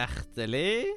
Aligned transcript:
hjertelig 0.00 0.96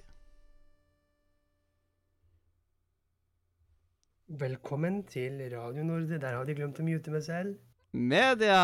Velkommen 4.33 5.03
til 5.05 5.35
Radio 5.51 5.83
Nordre. 5.85 6.17
Der 6.21 6.37
har 6.37 6.47
de 6.47 6.55
glemt 6.57 6.79
å 6.81 6.85
mute 6.87 7.11
meg 7.13 7.23
selv. 7.25 7.57
media! 7.93 8.55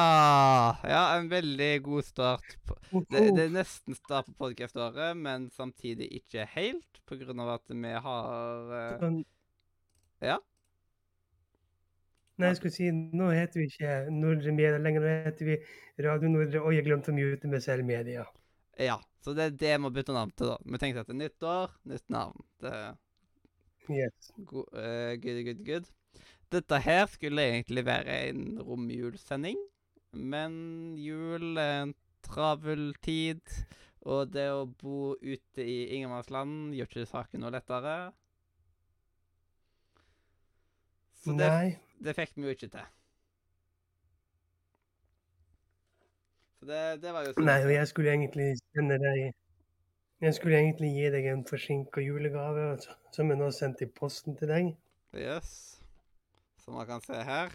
Ja, 0.89 1.01
en 1.19 1.27
veldig 1.29 1.83
god 1.85 2.07
start. 2.07 2.55
På, 2.65 3.03
det, 3.11 3.25
det 3.37 3.43
er 3.43 3.51
nesten 3.53 3.93
start 3.97 4.25
på 4.31 4.47
podkaståret, 4.47 5.17
men 5.19 5.49
samtidig 5.53 6.07
ikke 6.21 6.47
helt, 6.55 7.01
på 7.05 7.19
grunn 7.21 7.43
av 7.43 7.51
at 7.59 7.75
vi 7.75 7.91
har 8.07 8.71
Sånn- 9.03 9.25
Ja? 10.25 10.39
Nei, 12.39 12.47
jeg 12.53 12.57
skulle 12.57 12.73
si, 12.73 12.89
nå 12.89 13.29
heter 13.35 13.59
vi 13.59 13.67
ikke 13.67 13.93
Nordre 14.15 14.51
Media 14.55 14.79
lenger, 14.79 15.03
nå 15.05 15.15
heter 15.27 15.45
vi 15.45 15.59
Radio 16.01 16.29
Nordre. 16.31 16.61
og 16.63 16.73
jeg 16.73 16.85
glemte 16.87 17.11
å 17.11 17.17
mute 17.19 17.47
meg 17.51 17.61
selv 17.61 17.85
Media. 17.85 18.25
Ja. 18.79 18.97
Så 19.19 19.33
det 19.35 19.45
er 19.45 19.55
det 19.59 19.71
vi 19.75 19.83
må 19.83 19.91
bytte 19.91 20.15
navn 20.15 20.31
til, 20.31 20.53
da. 20.53 20.57
Vi 20.63 20.79
tenkte 20.79 21.03
at 21.03 21.09
det 21.09 21.15
er 21.17 21.21
nyttår, 21.25 21.73
nytt 21.91 22.11
navn. 22.13 22.43
Det 22.63 22.73
Yes. 23.89 24.31
go 24.45 24.67
eh, 24.77 25.15
good, 25.17 25.41
good, 25.47 25.65
good. 25.65 25.87
Dette 26.53 26.77
her 26.81 27.07
skulle 27.09 27.41
egentlig 27.41 27.83
være 27.85 28.15
en 28.29 28.59
romjulsending, 28.61 29.57
men 30.13 30.53
jul 30.97 31.57
er 31.57 31.83
en 31.87 31.95
travel 32.25 32.93
tid, 33.05 33.41
og 34.05 34.31
det 34.33 34.47
å 34.53 34.67
bo 34.69 35.15
ute 35.21 35.65
i 35.65 35.79
ingenmannsland 35.97 36.73
gjør 36.77 36.89
ikke 36.89 37.09
saken 37.09 37.43
noe 37.43 37.53
lettere. 37.53 37.97
Så 41.19 41.35
det, 41.37 41.51
det 41.99 42.15
fikk 42.17 42.37
vi 42.37 42.47
jo 42.47 42.55
ikke 42.55 42.71
til. 42.77 42.87
Så 46.59 46.65
det, 46.67 46.79
det 47.03 47.11
var 47.15 47.23
jo 47.27 47.33
sånn 47.35 47.45
Nei, 47.47 47.59
og 47.63 47.71
jeg 47.71 47.87
skulle 47.87 48.11
egentlig 48.11 48.49
sende 48.75 48.97
deg 48.99 49.19
Jeg 50.25 50.35
skulle 50.35 50.57
egentlig 50.59 50.89
gi 50.97 51.09
deg 51.15 51.27
en 51.31 51.45
forsinka 51.47 52.03
julegave 52.03 52.65
altså, 52.73 52.95
som 53.15 53.31
jeg 53.31 53.39
nå 53.39 53.47
sendte 53.55 53.85
i 53.87 53.91
posten 53.95 54.35
til 54.35 54.51
deg. 54.51 54.73
Yes. 55.15 55.51
Som 56.59 56.75
man 56.75 56.89
kan 56.89 56.99
se 57.05 57.15
her. 57.23 57.53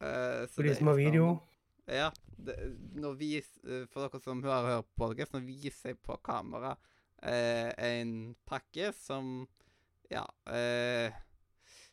Uh, 0.00 0.46
så 0.46 0.54
For 0.54 0.62
de 0.64 0.70
det 0.72 0.78
som 0.78 0.86
har 0.92 0.96
video. 0.96 1.26
sånn- 1.34 1.44
Ja. 1.98 2.10
Det, 2.38 2.54
vis, 3.18 3.48
eh, 3.66 3.84
for 3.90 4.06
dere 4.08 4.20
som 4.22 4.42
har 4.42 4.62
hørt 4.64 4.86
på 4.96 5.08
podkast, 5.08 5.32
nå 5.34 5.40
viser 5.44 5.90
jeg 5.90 5.98
på 6.06 6.16
kamera 6.22 6.76
eh, 7.22 7.72
en 7.78 8.34
pakke 8.46 8.92
som 8.94 9.48
Ja. 10.10 10.24
Eh, 10.46 11.10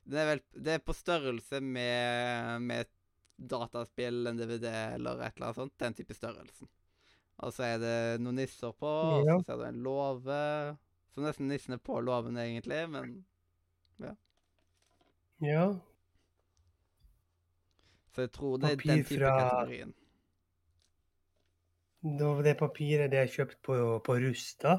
det 0.06 0.20
er 0.22 0.26
vel 0.30 0.42
Det 0.54 0.74
er 0.76 0.80
på 0.86 0.94
størrelse 0.94 1.60
med, 1.62 2.62
med 2.62 2.86
dataspill, 3.38 4.28
en 4.28 4.38
DVD 4.40 4.66
eller 4.96 5.20
et 5.26 5.36
eller 5.36 5.48
annet 5.50 5.60
sånt. 5.60 5.74
Den 5.82 5.94
type 5.98 6.14
størrelsen. 6.16 6.70
Og 7.44 7.52
så 7.52 7.66
er 7.68 7.78
det 7.82 7.96
noen 8.24 8.38
nisser 8.40 8.72
på, 8.80 8.88
og 8.88 9.26
så 9.28 9.40
ser 9.50 9.58
du 9.60 9.66
en 9.68 9.82
låve. 9.84 10.38
Så 11.12 11.24
nesten 11.24 11.50
nissen 11.52 11.76
er 11.76 11.82
på 11.84 11.98
låven, 12.04 12.38
egentlig, 12.40 12.82
men 12.90 13.26
Ja. 14.00 14.14
ja. 15.42 15.66
Så 18.16 18.22
jeg 18.24 18.32
tror 18.32 18.58
det 18.60 18.70
er 18.72 18.76
Papir 18.78 18.92
den 18.94 19.04
type 19.04 19.20
fra- 19.20 19.40
kategorien. 19.40 19.94
Da 22.06 22.28
var 22.38 22.44
det 22.46 22.58
papiret 22.60 23.12
det 23.12 23.20
er 23.20 23.32
kjøpt 23.34 23.58
på, 23.66 23.76
på 24.06 24.16
Rusta. 24.22 24.76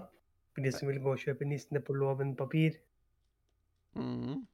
For 0.55 0.63
de 0.65 0.71
som 0.73 0.89
vil 0.89 1.01
gå 1.05 1.13
og 1.13 1.19
kjøpe 1.21 1.45
Nissene 1.45 1.83
på 1.85 1.93
låven-papir. 1.93 2.79
Mm. 3.99 4.47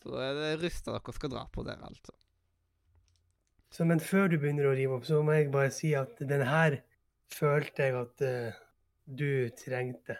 Så 0.00 0.12
da 0.14 0.22
er 0.30 0.38
det 0.38 0.52
Rusta 0.62 0.94
dere 0.94 1.12
skal 1.16 1.32
dra 1.34 1.42
på 1.52 1.64
der, 1.66 1.80
altså. 1.84 2.14
Så, 3.70 3.84
men 3.84 4.00
før 4.00 4.28
du 4.32 4.38
begynner 4.42 4.68
å 4.68 4.74
rive 4.76 4.96
opp, 4.98 5.06
så 5.08 5.20
må 5.24 5.36
jeg 5.36 5.50
bare 5.54 5.72
si 5.74 5.92
at 5.96 6.20
den 6.32 6.44
her 6.48 6.78
følte 7.32 7.88
jeg 7.88 7.98
at 8.02 8.24
uh, 8.28 8.60
du 9.20 9.30
trengte. 9.62 10.16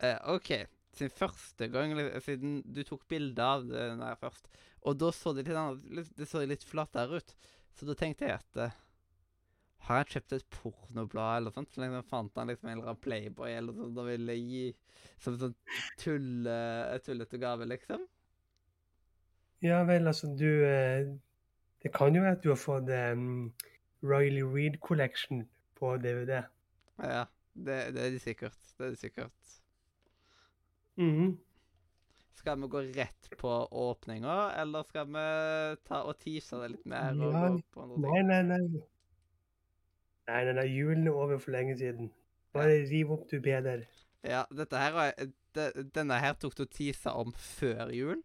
Eh, 0.00 0.18
OK. 0.34 0.50
Siden 0.96 1.12
første 1.14 1.68
gang, 1.70 1.92
siden 2.24 2.60
du 2.66 2.82
tok 2.84 3.04
bilde 3.08 3.44
av 3.46 3.66
den 3.70 4.00
her 4.02 4.16
først, 4.18 4.48
og 4.82 4.96
da 4.98 5.10
så 5.14 5.32
det 5.36 5.44
litt, 5.46 5.56
annet- 5.56 6.14
det 6.18 6.26
så 6.28 6.42
litt 6.48 6.64
flatere 6.66 7.20
ut, 7.20 7.34
så 7.78 7.86
da 7.86 7.94
tenkte 7.94 8.26
jeg 8.26 8.40
at 8.40 8.58
uh, 8.58 8.78
Har 9.86 10.00
jeg 10.02 10.10
kjøpt 10.14 10.32
et 10.36 10.48
pornoblad 10.52 11.38
eller 11.38 11.54
sånt? 11.54 11.70
Så 11.72 11.80
liksom 11.80 12.02
fant 12.10 12.36
han 12.36 12.50
liksom 12.50 12.68
en 12.68 12.74
eller 12.74 12.90
annen 12.90 13.00
Playboy 13.00 13.54
eller 13.54 13.76
sånt 13.78 14.00
og 14.02 14.10
ville 14.10 14.34
gi 14.36 14.64
som 15.22 15.38
sånn 15.40 15.54
tulle, 16.02 16.58
tullete 17.06 17.40
gave, 17.40 17.68
liksom? 17.70 18.04
Ja 19.62 19.82
vel, 19.88 20.06
altså 20.08 20.30
du 20.40 20.46
Det 21.82 21.92
kan 21.96 22.14
jo 22.14 22.22
være 22.22 22.36
at 22.36 22.42
du 22.44 22.50
har 22.52 22.60
fått 22.60 22.90
um, 22.92 23.52
Riley 24.04 24.44
Reed 24.44 24.80
Collection 24.84 25.46
på 25.78 25.96
DVD. 25.96 26.42
Ja. 27.00 27.24
Det, 27.54 27.94
det 27.94 28.02
er 28.06 28.10
de 28.14 28.18
sikkert. 28.22 28.58
Det 28.78 28.86
er 28.86 28.90
de 28.90 28.96
sikkert. 29.00 29.54
Mhm. 31.00 31.38
Skal 32.40 32.60
vi 32.60 32.68
gå 32.72 32.80
rett 32.96 33.28
på 33.36 33.50
åpninga, 33.68 34.36
eller 34.56 34.84
skal 34.88 35.08
vi 35.12 35.24
ta 35.84 35.98
og 36.08 36.16
tease 36.22 36.56
det 36.62 36.70
litt 36.72 36.86
mer? 36.88 37.12
og 37.12 37.34
Ja, 37.34 37.42
gå 37.52 37.58
på 37.74 37.82
andre 37.84 37.96
ting? 37.96 38.06
Nei, 38.06 38.22
nei, 38.22 38.42
nei. 38.48 38.82
Nei, 40.30 40.44
nei, 40.46 40.54
nei, 40.56 40.64
julen 40.70 41.10
er 41.10 41.18
over 41.20 41.40
for 41.42 41.52
lenge 41.52 41.76
siden. 41.76 42.08
Bare 42.56 42.80
riv 42.88 43.12
opp, 43.12 43.26
du 43.30 43.40
bedre. 43.44 43.82
Ja, 44.24 44.44
dette 44.56 44.80
her 44.80 45.12
det, 45.56 45.66
Denne 45.94 46.16
her 46.22 46.36
tok 46.40 46.56
du 46.56 46.64
teasa 46.64 47.12
om 47.18 47.32
før 47.36 47.92
jul. 47.92 48.22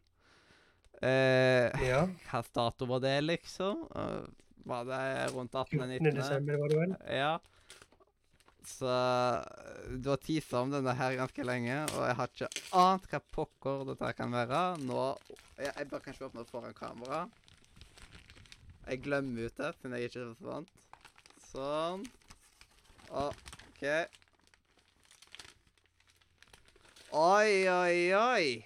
Eh, 1.05 1.85
Ja. 1.85 2.01
Hva 2.29 2.41
dato 2.55 2.87
var 2.89 3.03
det, 3.03 3.17
liksom? 3.25 3.83
Eh, 3.95 4.23
var 4.65 4.87
det 4.89 5.01
rundt 5.35 5.53
18. 5.55 5.77
14. 5.77 5.89
19.? 5.99 6.15
desember 6.21 6.57
var 6.63 6.71
det 6.73 6.79
vel? 6.81 6.95
Ja. 7.13 7.33
Så 8.65 8.89
du 10.01 10.07
har 10.09 10.17
tisa 10.17 10.63
om 10.65 10.71
denne 10.73 10.93
her 10.97 11.13
ganske 11.19 11.43
lenge, 11.45 11.83
og 11.93 12.07
jeg 12.07 12.15
har 12.17 12.31
ikke 12.31 12.47
ant 12.81 13.05
hva 13.11 13.19
pokker 13.37 13.83
dette 13.91 14.09
kan 14.17 14.33
være. 14.33 14.61
Nå 14.81 15.03
Jeg, 15.59 15.69
jeg 15.69 15.89
bør 15.91 16.01
kanskje 16.07 16.25
åpne 16.31 16.45
foran 16.49 16.73
kamera. 16.73 17.19
Jeg 18.87 19.03
glemmer 19.05 19.45
ut 19.51 19.57
det, 19.61 19.69
siden 19.77 19.93
jeg 19.99 20.09
ikke 20.09 20.23
er 20.23 20.33
så 20.39 20.49
vant. 20.49 20.73
Sånn. 21.45 22.03
OK. 23.13 23.85
Oi, 27.15 27.51
oi, 27.69 27.97
oi. 28.17 28.65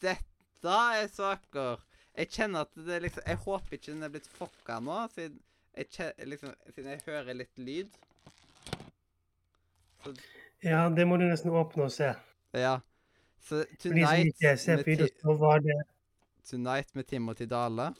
Dette 0.00 0.35
er 0.64 1.08
saker. 1.12 1.82
Jeg 2.16 2.28
kjenner 2.32 2.60
at 2.64 2.72
det 2.86 3.02
liksom 3.02 3.22
Jeg 3.26 3.36
håper 3.36 3.76
ikke 3.76 3.92
den 3.92 4.02
er 4.02 4.08
blitt 4.08 4.28
fucka 4.38 4.78
nå, 4.80 5.02
siden 5.12 5.40
jeg, 5.76 5.86
kjenner, 5.92 6.28
liksom, 6.32 6.54
siden 6.72 6.90
jeg 6.90 7.02
hører 7.06 7.36
litt 7.36 7.58
lyd. 7.58 7.88
Så, 10.04 10.14
Ja, 10.64 10.88
det 10.88 11.04
må 11.06 11.18
du 11.20 11.26
nesten 11.28 11.50
åpne 11.52 11.84
og 11.84 11.92
se. 11.92 12.14
ja. 12.56 12.78
Så 13.46 13.64
Tonight, 13.78 14.40
med, 14.42 15.84
tonight 16.50 16.94
med 16.94 17.04
Timothy 17.06 17.44
Dale. 17.46 17.94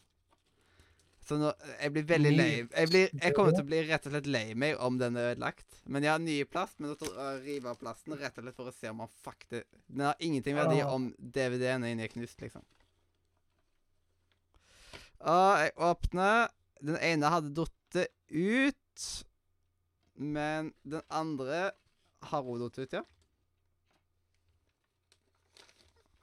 Så 1.26 1.38
nå 1.40 1.50
Jeg 1.80 1.92
blir 1.94 2.04
veldig 2.06 2.32
lei. 2.36 2.50
Jeg, 2.62 2.90
blir, 2.92 3.08
jeg 3.10 3.34
kommer 3.34 3.54
til 3.54 3.64
å 3.64 3.66
bli 3.66 3.80
rett 3.88 4.04
og 4.06 4.14
slett 4.14 4.28
lei 4.30 4.44
meg 4.54 4.78
om 4.82 4.98
den 5.00 5.18
er 5.18 5.32
ødelagt. 5.32 5.80
Men 5.90 6.06
jeg 6.06 6.12
har 6.12 6.22
ny 6.22 6.36
plast, 6.46 6.78
men 6.78 6.94
å 6.94 7.26
rive 7.42 7.72
av 7.72 7.80
plasten 7.80 8.14
rett 8.14 8.38
og 8.38 8.46
slett 8.46 8.58
for 8.58 8.70
å 8.70 8.74
se 8.76 8.92
om 8.92 9.02
han 9.02 9.12
faktisk 9.26 9.66
Den 9.88 10.06
har 10.06 10.22
ingenting 10.22 10.58
verdi 10.58 10.82
om 10.86 11.10
DVD-en 11.18 11.86
er 11.86 11.96
inni 11.96 12.08
knust, 12.12 12.38
liksom. 12.44 12.62
Og 15.26 15.64
jeg 15.64 15.74
åpner. 15.88 16.46
Den 16.84 16.98
ene 17.00 17.32
hadde 17.32 17.54
datt 17.56 18.00
ut. 18.30 19.04
Men 20.16 20.72
den 20.82 21.02
andre 21.12 21.70
har 22.30 22.42
hun 22.46 22.62
datt 22.62 22.78
ut, 22.78 22.98
ja. 23.00 23.02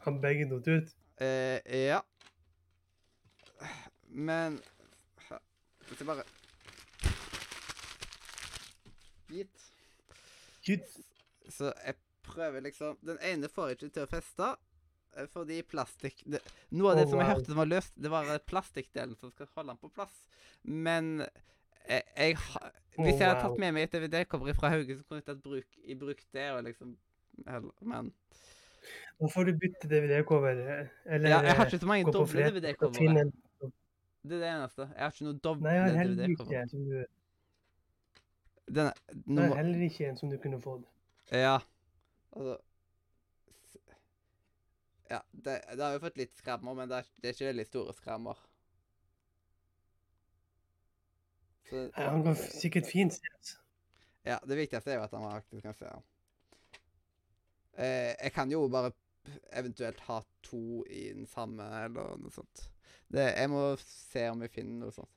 Har 0.03 0.19
begge 0.23 0.47
datt 0.51 0.67
ut? 0.67 0.95
Eh, 1.21 1.59
ja. 1.87 2.01
Men 4.07 4.59
Hvis 5.89 5.99
jeg 5.99 6.07
bare 6.07 6.25
Gitt. 9.33 9.69
Gitt. 10.63 10.99
Så 11.49 11.71
jeg 11.85 11.95
prøver 12.23 12.63
liksom 12.63 12.97
Den 13.05 13.17
ene 13.21 13.49
får 13.51 13.73
ikke 13.75 13.89
til 13.89 14.05
å 14.05 14.11
feste 14.11 14.51
eh, 15.17 15.27
fordi 15.33 15.59
plastikk 15.67 16.23
det, 16.25 16.41
Noe 16.71 16.93
av 16.93 16.99
det 16.99 17.07
oh, 17.07 17.13
som 17.13 17.19
jeg 17.19 17.27
wow. 17.27 17.33
hørte 17.33 17.51
som 17.51 17.61
var 17.61 17.71
løst, 17.71 17.95
det 17.99 18.13
var 18.13 18.31
eh, 18.31 18.43
plastikkdelen 18.51 19.17
som 19.19 19.33
skal 19.33 19.49
holde 19.57 19.73
den 19.73 19.81
på 19.81 19.91
plass. 19.93 20.15
Men 20.63 21.15
jeg, 21.89 22.03
jeg 22.15 22.37
Hvis 22.95 23.19
jeg 23.19 23.27
hadde 23.27 23.41
tatt 23.41 23.59
med 23.59 23.75
meg 23.75 23.87
et 23.87 23.95
DVD-cover 23.97 24.55
fra 24.57 24.71
Hauge, 24.73 24.97
så 24.97 25.07
kunne 25.07 25.23
jeg 25.23 25.29
tatt 25.31 25.41
bruk, 25.43 25.79
i 25.83 25.97
bruk 25.99 26.21
det 26.35 26.49
og 26.53 26.63
liksom 26.69 26.95
Men 27.81 28.13
Nå 29.19 29.29
får 29.31 29.47
du 29.47 29.57
bytte 29.57 29.87
DVD-cover. 29.87 30.59
Eller 31.05 31.29
ja, 31.31 31.39
jeg 31.47 31.55
har 31.55 31.65
eh, 31.65 31.71
ikke 31.71 31.81
så 31.83 31.89
mange 31.89 32.11
doble 32.11 32.47
DVD-covere. 32.49 33.25
Det 34.23 34.37
er 34.37 34.39
det 34.39 34.49
eneste. 34.49 34.81
Jeg 34.81 35.03
har 35.03 35.11
ikke 35.11 35.25
noe 35.27 35.39
doble 35.43 35.67
Nei, 35.67 35.73
jeg 35.75 35.83
har 35.83 35.97
heller 35.99 36.29
ikke 36.31 36.59
en 36.61 36.69
som 36.71 36.83
du, 36.87 36.93
Denne 38.71 38.93
nummer 39.25 39.49
har 39.51 39.59
heller 39.59 39.81
ikke 39.89 40.07
en 40.07 40.19
som 40.21 40.29
du 40.31 40.37
kunne 40.39 40.59
fått. 40.63 40.85
Ja. 41.31 41.57
Altså 42.31 42.55
Ja, 45.11 45.19
det, 45.31 45.59
det 45.75 45.83
har 45.83 45.91
jo 45.93 46.01
fått 46.05 46.17
litt 46.17 46.39
skrammer, 46.39 46.73
men 46.73 46.89
det 46.89 47.03
er, 47.03 47.11
det 47.19 47.29
er 47.29 47.35
ikke 47.35 47.49
veldig 47.51 47.65
store 47.67 47.93
skrammer. 47.99 48.39
Så 51.69 51.83
ja, 51.83 52.07
Han 52.07 52.23
kan 52.23 52.39
sikkert 52.39 52.87
fint 52.89 53.13
ses. 53.19 53.53
Ja, 54.25 54.39
det 54.47 54.57
viktigste 54.57 54.93
er 54.93 55.01
jo 55.01 55.05
at 55.05 55.13
han 55.13 55.27
faktisk 55.27 55.67
kan 55.67 55.75
se 55.77 55.91
den. 55.91 56.07
Eh, 57.73 58.13
jeg 58.23 58.31
kan 58.31 58.51
jo 58.51 58.67
bare 58.71 58.93
eventuelt 59.51 59.99
ha 60.07 60.21
to 60.43 60.85
i 60.85 61.09
den 61.13 61.27
samme, 61.27 61.67
eller 61.83 62.15
noe 62.21 62.31
sånt. 62.31 62.69
Det, 63.13 63.27
jeg 63.37 63.49
må 63.51 63.65
se 63.79 64.23
om 64.31 64.41
jeg 64.41 64.53
finner 64.53 64.85
noe 64.85 64.95
sånt. 64.95 65.11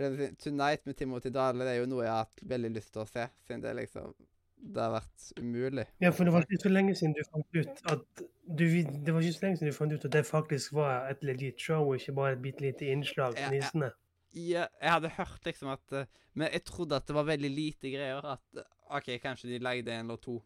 'Tonight' 0.00 0.86
med 0.86 0.94
Timothy 0.96 1.28
Dale 1.34 1.64
det 1.64 1.72
er 1.74 1.80
jo 1.80 1.88
noe 1.90 2.04
jeg 2.04 2.12
har 2.12 2.22
hatt 2.24 2.42
veldig 2.52 2.70
lyst 2.76 2.92
til 2.94 3.02
å 3.02 3.08
se, 3.10 3.24
siden 3.46 3.64
det 3.64 3.72
liksom 3.80 4.12
Det 4.60 4.82
har 4.82 4.92
vært 4.92 5.26
umulig. 5.40 5.86
Ja, 6.04 6.10
for 6.12 6.28
det 6.28 6.34
var 6.34 6.44
ikke 6.44 6.60
så 6.60 6.70
lenge 6.70 6.94
siden 6.94 7.14
du 7.16 7.22
fant 7.24 7.56
ut 7.56 7.82
at 7.94 8.22
du, 8.44 8.64
Det 8.68 9.14
var 9.14 9.24
ikke 9.24 9.38
så 9.38 9.44
lenge 9.46 9.58
siden 9.58 9.72
du 9.72 9.76
fant 9.76 9.92
ut 9.92 10.04
at 10.04 10.12
det 10.12 10.22
faktisk 10.28 10.74
var 10.76 11.08
et 11.10 11.24
legit 11.24 11.60
show, 11.60 11.88
og 11.88 11.96
ikke 11.96 12.12
bare 12.18 12.36
et 12.36 12.42
bitte 12.44 12.64
lite 12.64 12.90
innslag 12.92 13.38
på 13.38 13.46
ja. 13.46 13.50
nissene. 13.56 13.90
Ja, 14.36 14.66
jeg 14.82 14.92
hadde 14.92 15.12
hørt 15.16 15.48
liksom 15.48 15.72
at 15.72 15.96
eh, 15.96 16.06
Men 16.34 16.52
jeg 16.52 16.62
trodde 16.64 16.96
at 16.96 17.08
det 17.08 17.14
var 17.16 17.26
veldig 17.26 17.50
lite 17.50 17.90
greier. 17.90 18.26
At 18.36 18.60
eh, 18.60 18.68
OK, 18.96 19.10
kanskje 19.22 19.50
de 19.50 19.58
lagde 19.58 19.90
en 19.90 20.06
eller 20.06 20.20
to 20.22 20.36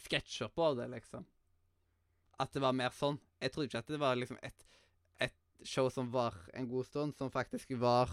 sketsjer 0.00 0.48
på 0.54 0.70
det, 0.78 0.86
liksom. 0.94 1.26
At 2.40 2.54
det 2.54 2.62
var 2.62 2.72
mer 2.76 2.94
sånn. 2.94 3.18
Jeg 3.40 3.52
trodde 3.52 3.68
ikke 3.68 3.82
at 3.84 3.92
det 3.92 4.00
var 4.00 4.16
liksom 4.16 4.38
et 4.44 4.64
show 5.66 5.88
som 5.90 6.12
var 6.12 6.34
en 6.54 6.68
god 6.68 6.84
stund, 6.84 7.14
som 7.18 7.30
faktisk 7.30 7.70
var 7.80 8.10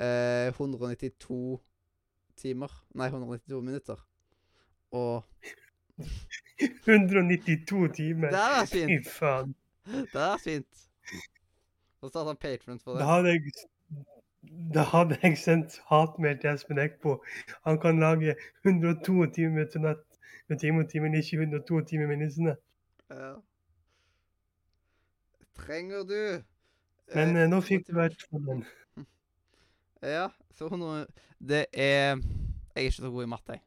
eh, 0.00 0.48
192 0.48 1.60
timer. 2.36 2.72
Nei, 2.94 3.08
192 3.08 3.62
minutter. 3.62 4.00
Og 4.90 5.24
192 6.86 7.88
timer! 7.94 8.30
Det 8.30 8.68
Fy 8.68 8.86
fint. 8.86 9.08
faen. 9.08 9.54
Det 9.86 10.22
er 10.22 10.36
fint. 10.42 10.88
Og 12.00 12.10
starta 12.10 12.28
han 12.28 12.36
patron 12.36 12.80
for 12.80 12.98
Da 13.00 13.04
hadde 13.08 13.28
jeg 13.34 13.52
da 14.74 14.82
hadde 14.84 15.16
jeg 15.22 15.38
sendt 15.40 15.78
hatmail 15.88 16.36
til 16.40 16.50
Espen 16.50 16.78
Eckbo. 16.78 17.14
Han 17.64 17.78
kan 17.80 18.00
lage 18.00 18.34
102 18.64 19.26
timer 19.32 19.64
til 19.72 19.80
natt 19.80 20.02
med 20.48 20.58
Timothy, 20.60 21.00
men 21.00 21.14
ikke 21.14 21.40
102 21.40 21.80
timer 21.88 22.06
med 22.06 22.16
nissene. 22.16 22.56
Ja. 23.10 23.32
Trenger 25.56 26.02
du 26.04 26.42
Men 27.12 27.36
eh, 27.36 27.42
eh, 27.42 27.50
nå 27.50 27.60
fikk 27.64 27.86
du 27.88 27.94
vært 27.98 28.24
sammen. 28.30 28.64
Ja, 30.04 30.28
så 30.56 30.68
100 30.68 31.06
Det 31.38 31.66
er 31.72 32.16
Jeg 32.16 32.74
er 32.74 32.88
ikke 32.88 32.96
så 32.96 33.10
god 33.10 33.24
i 33.24 33.30
matte, 33.30 33.56
jeg. 33.56 33.62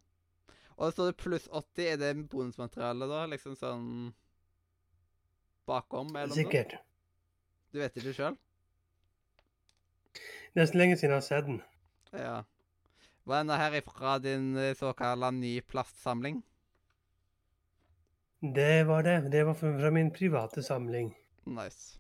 Og 0.78 0.88
så 0.88 0.92
står 0.94 1.06
det 1.10 1.18
pluss 1.22 1.48
80. 1.50 1.86
Er 1.88 1.98
det 2.02 2.30
bonusmateriale, 2.30 3.08
da? 3.10 3.24
Liksom 3.32 3.56
sånn 3.58 3.88
Bakom, 5.68 6.14
eller 6.16 6.30
noe? 6.32 6.38
Sikkert. 6.38 6.78
Du 7.74 7.82
vet 7.82 7.98
ikke 8.00 8.14
sjøl? 8.16 8.38
Nesten 10.58 10.80
lenge 10.80 10.98
siden 10.98 11.16
jeg 11.16 11.20
har 11.20 11.26
sett 11.26 11.50
den. 11.50 11.58
Ja. 12.14 12.38
Hva 13.28 13.42
er 13.42 13.50
det 13.50 13.58
her 13.60 13.76
ifra 13.82 14.14
din 14.24 14.54
eh, 14.56 14.76
såkalte 14.80 15.34
ny 15.36 15.58
plastsamling? 15.68 16.40
Det 18.42 18.86
var 18.88 19.04
det. 19.04 19.18
Det 19.34 19.44
var 19.46 19.58
fra 19.60 19.92
min 19.92 20.12
private 20.14 20.64
samling. 20.64 21.12
Nice. 21.46 22.00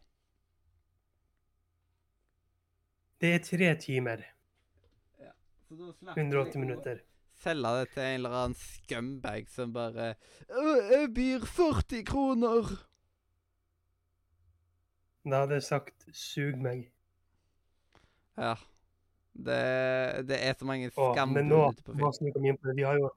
Det 3.21 3.33
er 3.33 3.39
tre 3.45 3.75
timer. 3.81 4.25
Så 5.67 5.75
da 5.75 6.13
180 6.15 6.59
minutter. 6.59 6.99
Selge 7.37 7.71
det 7.79 7.89
til 7.93 8.01
en 8.03 8.13
eller 8.13 8.35
annen 8.39 8.55
scumbag 8.57 9.49
som 9.51 9.73
bare 9.73 10.13
Jeg 10.49 11.09
byr 11.15 11.45
40 11.45 12.05
kroner! 12.05 12.69
Da 15.27 15.41
hadde 15.43 15.53
jeg 15.53 15.63
sagt 15.63 16.05
'sug 16.13 16.55
meg'. 16.55 16.87
Ja. 18.37 18.53
Det, 19.33 20.27
det 20.29 20.37
er 20.47 20.53
så 20.59 20.65
mange 20.65 20.87
nå, 20.87 21.69
ute 21.69 21.83
på 21.83 21.91
film. 21.91 22.57
vi 22.75 22.81
har 22.81 22.95
jo, 22.95 23.11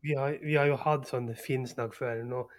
vi 0.00 0.12
har, 0.12 0.38
vi 0.42 0.54
har 0.54 0.66
jo 0.66 0.76
hatt 0.76 1.08
sånn 1.08 1.34
Finn-snakk 1.34 1.94
før. 1.94 2.22
Nå, 2.24 2.50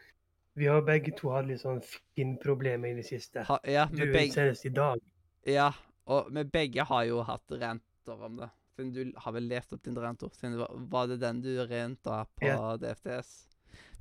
vi 0.53 0.65
har 0.65 0.81
begge 0.81 1.15
to 1.17 1.31
hatt 1.31 1.47
litt 1.47 1.63
sånn 1.63 1.81
Finn-problemer 1.81 2.91
i 2.91 2.99
det 2.99 3.05
siste. 3.05 3.47
Ha, 3.47 3.57
ja, 3.63 3.85
Du 3.85 4.05
begge, 4.11 4.33
senest 4.33 4.65
i 4.65 4.69
dag. 4.69 4.99
ja, 5.47 5.71
og 6.05 6.33
vi 6.35 6.43
begge 6.43 6.83
har 6.89 7.07
jo 7.07 7.23
hatt 7.27 7.55
renter 7.61 8.27
om 8.27 8.41
det. 8.41 8.49
Siden 8.73 8.91
du 8.93 9.19
har 9.21 9.33
vel 9.35 9.47
lest 9.47 9.73
opp 9.75 9.83
din 9.85 9.97
renter. 10.01 10.31
Siden 10.33 10.57
var, 10.91 11.07
det 11.07 11.19
den 11.21 11.41
du 11.43 11.51
renta 11.69 12.23
på 12.39 12.49
yeah. 12.49 12.73
DFTS? 12.81 13.33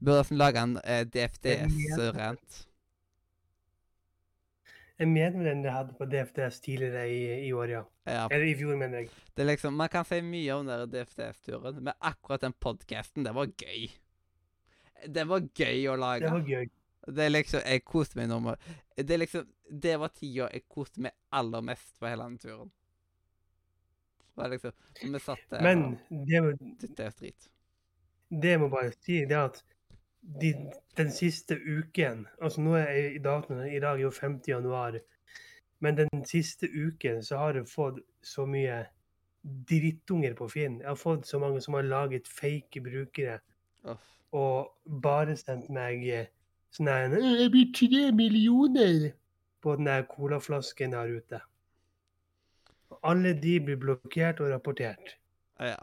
Burde 0.01 0.23
nesten 0.23 0.41
lage 0.41 0.63
en 0.63 0.77
eh, 0.83 1.05
DFDS-rent. 1.07 2.63
Jeg 5.03 5.09
mener 5.11 5.47
den 5.49 5.65
jeg 5.65 5.75
hadde 5.75 5.95
på 5.99 6.07
DFDS 6.07 6.61
tidligere 6.63 7.09
i, 7.11 7.23
i 7.49 7.53
år, 7.53 7.71
ja. 7.71 7.83
Ja. 8.07 8.27
Eller 8.29 8.47
i 8.47 8.55
fjor, 8.59 8.77
mener 8.79 9.03
jeg. 9.03 9.09
Det 9.37 9.43
er 9.43 9.49
liksom, 9.49 9.75
Man 9.75 9.91
kan 9.91 10.07
si 10.07 10.21
mye 10.23 10.59
om 10.59 10.69
den 10.69 10.93
DFDS-turen, 10.93 11.81
men 11.83 11.95
akkurat 12.01 12.45
den 12.45 12.55
podkasten, 12.61 13.27
det 13.27 13.35
var 13.35 13.51
gøy. 13.51 13.89
Det 15.15 15.25
var 15.29 15.49
gøy 15.59 15.89
å 15.91 15.97
lage. 15.99 16.27
Det 16.27 16.33
var 16.37 16.53
gøy. 16.55 16.71
Det 17.03 17.25
er 17.25 17.33
liksom, 17.33 17.65
Jeg 17.67 17.83
koste 17.83 18.15
meg 18.15 18.29
nå 18.31 18.37
med 18.39 18.67
Det 18.95 19.11
er 19.11 19.19
liksom, 19.25 19.47
det 19.73 19.97
var 20.01 20.09
tida 20.13 20.49
jeg 20.53 20.67
koste 20.69 21.01
meg 21.01 21.13
aller 21.33 21.63
mest 21.65 21.95
på 22.01 22.07
hele 22.11 22.25
den 22.29 22.39
turen. 22.39 22.71
Det 24.37 24.49
liksom, 24.51 24.73
vi 25.13 25.19
satt 25.21 25.43
der 25.51 25.63
Men 25.63 25.99
det, 26.09 26.41
må- 26.43 27.11
strit. 27.11 27.49
det 28.31 28.49
jeg 28.55 28.61
må 28.61 28.69
bare 28.73 28.93
si, 28.93 29.19
det 29.29 29.33
er 29.37 29.45
at 29.51 29.63
de, 30.41 30.53
den 30.97 31.11
siste 31.11 31.57
uken 31.59 32.27
Altså 32.41 32.61
nå 32.63 32.75
er 32.79 32.87
jeg 32.93 33.15
i 33.17 33.19
datoen 33.19 33.67
I 33.67 33.81
dag 33.83 33.99
er 33.99 34.03
jo 34.05 34.11
50. 34.11 34.49
januar. 34.49 34.99
Men 35.81 35.97
den 35.97 36.25
siste 36.25 36.69
uken 36.71 37.23
så 37.23 37.37
har 37.39 37.55
jeg 37.55 37.67
fått 37.69 37.99
så 38.23 38.47
mye 38.47 38.87
drittunger 39.45 40.35
på 40.39 40.49
Finn. 40.49 40.79
Jeg 40.81 40.89
har 40.89 40.95
fått 41.01 41.27
så 41.27 41.39
mange 41.43 41.61
som 41.61 41.75
har 41.75 41.83
laget 41.83 42.29
fake 42.29 42.81
brukere 42.85 43.41
Uff. 43.85 44.05
og 44.33 44.71
bare 45.03 45.35
sendt 45.37 45.69
meg 45.75 46.05
eh, 46.09 46.27
sånn 46.71 46.89
her 46.89 47.11
«Øh, 47.19 47.41
Jeg 47.43 47.51
blir 47.51 47.73
tre 47.75 48.13
millioner 48.15 49.11
på 49.63 49.77
den 49.79 49.87
der 49.87 50.05
colaflasken 50.11 50.93
her 50.97 51.11
ute. 51.17 51.41
Og 52.91 52.99
Alle 53.09 53.33
de 53.41 53.57
blir 53.65 53.77
blokkert 53.81 54.41
og 54.41 54.51
rapportert. 54.53 55.17
Ja. 55.61 55.79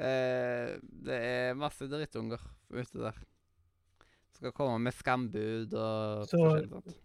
Eh, 0.00 0.78
det 0.80 1.16
er 1.16 1.54
masse 1.54 1.88
drittunger 1.88 2.40
ute 2.70 2.98
der. 3.06 3.16
Skal 4.34 4.52
komme 4.56 4.78
med 4.78 4.92
skambud 4.96 5.72
og 5.74 6.26
Så- 6.26 6.36
forskjellig 6.36 6.68
sånt. 6.70 6.98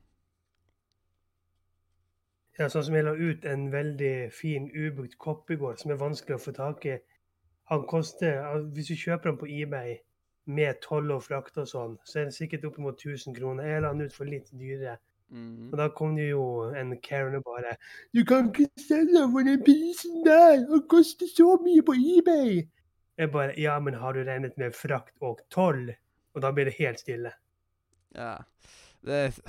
Ja, 2.59 2.69
sånn 2.71 2.85
som 2.87 2.95
jeg 2.95 3.03
la 3.03 3.11
ut 3.11 3.45
en 3.51 3.65
veldig 3.73 4.31
fin 4.31 4.69
ubrukt 4.71 5.17
kopp 5.19 5.49
i 5.51 5.57
går, 5.59 5.75
som 5.81 5.91
er 5.91 5.99
vanskelig 5.99 6.37
å 6.37 6.43
få 6.45 6.53
tak 6.55 6.85
i. 6.85 6.97
Han 7.71 7.83
koster, 7.87 8.41
Hvis 8.71 8.87
du 8.87 8.95
kjøper 8.95 9.23
den 9.31 9.37
på 9.37 9.49
eBay 9.49 9.97
med 10.45 10.79
toll 10.81 11.11
og 11.11 11.23
frakt 11.23 11.57
og 11.57 11.67
sånn, 11.67 11.97
så 12.05 12.19
er 12.19 12.23
den 12.29 12.31
sikkert 12.31 12.63
opp 12.69 12.77
mot 12.77 12.95
1000 12.97 13.35
kroner. 13.35 13.63
Jeg 13.65 13.81
la 13.81 13.91
den 13.91 14.01
ut 14.01 14.13
for 14.13 14.25
litt 14.25 14.51
dyrere. 14.53 14.97
Mm. 15.29 15.71
Og 15.71 15.77
da 15.79 15.87
kom 15.89 16.15
det 16.15 16.29
jo 16.29 16.43
en 16.77 17.01
Karen 17.01 17.35
og 17.35 17.43
bare 17.43 17.75
'Du 18.13 18.25
kan 18.25 18.49
ikke 18.49 18.69
selge 18.87 19.31
for 19.31 19.39
den 19.47 19.63
prisen 19.63 20.25
der! 20.25 20.65
den 20.69 20.87
koster 20.89 21.27
så 21.27 21.57
mye 21.65 21.81
på 21.81 21.93
eBay!' 21.93 22.69
Jeg 23.17 23.31
bare 23.31 23.53
'Ja, 23.57 23.79
men 23.79 23.93
har 23.93 24.13
du 24.13 24.19
regnet 24.19 24.57
med 24.57 24.71
frakt 24.71 25.15
og 25.21 25.39
toll?' 25.49 25.95
Og 26.33 26.41
da 26.41 26.51
blir 26.51 26.65
det 26.65 26.75
helt 26.79 26.99
stille. 26.99 27.31
Ja. 28.15 28.35
Det 29.05 29.39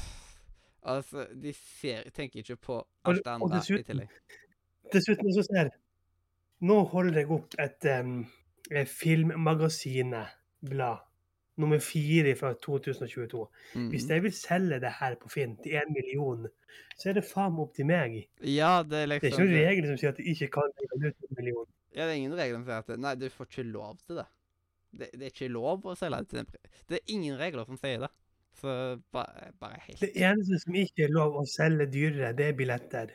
altså, 0.82 1.26
de 1.42 1.52
ser, 1.52 2.10
tenker 2.10 2.38
ikke 2.38 2.56
på 2.56 2.86
alt 3.04 3.24
det 3.24 3.30
andre 3.30 3.78
i 3.78 3.82
tillegg. 3.82 4.08
Dessuten 4.92 5.34
så 5.34 5.42
ser 5.42 5.70
Nå 6.60 6.84
holder 6.88 7.18
jeg 7.20 7.30
opp 7.30 7.54
et 7.60 7.84
um, 8.00 8.26
Filmmagasinet-blad. 8.72 10.96
Nummer 11.56 11.78
fire 11.80 12.34
fra 12.36 12.50
2022. 12.60 13.46
Hvis 13.90 14.04
Mhm. 14.04 14.10
jeg 14.10 14.22
vil 14.22 14.32
selge 14.36 14.80
det 14.80 14.90
her 15.00 15.14
på 15.16 15.28
Finn 15.32 15.56
til 15.62 15.72
én 15.80 15.92
million, 15.94 16.48
så 16.98 17.08
er 17.08 17.14
det 17.14 17.24
faen 17.24 17.52
meg 17.54 17.60
opp 17.64 17.74
til 17.74 17.86
meg. 17.86 18.28
Ja, 18.44 18.82
det 18.82 18.98
er 19.02 19.06
liksom... 19.06 19.20
Det 19.22 19.32
er 19.32 19.38
liksom 19.38 19.46
ikke 19.46 19.56
noen 19.56 19.68
regler 19.70 19.88
som 19.88 19.96
sier 20.02 20.10
at 20.12 20.16
du 20.20 20.22
ikke 20.22 20.48
kan 20.52 20.72
legge 20.80 21.08
ut 21.08 21.30
en 21.30 21.36
million. 21.40 21.66
Ja, 21.96 22.02
det 22.04 22.10
er 22.12 22.18
ingen 22.20 22.36
regler 22.36 22.58
som 22.58 22.64
sier 22.68 22.78
at 22.84 23.00
Nei, 23.00 23.14
du 23.14 23.28
får 23.32 23.46
ikke 23.50 23.64
lov 23.72 23.96
til 24.06 24.16
det. 24.20 24.26
Det, 24.96 25.08
det 25.12 25.22
er 25.22 25.32
ikke 25.32 25.48
lov 25.52 25.84
å 25.88 25.96
selge 25.96 26.18
det 26.22 26.28
til 26.28 26.38
den. 26.42 26.46
Det 26.88 26.96
er 27.00 27.12
ingen 27.16 27.38
regler 27.40 27.64
som 27.64 27.76
sier 27.80 28.00
det. 28.04 28.10
Så 28.56 28.72
bare, 29.12 29.50
bare 29.60 29.80
helt 29.86 30.00
Det 30.00 30.12
eneste 30.16 30.58
som 30.62 30.74
ikke 30.74 31.04
er 31.04 31.10
lov 31.12 31.34
å 31.36 31.44
selge 31.48 31.86
dyrere, 31.92 32.32
det 32.36 32.46
er 32.50 32.52
billetter. 32.56 33.10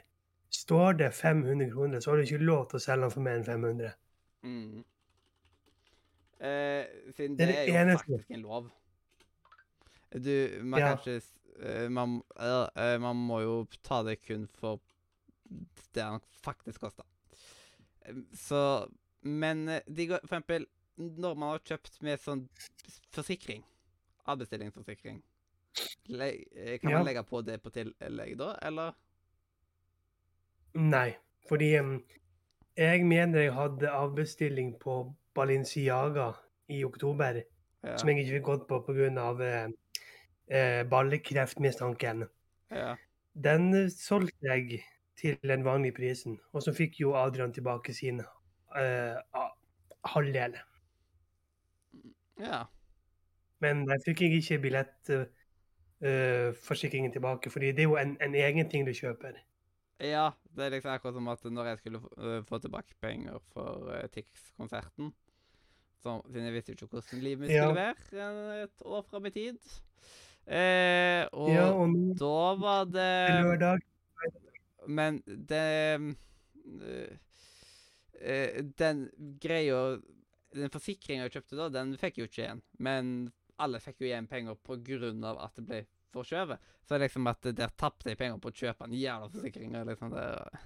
Står 0.54 0.98
det 1.00 1.14
500 1.14 1.70
kroner, 1.72 2.00
så 2.02 2.12
har 2.12 2.18
du 2.18 2.24
ikke 2.28 2.42
lov 2.46 2.68
til 2.70 2.78
å 2.78 2.84
selge 2.84 3.02
den 3.08 3.14
for 3.14 3.22
mer 3.22 3.38
enn 3.40 3.46
500. 3.46 3.94
mm. 4.44 4.84
Eh, 6.42 6.86
Siden 7.16 7.38
Det 7.38 7.48
det, 7.48 7.58
er 7.70 7.76
er 7.86 7.92
jo 7.92 7.98
faktisk 7.98 8.32
en 8.32 8.42
lov. 8.42 8.70
Du, 10.12 10.60
man 10.64 10.80
Ja. 10.80 10.96
kan 10.96 10.98
ikke 10.98 11.22
s- 11.22 11.38
eh, 11.62 11.90
man, 11.90 12.22
uh, 12.40 12.68
uh, 12.76 12.98
man 13.02 13.16
må 13.16 13.40
jo 13.42 13.66
ta 13.84 14.02
det 14.04 14.18
kun 14.26 14.48
for 14.48 14.80
det 15.96 16.04
han 16.04 16.20
faktisk 16.44 16.80
koster. 16.82 17.04
Så 18.34 18.88
Men 19.24 19.68
eh, 19.70 19.82
de 19.88 20.08
går 20.08 20.20
For 20.26 20.36
eksempel 20.36 20.66
når 20.98 21.36
man 21.38 21.50
har 21.54 21.60
kjøpt 21.60 22.02
med 22.02 22.20
sånn 22.20 22.50
forsikring, 23.14 23.64
avbestillingsforsikring, 24.28 25.22
kan 26.08 26.92
man 26.92 26.92
Ja. 26.92 27.04
legge 27.04 27.24
på 27.24 27.42
det 27.46 27.62
på 27.64 27.70
tillegg 27.72 28.38
da, 28.38 28.56
eller? 28.62 28.94
Nei, 30.74 31.16
fordi 31.48 31.78
um, 31.80 32.04
Jeg 32.78 33.06
mener 33.06 33.42
jeg 33.42 33.54
hadde 33.54 33.90
avbestilling 33.92 34.80
på 34.80 35.14
Balenciaga 35.36 36.34
i 36.70 36.84
oktober, 36.86 37.44
Ja. 37.84 37.98
som 37.98 38.10
jeg 38.10 38.18
ikke 38.20 38.34
fikk 38.38 38.44
gått 38.46 38.68
på 38.70 38.80
pga. 38.86 39.08
Eh, 39.42 39.70
eh, 40.58 40.84
ballekreftmistanken. 40.90 42.28
ja. 42.72 42.96
Den 43.34 43.74
eh, 43.74 43.90
solgte 43.90 44.48
jeg 44.48 44.84
til 45.18 45.38
den 45.44 45.64
vanlige 45.64 45.94
prisen, 45.96 46.40
og 46.54 46.62
så 46.64 46.74
fikk 46.74 47.00
jo 47.00 47.14
Adrian 47.16 47.54
tilbake 47.54 47.94
sin 47.94 48.20
eh, 48.76 49.16
halvdel. 50.06 50.56
ja. 52.40 52.64
Men 53.62 53.86
der 53.88 53.98
fikk 54.06 54.22
jeg 54.22 54.32
ikke 54.42 54.60
billettforsikringen 56.02 57.12
tilbake, 57.12 57.50
fordi 57.50 57.66
det 57.72 57.80
er 57.80 57.84
jo 57.84 57.96
en, 57.96 58.18
en 58.22 58.36
egen 58.36 58.70
ting 58.70 58.86
du 58.88 58.92
kjøper. 58.94 59.32
Ja, 60.01 60.31
det 60.55 60.65
er 60.65 60.74
liksom 60.74 60.91
akkurat 60.96 61.13
som 61.13 61.27
at 61.29 61.43
når 61.46 61.67
jeg 61.72 61.77
skulle 61.81 62.00
få, 62.01 62.10
øh, 62.17 62.43
få 62.48 62.58
tilbake 62.63 62.96
penger 63.01 63.38
for 63.53 63.86
uh, 63.91 64.08
Tix-konserten 64.10 65.12
Siden 66.01 66.48
jeg 66.48 66.53
visste 66.55 66.74
jo 66.74 66.79
ikke 66.79 66.88
hvordan 66.96 67.22
livet 67.22 67.39
mitt 67.43 67.51
Ja. 67.53 67.67
skulle 67.67 67.75
være 67.77 68.55
eh, 68.58 68.63
et 68.63 68.86
år 68.86 69.03
fram 69.05 69.25
i 69.25 69.29
tid. 69.36 69.60
Eh, 70.48 71.27
og 71.31 71.50
Ja, 71.53 71.67
og 71.77 71.89
nå 71.93 72.15
da 72.17 72.55
var 72.58 72.86
det 72.89 73.43
lørdag. 73.46 73.84
Men 74.88 75.22
det 75.27 76.15
øh, 78.22 78.63
Den 78.79 79.10
greia 79.41 80.00
Den 80.55 80.70
forsikringa 80.74 81.27
jeg 81.27 81.31
kjøpte 81.38 81.55
da, 81.60 81.70
den 81.70 81.93
fikk 81.98 82.17
jeg 82.17 82.25
jo 82.25 82.29
ikke 82.31 82.41
igjen. 82.43 82.62
Men 82.79 83.31
alle 83.60 83.79
fikk 83.79 84.01
jo 84.01 84.10
igjen 84.10 84.27
penger 84.27 84.55
på 84.55 84.75
grunn 84.84 85.24
av 85.24 85.38
at 85.46 85.55
det 85.55 85.65
ble 85.67 85.86
forskjøvet. 86.13 86.70
Så 86.88 87.00
liksom 87.01 87.27
at 87.32 87.50
der 87.58 87.74
tapte 87.77 88.12
jeg 88.12 88.20
penger 88.20 88.39
på 88.41 88.51
å 88.51 88.58
kjøpe 88.62 88.88
en 88.88 88.96
jævla 88.98 89.30
forsikring. 89.32 89.75
Liksom 89.88 90.13
det 90.13 90.25
er 90.27 90.62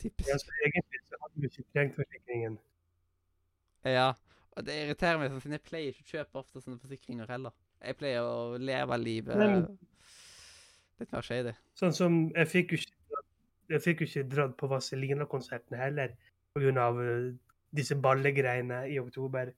typisk. 0.00 0.28
Ja, 0.28 0.38
så 0.40 0.56
egentlig 0.66 1.02
så 1.06 1.20
hadde 1.22 1.42
du 1.42 1.48
ikke 1.48 1.66
trengt 1.74 1.98
forsikringen. 1.98 2.58
Ja. 3.84 4.08
Og 4.56 4.66
det 4.66 4.76
irriterer 4.82 5.20
meg, 5.20 5.34
siden 5.40 5.56
jeg 5.56 5.66
pleier 5.66 5.92
ikke 5.92 6.06
å 6.06 6.10
kjøpe 6.14 6.40
ofte 6.42 6.62
sånne 6.62 6.80
forsikringer 6.82 7.28
heller. 7.30 7.54
Jeg 7.80 7.96
pleier 7.96 8.26
å 8.26 8.58
leve 8.60 8.98
livet 9.00 9.38
men- 9.40 9.78
litt 11.00 11.12
mer 11.14 11.24
shady. 11.24 11.54
Sånn 11.78 11.94
som 11.96 12.16
jeg 12.34 12.48
fikk 12.50 12.74
jo 12.74 12.80
ikke, 12.82 13.22
jeg 13.70 13.84
fikk 13.84 14.02
jo 14.02 14.08
ikke 14.10 14.26
dratt 14.34 14.56
på 14.60 14.68
Vazelina-konserten 14.68 15.78
heller 15.78 16.16
pga. 16.52 16.90
Uh, 16.90 17.30
disse 17.70 17.94
ballegreiene 17.94 18.82
i 18.90 18.98
oktober. 18.98 19.52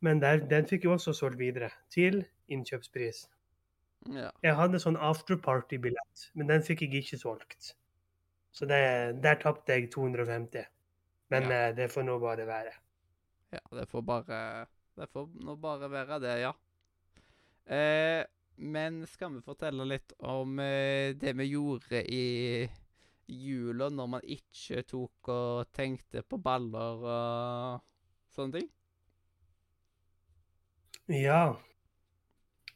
Men 0.00 0.20
der, 0.22 0.40
den 0.50 0.66
fikk 0.66 0.84
jo 0.88 0.96
også 0.96 1.12
solgt 1.14 1.38
videre, 1.38 1.70
til 1.92 2.24
innkjøpspris. 2.50 3.26
Ja. 4.08 4.30
Jeg 4.42 4.56
hadde 4.56 4.80
sånn 4.80 4.96
afterparty-billett, 4.96 6.30
men 6.34 6.48
den 6.48 6.62
fikk 6.64 6.86
jeg 6.86 7.02
ikke 7.02 7.18
solgt. 7.20 7.74
Så 8.52 8.66
det, 8.66 8.80
der 9.22 9.36
tapte 9.42 9.76
jeg 9.76 9.90
250. 9.92 10.64
Men 11.30 11.42
Ja. 11.50 11.68
eh, 11.68 11.74
det 11.76 11.90
får 11.92 12.02
nå 12.08 12.18
bare 12.18 12.46
være. 12.46 12.72
Ja, 13.52 13.60
det 13.72 13.88
får 13.88 14.02
bare 14.02 14.66
Det 14.96 15.06
får 15.12 15.28
nå 15.44 15.56
bare 15.60 15.88
være 15.90 16.18
det, 16.20 16.40
ja. 16.40 16.52
Eh, 17.66 18.24
men 18.56 19.06
skal 19.06 19.32
vi 19.34 19.40
fortelle 19.40 19.84
litt 19.86 20.12
om 20.18 20.58
eh, 20.60 21.14
det 21.14 21.32
vi 21.36 21.44
gjorde 21.52 22.02
i 22.12 22.68
jula, 23.28 23.88
når 23.88 24.06
man 24.08 24.20
ikke 24.26 24.82
tok 24.82 25.28
og 25.28 25.70
tenkte 25.72 26.22
på 26.26 26.36
baller 26.42 27.04
og 27.06 27.80
sånne 28.34 28.58
ting? 28.58 28.68
Ja. 31.08 31.60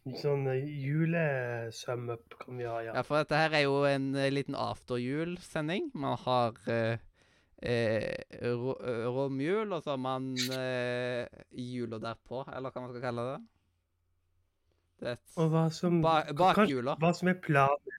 Sånn 0.04 0.42
eh, 0.52 0.66
julesum-up 0.84 2.34
kan 2.42 2.58
vi 2.60 2.66
ha, 2.68 2.80
ja. 2.84 2.92
Ja, 2.98 3.02
for 3.06 3.22
dette 3.22 3.38
her 3.40 3.54
er 3.56 3.62
jo 3.64 3.78
en 3.88 4.10
eh, 4.20 4.26
liten 4.32 4.56
afterjul-sending. 4.58 5.86
Man 5.96 6.18
har 6.26 6.58
eh, 6.68 6.98
eh, 7.64 8.10
eh, 8.36 8.66
romjul, 9.08 9.72
og 9.72 9.80
så 9.86 9.94
har 9.94 10.02
man 10.04 10.26
eh, 10.52 11.24
jula 11.56 11.96
derpå, 12.04 12.42
eller 12.52 12.74
hva 12.74 12.82
man 12.84 12.92
skal 12.92 13.06
kalle 13.06 13.24
det. 13.30 13.38
Det 15.04 15.16
Og 15.40 15.48
hva 15.56 15.64
som, 15.74 16.02
ba 16.04 16.18
Bakjula. 16.36 16.98
hva 17.00 17.10
som 17.16 17.32
er 17.32 17.40
planen 17.42 17.98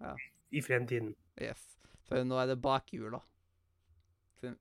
Ja. 0.00 0.12
i 0.52 0.60
fremtiden. 0.64 1.14
Yes. 1.40 1.64
For 2.08 2.20
nå 2.24 2.36
er 2.42 2.52
det 2.52 2.60
bakhjula. 2.64 3.18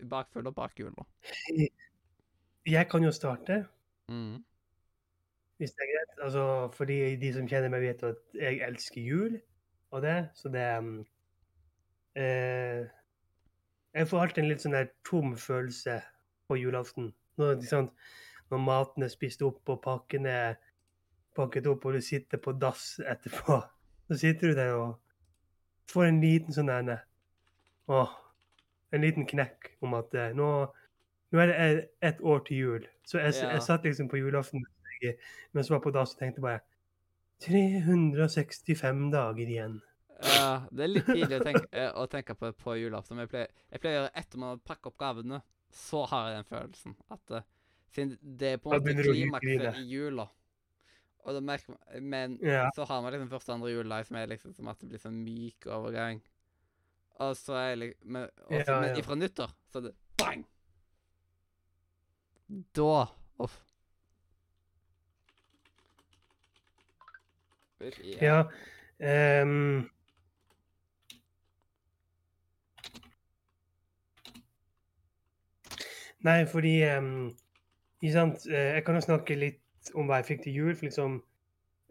Bakfull 0.09 0.47
og 0.49 0.55
bakhjula. 0.57 1.05
Jeg 2.67 2.87
kan 2.91 3.03
jo 3.03 3.11
starte, 3.15 3.65
Mm. 4.09 4.39
Hvis 5.59 5.73
det 5.75 5.83
er 5.85 5.91
greit. 5.93 6.13
Altså, 6.23 6.43
fordi 6.75 6.97
de 7.21 7.33
som 7.35 7.47
kjenner 7.47 7.71
meg, 7.73 7.81
vet 7.83 8.03
at 8.07 8.37
jeg 8.39 8.61
elsker 8.65 9.01
jul 9.03 9.39
og 9.91 10.03
det, 10.05 10.29
så 10.37 10.49
det 10.53 10.65
um, 10.77 11.05
eh, 12.15 12.85
Jeg 13.93 14.07
får 14.07 14.21
alltid 14.21 14.43
en 14.43 14.49
litt 14.51 14.61
sånn 14.63 14.75
der 14.77 14.89
tom 15.07 15.33
følelse 15.39 15.99
på 16.49 16.57
julaften. 16.59 17.11
Når, 17.41 17.61
sant, 17.65 17.91
når 18.51 18.61
maten 18.61 19.05
er 19.05 19.11
spist 19.13 19.41
opp 19.45 19.69
og 19.69 19.81
pakken 19.83 20.27
er 20.29 20.57
pakket 21.37 21.67
opp, 21.71 21.85
og 21.85 21.95
du 21.97 22.01
sitter 22.03 22.37
på 22.41 22.53
dass 22.59 22.99
etterpå. 23.01 23.59
Så 24.09 24.17
sitter 24.23 24.51
du 24.51 24.57
der 24.57 24.73
og 24.73 24.97
får 25.91 26.07
en 26.09 26.21
liten 26.21 26.53
sånn 26.55 26.69
ene 26.73 26.99
Åh, 27.89 28.09
en 28.93 29.01
liten 29.01 29.25
knekk 29.25 29.71
om 29.81 29.95
at 29.97 30.13
eh, 30.13 30.31
nå, 30.37 30.47
nå 31.33 31.39
er 31.41 31.47
det 31.49 31.55
et- 31.63 31.87
ett 32.11 32.19
år 32.21 32.43
til 32.45 32.57
jul. 32.57 32.83
Så 33.03 33.17
jeg, 33.17 33.33
Ja. 33.41 33.49
jeg 33.55 33.63
satt 33.65 33.83
liksom 33.83 34.09
på 34.09 34.17
julaften 34.21 34.61
jeg- 35.01 35.17
mens 35.53 35.67
jeg 35.69 35.75
var 35.79 35.83
på 35.85 35.93
dass 35.93 36.13
så 36.13 36.19
tenkte 36.19 36.41
bare 36.41 36.61
365 37.39 39.11
dager 39.11 39.47
igjen. 39.47 39.81
Ja, 40.23 40.65
det 40.71 40.83
er 40.83 40.87
litt 40.91 41.05
tidlig 41.07 41.37
å 41.39 41.43
tenke, 41.45 41.67
eh, 41.71 41.91
å 41.95 42.07
tenke 42.11 42.35
på 42.35 42.51
på 42.53 42.73
julaften. 42.75 43.15
Men 43.15 43.27
jeg 43.27 43.29
pleier, 43.29 43.47
jeg 43.71 43.81
pleier 43.81 44.09
etter 44.13 44.37
man 44.37 44.49
har 44.49 44.57
pakket 44.57 44.87
opp 44.91 44.97
gavene, 44.97 45.41
så 45.71 46.05
har 46.09 46.29
jeg 46.31 46.43
den 46.43 46.49
følelsen. 46.49 46.95
At 47.09 47.45
siden 47.95 48.17
det 48.37 48.53
er 48.53 48.57
på 48.57 48.73
en 48.73 48.81
måte 48.81 49.03
klimakset 49.05 49.77
i 49.79 49.85
jula. 49.87 50.27
Og 51.25 51.33
da 51.35 51.39
merker 51.41 51.69
man 51.69 52.03
Men 52.09 52.37
Ja. 52.41 52.69
så 52.75 52.85
har 52.87 53.01
man 53.01 53.13
liksom 53.13 53.29
første 53.29 53.49
og 53.49 53.55
andre 53.55 53.71
jula 53.71 54.03
som 54.05 54.17
er 54.17 54.27
liksom 54.27 54.53
som 54.55 54.67
at 54.67 54.79
det 54.79 54.89
blir 54.89 54.99
sånn 54.99 55.23
myk 55.23 55.67
overgang. 55.67 56.21
Og 57.19 57.35
så 57.35 57.53
er 57.55 57.75
jeg 57.75 57.77
liksom 57.79 58.05
Men, 58.11 58.29
også, 58.49 58.67
Ja, 58.67 58.81
men 58.81 58.97
ifra 58.97 59.15
nyttår, 59.15 59.51
så 59.71 59.77
er 59.77 59.81
det 59.81 59.95
bang! 60.17 60.45
Da 62.73 63.07
Uff. 63.39 63.61
Uff, 67.79 67.99
Ja. 68.21 68.43
Um... 69.41 69.89
nei, 76.19 76.45
fordi 76.45 76.83
um... 76.97 77.37
ikke 78.01 78.13
sant? 78.13 78.47
eh, 78.47 78.73
Jeg 78.75 78.85
kan 78.85 78.95
jo 78.95 79.01
snakke 79.01 79.35
litt 79.35 79.91
om 79.95 80.09
hva 80.09 80.19
jeg 80.19 80.25
fikk 80.25 80.43
til 80.43 80.57
jul. 80.57 80.75
for 80.75 80.85
liksom 80.89 81.21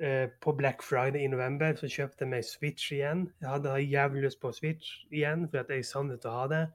uh, 0.03 0.27
På 0.41 0.53
Black 0.53 0.83
Friday 0.83 1.25
i 1.25 1.31
november 1.33 1.75
så 1.77 1.89
kjøpte 1.89 2.27
jeg 2.27 2.35
meg 2.35 2.45
Switch 2.45 2.93
igjen. 2.93 3.31
Jeg 3.41 3.49
hadde 3.49 3.79
jævlig 3.81 4.23
lyst 4.27 4.41
på 4.41 4.53
Switch 4.53 5.07
igjen, 5.11 5.49
for 5.49 5.65
at 5.65 5.73
jeg 5.73 5.89
savnet 5.89 6.29
å 6.29 6.37
ha 6.37 6.47
det. 6.53 6.67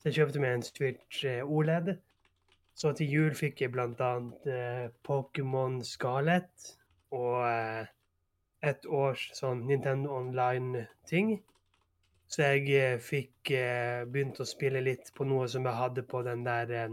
Så 0.00 0.08
jeg 0.08 0.20
kjøpte 0.20 0.40
meg 0.40 0.54
en 0.58 0.62
Switch 0.64 1.24
eh, 1.24 1.40
OLED. 1.44 1.94
Så 2.74 2.92
til 2.96 3.10
jul 3.12 3.34
fikk 3.36 3.60
jeg 3.60 3.72
annet 3.76 4.46
eh, 4.48 4.86
Pokémon 5.04 5.80
Scarlet 5.84 6.70
og 7.12 7.42
eh, 7.44 7.88
et 8.62 8.86
års 8.86 9.30
sånn 9.36 9.66
Nintendo 9.68 10.10
Online-ting. 10.18 11.40
Så 12.30 12.42
jeg 12.44 12.68
eh, 12.78 12.98
fikk 13.02 13.50
eh, 13.56 14.04
begynt 14.06 14.38
å 14.40 14.44
spille 14.46 14.80
litt 14.84 15.10
på 15.16 15.24
noe 15.26 15.48
som 15.50 15.64
jeg 15.66 15.74
hadde 15.74 16.02
på 16.06 16.22
den 16.22 16.44
der 16.46 16.70
eh, 16.76 16.88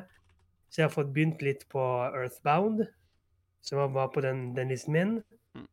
Så 0.71 0.77
jeg 0.81 0.87
har 0.89 0.95
fått 0.95 1.13
begynt 1.15 1.41
litt 1.45 1.63
på 1.71 1.83
Earthbound, 2.09 2.79
som 3.63 3.93
var- 3.95 4.13
på 4.15 4.21
den, 4.25 4.55
den 4.57 4.69
listen 4.73 4.93
min. 4.93 5.13
Mm. 5.55 5.69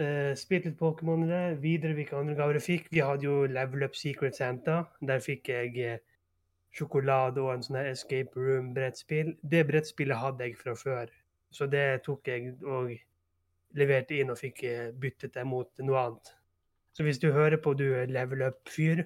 Uh, 0.00 0.34
spilt 0.34 0.64
litt 0.64 0.78
Pokémon 0.80 1.22
i 1.22 1.28
det. 1.28 1.60
Videre 1.62 1.94
hvilke 1.94 2.16
andre 2.16 2.34
gaver 2.34 2.52
jeg 2.58 2.62
fikk. 2.62 2.88
Vi 2.90 2.98
hadde 3.04 3.22
jo 3.28 3.46
Level 3.46 3.82
Up 3.84 3.94
Secret 3.94 4.34
Santa. 4.34 4.84
Der 5.00 5.20
fikk 5.22 5.48
jeg 5.52 5.76
eh, 5.78 5.98
sjokolade 6.74 7.42
og 7.42 7.52
en 7.54 7.64
sånn 7.64 7.78
her 7.80 7.90
Escape 7.92 8.38
Room-brettspill. 8.38 9.34
Det 9.42 9.64
brettspillet 9.68 10.18
hadde 10.20 10.48
jeg 10.48 10.56
fra 10.58 10.74
før, 10.78 11.12
så 11.54 11.68
det 11.70 12.02
tok 12.06 12.30
jeg 12.30 12.54
og 12.62 12.94
leverte 13.78 14.18
inn 14.18 14.32
og 14.34 14.38
fikk 14.40 14.64
eh, 14.68 14.88
byttet 14.90 15.34
det 15.36 15.44
mot 15.48 15.70
noe 15.82 16.00
annet. 16.00 16.32
Så 16.94 17.06
hvis 17.06 17.18
du 17.22 17.30
hører 17.34 17.58
på 17.62 17.74
du 17.78 17.86
level 18.10 18.46
up-fyr, 18.46 19.04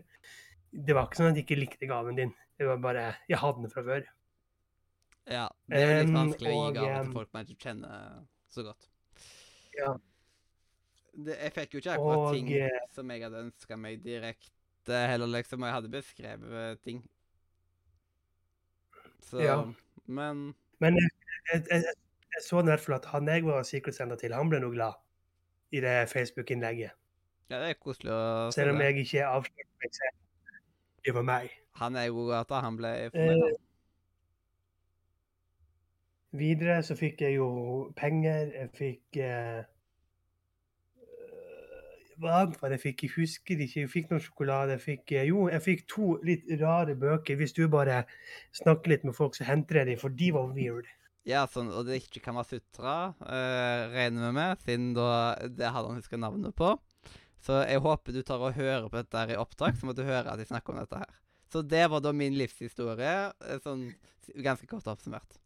det 0.73 0.97
var 0.97 1.09
ikke 1.09 1.21
sånn 1.23 1.31
at 1.33 1.39
jeg 1.41 1.47
ikke 1.47 1.61
likte 1.63 1.89
gaven 1.89 2.19
din. 2.19 2.35
Det 2.59 2.67
var 2.69 2.81
bare 2.83 3.05
Jeg 3.31 3.41
hadde 3.41 3.63
den 3.63 3.73
fra 3.73 3.85
før. 3.87 4.05
Ja, 5.29 5.47
det 5.69 5.81
er 5.81 5.89
litt 5.89 5.99
litt 6.03 6.11
um, 6.11 6.19
vanskelig 6.19 6.51
å 6.51 6.53
gi 6.53 6.61
og, 6.61 6.77
gaver 6.77 6.99
til 7.05 7.17
folk 7.17 7.33
man 7.37 7.49
ikke 7.49 7.69
kjenner 7.69 8.21
så 8.53 8.65
godt. 8.65 8.89
Ja. 9.77 9.91
Det, 11.19 11.35
jeg 11.35 11.55
fikk 11.57 11.75
jo 11.75 11.83
ikke 11.83 11.97
akkurat 11.97 12.23
Og, 12.23 12.29
ting 12.37 12.51
eh, 12.57 12.81
som 12.95 13.13
jeg 13.13 13.25
hadde 13.25 13.45
ønska 13.49 13.79
meg 13.81 14.03
direkte 14.05 15.01
heller, 15.13 15.31
liksom. 15.37 15.63
og 15.63 15.69
Jeg 15.69 15.77
hadde 15.79 15.93
beskrevet 15.93 16.85
ting. 16.85 17.03
Så 19.21 19.41
Ja. 19.43 19.57
Men 20.07 20.55
Men 20.81 20.95
jeg, 20.95 21.11
jeg, 21.53 21.63
jeg, 21.71 21.83
jeg 22.35 22.43
så 22.47 22.61
i 22.61 22.65
hvert 22.65 22.81
fall 22.81 22.95
at 22.95 23.05
han 23.13 23.29
jeg 23.29 23.45
var 23.45 23.63
Secret 23.63 23.95
til, 24.21 24.33
han 24.35 24.49
ble 24.49 24.61
nå 24.61 24.71
glad. 24.71 24.93
i 25.73 25.81
det 25.81 26.09
Facebook-innlegget. 26.09 26.91
Ja, 27.51 27.59
det 27.61 27.69
er 27.71 27.75
koselig 27.81 28.11
å 28.13 28.51
se 28.51 28.61
Selv 28.61 28.71
om 28.75 28.81
jeg 28.81 28.97
ikke 29.03 29.25
avslørte 29.27 29.75
meg 29.83 29.93
selv. 29.93 30.17
Det 31.05 31.15
var 31.15 31.23
meg. 31.23 31.51
Han 31.81 31.97
er 31.97 32.07
jo 32.09 32.31
at 32.33 32.51
han 32.51 32.77
ble 32.77 32.89
Eh, 32.89 33.11
fornøyd. 33.11 33.41
da. 33.43 33.57
videre 36.33 36.83
så 36.83 36.95
fikk 36.99 37.21
jeg 37.25 37.37
jo 37.37 37.49
penger. 37.97 38.51
Jeg 38.55 38.71
fikk 38.77 39.17
eh, 39.23 39.63
Hva 42.19 42.41
annet 42.41 42.59
var 42.59 42.73
det 42.73 42.81
jeg 42.81 42.85
fikk? 42.89 43.03
Jeg 43.07 43.15
husker 43.15 43.61
ikke. 43.63 43.83
Jeg 43.85 43.91
fikk 43.93 44.13
noe 44.13 44.23
sjokolade. 44.23 44.75
Jeg 44.75 44.85
fikk, 44.85 45.13
eh, 45.15 45.29
jo, 45.31 45.47
jeg 45.53 45.63
fikk 45.65 45.85
to 45.91 46.09
litt 46.27 46.49
rare 46.61 46.97
bøker. 46.99 47.39
Hvis 47.39 47.55
du 47.55 47.69
bare 47.71 48.05
snakker 48.59 48.95
litt 48.95 49.05
med 49.07 49.15
folk, 49.15 49.39
så 49.39 49.47
henter 49.47 49.83
jeg 49.83 49.93
dem, 49.93 50.01
for 50.01 50.15
de 50.15 50.33
var 50.35 50.51
weird. 50.57 50.89
Ja, 51.29 51.45
sånn, 51.51 51.69
og 51.69 51.85
det 51.87 52.01
ikke 52.01 52.23
kan 52.25 52.39
være 52.39 52.57
sutra, 52.57 52.93
uh, 53.21 53.81
regner 53.93 54.31
vi 54.31 54.37
med, 54.39 54.63
siden 54.65 54.93
da 54.97 55.09
det 55.45 55.69
hadde 55.75 55.91
han 55.91 55.99
huska 56.01 56.17
navnet 56.17 56.55
på. 56.57 56.71
Så 57.45 57.59
jeg 57.69 57.83
håper 57.85 58.17
du 58.17 58.23
tar 58.27 58.41
og 58.41 58.57
hører 58.57 58.89
på 58.89 58.97
dette 58.97 59.21
her 59.21 59.35
i 59.35 59.41
opptak, 59.41 59.77
så 59.77 59.87
må 59.87 59.95
du 59.95 60.07
høre 60.07 60.33
at 60.33 60.41
jeg 60.41 60.49
snakker 60.49 60.73
om 60.73 60.81
dette 60.81 61.03
her. 61.03 61.19
Så 61.53 61.61
det 61.65 61.85
var 61.93 62.01
da 62.05 62.15
min 62.17 62.37
livshistorie, 62.37 63.13
eh, 63.45 63.61
sånn 63.65 63.91
ganske 64.41 64.69
kort 64.71 64.89
oppsummert. 64.89 65.39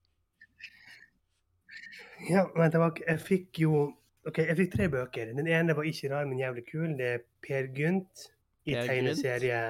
Ja, 2.31 2.47
men 2.55 2.71
tilbake. 2.71 3.03
Jeg 3.09 3.23
fikk 3.23 3.61
jo 3.65 3.83
OK, 4.27 4.39
jeg 4.39 4.57
fikk 4.57 4.77
tre 4.77 4.89
bøker. 4.89 5.33
Den 5.35 5.49
ene 5.51 5.75
var 5.77 5.87
ikke 5.89 6.11
rar, 6.13 6.27
men 6.31 6.39
jævlig 6.39 6.65
kul. 6.69 6.93
Det 6.99 7.09
er 7.17 7.25
Per 7.43 7.69
Gynt 7.75 8.29
i 8.65 8.75
Per 8.77 8.87
tegneserie. 8.87 9.63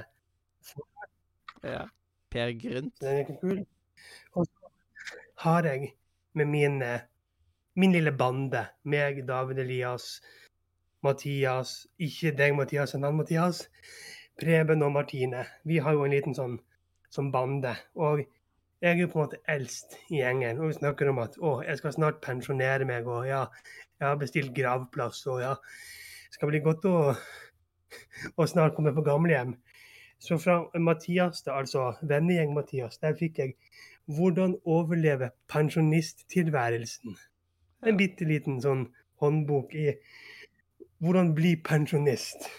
Ja. 1.62 1.86
Per 2.32 2.52
Grynt. 2.60 3.00
Den 3.00 3.08
er 3.08 3.18
ikke 3.18 3.38
kul. 3.40 3.66
Og 4.32 4.46
så 4.46 4.70
har 5.38 5.64
jeg 5.64 5.92
med 6.32 6.44
min, 6.44 6.82
eh, 6.82 7.00
min 7.74 7.92
lille 7.92 8.12
bande, 8.12 8.66
meg, 8.84 9.28
David 9.28 9.58
Elias, 9.58 10.22
Mathias 11.02 11.86
Ikke 11.98 12.30
deg, 12.38 12.54
Mathias, 12.56 12.94
en 12.94 13.04
annen 13.04 13.16
Mathias. 13.16 13.68
Preben 14.40 14.82
og 14.82 14.92
Martine. 14.92 15.44
Vi 15.64 15.76
har 15.76 15.92
jo 15.92 16.04
en 16.04 16.10
liten 16.10 16.34
sånn, 16.34 16.58
sånn 17.10 17.32
bande. 17.32 17.74
Og 17.94 18.24
jeg 18.82 18.96
er 18.96 18.98
jo 18.98 19.10
på 19.12 19.20
en 19.20 19.28
måte 19.28 19.38
eldst 19.50 19.94
i 20.10 20.18
gjengen. 20.18 20.58
Og 20.58 20.72
vi 20.72 20.78
snakker 20.80 21.10
om 21.12 21.20
at 21.22 21.36
å, 21.38 21.60
jeg 21.62 21.78
skal 21.78 21.94
snart 21.94 22.22
pensjonere 22.24 22.86
meg, 22.88 23.06
og 23.06 23.28
ja, 23.28 23.44
jeg 24.00 24.08
har 24.08 24.18
bestilt 24.18 24.54
gravplass, 24.56 25.22
og 25.30 25.42
ja, 25.44 25.52
det 25.54 26.38
skal 26.38 26.50
bli 26.50 26.62
godt 26.64 26.88
å, 26.90 26.96
å 28.34 28.48
snart 28.50 28.74
komme 28.74 28.94
på 28.96 29.06
gamlehjem. 29.06 29.54
Så 30.22 30.38
fra 30.42 30.60
Mathias, 30.78 31.44
da, 31.46 31.60
altså 31.62 31.92
vennegjeng 32.06 32.54
Mathias, 32.54 32.98
der 33.02 33.16
fikk 33.18 33.38
jeg 33.42 33.56
'Hvordan 34.06 34.56
overleve 34.66 35.30
pensjonisttilværelsen'. 35.48 37.14
En 37.86 37.96
bitte 37.96 38.26
liten 38.26 38.58
sånn 38.62 38.88
håndbok 39.22 39.74
i 39.78 39.92
'Hvordan 40.98 41.34
bli 41.34 41.54
pensjonist'. 41.56 42.50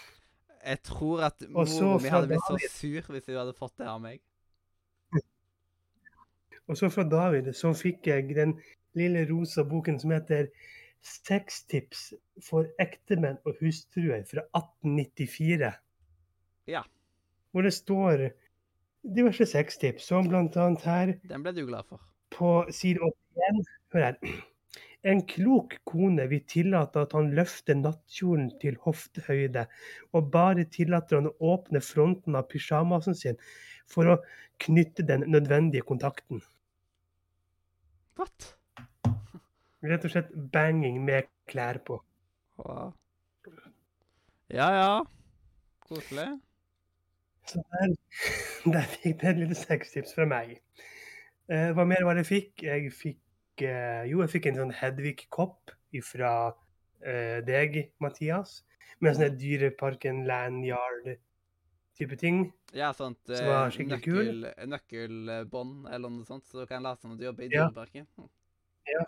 Jeg 0.64 0.82
tror 0.82 1.20
at 1.28 1.44
mora 1.48 1.98
mi 2.00 2.08
hadde 2.08 2.28
blitt 2.32 2.48
så 2.48 2.56
sur 2.70 3.12
hvis 3.12 3.26
hun 3.26 3.36
hadde 3.36 3.52
fått 3.52 3.76
det 3.78 3.86
av 3.86 4.00
meg. 4.00 4.20
Og 6.68 6.78
så 6.80 6.88
fra 6.88 7.04
David 7.08 7.52
så 7.56 7.74
fikk 7.76 8.08
jeg 8.08 8.36
den 8.36 8.56
lille 8.96 9.26
rosa 9.28 9.64
boken 9.68 9.98
som 10.00 10.14
heter 10.14 10.48
'Sextips 11.04 12.14
for 12.40 12.64
ektemenn 12.80 13.36
og 13.44 13.58
hustruer' 13.60 14.24
fra 14.24 14.40
1894. 14.56 15.72
Ja. 16.66 16.82
Hvor 17.52 17.62
det 17.62 17.72
står 17.72 18.30
diverse 19.04 19.46
sextips, 19.46 20.06
som 20.08 20.34
annet 20.34 20.82
her 20.84 21.12
Den 21.28 21.42
ble 21.42 21.52
du 21.52 21.66
glad 21.66 21.84
for. 21.88 22.00
på 22.30 22.64
side 22.70 22.98
81. 22.98 23.66
Hør 23.92 24.04
her. 24.04 24.16
En 25.04 25.20
klok 25.28 25.76
kone 25.84 26.24
vil 26.30 26.40
tillate 26.48 27.02
at 27.04 27.12
han 27.12 27.34
løfter 27.36 27.76
nattkjolen 27.76 28.50
til 28.60 28.78
hoftehøyde, 28.80 29.66
og 30.12 30.30
bare 30.32 30.64
tillater 30.64 31.20
han 31.20 31.28
å 31.28 31.36
åpne 31.54 31.82
fronten 31.84 32.34
av 32.34 32.48
pysjamasen 32.48 33.14
sin 33.14 33.36
for 33.90 34.10
å 34.10 34.18
knytte 34.64 35.04
den 35.06 35.26
nødvendige 35.30 35.84
kontakten. 35.86 36.42
What? 38.18 38.54
Rett 39.84 40.06
og 40.06 40.14
slett 40.14 40.30
banging 40.52 41.02
med 41.04 41.28
klær 41.50 41.80
på. 41.84 41.98
Wow. 42.62 42.94
Ja, 44.48 44.68
ja. 44.72 44.90
Koselig. 45.84 46.28
Så 47.44 47.60
der, 47.72 47.94
der 48.76 48.86
fikk 48.94 49.20
det 49.20 49.32
et 49.34 49.40
lite 49.42 49.58
sextips 49.58 50.14
fra 50.16 50.26
meg. 50.28 50.56
Eh, 51.52 51.70
hva 51.76 51.84
mer 51.84 52.06
var 52.06 52.16
det 52.16 52.24
jeg 52.24 52.30
fikk? 52.30 52.64
Jeg 52.64 52.92
fikk 52.96 53.64
eh, 53.66 54.04
Jo, 54.08 54.22
jeg 54.24 54.32
fikk 54.32 54.48
en 54.48 54.60
sånn 54.62 54.76
Hedvig-kopp 54.78 55.74
fra 56.06 56.32
eh, 57.04 57.42
deg, 57.46 57.76
Mathias. 58.00 58.62
Med 59.00 59.12
en 59.12 59.18
sånn 59.20 59.36
Dyreparken 59.40 60.24
lanyard-type 61.94 62.16
ting. 62.18 62.52
Ja, 62.72 62.92
sånt 62.92 63.18
Som 63.26 63.46
var 63.46 63.66
eh, 63.66 63.70
skikkelig 63.70 64.02
kul. 64.02 64.40
nøkkel, 64.66 65.20
nøkkelbånd 65.28 65.88
eller 65.92 66.10
noe 66.10 66.24
sånt, 66.26 66.44
så 66.46 66.60
du 66.60 66.66
kan 66.66 66.82
late 66.82 67.00
som 67.02 67.16
du 67.16 67.24
jobber 67.24 67.44
i 67.44 67.48
Ja. 67.52 67.68
Dyreparken. 67.68 68.06
Ja. 68.86 69.04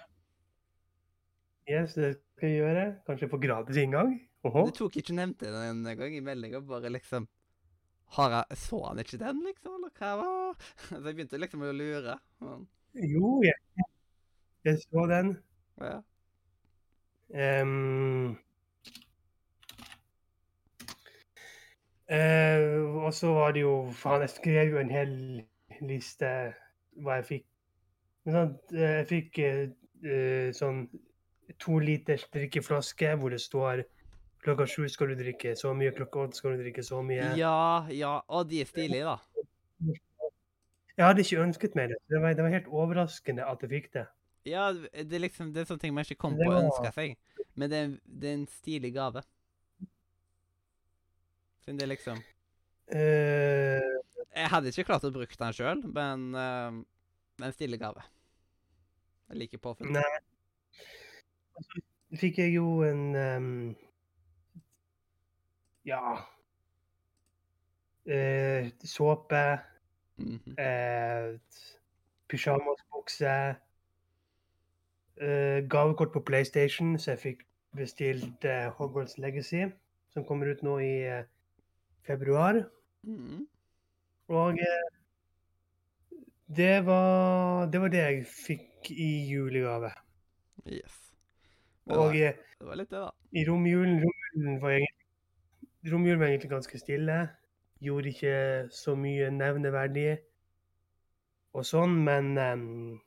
Yes, 1.68 1.94
det 1.94 2.20
skal 2.36 2.48
jeg 2.48 2.60
gjøre. 2.62 3.02
Kanskje 3.06 3.28
få 3.28 3.38
gratis 3.42 3.76
inngang. 3.76 4.20
Oho. 4.44 4.66
Du 4.66 4.70
tok 4.72 4.96
ikke 4.96 5.14
nevnte 5.14 5.46
den 5.50 5.84
en 5.86 5.96
gang 5.98 6.14
i 6.14 6.20
meldinga, 6.20 6.60
bare 6.60 6.88
liksom 6.90 7.26
har 8.14 8.30
jeg, 8.30 8.56
Så 8.56 8.84
han 8.86 8.98
ikke 8.98 9.18
den, 9.18 9.42
liksom? 9.42 9.74
Eller 9.74 9.90
hva 9.98 10.16
var 10.16 10.54
Så 10.88 11.02
jeg 11.02 11.16
begynte 11.16 11.38
liksom 11.40 11.62
å 11.62 11.72
lure. 11.74 12.18
Men, 12.40 12.68
Jo, 12.94 13.42
jeg, 13.42 13.54
jeg 14.64 14.78
så 14.78 15.06
den. 15.10 15.36
ja. 15.80 16.02
Ehm. 17.34 18.36
Eh, 22.06 22.62
og 23.02 23.10
så 23.14 23.32
var 23.34 23.56
det 23.56 23.64
jo 23.64 23.90
Faen, 23.90 24.22
jeg 24.22 24.30
skrev 24.36 24.76
jo 24.76 24.78
en 24.78 24.92
hel 24.94 25.12
liste 25.82 26.30
hva 27.02 27.18
jeg 27.20 27.28
fikk. 27.30 27.46
Men 28.24 28.36
sånn, 28.36 28.54
eh, 28.76 28.94
jeg 29.00 29.08
fikk 29.10 29.40
eh, 29.42 30.48
sånn 30.54 30.86
to 31.62 31.78
liters 31.82 32.26
drikkeflaske 32.34 33.12
hvor 33.18 33.34
det 33.34 33.42
står 33.42 33.84
klokka 34.46 34.66
sju 34.70 34.86
skal 34.90 35.10
du 35.10 35.18
drikke 35.18 35.56
så 35.58 35.72
mye, 35.74 35.94
klokka 35.94 36.26
åtte 36.26 36.38
skal 36.38 36.54
du 36.54 36.62
drikke 36.62 36.84
så 36.86 37.02
mye. 37.02 37.32
ja, 37.38 37.86
ja. 37.90 38.20
Og 38.28 38.46
de 38.50 38.62
er 38.62 38.70
stilige, 38.70 39.14
da. 39.14 39.18
Jeg 40.96 41.04
hadde 41.04 41.24
ikke 41.26 41.42
ønsket 41.42 41.74
meg 41.76 41.90
det. 41.92 41.98
Det 42.08 42.20
var, 42.22 42.36
det 42.38 42.44
var 42.44 42.54
helt 42.54 42.68
overraskende 42.70 43.44
at 43.44 43.64
jeg 43.66 43.72
fikk 43.74 43.90
det. 43.98 44.06
Ja, 44.46 44.70
det 44.72 45.12
er 45.12 45.24
liksom 45.24 45.50
det 45.52 45.64
er 45.64 45.66
sånne 45.68 45.82
ting 45.82 45.94
man 45.96 46.06
ikke 46.06 46.22
kom 46.22 46.36
på 46.38 46.46
å 46.46 46.60
ønske 46.60 46.92
seg. 46.94 47.16
Men 47.58 47.72
det 47.72 47.78
er, 47.82 47.90
det 48.06 48.30
er 48.30 48.38
en 48.38 48.46
stilig 48.52 48.92
gave. 48.94 49.22
Siden 51.66 51.78
det 51.78 51.88
liksom 51.88 52.18
uh, 52.94 53.94
Jeg 54.36 54.50
hadde 54.52 54.70
ikke 54.70 54.84
klart 54.86 55.04
å 55.08 55.10
bruke 55.10 55.34
den 55.40 55.56
sjøl, 55.56 55.80
men 55.90 56.28
uh, 56.38 56.76
en 57.42 57.54
stille 57.56 57.74
gave. 57.80 58.04
Jeg 59.32 59.40
liker 59.40 59.58
påfunn. 59.64 59.90
nei. 59.96 60.20
Og 61.58 61.66
så 61.66 61.82
fikk 62.20 62.38
jeg 62.38 62.54
jo 62.54 62.68
en 62.86 63.02
um, 63.18 63.50
Ja 65.90 66.14
uh, 68.06 68.70
Såpe. 68.86 69.44
Mhm. 70.22 70.54
Eh, 70.62 71.34
Pysjamasbukse. 72.30 73.32
Gavekort 75.72 76.12
på 76.14 76.22
PlayStation, 76.28 76.94
så 76.98 77.10
jeg 77.10 77.20
fikk 77.24 77.44
bestilt 77.76 78.46
Hogwarts 78.78 79.18
Legacy, 79.18 79.66
som 80.12 80.24
kommer 80.24 80.52
ut 80.52 80.62
nå 80.64 80.78
i 80.84 80.94
februar. 82.06 82.62
Mm. 83.06 83.44
Og 84.28 84.58
eh, 84.58 84.96
det 86.56 86.86
var, 86.86 87.66
det 87.70 87.80
var 87.80 87.88
det 87.90 88.02
jeg 88.02 88.26
fikk 88.26 88.90
i 88.90 89.10
julegave. 89.30 89.90
Yes. 90.66 90.94
Det, 91.86 91.96
var, 91.96 92.04
og 92.04 92.12
det 92.14 92.66
var 92.66 92.78
litt 92.78 92.90
det, 92.90 93.00
da. 93.02 93.10
i 93.30 93.44
romjulen, 93.46 93.98
romjulen 94.02 94.60
var 94.62 94.76
egentlig, 94.76 95.06
romjulen 95.92 96.20
var 96.20 96.30
egentlig 96.30 96.50
ganske 96.50 96.78
stille. 96.78 97.18
Gjorde 97.82 98.08
ikke 98.08 98.36
så 98.72 98.94
mye 98.98 99.30
nevneverdig 99.30 100.16
og 101.56 101.66
sånn, 101.66 101.98
men 102.04 102.36
um, 102.38 103.00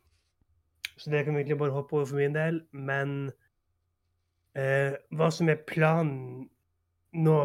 Så 1.00 1.12
det 1.12 1.24
kan 1.24 1.36
vi 1.36 1.44
egentlig 1.44 1.60
bare 1.62 1.72
hoppe 1.72 1.96
over 1.96 2.10
for 2.10 2.20
min 2.20 2.36
del. 2.36 2.60
Men 2.72 3.32
uh, 4.60 4.92
hva 5.16 5.30
som 5.32 5.50
er 5.52 5.64
planen 5.68 6.50
nå 7.16 7.38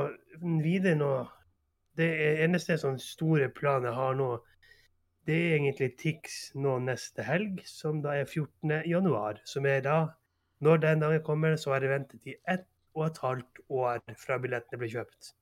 videre 0.43 0.99
nå 0.99 1.13
Det 1.99 2.09
eneste 2.45 2.77
sånn 2.81 2.99
store 2.99 3.49
planen 3.55 3.91
jeg 3.91 3.99
har 3.99 4.17
nå, 4.19 4.29
det 5.29 5.35
er 5.35 5.55
egentlig 5.57 5.91
Tix 6.01 6.39
nå 6.59 6.77
neste 6.85 7.25
helg, 7.25 7.63
som 7.69 8.03
da 8.05 8.17
er 8.19 8.27
14. 8.27 8.83
januar. 8.91 9.41
Som 9.49 9.67
er 9.67 9.81
da 9.85 9.99
Når 10.65 10.79
den 10.81 11.01
dagen 11.03 11.23
kommer, 11.27 11.57
så 11.61 11.75
har 11.75 11.83
jeg 11.85 11.91
ventet 11.91 12.27
i 12.31 12.37
ett 12.49 12.69
og 12.95 13.07
et 13.07 13.19
halvt 13.21 13.59
år 13.69 13.99
fra 14.17 14.39
billettene 14.41 14.79
ble 14.81 14.89
kjøpt. 14.89 15.33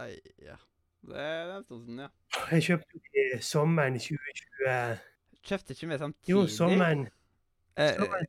Ai, 0.00 0.16
ja. 0.42 0.56
Det 1.04 1.20
er 1.20 1.50
en 1.52 1.64
stund 1.66 1.84
siden, 1.84 2.00
ja. 2.00 2.08
Jeg 2.50 2.64
kjøpte 2.68 3.02
i 3.20 3.24
sommeren 3.44 3.98
2020. 4.00 5.04
Kjøpte 5.44 5.76
ikke 5.76 5.90
vi 5.90 5.98
samtidig? 6.00 6.32
Jo, 6.32 6.46
sommeren. 6.48 7.04
Eh, 7.76 7.92
sommeren. 8.00 8.26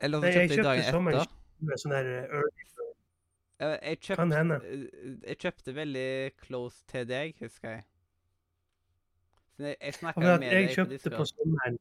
eller 0.00 0.24
kjøpte 0.24 0.32
Nei, 0.32 0.32
dagen 0.32 0.56
kjøpte 0.56 0.74
jeg 0.80 0.88
sommeren 0.96 1.20
etter? 1.20 1.80
sånn 1.82 1.94
der 1.94 2.10
early 2.24 2.66
Jeg, 3.60 3.78
jeg, 3.82 3.98
kjøpt, 4.00 4.18
Kan 4.20 4.32
hende. 4.32 4.60
eh, 4.64 5.28
jeg 5.28 5.38
kjøpte 5.38 5.74
veldig 5.74 6.08
close 6.42 6.82
til 6.88 7.06
deg, 7.08 7.34
husker 7.40 7.70
jeg. 7.70 7.84
Så 9.56 9.64
jeg, 9.70 9.76
jeg 9.80 9.94
snakka 9.94 10.20
med 10.20 10.42
jeg 10.44 10.56
deg 10.56 10.66
på 10.68 10.74
kjøpte 10.74 10.98
på 10.98 11.10
Discord. 11.10 11.30
sommeren 11.32 11.78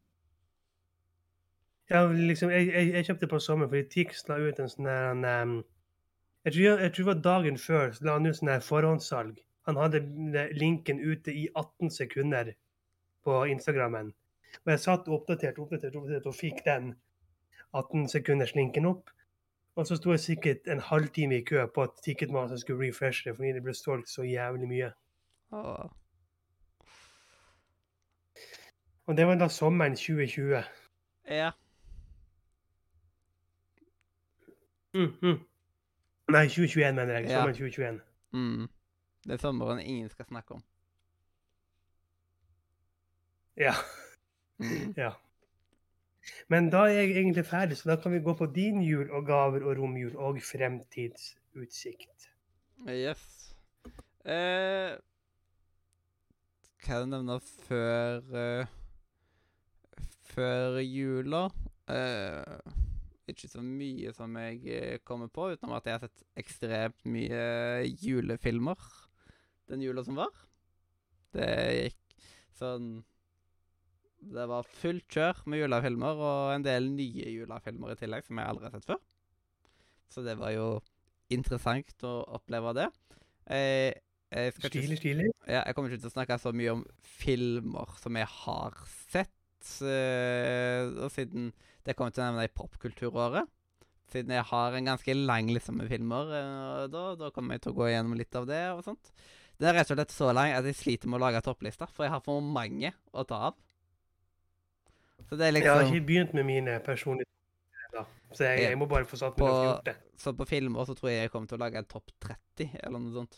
Ja, 1.90 2.06
liksom, 2.12 2.50
jeg, 2.50 2.68
jeg, 2.68 2.94
jeg 2.94 3.06
kjøpte 3.06 3.28
på 3.30 3.40
sommeren 3.44 3.70
fordi 3.70 3.90
Tix 3.92 4.24
la 4.30 4.38
ut 4.42 4.62
en 4.64 4.72
sånn 4.72 4.88
en, 4.90 5.26
jeg, 6.46 6.54
tror, 6.54 6.62
jeg 6.64 6.94
tror 6.94 7.04
det 7.04 7.10
var 7.10 7.20
dagen 7.28 7.60
før 7.62 7.92
så 7.94 8.08
la 8.08 8.16
han 8.18 8.30
ut 8.30 8.38
sånn 8.40 8.54
her 8.54 8.64
forhåndssalg. 8.64 9.42
Han 9.66 9.82
hadde 9.82 10.02
linken 10.54 11.02
ute 11.02 11.34
i 11.34 11.48
18 11.52 11.92
sekunder 11.94 12.54
på 13.26 13.42
Instagrammen. 13.50 14.14
Og 14.64 14.72
jeg 14.72 14.82
satt 14.84 15.10
oppdatert, 15.12 15.60
oppdaterte, 15.60 15.98
oppdaterte 15.98 16.32
og 16.32 16.38
fikk 16.38 16.62
den 16.68 16.94
18 17.74 18.08
sekunders 18.14 18.54
linken 18.56 18.88
opp. 18.90 19.10
Og 19.76 19.88
så 19.88 19.96
sto 19.96 20.12
jeg 20.12 20.20
sikkert 20.20 20.68
en 20.72 20.80
halvtime 20.80 21.38
i 21.38 21.44
kø 21.44 21.66
på 21.76 21.84
at 21.84 21.90
Ticketmaster 22.04 22.58
skulle 22.58 22.88
refreshe 22.88 23.30
det 23.30 23.36
fordi 23.36 23.52
det 23.54 23.64
ble 23.64 23.74
solgt 23.74 24.10
så 24.10 24.24
jævlig 24.24 24.68
mye. 24.68 24.92
Oh. 25.52 25.90
Og 29.06 29.18
det 29.18 29.28
var 29.28 29.36
da 29.36 29.48
sommeren 29.48 29.96
2020. 29.96 30.64
Ja. 31.28 31.52
Mm, 34.94 35.12
mm. 35.22 35.40
Nei, 36.30 36.48
2021 36.48 36.96
mener 36.96 37.14
jeg. 37.14 37.24
Ja. 37.24 37.36
Sommeren 37.36 37.56
2021. 37.56 38.02
Mm. 38.32 38.68
Det 39.24 39.34
er 39.34 39.38
sommeren 39.38 39.80
ingen 39.80 40.10
skal 40.10 40.26
snakke 40.26 40.54
om. 40.54 40.64
Ja. 43.58 43.74
Mm. 44.58 44.94
ja. 44.98 45.12
Men 46.50 46.70
da 46.74 46.86
er 46.90 47.02
jeg 47.02 47.16
egentlig 47.16 47.46
ferdig, 47.46 47.78
så 47.78 47.92
da 47.92 47.98
kan 48.02 48.14
vi 48.14 48.24
gå 48.26 48.34
på 48.38 48.48
din 48.56 48.82
jul 48.86 49.10
og 49.12 49.26
gaver 49.28 49.66
og 49.66 49.78
romjul 49.80 50.16
og 50.16 50.40
fremtidsutsikt. 50.42 52.30
Yes. 52.90 53.26
Eh, 54.26 54.96
hva 56.86 56.98
er 56.98 57.06
det 57.06 57.12
nevne 57.12 57.38
før 57.66 58.26
uh, 58.34 58.74
Før 60.36 60.80
jula? 60.82 61.46
Eh, 61.90 62.74
ikke 63.30 63.50
så 63.50 63.62
mye 63.66 64.12
som 64.14 64.36
jeg 64.38 64.60
eh, 64.70 64.98
kommer 65.06 65.30
på, 65.34 65.48
utenom 65.54 65.76
at 65.78 65.88
jeg 65.88 65.98
har 65.98 66.04
sett 66.06 66.26
ekstremt 66.42 67.06
mye 67.10 67.86
julefilmer 68.02 68.82
den 69.70 69.82
jula 69.86 70.04
som 70.06 70.18
var. 70.20 70.34
Det 71.34 71.50
gikk 71.80 72.18
sånn 72.60 72.90
Det 74.26 74.46
var 74.50 74.66
fullt 74.80 75.06
kjør 75.14 75.44
med 75.52 75.62
julefilmer, 75.62 76.18
og 76.18 76.54
en 76.56 76.66
del 76.66 76.88
nye 76.96 77.28
julefilmer 77.36 77.94
i 77.94 78.00
tillegg, 78.00 78.26
som 78.26 78.40
jeg 78.42 78.50
aldri 78.52 78.68
har 78.68 78.74
sett 78.78 78.88
før. 78.90 79.02
Så 80.10 80.24
det 80.26 80.36
var 80.40 80.54
jo 80.56 80.68
interessant 81.34 82.06
å 82.06 82.14
oppleve 82.38 82.74
det. 82.78 82.88
Jeg, 83.50 83.96
jeg 84.34 84.54
Stilig, 84.66 84.98
stilig. 85.02 85.28
ja, 85.46 85.62
jeg 85.62 85.76
kommer 85.78 85.92
ikke 85.94 86.04
til 86.06 86.12
å 86.12 86.16
snakke 86.16 86.38
så 86.42 86.54
mye 86.58 86.74
om 86.78 86.84
filmer 87.06 87.94
som 88.02 88.18
jeg 88.18 88.30
har 88.42 88.80
sett. 89.12 89.32
eh, 89.82 90.86
og 91.02 91.10
siden 91.14 91.52
det 91.86 91.96
kommer 91.98 92.14
til 92.14 92.22
å 92.26 92.30
nevne 92.30 92.46
i 92.46 92.54
popkulturåret. 92.54 93.50
Siden 94.14 94.34
jeg 94.36 94.46
har 94.52 94.76
en 94.78 94.86
ganske 94.92 95.16
lang 95.18 95.50
liste 95.50 95.74
med 95.74 95.90
filmer, 95.90 96.30
eh, 96.38 96.84
da, 96.94 97.06
da 97.18 97.32
kommer 97.34 97.58
jeg 97.58 97.66
til 97.66 97.74
å 97.74 97.80
gå 97.80 97.90
gjennom 97.90 98.18
litt 98.18 98.36
av 98.38 98.46
det. 98.50 98.64
og 98.74 98.84
sånt. 98.86 99.14
Det 99.58 99.70
er 99.70 99.78
rett 99.80 99.90
og 99.94 99.98
slett 99.98 100.14
så 100.14 100.34
lang 100.36 100.52
at 100.54 100.66
jeg 100.68 100.76
sliter 100.78 101.10
med 101.10 101.18
å 101.22 101.26
lage 101.26 101.42
topplister, 101.46 101.90
for 101.90 102.06
jeg 102.06 102.14
har 102.14 102.22
for 102.26 102.42
mange 102.44 102.92
å 103.14 103.24
ta 103.26 103.48
av. 103.50 103.58
Så 105.30 105.38
det 105.40 105.48
er 105.48 105.58
Jeg 105.58 105.72
har 105.72 105.80
liksom 105.82 105.96
ikke 105.96 106.08
begynt 106.08 106.34
med 106.38 106.44
mine 106.46 106.80
personlige. 106.86 107.26
Så 108.36 108.44
jeg, 108.44 108.62
jeg 108.70 108.78
må 108.78 108.86
bare 108.92 109.06
få 109.08 109.16
satt 109.16 109.38
meg 109.38 109.46
På- 109.46 109.48
ned 109.48 109.56
og 109.60 109.66
gjort 109.70 109.86
det. 109.86 109.96
Så 110.20 110.34
på 110.36 110.46
filmer 110.50 110.86
så 110.86 110.94
tror 110.98 111.10
jeg 111.10 111.22
jeg 111.22 111.32
kommer 111.32 111.48
til 111.48 111.56
å 111.58 111.64
lage 111.64 111.78
en 111.80 111.86
topp 111.88 112.12
30, 112.20 112.70
eller 112.84 113.00
noe 113.00 113.14
sånt. 113.14 113.38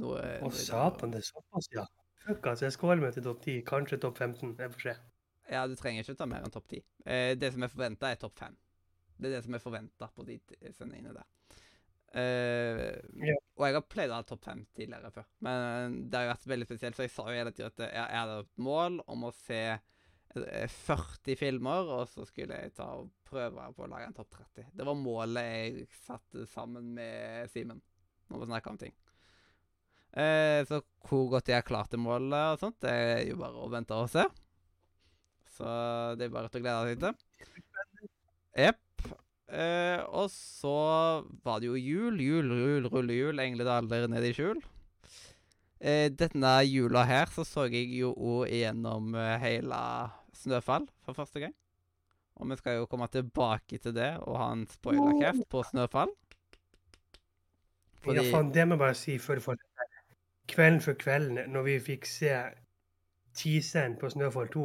Noe 0.00 0.20
Å, 0.22 0.40
noe 0.46 0.54
satan, 0.56 1.12
det 1.12 1.20
er 1.20 1.26
såpass, 1.26 1.68
ja. 1.74 1.84
Fuck, 2.24 2.46
altså. 2.46 2.66
Jeg 2.68 2.76
skåler 2.76 3.02
meg 3.02 3.14
til 3.16 3.24
topp 3.26 3.42
10, 3.44 3.62
kanskje 3.68 3.98
topp 4.00 4.18
15. 4.22 4.54
Jeg 4.60 4.72
får 4.74 4.84
se. 4.86 4.94
Ja, 5.50 5.66
du 5.66 5.74
trenger 5.76 6.04
ikke 6.04 6.16
ta 6.20 6.28
mer 6.30 6.44
enn 6.46 6.54
topp 6.54 6.68
10. 6.70 6.82
Eh, 7.04 7.34
det 7.40 7.52
som 7.52 7.64
er 7.66 7.72
forventa, 7.72 8.10
er 8.10 8.20
topp 8.20 8.36
5. 8.38 8.56
Det 9.20 9.28
er 9.28 9.36
det 9.36 9.44
som 9.44 9.56
er 9.56 9.62
forventa 9.64 10.08
på 10.16 10.24
de 10.28 10.38
sendingene 10.76 11.12
der. 11.16 11.26
Eh, 12.10 12.96
Ja. 13.22 13.36
Og 13.60 13.66
jeg 13.66 13.76
har 13.76 13.84
pleid 13.86 14.10
å 14.10 14.16
ha 14.18 14.24
topp 14.26 14.46
5 14.48 14.64
tidligere 14.74 15.12
før, 15.14 15.26
men 15.46 15.98
det 16.10 16.16
har 16.16 16.24
jo 16.26 16.32
vært 16.32 16.46
veldig 16.52 16.66
spesielt. 16.66 16.96
Så 16.96 17.04
jeg 17.04 17.12
sa 17.14 17.26
jo 17.28 17.36
hele 17.38 17.52
tiden 17.54 17.70
at 17.70 17.84
jeg 17.86 18.18
hadde 18.18 18.38
et 18.40 18.62
mål 18.66 18.98
om 19.06 19.28
å 19.28 19.32
se 19.36 19.60
eh, 19.70 20.72
40 20.88 21.36
filmer, 21.38 21.92
og 21.98 22.08
så 22.10 22.26
skulle 22.26 22.58
jeg 22.58 22.74
ta 22.78 22.88
og 22.98 23.12
prøve 23.28 23.68
på 23.76 23.84
å 23.84 23.90
lage 23.92 24.08
en 24.08 24.16
topp 24.16 24.32
30. 24.40 24.72
Det 24.74 24.86
var 24.88 24.98
målet 24.98 25.50
jeg 25.52 25.86
satte 26.00 26.46
sammen 26.50 26.90
med 26.96 27.50
Simen 27.52 27.82
når 28.30 28.42
vi 28.42 28.50
snakka 28.50 28.74
om 28.74 28.80
ting. 28.80 28.96
Uh, 30.10 30.66
så 30.66 30.80
hvor 31.06 31.28
godt 31.30 31.46
jeg 31.46 31.60
har 31.60 31.66
klart 31.66 31.92
det 31.92 32.00
målet 32.02 32.56
og 32.56 32.58
sånt, 32.58 32.80
det 32.82 32.90
er 32.90 33.20
jo 33.28 33.36
bare 33.38 33.62
å 33.62 33.68
vente 33.70 33.94
og 33.94 34.10
se. 34.10 34.24
Så 35.54 35.66
det 36.18 36.26
er 36.26 36.34
bare 36.34 36.50
til 36.50 36.62
å 36.62 36.64
glede 36.64 36.90
seg 36.90 37.04
til. 37.04 38.08
Jepp. 38.58 38.89
Eh, 39.50 40.02
og 40.14 40.28
så 40.30 41.24
var 41.42 41.58
det 41.58 41.66
jo 41.70 41.78
jul, 41.78 42.20
jul, 42.22 42.52
jul, 42.54 42.86
rullehjul, 42.92 43.40
engledaler 43.42 44.06
ned 44.10 44.28
i 44.28 44.34
skjul. 44.36 44.60
Eh, 45.80 46.06
denne 46.12 46.52
jula 46.68 47.02
her 47.08 47.30
så 47.32 47.42
så 47.48 47.64
jeg 47.72 47.88
jo 47.98 48.12
òg 48.14 48.50
gjennom 48.52 49.14
eh, 49.18 49.38
hele 49.42 49.80
Snøfall 50.36 50.86
for 51.04 51.16
første 51.18 51.42
gang. 51.42 51.54
Og 52.40 52.48
vi 52.48 52.56
skal 52.60 52.78
jo 52.78 52.86
komme 52.88 53.08
tilbake 53.12 53.78
til 53.82 53.92
det 53.96 54.12
og 54.22 54.38
ha 54.40 54.52
en 54.54 54.66
spoilercast 54.70 55.48
på 55.50 55.64
Snøfall. 55.72 56.12
Ja, 58.06 58.22
faen, 58.32 58.48
det 58.54 58.64
må 58.64 58.78
jeg 58.78 58.80
bare 58.80 58.96
si 58.96 59.18
før 59.20 59.40
du 59.40 59.44
fortsetter. 59.44 59.88
Kvelden 60.50 60.80
for 60.82 60.96
kvelden, 60.98 61.42
når 61.52 61.66
vi 61.66 61.74
fikk 61.90 62.06
se 62.08 62.30
teaseren 63.36 63.98
på 64.00 64.08
Snøfall 64.10 64.48
2, 64.50 64.64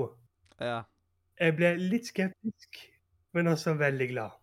Ja. 0.62 0.78
jeg 1.40 1.56
ble 1.58 1.74
litt 1.78 2.08
skeptisk, 2.08 2.80
men 3.34 3.48
også 3.52 3.76
veldig 3.78 4.08
glad. 4.14 4.38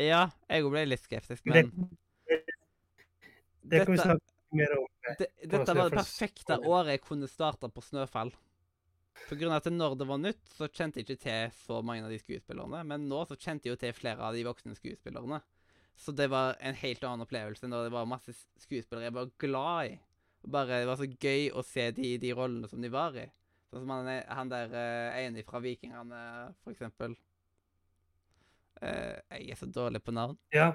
Ja, 0.00 0.22
jeg 0.48 0.64
òg 0.64 0.70
ble 0.72 0.86
litt 0.88 1.04
skeptisk, 1.04 1.44
Det, 1.44 1.66
men 1.66 1.90
det 3.62 3.84
kan 3.84 3.92
vi 3.92 3.98
snakke 4.00 4.56
mer 4.56 4.78
om. 4.78 4.86
Det, 5.18 5.28
dette 5.50 5.74
var 5.76 5.90
det 5.90 5.98
perfekte 5.98 6.58
året 6.58 6.96
jeg 6.96 7.04
kunne 7.04 7.28
starta 7.30 7.68
på 7.72 7.84
Snøfall. 7.84 8.32
På 9.28 9.36
grunn 9.38 9.52
av 9.52 9.60
at 9.60 9.68
når 9.72 9.96
det 10.00 10.06
var 10.08 10.20
nytt, 10.20 10.42
så 10.56 10.68
kjente 10.68 11.00
jeg 11.00 11.06
ikke 11.06 11.22
til 11.24 11.56
så 11.56 11.80
mange 11.84 12.06
av 12.06 12.12
de 12.12 12.20
skuespillerne. 12.20 12.80
Men 12.88 13.04
nå 13.10 13.22
så 13.28 13.36
kjente 13.36 13.68
jeg 13.68 13.76
jo 13.76 13.80
til 13.82 13.94
flere 13.96 14.24
av 14.24 14.36
de 14.36 14.44
voksne 14.46 14.76
skuespillerne. 14.78 15.42
Så 16.00 16.14
det 16.16 16.30
var 16.32 16.56
en 16.64 16.78
helt 16.80 17.04
annen 17.04 17.26
opplevelse 17.26 17.68
når 17.68 17.86
det 17.86 17.94
var 17.94 18.08
masse 18.08 18.34
skuespillere 18.64 19.10
jeg 19.10 19.16
var 19.18 19.30
glad 19.44 19.92
i. 19.92 19.98
Bare 20.52 20.80
Det 20.80 20.88
var 20.88 20.98
så 20.98 21.06
gøy 21.06 21.50
å 21.54 21.62
se 21.62 21.90
de, 21.94 22.16
de 22.18 22.32
rollene 22.34 22.70
som 22.70 22.82
de 22.82 22.90
var 22.90 23.18
i. 23.20 23.28
Sånn 23.70 23.84
som 23.84 23.92
han, 23.94 24.08
han 24.26 24.50
der 24.50 24.72
eh, 24.76 25.20
ene 25.26 25.44
fra 25.46 25.60
Vikingene, 25.62 26.22
for 26.64 26.74
eksempel. 26.74 27.14
Eh, 28.80 29.18
jeg 29.38 29.52
er 29.52 29.60
så 29.60 29.68
dårlig 29.70 30.02
på 30.02 30.14
navn. 30.14 30.38
Ja, 30.54 30.72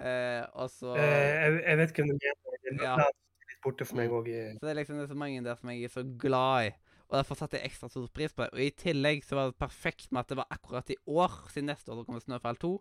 Uh, 0.00 0.44
og 0.62 0.70
så 0.72 0.94
uh, 0.94 1.00
jeg, 1.02 1.56
jeg 1.66 1.76
vet 1.76 1.98
om 2.00 2.08
du 2.08 2.14
mener 2.14 2.54
det. 2.54 2.76
Ja. 2.80 2.94
Ja. 3.02 3.08
litt 3.50 3.58
borte 3.64 3.86
for 3.88 3.98
meg 3.98 4.14
òg. 4.14 4.30
Så 4.56 4.62
det 4.62 4.70
er 4.72 4.78
liksom 4.78 4.96
det 4.96 5.04
er 5.04 5.10
så 5.10 5.18
mange 5.18 5.42
der 5.44 5.58
som 5.58 5.72
jeg 5.72 5.88
er 5.88 5.92
så 5.92 6.04
glad 6.22 6.70
i. 6.70 6.70
Og 7.10 7.16
derfor 7.18 7.36
satte 7.36 7.58
jeg 7.58 7.68
ekstra 7.68 7.90
stor 7.90 8.06
pris 8.14 8.32
på 8.32 8.46
det. 8.46 8.54
Og 8.54 8.62
i 8.64 8.70
tillegg 8.80 9.24
så 9.26 9.36
var 9.36 9.50
det 9.50 9.58
perfekt 9.60 10.12
med 10.14 10.22
at 10.22 10.30
det 10.30 10.38
var 10.38 10.48
akkurat 10.54 10.92
i 10.94 10.96
år, 11.10 11.34
siden 11.50 11.68
neste 11.72 11.90
år 11.92 12.00
så 12.00 12.06
kommer 12.06 12.24
Snøfall 12.24 12.60
2. 12.62 12.72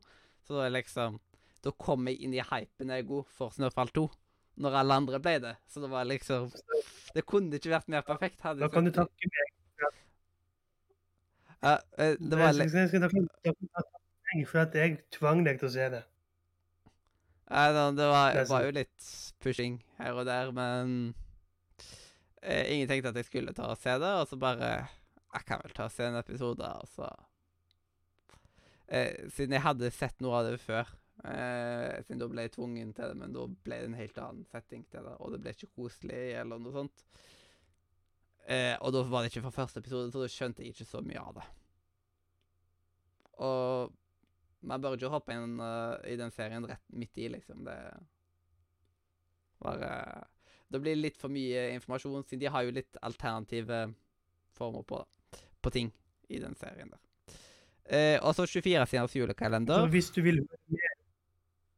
Så 0.46 0.56
da 0.56 0.68
er 0.68 0.76
liksom 0.78 1.20
Da 1.66 1.74
kom 1.76 2.08
jeg 2.08 2.22
inn 2.24 2.38
i 2.38 2.40
hypen 2.40 2.94
jeg 2.94 3.04
er 3.04 3.10
god 3.10 3.34
for 3.36 3.52
Snøfall 3.52 3.92
2. 3.98 4.06
Når 4.64 4.78
alle 4.80 5.00
andre 5.02 5.20
ble 5.24 5.36
det. 5.44 5.56
Så 5.68 5.82
det 5.84 5.90
var 5.92 6.08
liksom 6.08 6.48
Det 7.16 7.26
kunne 7.26 7.58
ikke 7.58 7.74
vært 7.74 7.92
mer 7.92 8.06
perfekt. 8.08 8.40
Hadde 8.46 8.64
Da 8.64 8.72
kan 8.72 8.88
du 8.88 8.94
takke 8.96 9.34
meg. 9.34 9.56
Ja, 9.82 9.92
eh, 11.64 12.16
det 12.20 12.40
var 12.40 12.56
litt 12.56 12.74
jeg 12.74 12.92
skal 12.92 13.10
for 14.48 14.62
at 14.62 14.76
jeg 14.78 15.00
tvang 15.16 15.44
deg 15.48 15.60
til 15.60 15.70
å 15.70 15.74
se 15.74 15.88
det. 15.96 16.04
Nei, 17.50 17.70
da, 17.74 17.88
det 17.98 18.08
var, 18.12 18.38
var 18.50 18.68
jo 18.68 18.74
litt 18.78 19.08
pushing 19.42 19.80
her 19.98 20.20
og 20.22 20.28
der, 20.30 20.52
men 20.54 21.16
eh, 22.44 22.76
Ingen 22.76 22.92
tenkte 22.92 23.10
at 23.10 23.18
jeg 23.18 23.26
skulle 23.26 23.56
ta 23.58 23.72
og 23.72 23.80
se 23.82 23.96
det, 23.98 24.12
og 24.22 24.30
så 24.30 24.38
bare 24.38 24.70
Jeg 25.34 25.48
kan 25.48 25.64
vel 25.64 25.74
ta 25.74 25.88
og 25.88 25.96
se 25.96 26.06
en 26.06 26.20
episode, 26.20 26.70
og 26.70 26.92
så 26.94 27.10
eh, 28.86 29.26
Siden 29.34 29.58
jeg 29.58 29.66
hadde 29.66 29.90
sett 29.96 30.22
noe 30.22 30.44
av 30.44 30.52
det 30.52 30.62
før, 30.62 30.94
eh, 31.26 31.98
siden 32.06 32.22
da 32.22 32.30
ble 32.30 32.46
jeg 32.46 32.54
tvungen 32.60 32.94
til 32.94 33.16
det, 33.16 33.18
men 33.24 33.34
da 33.34 33.48
ble 33.50 33.82
det 33.82 33.90
en 33.90 34.00
helt 34.04 34.22
annen 34.22 34.46
setting 34.54 34.86
til 34.94 35.10
det, 35.10 35.18
og 35.18 35.34
det 35.34 35.42
ble 35.42 35.56
ikke 35.58 35.74
koselig 35.74 36.22
eller 36.44 36.62
noe 36.62 36.76
sånt. 36.76 37.06
Eh, 38.50 38.76
og 38.82 38.94
da 38.96 39.04
var 39.06 39.22
det 39.22 39.30
ikke 39.32 39.44
fra 39.46 39.54
første 39.62 39.82
episode, 39.84 40.10
så 40.12 40.24
da 40.24 40.30
skjønte 40.32 40.64
jeg 40.66 40.74
ikke 40.74 40.88
så 40.90 41.04
mye 41.06 41.22
av 41.22 41.36
det. 41.38 41.46
Og 43.46 43.92
man 44.66 44.82
bør 44.84 44.98
ikke 44.98 45.12
hoppe 45.14 45.36
inn 45.38 45.60
uh, 45.62 45.96
i 46.10 46.18
den 46.20 46.34
serien 46.36 46.66
rett 46.68 46.84
midt 46.92 47.20
i, 47.22 47.30
liksom. 47.32 47.62
Det 47.68 47.78
bare 49.64 49.92
Det 50.72 50.82
blir 50.82 50.98
litt 51.00 51.18
for 51.18 51.32
mye 51.34 51.70
informasjon, 51.76 52.26
siden 52.28 52.42
de 52.44 52.52
har 52.54 52.66
jo 52.66 52.74
litt 52.76 52.98
alternative 53.06 53.84
former 54.58 54.84
på, 54.88 55.00
på 55.62 55.72
ting 55.74 55.90
i 56.30 56.42
den 56.42 56.56
serien 56.60 56.92
der. 56.92 57.02
Eh, 57.90 58.18
og 58.22 58.36
så 58.38 58.46
24-siders 58.46 59.12
Så 59.12 59.18
julekalender. 59.24 59.88
hvis 59.90 60.12
du 60.14 60.22
vil 60.22 60.44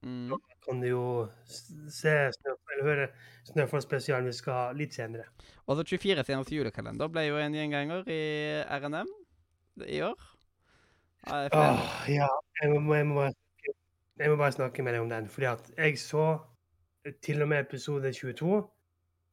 Mm. 0.04 0.32
kan 0.66 0.80
du 0.82 0.88
jo 0.88 1.30
se 1.54 2.10
snø, 2.34 2.56
høre 2.86 3.08
Snøfall-spesialen 3.50 4.30
vi 4.30 4.36
skal 4.38 4.54
ha 4.58 4.66
litt 4.78 4.94
senere. 4.98 5.26
Og 5.68 5.80
så 5.80 5.86
24 5.88 6.26
stjerners 6.26 6.52
julekalender 6.54 7.10
ble 7.12 7.26
jo 7.28 7.40
en 7.42 7.56
gjenganger 7.58 8.06
i 8.12 8.22
RNM 8.82 9.10
i 9.88 10.02
år. 10.06 10.28
Åh. 11.30 11.48
Åh, 11.54 11.82
ja, 12.10 12.28
jeg 12.62 12.74
må, 12.74 12.96
jeg, 12.96 13.08
må 13.08 13.20
bare, 13.22 13.34
jeg 14.20 14.32
må 14.32 14.38
bare 14.40 14.56
snakke 14.58 14.86
med 14.86 14.96
deg 14.96 15.06
om 15.06 15.12
den. 15.12 15.30
Fordi 15.30 15.50
at 15.52 15.72
jeg 15.78 16.00
så 16.02 16.26
til 17.26 17.42
og 17.42 17.50
med 17.50 17.66
episode 17.66 18.14
22, 18.14 18.62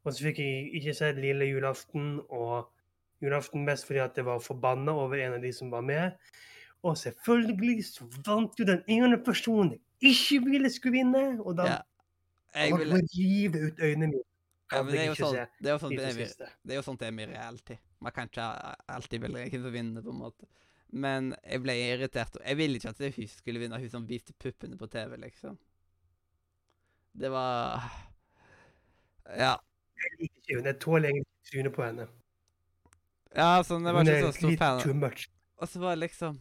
og 0.05 0.15
så 0.15 0.25
fikk 0.25 0.41
jeg 0.41 0.69
ikke 0.79 0.97
sett 0.97 1.21
lille 1.21 1.49
julaften 1.49 2.19
og 2.29 2.69
julaften 3.25 3.65
mest 3.67 3.87
fordi 3.89 4.01
at 4.05 4.17
jeg 4.17 4.25
var 4.29 4.39
forbanna 4.41 4.95
over 4.95 5.19
en 5.21 5.37
av 5.37 5.43
de 5.43 5.53
som 5.53 5.73
var 5.73 5.85
med. 5.85 6.15
Og 6.87 6.97
selvfølgelig 6.99 7.85
så 7.85 8.07
vant 8.27 8.61
jo 8.61 8.65
den 8.69 8.85
ene 8.89 9.19
personen 9.25 9.75
jeg 9.75 10.15
ikke 10.15 10.45
ville 10.47 10.71
skulle 10.71 11.01
vinne, 11.01 11.25
og 11.43 11.57
da 11.59 11.65
Ja. 11.67 11.79
Jeg 12.55 12.73
vil... 12.79 12.95
rive 13.15 13.67
ut 13.67 13.81
øynene 13.81 14.07
mine. 14.13 14.25
ja, 14.73 14.83
men 14.83 14.93
det 14.93 15.01
er 15.01 15.07
jo 15.07 15.15
sånn 15.19 15.35
det 15.37 15.69
er 15.69 15.75
jo 15.75 15.81
sånn 15.83 15.97
det 15.97 16.05
er 16.05 16.15
med- 16.15 16.49
det 16.65 16.73
er 16.73 16.77
jo 16.79 16.83
sånt 16.87 17.01
det 17.01 17.07
er 17.09 17.13
med 17.17 17.29
reality. 17.29 17.77
Man 18.01 18.13
kan 18.13 18.29
ikke 18.29 18.47
alltid 18.89 19.21
velge 19.21 19.49
hvem 19.51 19.63
som 19.63 19.73
vinner, 19.73 20.03
på 20.03 20.11
en 20.11 20.19
måte. 20.23 20.47
Men 20.91 21.35
jeg 21.45 21.61
ble 21.63 21.75
irritert. 21.77 22.37
Jeg 22.45 22.57
ville 22.57 22.77
ikke 22.81 22.89
at 22.95 23.17
hun 23.17 23.29
skulle 23.29 23.61
vinne, 23.61 23.79
hun 23.79 23.91
som 23.91 24.07
viste 24.09 24.33
puppene 24.33 24.79
på 24.79 24.87
TV, 24.89 25.17
liksom. 25.17 25.59
Det 27.19 27.31
var 27.31 27.83
Ja. 29.29 29.57
Jeg 29.99 30.15
liker 30.21 30.37
ikke 30.39 30.55
henne. 30.57 30.67
Jeg 30.73 30.81
tåler 30.81 31.09
egentlig 31.09 31.51
trynet 31.51 31.75
på 31.75 31.85
henne. 31.85 32.07
Ja, 33.37 33.63
sånn, 33.67 33.85
det 33.85 33.93
var 33.93 34.05
Hun 34.05 34.09
ikke 34.13 34.33
så 34.33 34.37
stor 34.39 34.57
fan. 34.57 35.13
Og 35.59 35.69
så 35.69 35.81
var 35.83 35.97
det 35.97 36.01
liksom 36.09 36.39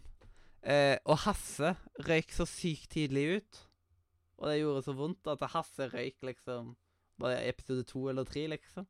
eh, 0.63 0.98
Og 1.06 1.17
Hasse 1.26 1.76
røyk 2.08 2.32
så 2.32 2.46
sykt 2.48 2.91
tidlig 2.93 3.41
ut. 3.41 3.67
Og 4.38 4.50
det 4.50 4.60
gjorde 4.60 4.84
så 4.86 4.93
vondt 4.97 5.30
at 5.32 5.45
Hasse 5.54 5.89
røyk 5.93 6.30
liksom 6.30 6.76
Bare 7.17 7.39
i 7.41 7.50
episode 7.50 7.82
to 7.89 8.04
eller 8.12 8.28
tre, 8.30 8.43
liksom. 8.52 8.86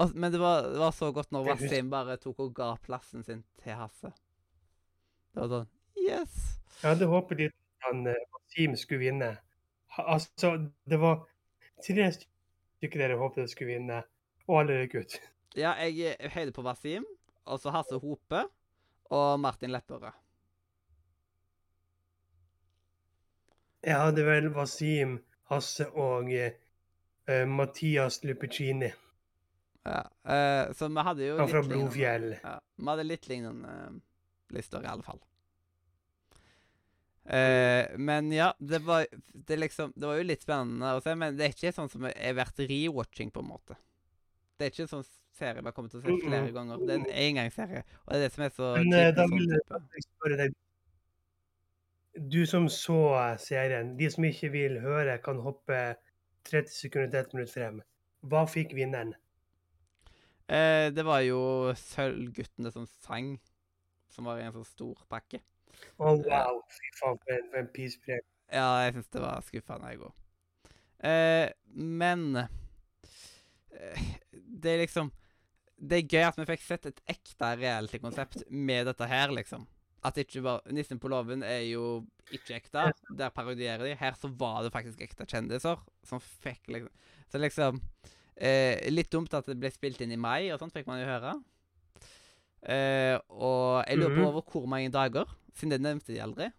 Og, 0.00 0.14
men 0.16 0.32
det 0.32 0.38
var, 0.40 0.62
det 0.72 0.78
var 0.80 0.94
så 0.96 1.10
godt 1.12 1.34
når 1.36 1.50
Jeg 1.50 1.58
Wasim 1.60 1.90
bare 1.92 2.16
tok 2.16 2.38
og 2.40 2.54
ga 2.56 2.70
plassen 2.80 3.24
sin 3.26 3.42
til 3.60 3.76
Hasse. 3.76 4.08
Det 5.32 5.42
var 5.42 5.50
sånn 5.50 5.68
Yes! 6.00 6.38
Jeg 6.80 6.94
hadde 6.94 7.10
håpet 7.10 7.42
litt 7.42 7.58
han, 7.84 8.06
eh, 8.08 8.22
Wasim 8.32 8.78
skulle 8.80 9.02
vinne. 9.04 9.28
Altså, 10.00 10.54
det 10.88 11.00
var 11.02 11.26
tre 11.84 12.08
stykker 12.16 13.04
dere 13.04 13.20
håpet 13.20 13.52
skulle 13.52 13.74
vinne, 13.74 14.00
og 14.48 14.62
alle 14.62 14.80
røyk 14.80 14.96
ut. 15.02 15.18
Ja, 15.58 15.74
jeg 15.84 16.16
høyde 16.32 16.56
på 16.56 16.64
Wasim, 16.64 17.04
og 17.44 17.60
så 17.60 17.74
Hasse 17.74 18.00
Hope 18.00 18.46
og 19.12 19.40
Martin 19.44 19.74
Lepperød. 19.74 20.21
Jeg 23.82 23.98
hadde 23.98 24.24
vel 24.26 24.48
Wasim, 24.54 25.16
Hasse 25.50 25.88
og 25.98 26.30
uh, 26.30 27.46
Mathias 27.50 28.20
Lupicini. 28.24 28.92
Ja, 29.82 30.04
uh, 30.06 30.70
så 30.78 30.86
vi 30.88 31.02
hadde 31.08 31.26
jo 31.26 31.38
Han 31.40 31.50
fra 31.50 31.62
Blodfjell. 31.66 32.28
Ja, 32.38 32.56
vi 32.78 32.90
hadde 32.92 33.06
litt 33.08 33.26
lignende 33.30 33.72
uh, 33.90 34.00
lister, 34.54 34.84
i 34.84 34.90
alle 34.92 35.06
fall. 35.06 35.18
Uh, 37.22 37.90
men 37.98 38.30
ja, 38.34 38.52
det 38.58 38.82
var, 38.86 39.06
det, 39.32 39.58
liksom, 39.58 39.92
det 39.96 40.06
var 40.06 40.18
jo 40.18 40.28
litt 40.30 40.46
spennende 40.46 40.94
å 40.94 41.02
se, 41.02 41.16
men 41.18 41.34
det 41.38 41.48
er 41.48 41.56
ikke 41.56 41.74
sånn 41.74 41.90
som 41.90 42.06
er 42.10 42.38
verdt 42.38 42.62
rewatching, 42.62 43.34
på 43.34 43.42
en 43.42 43.50
måte. 43.50 43.78
Det 44.58 44.68
er 44.68 44.74
ikke 44.74 44.86
en 44.86 44.94
sånn 44.96 45.06
serie 45.38 45.58
vi 45.58 45.66
har 45.66 45.74
kommet 45.74 45.94
til 45.94 46.02
å 46.02 46.06
se 46.06 46.18
flere 46.22 46.54
ganger. 46.54 46.82
Det 46.86 46.94
er 46.94 47.02
en 47.02 47.22
engangsserie, 47.26 47.86
og 48.04 48.12
det 48.12 48.20
er 48.20 48.24
det 48.28 48.34
som 48.36 48.46
er 48.46 48.54
så 48.54 48.74
Men 48.78 48.94
da 48.94 49.26
sånn 49.26 49.34
vil 49.38 49.56
jeg 49.56 50.06
spørre 50.06 50.38
deg 50.44 50.60
Du 52.12 52.42
som 52.46 52.68
så 52.68 52.98
serien, 53.40 53.94
de 53.96 54.08
som 54.12 54.24
ikke 54.28 54.50
vil 54.52 54.80
høre, 54.84 55.16
kan 55.24 55.40
hoppe 55.40 55.78
30 56.48 56.74
sekunder 56.74 57.08
til 57.08 57.20
1 57.20 57.34
minutt 57.36 57.52
frem. 57.52 57.78
Hva 58.28 58.42
fikk 58.50 58.74
vinneren? 58.76 59.14
Eh, 60.52 60.90
det 60.92 61.04
var 61.06 61.22
jo 61.24 61.72
Sølvguttene 61.78 62.72
som 62.74 62.84
sang, 62.86 63.38
som 64.12 64.28
var 64.28 64.42
i 64.42 64.44
en 64.44 64.52
sånn 64.58 64.68
stor 64.68 65.00
pakke. 65.08 65.40
Å, 65.96 66.12
wow! 66.12 66.60
Fy 66.68 66.92
faen, 66.98 67.16
for 67.22 67.32
en, 67.38 67.48
for 67.48 67.62
en 67.62 67.70
peace-break. 67.72 68.26
Ja, 68.52 68.66
jeg 68.84 68.98
syns 68.98 69.08
det 69.14 69.22
var 69.24 69.46
skuffende, 69.46 69.94
jeg 69.94 70.02
òg. 70.04 70.12
Eh, 71.08 71.48
men 71.72 72.36
eh, 72.36 74.02
Det 74.30 74.70
er 74.70 74.82
liksom 74.84 75.08
Det 75.74 75.96
er 75.96 76.12
gøy 76.14 76.26
at 76.28 76.36
vi 76.38 76.44
fikk 76.52 76.62
sett 76.62 76.84
et 76.86 77.00
ekte 77.10 77.48
reality-konsept 77.58 78.44
med 78.50 78.86
dette 78.86 79.08
her, 79.08 79.32
liksom. 79.34 79.64
At 80.04 80.16
ikke 80.18 80.42
bare 80.42 80.72
Nissen 80.74 80.98
på 80.98 81.08
låven 81.08 81.42
er 81.46 81.60
jo 81.70 82.04
ikke 82.34 82.56
ekte. 82.58 82.88
Der 83.18 83.30
parodierer 83.30 83.84
de. 83.86 83.94
Her 84.00 84.16
så 84.18 84.28
var 84.38 84.62
det 84.64 84.72
faktisk 84.74 85.00
ekte 85.04 85.26
kjendiser 85.30 85.78
som 86.04 86.18
fikk 86.20 86.66
liksom 86.68 86.90
Så 87.30 87.38
liksom 87.38 87.78
eh, 88.36 88.90
Litt 88.90 89.10
dumt 89.12 89.32
at 89.34 89.46
det 89.46 89.58
ble 89.60 89.70
spilt 89.70 90.00
inn 90.02 90.10
i 90.12 90.16
mai, 90.18 90.50
og 90.52 90.58
sånt 90.58 90.72
fikk 90.74 90.86
man 90.90 90.98
jo 91.00 91.06
høre. 91.06 91.36
Eh, 92.62 93.18
og 93.30 93.84
jeg 93.88 93.98
lurer 93.98 94.14
på 94.16 94.20
Mhm. 94.20 94.26
over 94.26 94.42
hvor 94.52 94.66
mange 94.66 94.90
dager, 94.90 95.24
siden 95.54 95.70
det 95.70 95.80
nevnte 95.80 96.12
de 96.12 96.20
aldri. 96.22 96.50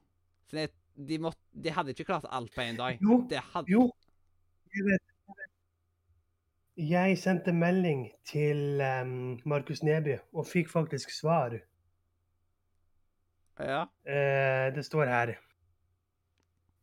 Siden 0.50 0.60
jeg, 0.68 0.72
de, 1.08 1.18
måtte, 1.20 1.40
de 1.64 1.70
hadde 1.72 1.90
ikke 1.94 2.06
klart 2.06 2.26
alt 2.30 2.52
på 2.56 2.62
én 2.62 2.78
dag. 2.78 3.00
Jo, 3.02 3.26
Jo, 3.68 3.92
jeg 4.76 4.86
vet. 4.86 5.02
Jeg 6.78 7.18
sendte 7.22 7.54
melding 7.54 8.08
til 8.26 8.82
um, 8.82 9.40
Markus 9.46 9.84
Neby 9.84 10.18
og 10.34 10.48
fikk 10.48 10.70
faktisk 10.70 11.12
svar. 11.14 11.60
Ja. 13.60 13.86
Eh, 14.06 14.74
det 14.76 14.86
står 14.86 15.10
her. 15.12 15.34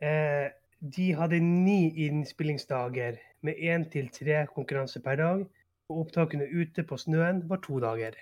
Eh, 0.00 0.50
de 0.80 1.12
hadde 1.14 1.40
ni 1.40 2.06
innspillingsdager 2.06 3.18
med 3.44 3.58
én 3.58 3.84
til 3.90 4.08
tre 4.14 4.46
konkurranser 4.54 5.02
per 5.04 5.16
dag. 5.20 5.44
Og 5.90 6.04
opptakene 6.04 6.46
ute 6.46 6.84
på 6.86 6.96
snøen 6.96 7.42
var 7.50 7.60
to 7.64 7.80
dager. 7.82 8.14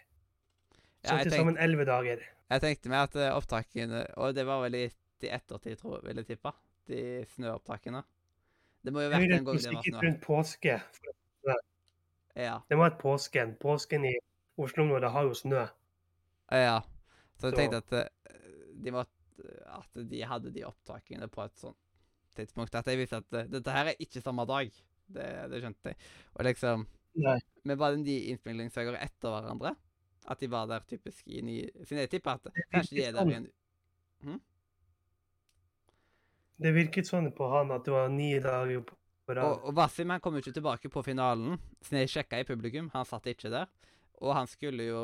Så 1.04 1.14
Ja, 1.14 1.22
til 1.22 1.32
sammen 1.32 1.58
elleve 1.58 1.84
dager. 1.84 2.24
Jeg 2.48 2.60
tenkte 2.60 2.88
meg 2.88 3.02
at 3.02 3.16
eh, 3.16 3.36
opptakene 3.36 4.06
Og 4.16 4.34
det 4.34 4.46
var 4.46 4.62
vel 4.64 4.74
i 4.74 4.84
ettertid, 5.22 5.76
tror 5.76 5.98
jeg, 5.98 6.08
vil 6.08 6.16
jeg 6.22 6.26
tippe. 6.26 6.52
De 6.88 7.24
snøopptakene. 7.34 8.02
Det 8.84 8.92
må 8.92 9.02
jo 9.04 9.10
være 9.12 9.20
vært 9.20 9.38
en 9.38 9.44
gang 9.44 9.58
det 9.58 9.74
var 9.74 9.82
snø. 9.82 10.00
rundt 10.06 10.20
påske. 10.24 10.80
Ja. 12.38 12.60
Det 12.68 12.76
ha 12.76 12.84
vært 12.84 13.00
påsken. 13.02 13.56
Påsken 13.60 14.04
i 14.06 14.14
Oslo-området 14.58 15.10
har 15.10 15.26
jo 15.26 15.34
snø. 15.34 15.66
ja. 16.50 16.78
Så 17.38 17.48
jeg 17.48 17.54
Så- 17.54 17.58
tenkte 17.60 17.80
at 17.82 17.92
eh, 17.92 18.74
de 18.82 18.90
måtte 18.94 19.14
At 19.70 19.94
de 20.10 20.20
hadde 20.26 20.50
de 20.50 20.64
opptakene 20.66 21.28
på 21.30 21.44
et 21.44 21.54
sånt 21.60 21.76
tidspunkt. 22.34 22.74
At 22.74 22.86
jeg 22.90 22.98
visste 22.98 23.20
at 23.22 23.32
eh, 23.38 23.46
dette 23.46 23.70
her 23.70 23.92
er 23.92 24.00
ikke 24.02 24.20
samme 24.22 24.44
dag. 24.46 24.70
Det, 25.08 25.26
det 25.52 25.60
skjønte 25.62 25.92
jeg. 25.92 25.96
Og 26.34 26.44
liksom 26.44 26.86
Nei. 27.18 27.38
Men 27.64 27.78
var 27.78 27.94
de 27.96 28.16
innspillingsdager 28.32 28.98
etter 28.98 29.30
hverandre? 29.32 29.76
At 30.28 30.38
de 30.42 30.50
var 30.50 30.66
der 30.68 30.82
typisk 30.86 31.26
i 31.26 31.40
ni 31.40 31.60
Siden 31.84 32.02
jeg 32.02 32.10
tipper 32.10 32.36
at 32.36 32.50
kanskje 32.74 32.96
de 32.98 33.04
er 33.06 33.12
der 33.16 33.30
i 33.30 33.34
en 33.38 33.48
Det 36.58 36.72
virket 36.74 37.06
sånn 37.06 37.30
på 37.34 37.46
han 37.52 37.70
at 37.74 37.84
det 37.86 37.94
var 37.94 38.08
ni 38.12 38.32
dager 38.42 38.82
på 38.82 38.96
på 39.28 39.34
rad. 39.36 39.44
Og, 39.44 39.64
og 39.68 39.74
Wasim 39.76 40.08
han 40.10 40.20
kom 40.24 40.34
jo 40.38 40.40
ikke 40.40 40.54
tilbake 40.56 40.88
på 40.88 41.02
finalen, 41.04 41.58
så 41.84 41.98
jeg 42.00 42.08
sjekka 42.08 42.38
i 42.40 42.46
publikum. 42.48 42.86
Han 42.94 43.04
satt 43.04 43.26
ikke 43.28 43.50
der. 43.52 43.66
Og 44.24 44.32
han 44.34 44.48
skulle 44.48 44.86
jo 44.88 45.02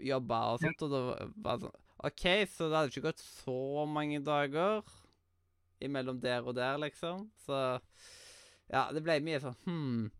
jobbe 0.00 0.40
og 0.52 0.62
sånt, 0.62 0.84
og 0.86 0.92
det 0.92 1.02
var 1.44 1.62
sånn 1.62 1.78
OK, 2.02 2.24
så 2.50 2.66
det 2.66 2.78
hadde 2.78 2.90
ikke 2.90 3.04
gått 3.04 3.22
så 3.22 3.84
mange 3.86 4.18
dager 4.26 4.82
imellom 5.82 6.18
der 6.22 6.42
og 6.42 6.56
der, 6.56 6.80
liksom. 6.82 7.28
Så 7.44 7.54
ja, 8.72 8.88
det 8.94 9.02
ble 9.04 9.20
mye 9.22 9.40
sånn 9.42 9.58
Hm. 9.66 10.10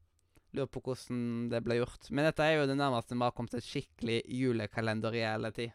Lurer 0.53 0.69
på 0.69 0.83
hvordan 0.85 1.49
det 1.49 1.63
ble 1.65 1.79
gjort. 1.79 2.11
Men 2.13 2.29
dette 2.29 2.45
er 2.45 2.59
jo 2.59 2.69
det 2.69 2.77
nærmeste 2.77 3.17
vi 3.17 3.25
har 3.25 3.33
kommet 3.33 3.55
til 3.57 3.65
skikkelig 3.65 4.19
julekalender-reality. 4.37 5.71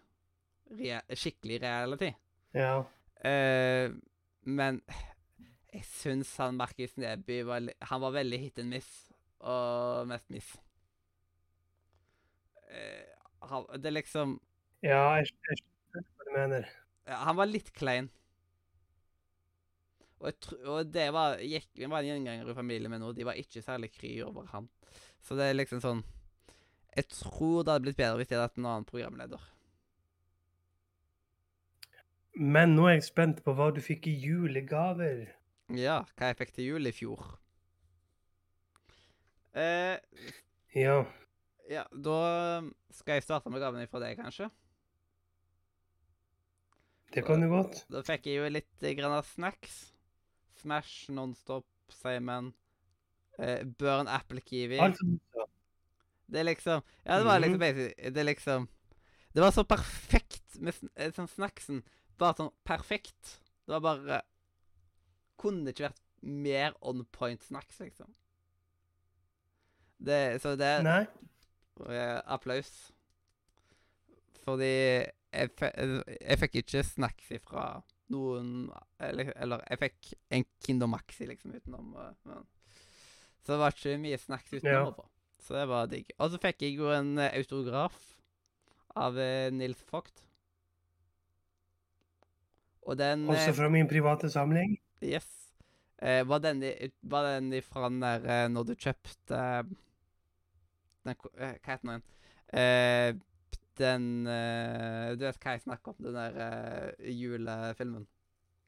Re 0.78 1.00
skikkelig 1.18 1.58
reality. 1.64 2.12
Ja. 2.54 2.84
Uh, 3.26 3.98
men 4.46 4.84
jeg 5.74 5.84
syns 5.90 6.36
han 6.38 6.60
Markus 6.60 6.94
Neby 7.02 7.42
var, 7.48 7.66
han 7.90 8.04
var 8.06 8.14
veldig 8.20 8.40
hit 8.44 8.62
and 8.62 8.76
miss, 8.76 8.92
og 9.42 10.06
mest 10.12 10.30
miss. 10.34 10.54
Eh, 12.68 13.17
han, 13.52 13.66
det 13.82 13.90
er 13.92 13.98
liksom 14.00 14.38
ja, 14.86 15.02
jeg 15.18 15.32
skjønner 15.32 16.06
hva 16.18 16.26
du 16.28 16.32
mener. 16.36 16.68
ja, 17.08 17.18
Han 17.26 17.38
var 17.40 17.50
litt 17.50 17.72
klein. 17.74 18.10
Og, 20.20 20.32
jeg 20.34 20.60
og 20.66 20.90
det 20.94 21.08
var, 21.14 21.38
gikk, 21.46 21.68
det 21.78 21.90
var 21.92 22.02
en 22.02 22.10
gjenganger 22.10 22.50
i 22.50 22.56
familien 22.58 22.90
min 22.90 23.04
og 23.06 23.14
De 23.18 23.26
var 23.28 23.38
ikke 23.38 23.62
særlig 23.62 23.92
kry 23.94 24.16
over 24.26 24.48
han. 24.54 24.66
Så 25.22 25.38
det 25.38 25.46
er 25.52 25.58
liksom 25.60 25.82
sånn 25.84 26.00
Jeg 26.96 27.06
tror 27.14 27.62
det 27.64 27.74
hadde 27.76 27.86
blitt 27.86 28.00
bedre 28.00 28.18
hvis 28.22 28.30
de 28.32 28.38
hadde 28.38 28.48
hatt 28.48 28.58
en 28.58 28.66
annen 28.70 28.88
programleder. 28.90 29.42
Men 32.38 32.76
nå 32.78 32.86
er 32.90 32.98
jeg 33.00 33.08
spent 33.10 33.44
på 33.46 33.54
hva 33.58 33.72
du 33.74 33.80
fikk 33.82 34.08
i 34.10 34.16
julegaver. 34.22 35.24
Ja, 35.74 36.04
hva 36.18 36.30
jeg 36.32 36.38
fikk 36.42 36.54
til 36.56 36.68
jul 36.72 36.90
i 36.90 36.94
fjor. 36.96 37.24
Eh, 39.58 39.98
Ja. 40.78 41.00
Ja, 41.68 41.84
da 41.92 42.20
skal 42.96 43.18
jeg 43.18 43.26
starte 43.26 43.52
med 43.52 43.62
gaven 43.64 43.88
fra 43.92 44.00
deg, 44.04 44.16
kanskje. 44.20 44.48
Det 47.14 47.24
kan 47.26 47.42
du 47.42 47.48
godt. 47.52 47.82
Da 47.92 48.04
fikk 48.06 48.28
jeg 48.28 48.40
jo 48.40 48.48
litt 48.52 48.84
eh, 48.84 48.96
grann 48.98 49.16
av 49.16 49.28
snacks. 49.28 49.78
Smash, 50.62 51.08
Nonstop, 51.14 51.68
Simon, 51.94 52.52
eh, 53.38 53.64
Burn 53.80 54.10
Apple 54.12 54.42
Kiwi. 54.44 54.80
Alt 54.84 55.00
som 55.00 55.14
du 55.16 55.20
sa. 55.34 55.48
Det 56.28 56.42
er 56.42 56.50
liksom 56.50 56.82
Ja, 57.06 57.18
det 57.18 57.24
var 57.24 57.40
liksom 57.40 57.60
basic 57.62 57.94
Det 57.96 58.20
er 58.20 58.26
liksom 58.28 58.66
Det 59.32 59.40
var 59.40 59.54
så 59.56 59.64
perfekt 59.64 60.58
med 60.60 60.76
eh, 60.96 61.14
sånn 61.16 61.30
snacksen. 61.32 61.84
Bare 62.20 62.36
sånn 62.36 62.52
perfekt. 62.68 63.38
Det 63.64 63.78
var 63.78 63.86
bare 63.86 64.22
Kunne 65.40 65.72
ikke 65.72 65.88
vært 65.88 66.04
mer 66.28 66.74
on 66.82 67.06
point 67.14 67.44
snacks, 67.44 67.80
liksom. 67.80 68.12
Det 69.98 70.42
Så 70.44 70.58
det 70.60 70.74
Nei. 70.84 71.06
Eh, 71.90 72.20
Applaus. 72.26 72.72
Fordi 74.46 74.70
jeg, 74.72 75.52
jeg 75.60 76.40
fikk 76.40 76.56
ikke 76.62 76.84
snacks 76.88 77.32
ifra 77.36 77.66
noen 78.14 78.70
Eller, 79.04 79.34
eller 79.36 79.64
jeg 79.68 79.82
fikk 79.82 80.14
en 80.32 80.46
Kinder 80.64 80.88
Maxi, 80.88 81.26
liksom, 81.28 81.56
utenom. 81.58 81.90
eh, 82.00 82.14
Men. 82.30 82.46
Så 83.44 83.54
det 83.54 83.60
var 83.62 83.76
ikke 83.76 83.98
mye 84.04 84.20
snacks 84.20 84.54
utenom. 84.54 84.94
Ja. 84.96 85.10
Så 85.44 85.56
det 85.56 85.66
var 85.70 85.88
digg. 85.92 86.10
Og 86.20 86.32
så 86.34 86.40
fikk 86.44 86.64
jeg 86.66 86.78
jo 86.80 86.90
en 86.92 87.14
eh, 87.20 87.36
autograf 87.40 87.98
av 88.98 89.20
Nils 89.54 89.84
Vogt. 89.92 90.24
Og 92.88 92.96
den 92.98 93.28
Også 93.30 93.54
fra 93.56 93.68
min 93.70 93.88
private 93.88 94.30
samling. 94.32 94.78
Yes. 95.04 95.28
Eh, 96.00 96.24
var, 96.28 96.40
den 96.44 96.64
var 97.02 97.26
den 97.28 97.52
ifra 97.58 97.88
den 97.90 98.02
der 98.02 98.48
når 98.54 98.68
du 98.70 98.74
kjøpte 98.80 99.38
eh, 99.38 99.64
eh, 101.14 101.56
Hva 101.64 101.72
heter 101.72 101.82
den 101.84 101.94
igjen? 101.94 102.06
Eh, 102.62 103.10
den 103.78 104.06
uh, 104.26 105.14
Du 105.18 105.26
vet 105.26 105.40
hva 105.44 105.54
jeg 105.54 105.62
snakker 105.66 105.94
om? 105.94 105.98
Den 106.08 106.16
der 106.18 106.38
uh, 106.42 107.10
julefilmen. 107.14 108.08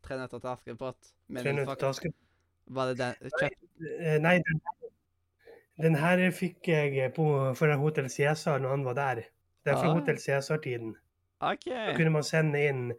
'Tre 0.04 0.17
nøtter 0.17 0.39
til 0.39 0.47
Askepott'. 0.54 1.13
Tre 1.41 1.54
nøtter 1.54 1.75
til 1.75 1.86
Askepott. 1.89 2.25
Var 2.69 2.91
det 2.91 2.97
den 2.99 3.32
kjøpt? 3.34 3.63
Eh, 3.99 4.17
Nei, 4.21 4.36
den, 4.45 4.62
den 5.82 5.95
her 5.97 6.21
fikk 6.32 6.67
jeg 6.69 7.13
på, 7.15 7.25
fra 7.58 7.75
Hotell 7.82 8.10
Cæsar 8.10 8.62
når 8.62 8.75
han 8.75 8.86
var 8.86 8.93
der. 8.99 9.21
Det 9.65 9.73
er 9.73 9.80
fra 9.82 9.89
Ah. 9.89 9.97
Hotell 9.97 10.19
Cæsar-tiden. 10.21 10.95
Okay. 11.39 11.88
Da 11.89 11.95
kunne 11.97 12.13
man 12.13 12.23
sende 12.23 12.62
inn 12.67 12.93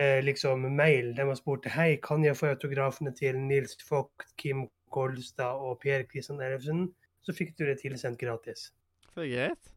eh, 0.00 0.20
liksom 0.24 0.60
mail 0.76 1.16
der 1.16 1.24
man 1.24 1.36
spurte 1.36 1.72
hei, 1.72 1.96
kan 1.96 2.24
jeg 2.24 2.36
få 2.36 2.46
autografene 2.54 3.14
til 3.16 3.38
Nils 3.40 3.76
Vogt, 3.90 4.26
Kim 4.36 4.68
Kolstad 4.92 5.58
og 5.58 5.80
Per 5.82 6.02
Kristian 6.12 6.40
Ellefsen. 6.40 6.94
Så 7.28 7.34
fikk 7.36 7.50
du 7.58 7.66
det 7.68 7.76
tilsendt 7.82 8.16
gratis. 8.20 8.70
Så 9.12 9.26
greit. 9.28 9.72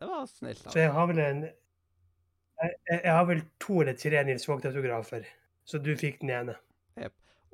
Det 0.00 0.08
var 0.10 0.26
snilt. 0.26 0.58
Så 0.64 0.68
Altså. 0.72 0.80
jeg 0.82 0.92
har 0.92 1.06
vel 1.12 1.20
en 1.22 1.42
jeg, 1.46 2.72
jeg 2.90 3.12
har 3.12 3.26
vel 3.28 3.42
to 3.62 3.80
eller 3.84 3.96
tre 4.00 4.22
Nils 4.26 4.46
Vogt-autografer. 4.48 5.26
Så 5.68 5.78
du 5.82 5.92
fikk 5.98 6.22
den 6.24 6.32
ene. 6.34 6.56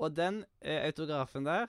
Og 0.03 0.14
den 0.16 0.40
eh, 0.64 0.81
autografen 0.88 1.45
der 1.45 1.68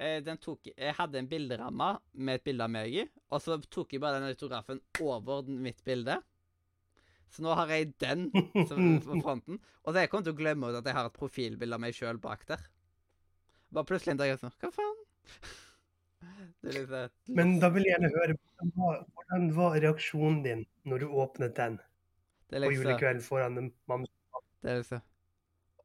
eh, 0.00 0.22
den 0.24 0.38
tok, 0.40 0.64
Jeg 0.72 0.94
hadde 0.96 1.18
en 1.20 1.28
bilderamme 1.28 1.90
med 2.14 2.40
et 2.40 2.44
bilde 2.48 2.64
av 2.64 2.72
meg 2.72 2.94
i, 3.02 3.04
og 3.30 3.42
så 3.44 3.58
tok 3.70 3.92
jeg 3.92 4.00
bare 4.02 4.18
den 4.18 4.30
autografen 4.32 4.80
over 5.04 5.44
mitt 5.46 5.84
bilde. 5.84 6.16
Så 7.30 7.44
nå 7.44 7.52
har 7.54 7.68
jeg 7.70 7.92
den 8.00 8.30
på 8.32 9.20
fronten. 9.24 9.60
Og 9.84 9.92
så 9.92 10.00
jeg 10.02 10.10
kommer 10.10 10.26
til 10.26 10.34
å 10.34 10.40
glemme 10.40 10.72
at 10.72 10.88
jeg 10.88 10.96
har 10.96 11.10
et 11.10 11.18
profilbilde 11.20 11.76
av 11.76 11.84
meg 11.84 11.94
sjøl 11.94 12.18
bak 12.18 12.42
der. 12.48 12.64
Bare 13.70 13.86
plutselig 13.86 14.16
en 14.16 14.22
dag 14.24 14.38
sånn 14.40 14.56
Hva 14.58 14.72
faen? 14.74 15.04
Men 17.28 17.54
da 17.62 17.70
vil 17.72 17.86
jeg 17.86 17.94
gjerne 17.96 18.10
høre 18.12 18.34
hvordan 18.60 19.46
var, 19.56 19.76
reaksjonen 19.80 20.42
din 20.44 20.66
når 20.88 21.04
du 21.04 21.14
åpnet 21.22 21.54
den 21.56 21.78
på 22.50 22.72
julekvelden 22.74 23.22
foran 23.24 23.56
mamma? 23.88 24.06
det 24.60 24.70
er 24.74 24.82
liksom 24.82 25.00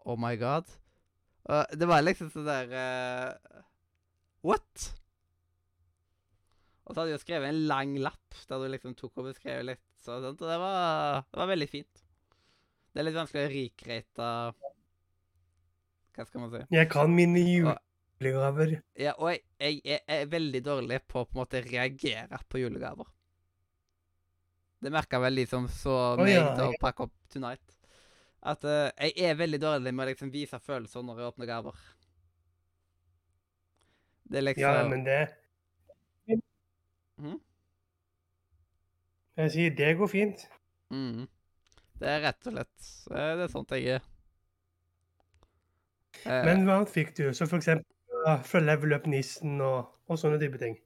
Oh 0.06 0.17
my 0.21 0.36
god. 0.38 0.67
Og 1.50 1.71
det 1.80 1.88
var 1.89 2.04
liksom 2.04 2.28
sånn 2.34 2.45
der 2.45 2.74
uh, 2.76 3.62
What? 4.45 4.89
Og 6.86 6.93
så 6.93 7.00
hadde 7.02 7.15
jeg 7.15 7.24
skrevet 7.24 7.50
en 7.50 7.63
lang 7.69 7.95
lapp 7.98 8.38
der 8.50 8.62
du 8.62 8.67
liksom 8.69 8.93
tok 9.00 9.17
og 9.24 9.32
beskrev 9.32 9.63
litt 9.65 9.82
så- 10.06 10.19
sånt, 10.21 10.41
og 10.41 10.52
det 10.52 10.60
var, 10.62 11.24
det 11.32 11.39
var 11.41 11.50
veldig 11.50 11.69
fint. 11.71 12.04
Det 12.93 13.02
er 13.02 13.08
litt 13.08 13.17
vanskelig 13.17 13.48
å 13.48 13.54
rikreite 13.56 14.28
Hva 16.15 16.26
skal 16.28 16.43
man 16.43 16.52
si? 16.54 16.62
Jeg 16.71 16.89
kan 16.91 17.10
mine 17.15 17.41
Og- 17.71 17.82
julegaver. 18.19 18.82
Ja, 18.99 19.13
og 19.17 19.32
jeg, 19.34 19.43
jeg, 19.60 19.82
jeg 19.86 20.01
er 20.08 20.32
veldig 20.32 20.62
dårlig 20.65 21.01
på 21.08 21.21
å 21.21 21.28
på 21.28 21.36
en 21.36 21.41
måte 21.43 21.62
reagere 21.65 22.39
på 22.49 22.62
julegaver. 22.62 23.10
Det 24.86 24.91
merka 24.93 25.19
vel 25.19 25.39
de 25.39 25.45
som 25.49 25.67
så 25.71 25.93
Å, 26.13 26.21
oh, 26.21 26.30
ja, 26.30 26.69
pakke 26.82 27.08
opp 27.08 27.13
Tonight. 27.34 27.75
At 28.45 28.65
uh, 28.67 28.91
jeg 29.01 29.15
er 29.25 29.38
veldig 29.39 29.60
dårlig 29.62 29.93
med 29.95 30.06
å 30.06 30.10
liksom 30.12 30.30
vise 30.34 30.60
følelser 30.62 31.06
når 31.06 31.21
jeg 31.21 31.32
åpner 31.32 31.49
gaver. 31.49 31.80
Det 34.25 34.38
er 34.41 34.45
liksom 34.45 34.62
Ja, 34.62 34.84
men 34.89 35.06
det 35.06 35.21
mm? 37.17 37.39
Jeg 39.36 39.51
sier 39.51 39.73
det 39.75 39.89
går 39.97 40.08
fint. 40.08 40.45
mm, 40.89 41.25
Det 41.99 42.10
er 42.10 42.21
rett 42.23 42.47
og 42.47 42.54
slett 42.54 42.91
eh, 43.12 43.32
Det 43.36 43.43
er 43.43 43.51
sånt 43.51 43.73
jeg 43.75 43.97
er. 43.97 44.06
Eh, 46.25 46.45
Men 46.45 46.63
hva 46.67 46.80
fikk 46.89 47.15
du? 47.17 47.28
Så 47.34 47.47
for 47.49 47.60
eksempel 47.60 47.94
ja, 48.25 48.35
fra 48.43 48.59
Level 48.63 48.95
Up-nissen 48.97 49.59
og, 49.61 49.91
og 50.09 50.17
sånne 50.19 50.39
type 50.41 50.57
ting. 50.61 50.77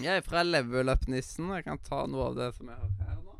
Jeg 0.00 0.20
er 0.20 0.24
fra 0.24 0.42
Level 0.44 0.88
Up-nissen. 0.92 1.48
Jeg 1.56 1.64
kan 1.64 1.78
ta 1.84 2.02
noe 2.10 2.30
av 2.30 2.36
det 2.38 2.50
som 2.56 2.68
jeg 2.72 2.76
har 2.80 3.08
her 3.08 3.20
nå. 3.22 3.36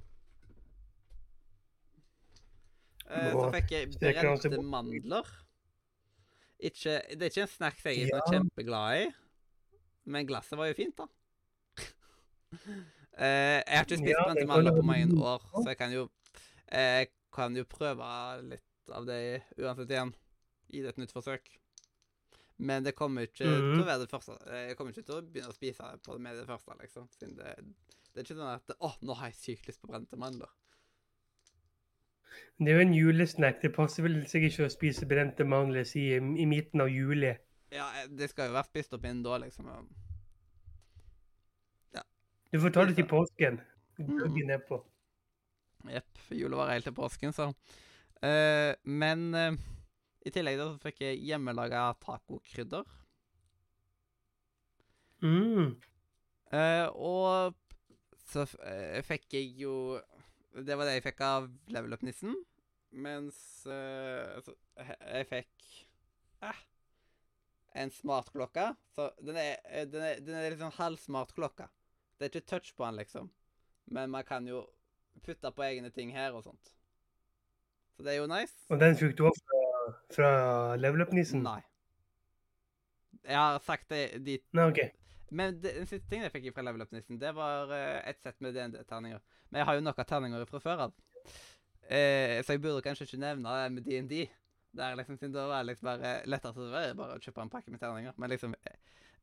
Eh, 3.06 3.32
så 3.32 3.50
fikk 3.54 3.74
jeg 3.74 3.90
brente 4.00 4.62
mandler. 4.62 5.28
Ikke, 6.56 6.96
det 7.12 7.20
er 7.26 7.30
ikke 7.32 7.44
en 7.44 7.52
snacks 7.52 7.84
jeg 7.84 8.06
er 8.06 8.14
Ja. 8.16 8.22
kjempeglad 8.32 9.02
i, 9.02 9.08
men 10.08 10.26
glasset 10.26 10.56
var 10.58 10.70
jo 10.70 10.78
fint, 10.78 10.96
da. 10.98 11.06
Eh, 13.16 13.62
jeg 13.64 13.78
har 13.78 13.86
ikke 13.86 13.96
spist 13.96 14.10
Ja, 14.12 14.24
brente 14.28 14.42
mandler 14.44 14.74
på 14.76 14.82
mange 14.84 15.14
år, 15.24 15.40
så 15.54 15.70
jeg 15.70 15.78
kan 15.80 15.92
jo 15.92 16.02
Jeg 16.68 17.06
kan 17.32 17.56
jo 17.56 17.64
prøve 17.64 18.08
litt 18.44 18.92
av 18.92 19.06
det 19.08 19.42
uansett 19.56 19.88
igjen. 19.90 20.10
Det 20.68 20.82
et 20.90 20.98
nytt 21.00 21.14
forsøk. 21.14 21.48
Men 22.58 22.84
det 22.84 22.94
kommer 22.96 23.26
ikke 23.26 23.42
til 23.44 23.50
Mhm. 23.62 23.80
å 23.82 23.84
være 23.84 24.00
det 24.00 24.10
første. 24.10 24.36
Jeg 24.48 24.76
kommer 24.76 24.92
ikke 24.92 25.04
til 25.04 25.14
å 25.14 25.22
begynne 25.22 25.50
å 25.52 25.54
spise 25.54 25.98
på 26.02 26.12
det 26.12 26.20
med 26.20 26.36
det 26.38 26.46
første, 26.46 26.72
liksom. 26.80 27.08
Siden 27.12 27.36
det, 27.36 27.56
det 28.14 28.16
er 28.16 28.24
ikke 28.24 28.38
sånn 28.40 28.54
at 28.54 28.76
Å, 28.80 28.92
nå 29.02 29.14
har 29.14 29.26
jeg 29.28 29.34
sykt 29.36 29.66
lyst 29.68 29.80
på 29.82 29.88
brente 29.90 30.16
mandler. 30.16 30.48
Det 32.58 32.68
er 32.72 32.78
jo 32.78 32.86
en 32.86 32.94
julesnack. 32.94 33.60
Det 33.62 33.74
passer 33.74 34.02
vel 34.02 34.22
sikkert 34.26 34.52
ikke 34.52 34.66
å 34.66 34.72
spise 34.72 35.06
brente 35.08 35.44
mandler 35.44 35.84
i, 35.96 36.06
i 36.16 36.46
midten 36.48 36.80
av 36.80 36.88
juli. 36.88 37.36
Ja, 37.70 37.90
eh, 38.00 38.06
det 38.08 38.30
skal 38.30 38.48
jo 38.48 38.54
være 38.56 38.64
spist 38.70 38.92
opp 38.94 39.04
innen 39.04 39.22
da, 39.22 39.36
liksom. 39.38 39.68
Ja. 41.94 42.02
Du 42.52 42.58
får 42.60 42.72
ta 42.72 42.84
det 42.86 42.96
til 42.96 43.08
påsken. 43.10 43.60
Mhm. 43.98 44.16
Gløgg 44.18 44.46
nedpå. 44.48 44.82
Jepp. 45.92 46.18
Jula 46.30 46.56
var 46.56 46.72
helt 46.72 46.84
til 46.88 46.92
påsken, 46.96 47.32
så. 47.32 47.50
Uh, 48.24 48.72
men 48.88 49.34
eh, 49.34 49.52
i 50.26 50.32
tillegg 50.34 50.58
da 50.58 50.70
så 50.72 50.80
fikk 50.82 51.04
jeg 51.04 51.22
hjemmelaga 51.28 51.88
tacokrydder. 52.02 52.86
Mm. 55.22 55.76
Uh, 56.52 56.86
og 56.92 57.54
så 58.26 58.44
eh, 58.66 59.00
fikk 59.02 59.32
jeg 59.34 59.48
jo 59.58 59.96
Det 60.52 60.76
var 60.76 60.86
det 60.86 60.98
jeg 60.98 61.04
fikk 61.06 61.22
av 61.24 61.48
Level 61.72 61.96
Up-nissen. 61.96 62.34
Mens 62.96 63.38
uh, 63.68 64.38
så, 64.44 64.54
jeg 64.78 65.26
fikk 65.28 65.66
eh, 66.46 66.62
en 67.82 67.92
smartklokke. 67.92 68.70
Så 68.96 69.10
den 69.20 69.36
er, 69.36 69.58
eh, 69.68 69.84
den 69.90 70.02
er, 70.02 70.22
den 70.24 70.38
er 70.38 70.48
liksom 70.48 70.70
sånn 70.70 70.78
halvsmart. 70.78 71.34
Det 72.16 72.24
er 72.24 72.32
ikke 72.32 72.48
touch 72.48 72.72
på 72.76 72.86
den, 72.86 72.96
liksom. 73.02 73.28
Men 73.92 74.10
man 74.10 74.24
kan 74.24 74.48
jo 74.48 74.64
putte 75.26 75.52
på 75.52 75.66
egne 75.66 75.92
ting 75.92 76.14
her 76.16 76.32
og 76.36 76.46
sånt. 76.46 76.72
Så 77.96 78.04
det 78.04 78.14
er 78.14 78.22
jo 78.22 78.30
nice. 78.30 78.56
Og 78.72 78.80
den 78.80 78.96
fikk 78.96 79.16
du 79.18 79.26
også 79.28 79.65
fra, 80.14 80.30
Level 80.80 81.04
Up-nissen? 81.06 81.42
Nei. 81.46 81.60
Jeg 83.26 83.36
har 83.36 83.58
sagt 83.66 83.90
det 83.90 84.22
dit 84.22 84.44
Nei, 84.54 84.68
OK. 84.70 84.80
Men 85.34 85.56
det, 85.58 85.72
den 85.74 85.88
siste 85.90 86.06
tingen 86.06 86.28
jeg 86.28 86.34
fikk 86.36 86.52
fra 86.54 86.62
Level 86.62 86.84
Up-nissen, 86.84 87.18
det 87.18 87.32
var 87.34 87.72
eh, 87.74 87.98
et 88.06 88.20
sett 88.22 88.38
med 88.44 88.54
DND-terninger. 88.54 89.22
Men 89.50 89.60
jeg 89.60 89.68
har 89.68 89.78
jo 89.78 89.86
nok 89.86 90.02
av 90.02 90.08
terninger 90.10 90.44
fra 90.50 90.60
før 90.62 90.84
av. 90.86 90.98
Eh, 91.86 92.38
så 92.46 92.54
jeg 92.54 92.62
burde 92.62 92.82
kanskje 92.84 93.08
ikke 93.08 93.22
nevne 93.22 93.56
det 93.56 93.72
med 93.74 93.88
DND. 93.88 94.14
Det 94.76 94.84
er 94.84 94.98
liksom, 94.98 95.18
da 95.32 95.46
var 95.48 95.64
det 95.64 95.72
liksom 95.72 95.88
bare 95.88 96.12
lettere 96.28 96.54
så 96.54 96.66
det 96.66 96.72
var 96.74 96.94
bare 96.98 97.16
å 97.16 97.22
kjøpe 97.22 97.42
en 97.42 97.50
pakke 97.50 97.74
med 97.74 97.82
terninger. 97.82 98.14
Men 98.20 98.30
liksom, 98.30 98.54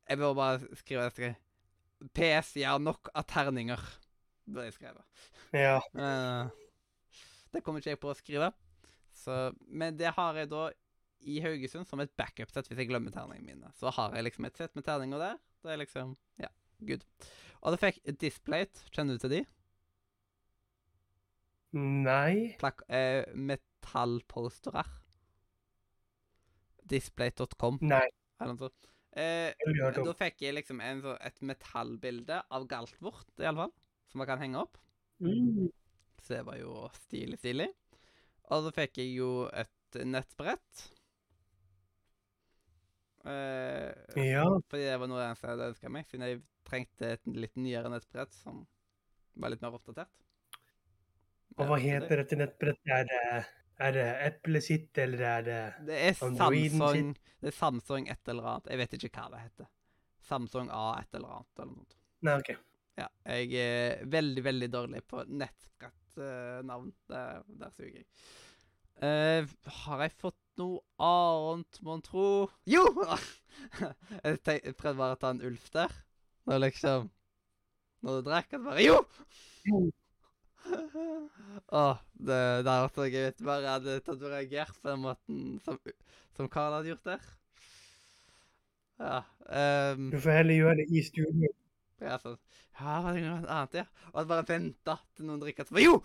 jeg 0.08 0.20
bør 0.20 0.36
bare 0.36 0.76
skrive 0.80 1.08
det. 1.16 1.34
PS, 2.12 2.56
jeg 2.58 2.68
har 2.68 2.82
nok 2.82 3.08
av 3.14 3.24
terninger, 3.30 3.80
burde 4.44 4.66
jeg 4.68 4.76
skrive. 4.76 5.04
Ja. 5.54 5.78
Eh, 5.94 6.64
det 7.54 7.62
kommer 7.64 7.80
ikke 7.80 7.94
jeg 7.94 8.02
på 8.02 8.10
å 8.12 8.18
skrive. 8.18 8.50
Så, 9.14 9.34
men 9.70 9.96
det 9.96 10.10
har 10.16 10.34
jeg 10.40 10.50
da 10.50 10.64
i 11.24 11.38
Haugesund 11.40 11.86
som 11.88 12.02
et 12.02 12.12
backup-sett 12.18 12.66
hvis 12.68 12.80
jeg 12.82 12.88
glemmer 12.90 13.14
terningene 13.14 13.54
mine. 13.54 13.70
Så 13.78 13.92
har 13.94 14.16
jeg 14.18 14.26
liksom 14.26 14.44
et 14.48 14.58
sett 14.60 14.74
med 14.76 14.84
terninger 14.84 15.22
der. 15.22 15.38
Det 15.64 15.72
er 15.72 15.80
liksom 15.80 16.16
Ja, 16.42 16.50
good. 16.84 17.04
Og 17.62 17.72
da 17.72 17.78
fikk 17.80 18.02
Displate. 18.20 18.82
Kjenner 18.92 19.16
du 19.16 19.22
til 19.24 19.32
de? 19.38 19.42
Nei. 21.74 22.54
Plak 22.60 22.82
eh, 22.92 23.24
metallposterer. 23.34 24.90
Displate.com. 26.90 27.78
Nei, 27.82 28.04
eller 28.40 28.52
noe 28.52 28.66
sånt. 28.68 28.90
Eh, 29.14 29.54
da 29.94 30.14
fikk 30.18 30.42
jeg 30.42 30.56
liksom 30.58 30.80
en, 30.84 31.00
så- 31.02 31.16
et 31.24 31.40
metallbilde 31.46 32.42
av 32.50 32.66
Galtvort, 32.68 33.30
iallfall, 33.40 33.72
som 34.10 34.18
man 34.20 34.26
kan 34.28 34.42
henge 34.42 34.60
opp. 34.60 34.76
Mm. 35.22 35.70
Så 36.20 36.34
det 36.36 36.44
var 36.46 36.58
jo 36.58 36.88
stilig, 37.06 37.38
stilig. 37.38 37.68
Og 38.52 38.66
så 38.66 38.72
fikk 38.76 38.98
jeg 39.00 39.14
jo 39.16 39.46
et 39.52 40.00
nettbrett. 40.04 40.90
Eh, 43.24 43.92
Ja. 44.20 44.44
fordi 44.68 44.84
det 44.84 44.98
var 45.00 45.08
noe 45.08 45.22
jeg 45.22 45.36
hadde 45.40 45.68
ønska 45.72 45.88
meg, 45.90 46.06
siden 46.10 46.26
jeg 46.28 46.42
trengte 46.64 47.12
et 47.14 47.26
litt 47.26 47.54
nyere 47.56 47.88
nettbrett 47.92 48.32
som 48.36 48.66
var 49.36 49.50
litt 49.50 49.62
mer 49.62 49.72
oppdatert. 49.78 50.10
Og 51.56 51.66
hva 51.70 51.78
heter 51.78 52.16
dette 52.20 52.36
nettbrettet? 52.36 52.90
Er 52.90 53.04
det, 53.08 53.46
er 53.78 53.92
det 53.92 54.06
Apple 54.26 54.60
sitt, 54.60 54.98
eller 54.98 55.20
er 55.22 55.42
det 55.46 55.60
Det 55.86 55.98
er 56.10 56.24
Androiden 56.26 56.78
Samsung 56.78 57.14
Det 57.40 57.48
er 57.48 57.56
Samsung 57.58 58.08
et 58.10 58.28
eller 58.28 58.42
annet. 58.50 58.66
Jeg 58.72 58.78
vet 58.78 58.92
ikke 58.98 59.10
hva 59.20 59.30
det 59.30 59.40
heter. 59.44 59.66
Samsung 60.24 60.70
A 60.72 60.84
et 61.00 61.14
eller 61.14 61.28
annet. 61.28 61.58
eller 61.58 61.72
noe. 61.72 61.98
Nei, 62.24 62.38
OK. 62.40 62.54
Ja, 62.96 63.08
jeg 63.26 63.52
er 63.54 64.04
veldig, 64.06 64.42
veldig 64.44 64.68
dårlig 64.70 65.02
på 65.06 65.24
nettbrettnavn. 66.16 66.92
der, 67.08 67.42
der 67.60 67.70
suger 67.70 67.98
jeg. 67.98 68.06
Uh, 69.02 69.48
har 69.66 70.02
jeg 70.04 70.12
fått 70.22 70.38
noe 70.60 70.80
annet, 71.02 71.80
mon 71.82 72.02
tro? 72.02 72.48
Jo! 72.70 72.84
jeg, 74.24 74.38
tenk, 74.46 74.62
jeg 74.62 74.76
prøvde 74.78 75.00
bare 75.00 75.16
å 75.16 75.20
ta 75.20 75.32
en 75.34 75.42
Ulf 75.42 75.66
der. 75.74 75.92
Når 76.46 76.66
liksom 76.66 77.10
Når 78.04 78.18
du 78.20 78.26
drakk, 78.28 78.56
bare 78.64 78.84
Jo! 78.84 78.98
Åh, 81.74 81.98
det, 82.14 82.38
det 82.64 82.70
hadde 82.70 82.84
vært 82.86 83.12
gøy 83.12 83.24
hvis 83.26 83.38
du 83.40 83.44
bare 83.44 83.72
hadde 83.74 83.98
tatt 84.04 84.22
og 84.22 84.30
reagert 84.32 84.78
på 84.80 84.88
den 84.88 85.02
måten 85.02 85.40
som, 85.64 85.80
som 86.36 86.48
Karl 86.52 86.78
hadde 86.78 86.94
gjort 86.94 87.10
der. 87.10 87.26
Ja. 89.02 89.18
Um, 89.44 90.08
Du 90.14 90.20
får 90.22 90.38
heller 90.38 90.60
gjøre 90.60 90.78
det 90.80 90.86
i 90.88 91.02
studio. 91.04 91.50
Ja, 92.02 92.16
sånn. 92.22 92.38
Ja, 92.78 92.92
var 93.04 93.10
det 93.14 93.22
noe 93.24 93.38
annet, 93.44 93.74
ja? 93.82 93.86
Og 94.12 94.18
at 94.22 94.30
bare 94.30 94.48
venta 94.48 94.94
til 95.14 95.24
noen 95.28 95.42
drikker, 95.42 95.64
så 95.68 95.72
bare 95.76 95.86
Jo! 95.86 95.96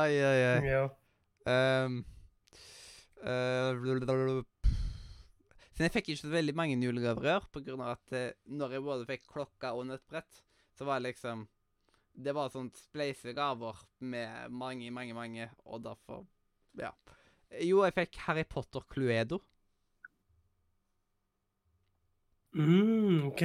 oi, 0.00 0.12
oi, 0.14 0.40
oi. 0.46 0.60
Ja. 0.68 0.84
Um, 1.50 1.92
uh, 3.24 3.70
blablabla. 3.80 4.44
Siden 5.80 5.88
jeg 5.88 5.94
fikk 5.94 6.08
ikke 6.12 6.20
så 6.20 6.30
veldig 6.34 6.52
mange 6.58 6.74
julegaver 6.76 7.24
i 7.24 7.30
år, 7.32 7.44
av 7.72 7.82
at 7.94 8.10
eh, 8.12 8.34
når 8.52 8.74
jeg 8.74 8.82
både 8.84 9.06
fikk 9.08 9.22
klokka 9.32 9.70
og 9.72 9.86
nøttbrett, 9.88 10.42
så 10.76 10.84
var 10.84 11.00
det 11.00 11.14
liksom 11.14 11.46
Det 12.12 12.34
var 12.36 12.50
sånn 12.52 12.68
spleisegaver 12.76 13.78
med 14.04 14.52
mange, 14.52 14.90
mange, 14.92 15.14
mange, 15.16 15.46
og 15.64 15.80
derfor 15.86 16.26
Ja. 16.76 16.90
Jo, 17.64 17.80
jeg 17.86 17.96
fikk 17.96 18.18
Harry 18.26 18.44
Potter 18.44 18.84
Cluedo. 18.92 19.40
Mm, 22.52 23.26
OK. 23.30 23.42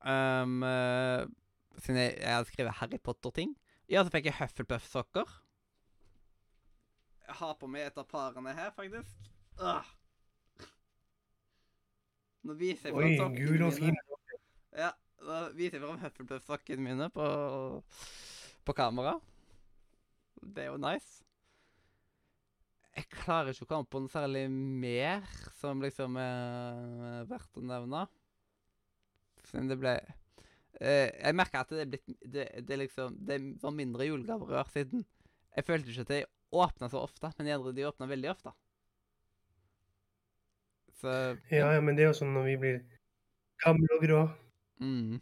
Um, 0.00 0.62
uh, 0.62 1.26
siden 1.78 2.00
jeg, 2.00 2.14
jeg 2.20 2.34
hadde 2.34 2.48
skrevet 2.48 2.78
Harry 2.80 2.98
Potter-ting. 3.04 3.52
Ja, 3.88 4.04
så 4.04 4.12
fikk 4.12 4.28
jeg 4.28 4.36
Hufflepuff-sokker. 4.38 5.28
Jeg 7.28 7.36
har 7.40 7.54
på 7.60 7.68
meg 7.68 7.88
et 7.88 8.00
av 8.00 8.06
parene 8.08 8.54
her, 8.56 8.72
faktisk. 8.76 9.28
Ah. 9.60 9.84
Nå 12.48 12.56
viser 12.56 12.88
jeg 12.88 12.96
fram 12.96 13.16
sokkene 13.18 13.70
mine. 13.82 14.18
Ja, 14.78 14.92
nå 15.26 15.38
viser 15.58 15.78
jeg 15.78 15.84
fram 15.84 16.00
Hufflepuff-sokkene 16.04 16.84
mine 16.84 17.10
på, 17.12 17.28
på 18.64 18.76
kamera. 18.76 19.18
Det 20.40 20.64
er 20.64 20.70
jo 20.72 20.80
nice. 20.80 21.27
Jeg 22.98 23.06
klarer 23.12 23.52
ikke 23.52 23.62
å 23.68 23.70
komme 23.70 23.86
på 23.86 24.00
noe 24.02 24.10
særlig 24.10 24.48
mer 24.50 25.26
som 25.60 25.78
liksom 25.84 26.16
er 26.18 27.26
verdt 27.30 27.60
å 27.60 27.62
nevne. 27.62 28.00
Siden 29.46 29.68
det 29.70 29.76
ble 29.78 29.92
eh, 30.82 31.06
Jeg 31.06 31.36
merka 31.38 31.62
at 31.62 31.70
det, 31.70 31.84
er 31.84 31.92
blitt, 31.92 32.08
det, 32.26 32.46
det, 32.66 32.78
liksom, 32.80 33.20
det 33.28 33.36
var 33.62 33.76
mindre 33.76 34.08
julegaver 34.08 34.50
i 34.50 34.58
år 34.58 34.72
siden. 34.72 35.04
Jeg 35.54 35.66
følte 35.68 35.92
ikke 35.92 36.06
at 36.08 36.10
de 36.10 36.18
åpna 36.58 36.88
så 36.90 37.04
ofte, 37.04 37.30
men 37.38 37.46
de 37.46 37.54
andre 37.54 37.74
de 37.76 37.86
åpna 37.86 38.08
veldig 38.10 38.32
ofte. 38.32 38.52
Så 40.98 41.14
Ja, 41.54 41.70
ja, 41.76 41.80
men 41.80 41.94
det 41.94 42.02
er 42.02 42.10
jo 42.10 42.18
sånn 42.18 42.34
når 42.34 42.48
vi 42.48 42.56
blir 42.64 42.80
gamle 43.62 43.90
og 43.94 44.02
grå. 44.02 44.22
Mm. 44.82 45.20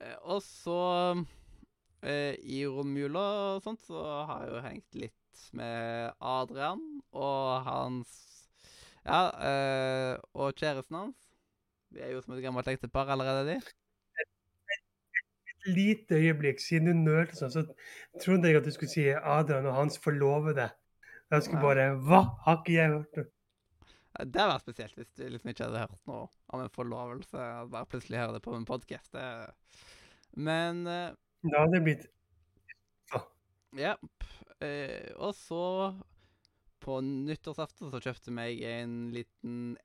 Eh, 0.00 0.16
og 0.22 0.40
så 0.46 0.78
eh, 2.00 2.40
I 2.40 2.64
romjula 2.72 3.26
og 3.58 3.68
sånt 3.68 3.84
så 3.84 4.00
har 4.30 4.46
jeg 4.46 4.54
jo 4.54 4.64
hengt 4.70 4.98
litt 5.04 5.20
med 5.52 6.12
Adrian 6.20 6.82
og 7.12 7.64
hans 7.68 8.20
Ja, 9.04 9.28
øh, 9.28 10.18
og 10.32 10.54
kjæresten 10.56 10.96
hans. 10.96 11.16
De 11.92 12.00
er 12.00 12.14
jo 12.14 12.22
som 12.24 12.32
et 12.34 12.42
gammelt 12.42 12.68
ektepar 12.72 13.10
allerede, 13.12 13.44
de. 13.50 13.56
Et 15.52 15.68
lite 15.76 16.16
øyeblikk 16.16 16.60
siden 16.60 16.88
du 16.88 17.02
nølte 17.10 17.36
sånn, 17.36 17.52
så 17.52 17.66
trodde 18.24 18.48
jeg 18.48 18.62
at 18.62 18.64
du 18.64 18.72
skulle 18.72 18.92
si 18.92 19.04
Adrian 19.12 19.68
og 19.68 19.76
hans 19.76 20.00
forlovede. 20.00 20.70
Jeg 21.30 21.44
skulle 21.44 21.62
bare 21.62 21.90
Hva? 22.00 22.22
Har 22.46 22.60
ikke 22.62 22.76
jeg 22.78 22.94
hørt 22.96 23.18
det? 23.18 23.26
Det 24.14 24.38
hadde 24.38 24.50
vært 24.52 24.64
spesielt 24.64 24.98
hvis 24.98 25.12
du 25.18 25.22
liksom 25.26 25.50
ikke 25.50 25.66
hadde 25.66 25.84
hørt 25.84 26.08
noe 26.08 26.26
om 26.54 26.60
en 26.62 26.74
forlovelse. 26.74 27.46
Bare 27.72 27.88
plutselig 27.90 28.20
høre 28.22 28.36
det 28.36 28.44
på 28.44 28.54
en 28.54 28.66
podkast. 28.68 29.16
Men 30.38 30.84
eh, 30.86 31.16
Da 31.44 31.64
hadde 31.64 31.76
det 31.76 31.84
blitt 31.88 32.04
Ja. 33.74 33.96
Eh, 34.62 35.10
og 35.16 35.34
så 35.36 35.62
på 36.84 36.98
nyttårsaften 37.04 37.90
så 37.92 38.00
kjøpte 38.02 38.34
jeg 38.44 38.60
en 38.82 38.96
liten 39.14 39.76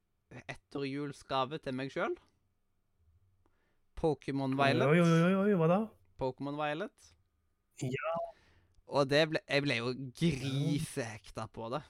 etterjulsgave 0.51 1.59
til 1.63 1.75
meg 1.77 1.93
sjøl. 1.93 2.15
Pokémon 3.99 4.53
Violet. 4.55 4.87
Oi, 4.87 4.99
oi, 5.03 5.21
oi, 5.27 5.33
oi, 5.43 5.55
hva 5.59 5.69
da? 5.71 5.79
Pokémon 6.19 6.59
Violet. 6.59 7.13
Ja. 7.83 8.15
Og 8.89 9.09
det 9.09 9.25
ble, 9.31 9.41
jeg 9.45 9.65
ble 9.65 9.79
jo 9.79 9.91
grisehekta 10.19 11.47
på 11.53 11.69
det. 11.73 11.81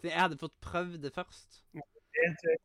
Så 0.00 0.08
jeg 0.10 0.18
hadde 0.18 0.40
fått 0.40 0.54
prøvd 0.64 1.02
det 1.04 1.12
først. 1.14 1.62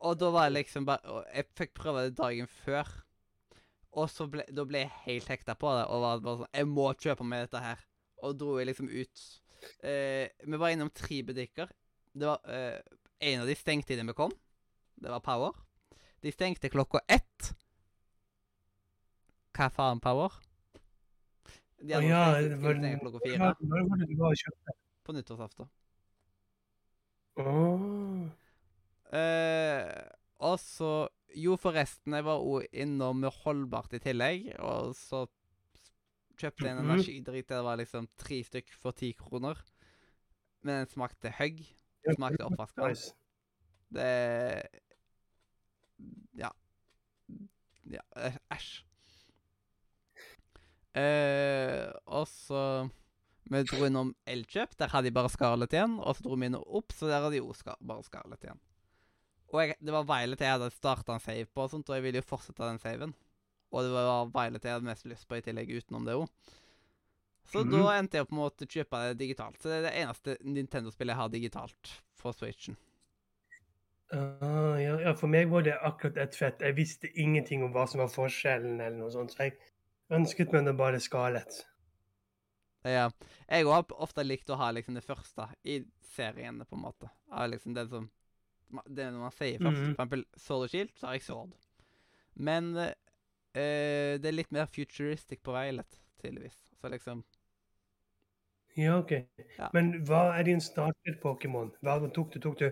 Og 0.05 0.17
da 0.19 0.29
var 0.33 0.47
jeg 0.47 0.57
liksom 0.57 0.85
bare 0.85 1.21
Jeg 1.33 1.47
fikk 1.57 1.73
prøve 1.77 2.03
det 2.07 2.17
dagen 2.17 2.49
før. 2.51 2.89
Og 3.97 4.09
så 4.11 4.27
ble, 4.29 4.45
da 4.53 4.65
ble 4.67 4.83
jeg 4.83 4.93
helt 5.05 5.29
hekta 5.31 5.55
på 5.57 5.71
det 5.73 5.85
og 5.89 6.03
var 6.03 6.23
bare 6.25 6.41
sånn 6.43 6.57
Jeg 6.59 6.69
må 6.69 6.87
kjøpe 6.93 7.25
meg 7.27 7.45
dette 7.45 7.61
her. 7.63 7.85
Og 8.25 8.37
dro 8.39 8.57
jeg 8.59 8.69
liksom 8.69 8.89
ut. 8.89 9.25
Eh, 9.85 10.29
vi 10.45 10.57
var 10.59 10.73
innom 10.73 10.89
tre 10.93 11.21
butikker. 11.27 11.69
Det 12.17 12.25
var 12.29 12.41
eh, 12.49 12.79
En 13.19 13.41
av 13.41 13.47
de 13.49 13.55
stengte 13.57 13.93
idet 13.93 14.05
vi 14.07 14.13
kom. 14.17 14.33
Det 14.97 15.09
var 15.09 15.21
Power. 15.25 15.53
De 16.21 16.31
stengte 16.33 16.69
klokka 16.69 17.01
ett. 17.07 17.51
Hva 19.57 19.69
faen, 19.73 20.01
Power? 20.01 20.33
De 21.77 21.93
hadde 21.93 22.09
andre 22.09 22.09
ja, 22.09 22.49
det 22.49 22.57
var 22.61 22.99
klokka 23.03 23.21
fire 23.25 23.49
Når 23.61 23.89
var 23.89 23.99
det 24.01 24.07
du 24.09 24.15
var 24.17 24.33
og 24.33 24.41
kjøpte? 24.41 24.73
på 25.07 25.13
nyttårsaften. 25.15 25.69
Åh. 27.39 28.25
Eh, 29.15 30.01
og 30.43 30.57
så 30.59 31.07
Jo, 31.37 31.53
forresten, 31.59 32.15
jeg 32.15 32.23
var 32.25 32.41
òg 32.41 32.65
innom 32.71 33.21
holdbart 33.43 33.93
i 33.93 33.99
tillegg, 34.01 34.47
og 34.63 34.93
så 34.95 35.25
kjøpte 36.37 36.69
en 36.69 36.83
energidrit 36.83 37.47
der 37.49 37.59
Det 37.61 37.65
var 37.65 37.79
liksom 37.79 38.07
tre 38.19 38.41
stykk 38.45 38.73
for 38.77 38.95
ti 38.97 39.11
kroner. 39.17 39.59
Men 40.63 40.83
den 40.83 40.91
smakte 40.91 41.31
høgg. 41.37 41.63
Den 42.05 42.17
Smakte 42.17 42.45
oppvaskvann. 42.47 42.97
Det 43.93 44.11
Ja. 46.37 46.51
Ja, 47.87 48.03
æsj. 48.51 48.83
Eh, 50.97 51.91
og 52.05 52.25
så 52.27 52.89
Vi 53.47 53.61
dro 53.63 53.85
innom 53.85 54.09
Elkjøp. 54.27 54.73
Der 54.77 54.89
hadde 54.91 55.07
de 55.07 55.15
bare 55.15 55.29
Scarlett 55.31 55.71
igjen. 55.71 55.99
Og 56.03 56.17
så 56.17 56.25
dro 56.25 56.35
vi 56.35 56.49
innom 56.49 56.65
opp, 56.67 56.91
så 56.91 57.07
der 57.07 57.21
hadde 57.21 57.37
de 57.37 57.39
jo 57.39 57.53
bare 57.79 58.03
Scarlett 58.03 58.43
igjen. 58.43 58.59
Og 59.53 59.61
jeg, 59.61 59.77
det 59.79 59.93
var 59.95 60.03
Violet 60.03 60.41
jeg 60.43 60.51
hadde 60.51 60.67
starta 60.75 61.15
en 61.15 61.23
save 61.23 61.47
på, 61.47 61.63
og 61.63 61.71
sånt, 61.71 61.87
og 61.87 61.95
jeg 61.95 62.03
ville 62.03 62.19
jo 62.19 62.27
fortsette 62.27 62.67
den 62.67 62.81
saven. 62.83 63.13
Og 63.73 63.83
det 63.83 63.91
var 63.91 64.31
Violet 64.31 64.63
jeg 64.63 64.77
hadde 64.77 64.87
mest 64.87 65.07
lyst 65.09 65.27
på 65.27 65.37
i 65.37 65.43
tillegg, 65.43 65.71
utenom 65.75 66.07
det 66.07 66.15
òg. 66.17 66.27
Så 67.47 67.63
mm. 67.63 67.71
da 67.71 67.93
endte 67.95 68.19
jeg 68.19 68.25
opp 68.25 68.33
med 68.33 68.41
å 68.41 68.49
måtte 68.49 68.67
kjøpe 68.67 68.99
det 69.07 69.21
digitalt. 69.21 69.59
Så 69.61 69.71
det 69.71 69.79
er 69.79 69.87
det 69.87 69.95
eneste 70.01 70.35
Nintendo-spillet 70.43 71.13
jeg 71.13 71.21
har 71.21 71.31
digitalt 71.31 71.93
for 72.19 72.35
Switchen. 72.35 72.75
Uh, 74.13 74.75
ja, 74.79 74.93
ja, 75.03 75.13
for 75.19 75.31
meg 75.31 75.49
var 75.51 75.65
det 75.67 75.75
akkurat 75.83 76.19
et 76.23 76.35
fett. 76.35 76.63
Jeg 76.63 76.75
visste 76.77 77.11
ingenting 77.19 77.63
om 77.65 77.73
hva 77.75 77.83
som 77.91 78.03
var 78.03 78.11
forskjellen, 78.11 78.79
eller 78.79 78.99
noe 78.99 79.11
sånt, 79.11 79.35
så 79.35 79.47
jeg 79.47 79.57
ønsket 80.15 80.53
meg 80.55 80.67
det 80.67 80.75
bare 80.79 81.01
skalet. 81.03 81.61
Ja. 82.87 83.09
Jeg 83.47 83.67
har 83.67 83.95
ofte 83.95 84.23
likt 84.23 84.51
å 84.51 84.59
ha 84.59 84.69
liksom 84.75 84.95
det 84.95 85.03
første 85.03 85.49
i 85.67 85.81
seriene, 86.13 86.67
på 86.67 86.77
en 86.77 86.85
måte. 86.85 87.11
Av 87.31 87.49
liksom 87.51 87.75
det 87.75 87.89
som 87.91 88.11
Det 88.67 89.05
man 89.15 89.31
sier 89.31 89.61
først. 89.63 89.77
Mhm. 89.79 89.83
For 89.83 89.93
eksempel 89.93 90.23
Sword 90.35 90.63
og 90.65 90.69
Shield, 90.69 90.89
så 90.99 91.07
har 91.07 91.13
jeg 91.15 91.23
Sword. 91.23 91.53
Men 92.35 92.73
eh, 93.57 94.13
det 94.21 94.29
er 94.29 94.37
litt 94.37 94.53
mer 94.55 94.69
futuristic 94.69 95.41
på 95.43 95.55
Violet, 95.55 95.99
tydeligvis. 96.21 96.59
Så 96.77 96.93
liksom 96.93 97.25
Ja, 98.77 98.99
OK. 98.99 99.11
Ja. 99.57 99.71
Men 99.73 99.95
hva 100.05 100.37
er 100.37 100.45
din 100.45 100.61
starter-Pokémon? 100.61 101.71
Hva 101.81 101.97
tok 102.13 102.35
du? 102.35 102.39
Tok 102.43 102.59
du 102.59 102.67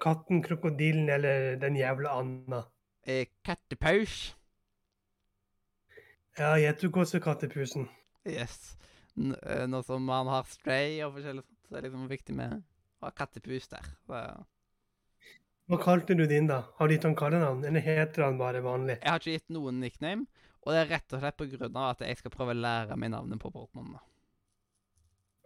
katten, 0.00 0.40
krokodillen 0.42 1.10
eller 1.12 1.56
den 1.60 1.76
jævla 1.76 2.14
anda? 2.22 2.62
Eh, 3.04 3.26
kattepaus. 3.44 4.34
Ja, 6.38 6.54
jeg 6.56 6.78
tok 6.80 7.02
også 7.02 7.20
kattepusen. 7.20 7.88
Yes. 8.24 8.76
N 9.18 9.34
eh, 9.42 9.66
nå 9.68 9.82
som 9.84 10.04
man 10.06 10.28
har 10.30 10.48
stray 10.48 11.00
og 11.04 11.16
forskjellig 11.18 11.44
sånt, 11.44 11.58
så 11.68 11.76
er 11.76 11.82
det 11.82 11.90
liksom 11.90 12.08
viktig 12.08 12.36
med 12.38 12.56
å 13.00 13.08
ha 13.08 13.12
kattepus 13.16 13.68
der. 13.72 13.88
Så, 14.06 14.20
Hva 15.70 15.78
kalte 15.78 16.16
du 16.18 16.24
din, 16.26 16.48
da? 16.50 16.64
Har 16.80 16.88
du 16.88 16.96
gitt 16.96 17.04
han 17.06 17.14
kallenavn, 17.14 17.60
eller 17.68 17.82
heter 17.84 18.24
han 18.24 18.38
bare 18.40 18.58
vanlig? 18.64 18.96
jeg 18.98 19.06
har 19.06 19.20
ikke 19.22 19.36
gitt 19.36 19.52
noen 19.54 19.76
nickname, 19.78 20.26
og 20.64 20.72
det 20.74 20.80
er 20.80 20.88
rett 20.96 21.14
og 21.14 21.22
slett 21.22 21.36
på 21.38 21.46
grunn 21.52 21.76
av 21.78 21.92
at 21.92 22.02
jeg 22.02 22.18
skal 22.18 22.32
prøve 22.34 22.56
å 22.56 22.58
lære 22.58 22.96
meg 22.98 23.12
navnet 23.12 23.38
på 23.38 23.52
Pokémonene. 23.54 24.00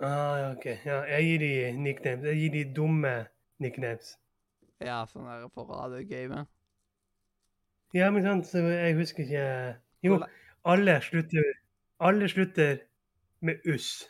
Ah, 0.00 0.38
ja, 0.40 0.46
OK. 0.54 0.64
Ja, 0.86 1.02
jeg 1.12 1.28
gir 1.28 1.44
de 1.44 1.50
nicknames. 1.76 2.24
Jeg 2.30 2.40
gir 2.40 2.54
de 2.56 2.64
dumme 2.80 3.12
nicknames. 3.60 4.14
Ja, 4.80 5.02
sånn 5.12 5.28
der 5.28 5.44
for 5.52 5.68
å 5.68 5.82
ha 5.82 5.90
det 5.92 6.06
gøy 6.08 6.26
med. 6.32 6.48
Ja, 7.94 8.08
men 8.10 8.24
sant, 8.24 8.48
så 8.48 8.64
jeg 8.64 8.96
husker 8.96 9.28
ikke 9.28 9.44
Jo, 10.08 10.18
alle 10.64 10.96
slutter, 11.04 11.52
alle 12.00 12.32
slutter 12.32 12.80
med 13.44 13.60
uss. 13.68 14.08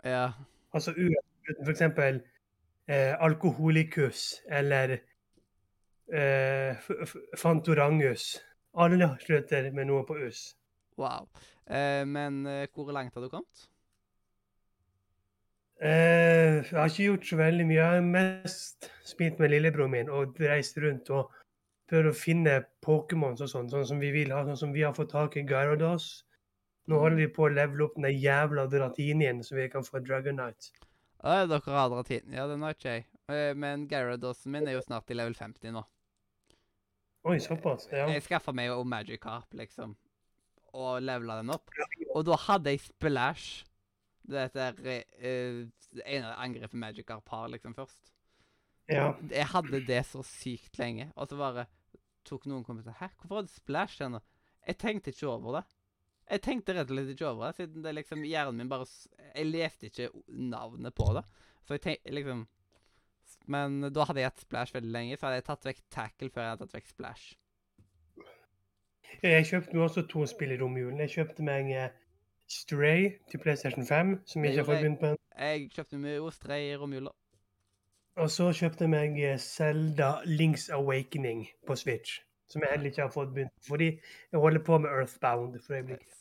Ja. 0.00 0.30
Altså 0.72 0.96
U. 0.96 1.06
For 1.60 1.70
eksempel 1.76 2.22
eh, 2.88 3.12
alkoholikus 3.20 4.40
eller 4.48 5.02
eh, 6.12 6.88
fantorangus. 7.38 8.36
Alle 8.72 9.10
slutter 9.20 9.68
med 9.72 9.90
noe 9.90 10.06
på 10.08 10.16
us. 10.28 10.52
Wow. 11.00 11.28
Eh, 11.66 12.04
men 12.08 12.44
eh, 12.46 12.66
hvor 12.72 12.92
langt 12.92 13.14
har 13.14 13.24
du 13.24 13.30
kommet? 13.32 13.68
Eh, 15.82 16.62
jeg 16.62 16.78
har 16.78 16.90
ikke 16.90 17.08
gjort 17.08 17.28
så 17.28 17.38
veldig 17.40 17.68
mye. 17.68 17.78
Jeg 17.78 18.00
har 18.00 18.10
mest 18.14 18.90
spilt 19.08 19.40
med 19.42 19.50
lillebroren 19.50 19.94
min 19.96 20.12
og 20.12 20.36
reist 20.40 20.78
rundt 20.78 21.10
og 21.10 21.32
prøvd 21.90 22.10
å 22.12 22.16
finne 22.16 22.60
Pokémons 22.84 23.42
og 23.42 23.50
sånn, 23.50 23.70
sånn 23.72 23.88
som 23.88 24.02
vi 24.02 24.12
vil 24.14 24.30
ha. 24.32 24.44
Sånn 24.46 24.60
som 24.60 24.76
vi 24.76 24.84
har 24.86 24.94
fått 24.96 25.12
tak 25.12 25.36
i 25.36 25.44
Gyarados. 25.48 26.24
Nå 26.90 26.98
holder 26.98 27.18
vi 27.20 27.28
på 27.34 27.46
å 27.46 27.52
levele 27.52 27.86
opp 27.86 27.98
den 27.98 28.14
jævla 28.18 28.66
Dratinien, 28.70 29.42
så 29.46 29.58
vi 29.58 29.68
kan 29.70 29.84
få 29.86 30.00
Dragonite. 30.02 30.72
Å, 31.22 31.44
dere 31.50 31.76
har 31.76 31.90
Dratinien. 31.92 32.34
Ja, 32.34 32.46
den 32.50 32.64
har 32.66 32.74
ikke 32.74 32.96
jeg. 32.96 33.04
Eh, 33.30 33.52
men 33.58 33.86
Gyaradosen 33.90 34.54
min 34.54 34.66
er 34.66 34.78
jo 34.78 34.86
snart 34.86 35.10
i 35.10 35.18
level 35.18 35.36
50 35.38 35.74
nå. 35.76 35.84
Oi, 37.22 37.36
såpass. 37.40 37.86
Ja. 37.92 38.08
Jeg 38.10 38.24
skaffa 38.26 38.52
meg 38.54 38.70
jo 38.70 38.80
Magic 38.88 39.20
Carp, 39.22 39.52
liksom, 39.54 39.92
og 40.74 41.02
levela 41.04 41.36
den 41.38 41.52
opp. 41.54 41.70
Og 42.14 42.24
da 42.26 42.38
hadde 42.48 42.72
jeg 42.74 42.82
Splash. 42.88 43.62
Dette 44.32 44.64
er 44.70 44.80
eh, 45.18 45.60
det 45.92 46.06
ene 46.06 46.32
angrepet 46.42 46.78
Magic 46.78 47.06
Carp 47.06 47.28
har, 47.34 47.48
liksom, 47.52 47.74
først. 47.78 48.10
ja. 48.90 49.12
Jeg 49.30 49.46
hadde 49.52 49.82
det 49.86 50.00
så 50.08 50.22
sykt 50.26 50.78
lenge, 50.78 51.10
og 51.14 51.30
så 51.30 51.38
bare 51.38 51.66
tok 52.26 52.46
noen 52.46 52.64
kommet 52.66 52.86
Hæ, 52.98 53.08
hvorfor 53.20 53.40
hadde 53.40 53.54
Splash 53.54 54.02
ennå? 54.02 54.20
Jeg 54.66 54.78
tenkte 54.78 55.10
ikke 55.10 55.30
over 55.30 55.60
det. 55.60 55.64
Jeg 56.30 56.42
tenkte 56.42 56.74
rett 56.76 56.90
og 56.90 56.94
slett 56.96 57.14
ikke 57.16 57.28
over 57.28 57.48
det, 57.48 57.56
siden 57.58 57.82
det 57.84 57.94
liksom 57.98 58.22
hjernen 58.24 58.60
min 58.62 58.68
bare 58.70 58.86
Jeg 59.34 59.48
leste 59.50 59.88
ikke 59.90 60.10
navnet 60.28 60.94
på 60.94 61.08
det. 61.18 61.24
Så 61.66 61.74
jeg 61.76 61.82
tenkte 61.86 62.14
liksom 62.14 62.44
Men 63.50 63.80
da 63.92 64.06
hadde 64.06 64.22
jeg 64.22 64.30
hatt 64.30 64.44
Splash 64.44 64.74
veldig 64.74 64.92
lenge, 64.92 65.16
så 65.16 65.26
hadde 65.26 65.40
jeg 65.40 65.46
tatt 65.48 65.66
vekk 65.66 65.80
Tackle 65.90 66.30
før 66.30 66.44
jeg 66.44 66.52
hadde 66.52 66.66
tatt 66.66 66.76
vekk 66.76 66.92
Splash. 66.92 67.32
Jeg 69.22 69.46
kjøpte 69.46 69.76
jo 69.76 69.82
også 69.84 70.06
to 70.10 70.24
spill 70.26 70.54
i 70.54 70.58
romjulen. 70.60 71.00
Jeg 71.04 71.12
kjøpte 71.16 71.44
meg 71.46 71.68
eh, 71.76 71.90
Stray 72.50 73.10
til 73.30 73.42
PlayStation 73.42 73.86
5, 73.86 74.14
som 74.26 74.44
jeg 74.44 74.54
ikke 74.54 74.62
har 74.64 74.70
fått 74.70 74.84
begynt 74.84 75.02
på. 75.02 75.12
Jeg 75.38 75.68
kjøpte 75.74 76.00
meg 76.00 76.16
jo 76.16 76.30
Stray 76.34 76.70
i 76.70 76.78
romjula. 76.80 77.12
Og 78.20 78.28
så 78.28 78.50
kjøpte 78.52 78.84
jeg 78.84 78.92
meg 78.92 79.14
Selda 79.16 79.38
Zelda 79.46 80.10
Links 80.28 80.68
Awakening 80.74 81.46
på 81.66 81.76
Switch, 81.80 82.18
som 82.50 82.64
jeg 82.64 82.74
heller 82.74 82.90
ikke 82.90 83.06
har 83.06 83.14
fått 83.14 83.32
begynt 83.32 83.54
på, 83.56 83.64
fordi 83.70 83.88
jeg 83.94 84.42
holder 84.42 84.64
på 84.66 84.78
med 84.84 84.90
Earthbound 84.92 85.56
for 85.64 85.78
øyeblikket. 85.78 86.18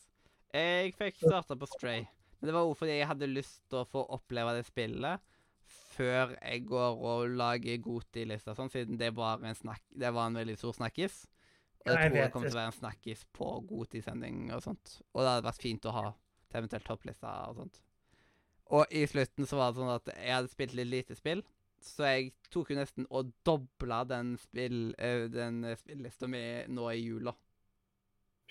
Jeg 0.55 0.93
fikk 0.99 1.19
starta 1.19 1.55
på 1.55 1.67
Stray. 1.73 2.05
Men 2.39 2.47
det 2.47 2.55
var 2.55 2.71
fordi 2.75 2.95
jeg 2.97 3.07
hadde 3.07 3.27
lyst 3.29 3.59
til 3.69 3.81
å 3.81 3.89
få 3.89 4.05
oppleve 4.15 4.55
det 4.57 4.63
spillet 4.65 5.30
før 5.91 6.33
jeg 6.37 6.65
går 6.69 7.03
og 7.11 7.35
lager 7.37 7.81
Goti-lista, 7.83 8.55
sånn, 8.57 8.71
siden 8.73 8.99
det 8.99 9.11
var 9.17 9.43
en 9.45 9.57
snakk, 9.57 9.83
det 9.91 10.11
var 10.15 10.29
en 10.29 10.39
veldig 10.39 10.57
stor 10.59 10.75
snakkis. 10.77 11.23
Og 11.81 11.89
jeg 11.89 11.97
jeg 11.97 12.11
tror 12.11 12.17
det 12.19 12.33
kommer 12.33 12.51
til 12.51 12.57
å 12.57 12.61
være 12.61 12.71
en 12.71 12.77
snakkis 12.77 13.23
på 13.33 13.47
Goti-sending 13.69 14.51
og 14.55 14.61
sånt. 14.65 14.99
Og 15.13 15.23
det 15.23 15.31
hadde 15.31 15.47
vært 15.47 15.63
fint 15.63 15.87
å 15.89 15.95
ha 15.95 16.03
til 16.11 16.59
eventuelt 16.61 16.85
topplista 16.87 17.31
og 17.49 17.63
sånt. 17.63 17.81
Og 18.71 18.93
i 18.95 19.01
slutten 19.09 19.47
så 19.49 19.57
var 19.59 19.71
det 19.71 19.81
sånn 19.81 19.95
at 19.95 20.11
jeg 20.13 20.35
hadde 20.35 20.51
spilt 20.51 20.77
litt 20.77 20.91
lite 20.91 21.17
spill, 21.17 21.41
så 21.81 22.11
jeg 22.11 22.31
tok 22.53 22.71
jo 22.71 22.77
nesten 22.77 23.07
og 23.09 23.31
dobla 23.47 24.03
den, 24.07 24.35
spill, 24.39 24.93
eh, 25.01 25.25
den 25.33 25.63
spillista 25.79 26.29
mi 26.29 26.41
nå 26.69 26.85
i 26.93 27.01
jula. 27.01 27.33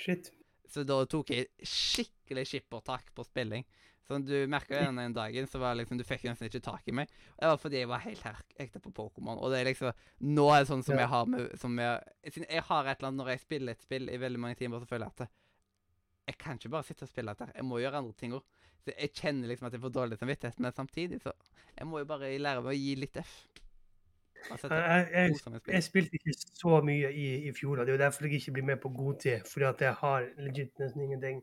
Shit. 0.00 0.32
Så 0.70 0.82
da 0.86 0.98
tok 1.10 1.30
jeg 1.34 1.48
skikkelig 1.66 2.46
skippertak 2.48 3.12
på 3.14 3.24
spilling. 3.26 3.64
Så 4.10 4.18
du 4.26 4.32
merka 4.50 4.74
jo 4.74 4.88
den 4.90 5.12
dagen, 5.14 5.46
så 5.46 5.60
var 5.62 5.76
liksom, 5.78 5.98
du 6.00 6.02
fikk 6.02 6.24
nesten 6.26 6.48
ikke 6.48 6.58
tak 6.64 6.88
i 6.90 6.94
meg. 6.98 7.10
Og 7.36 7.44
det 7.44 7.50
var 7.52 7.60
fordi 7.62 7.82
jeg 7.84 7.90
var 7.92 8.02
helt 8.02 8.24
her, 8.26 8.40
ekte 8.58 8.80
på 8.82 8.90
Pokémon. 8.96 9.38
Og 9.38 9.52
det 9.52 9.60
er 9.60 9.68
liksom 9.68 9.92
Nå 10.26 10.48
er 10.50 10.64
det 10.64 10.70
sånn 10.72 10.82
som 10.82 10.96
Ja. 10.96 11.04
jeg 11.04 11.12
har 11.12 11.28
med 11.30 11.52
som 11.60 11.78
jeg, 11.78 12.16
jeg 12.42 12.64
har 12.66 12.88
et 12.90 12.98
eller 12.98 13.08
annet 13.12 13.20
Når 13.22 13.30
jeg 13.30 13.40
spiller 13.44 13.76
et 13.78 13.84
spill 13.86 14.10
i 14.10 14.18
veldig 14.18 14.40
mange 14.42 14.58
timer, 14.58 14.82
så 14.82 14.90
føler 14.90 15.06
jeg 15.06 15.14
at 15.14 15.22
det, 15.22 15.28
jeg 16.30 16.38
kan 16.38 16.58
ikke 16.58 16.72
bare 16.74 16.86
sitte 16.86 17.06
og 17.06 17.10
spille 17.10 17.32
dette. 17.34 17.52
Jeg 17.54 17.64
må 17.64 17.78
gjøre 17.78 18.02
andre 18.02 18.12
ting 18.18 18.34
òg. 18.34 18.42
Jeg 18.90 19.12
kjenner 19.14 19.50
liksom 19.50 19.66
at 19.68 19.74
jeg 19.76 19.82
får 19.82 19.92
dårlig 19.94 20.18
samvittighet, 20.18 20.60
men 20.60 20.72
samtidig 20.72 21.20
så 21.22 21.32
Jeg 21.78 21.86
må 21.86 21.98
jo 22.02 22.04
bare 22.10 22.38
lære 22.38 22.62
meg 22.62 22.74
å 22.74 22.78
gi 22.78 22.94
litt 22.98 23.16
F. 23.22 23.46
Altså, 24.50 24.68
jeg, 24.72 25.08
Jeg, 25.12 25.34
jeg, 25.52 25.60
jeg 25.68 25.84
spilte 25.84 26.16
ikke 26.16 26.34
så 26.34 26.80
mye 26.82 27.10
i, 27.12 27.26
i 27.48 27.52
fjor, 27.52 27.78
og 27.78 27.86
det 27.86 27.92
er 27.92 27.98
jo 27.98 28.02
derfor 28.04 28.26
jeg 28.26 28.40
ikke 28.40 28.52
blir 28.56 28.64
med 28.70 28.80
på 28.82 28.88
Godtid, 28.88 29.44
fordi 29.46 29.66
at 29.68 29.80
jeg 29.84 29.94
har 30.00 30.28
legit 30.38 30.78
nesten 30.80 31.02
ingenting. 31.04 31.42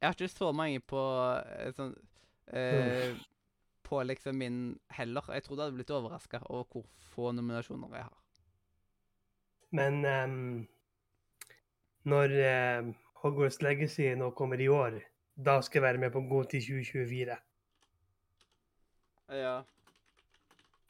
Jeg 0.00 0.08
har 0.08 0.14
ikke 0.14 0.28
så 0.28 0.52
mange 0.52 0.82
på 0.84 1.00
eh, 1.56 1.72
sånn 1.76 1.94
eh, 2.52 3.16
På 3.86 4.02
liksom 4.04 4.36
min 4.38 4.60
heller. 4.92 5.24
Jeg 5.32 5.46
trodde 5.46 5.62
jeg 5.62 5.70
hadde 5.70 5.78
blitt 5.78 5.92
overraska 5.94 6.42
over 6.50 6.66
hvor 6.70 6.86
få 7.14 7.32
nominasjoner 7.32 7.94
jeg 7.96 8.08
har. 8.08 8.22
Men 9.76 10.00
um, 10.04 10.66
når 12.06 12.34
ehm, 12.42 12.90
Hogwarts 13.22 13.60
Legacy 13.62 14.08
nå 14.18 14.30
kommer 14.38 14.60
i 14.62 14.68
år, 14.70 15.00
da 15.34 15.58
skal 15.62 15.80
jeg 15.80 15.86
være 15.86 16.02
med 16.02 16.12
på 16.14 16.22
Godtid 16.28 16.66
2024. 16.66 17.38
Ja. 19.38 19.54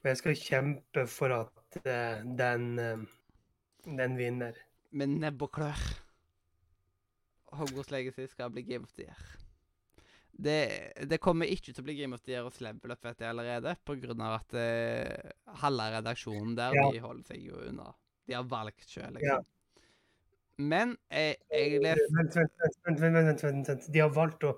Og 0.03 0.11
jeg 0.11 0.21
skal 0.21 0.41
kjempe 0.41 1.07
for 1.11 1.37
at 1.37 1.81
uh, 1.85 2.25
den, 2.39 2.67
ehm, 2.79 3.07
den 3.85 4.19
vinner. 4.19 4.61
Med 4.91 5.17
nebb 5.21 5.49
og 5.49 5.53
klør. 5.57 5.87
Hogwarts 7.53 7.91
Legacy 7.91 8.27
skal 8.31 8.51
bli 8.51 8.63
Game 8.67 8.85
of 8.85 8.93
the 8.97 9.03
Year. 9.07 9.17
Det, 10.37 10.93
det 11.09 11.19
kommer 11.21 11.47
ikke 11.49 11.73
til 11.73 11.81
å 11.81 11.85
bli 11.87 11.95
Game 11.97 12.13
of 12.15 12.21
the 12.27 12.33
Year 12.35 12.45
hos 12.45 12.61
Level 12.61 12.93
Up, 12.93 13.05
vet 13.05 13.21
jeg 13.25 13.29
allerede, 13.31 13.73
av 14.21 14.35
at 14.41 14.55
eh, 14.61 15.31
halve 15.63 15.87
redaksjonen 15.95 16.57
der, 16.59 16.75
Ja. 16.77 16.91
de 16.93 16.99
holder 17.01 17.25
seg 17.25 17.41
jo 17.47 17.57
unna. 17.71 17.95
De 18.27 18.35
har 18.35 18.45
valgt 18.45 18.85
sjøl, 18.91 19.17
Ja. 19.23 19.39
liksom. 19.39 19.47
Men 20.59 20.97
jeg, 21.13 21.37
jeg 21.53 21.81
leser 21.83 22.13
Vent, 22.17 22.35
vent, 22.37 23.01
vent, 23.01 23.43
vent. 23.69 23.89
De 23.93 23.99
har 24.01 24.09
valgt 24.11 24.45
å 24.45 24.55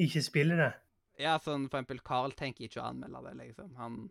ikke 0.00 0.22
spille 0.24 0.56
det. 0.56 0.72
Ja, 1.20 1.38
sånn 1.38 1.68
for 1.70 1.78
eksempel 1.78 2.00
Carl 2.02 2.32
tenker 2.32 2.64
ikke 2.66 2.80
å 2.82 2.88
anmelde 2.90 3.22
det, 3.30 3.34
liksom. 3.48 3.74
Han 3.76 4.10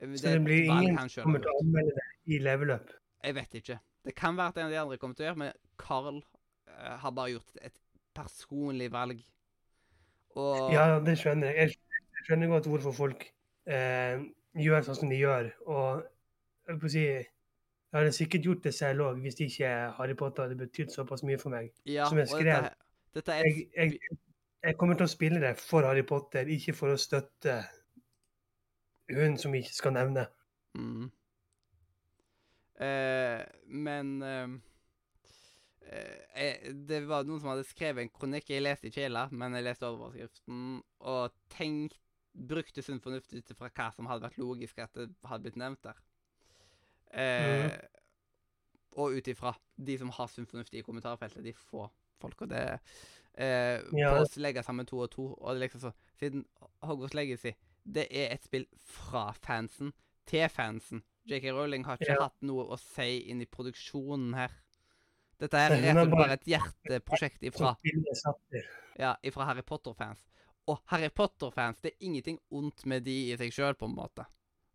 Så 0.00 0.32
det 0.32 0.44
blir 0.44 0.64
ingen 0.64 1.08
som 1.08 1.22
kommer 1.26 1.38
til 1.42 1.50
å 1.52 1.58
anmelde 1.62 1.94
det 1.98 2.34
i 2.34 2.38
level 2.42 2.70
up. 2.74 2.90
Jeg 3.22 3.34
vet 3.34 3.54
ikke. 3.60 3.80
Det 4.02 4.14
kan 4.18 4.34
være 4.36 4.48
at 4.48 4.56
en 4.58 4.64
av 4.66 4.70
de 4.72 4.76
andre 4.80 4.98
kommer 4.98 5.14
til 5.14 5.26
å 5.26 5.28
gjøre, 5.28 5.38
men 5.38 5.52
Carl 5.78 6.16
eh, 6.18 6.31
har 7.02 7.14
bare 7.16 7.34
gjort 7.36 7.60
et 7.62 7.76
personlig 8.14 8.92
valg. 8.92 9.20
Og 10.36 10.72
Ja, 10.72 11.00
det 11.04 11.18
skjønner 11.20 11.52
jeg. 11.52 11.74
Jeg 11.76 12.26
skjønner 12.26 12.50
godt 12.52 12.68
hvorfor 12.70 12.94
folk 12.96 13.24
eh, 13.66 14.22
gjør 14.58 14.86
sånn 14.86 14.98
som 15.00 15.12
de 15.12 15.20
gjør. 15.20 15.50
Og 15.66 16.02
jeg 16.68 16.82
vil 16.82 16.92
si, 16.94 17.04
jeg 17.04 17.98
hadde 17.98 18.12
sikkert 18.16 18.48
gjort 18.48 18.64
det 18.64 18.74
selv 18.74 19.06
òg, 19.08 19.20
hvis 19.24 19.40
ikke 19.44 19.70
Harry 19.98 20.16
Potter 20.18 20.46
hadde 20.46 20.58
betydd 20.60 20.92
såpass 20.94 21.24
mye 21.28 21.40
for 21.40 21.54
meg. 21.54 21.72
ja, 21.86 22.08
som 22.08 22.20
jeg 22.20 22.30
skrev, 22.30 22.68
Dette, 22.68 22.74
dette 23.14 23.32
er 23.32 23.48
Jeg, 23.48 23.66
jeg, 23.76 24.18
jeg 24.62 24.76
kommer 24.80 24.96
til 24.96 25.08
å 25.08 25.12
spille 25.12 25.40
det 25.42 25.56
for 25.60 25.88
Harry 25.88 26.04
Potter, 26.06 26.48
ikke 26.48 26.76
for 26.78 26.94
å 26.94 27.00
støtte 27.00 27.58
hun 29.12 29.36
som 29.38 29.52
vi 29.52 29.64
ikke 29.64 29.76
skal 29.76 29.98
nevne. 29.98 30.28
mm. 30.78 31.10
Eh, 32.82 33.42
Men 33.68 34.22
eh, 34.22 34.42
eh, 34.42 34.58
Det 35.82 37.00
var 37.08 37.24
noen 37.28 37.40
som 37.42 37.50
hadde 37.52 37.66
skrevet 37.68 38.02
en 38.04 38.12
kronikk. 38.14 38.48
Jeg 38.50 38.62
leste 38.64 38.88
ikke 38.88 39.04
hele, 39.06 39.26
men 39.32 39.54
jeg 39.58 39.66
leste 39.66 39.88
overskriften 39.88 40.82
og 41.00 41.34
tenkt, 41.52 41.98
brukte 42.32 42.80
sunn 42.82 43.00
fornuft 43.04 43.34
ut 43.36 43.50
fra 43.58 43.68
hva 43.68 43.90
som 43.92 44.06
hadde 44.08 44.24
vært 44.24 44.38
logisk 44.40 44.78
at 44.80 44.94
det 44.96 45.10
hadde 45.28 45.42
blitt 45.44 45.58
nevnt 45.60 45.82
der. 45.84 45.98
Eh, 47.12 47.74
Og 48.96 49.12
ut 49.16 49.28
ifra 49.28 49.54
de 49.76 49.98
som 50.00 50.10
har 50.12 50.28
sunn 50.28 50.46
fornuft 50.48 50.74
i 50.76 50.82
kommentarfeltet, 50.84 51.44
de 51.44 51.52
få 51.56 51.86
folka 52.20 52.46
det 52.48 52.62
eh, 53.34 53.80
Ja. 53.92 54.12
På 54.14 54.22
oss 54.22 54.36
legger 54.36 54.62
sammen 54.64 54.86
to 54.88 54.98
og 55.04 55.10
to. 55.10 55.26
Og 55.34 55.54
det 55.54 55.60
liksom 55.66 55.80
så 55.80 55.92
Siden 56.20 56.44
Hogwarts 56.82 57.14
Legacy 57.14 57.52
det 57.84 58.06
er 58.14 58.30
et 58.32 58.44
spill 58.44 58.66
fra 58.78 59.32
fansen 59.42 59.92
til 60.30 60.44
fansen. 60.48 61.00
JK 61.26 61.48
Rowling 61.50 61.84
har 61.84 61.96
ikke 61.98 62.12
Ja. 62.14 62.22
hatt 62.28 62.42
noe 62.46 62.64
å 62.70 62.76
si 62.78 63.24
inn 63.28 63.40
i 63.42 63.46
produksjonen 63.46 64.34
her. 64.34 64.52
Dette 65.42 65.58
er 65.58 65.72
rett 65.74 65.98
og 66.04 66.12
slett 66.14 66.36
et 66.36 66.50
hjerteprosjekt 66.52 67.46
ifra, 67.48 67.72
ja, 69.00 69.16
ifra 69.26 69.46
Harry 69.48 69.64
Potter-fans. 69.66 70.20
Og 70.70 70.78
Harry 70.92 71.08
Potter-fans, 71.10 71.80
det 71.82 71.94
er 71.94 72.06
ingenting 72.06 72.38
ondt 72.54 72.84
med 72.86 73.02
de 73.08 73.16
i 73.32 73.38
seg 73.40 73.54
sjøl, 73.54 73.74
på 73.78 73.88
en 73.90 73.96
måte. 73.96 74.26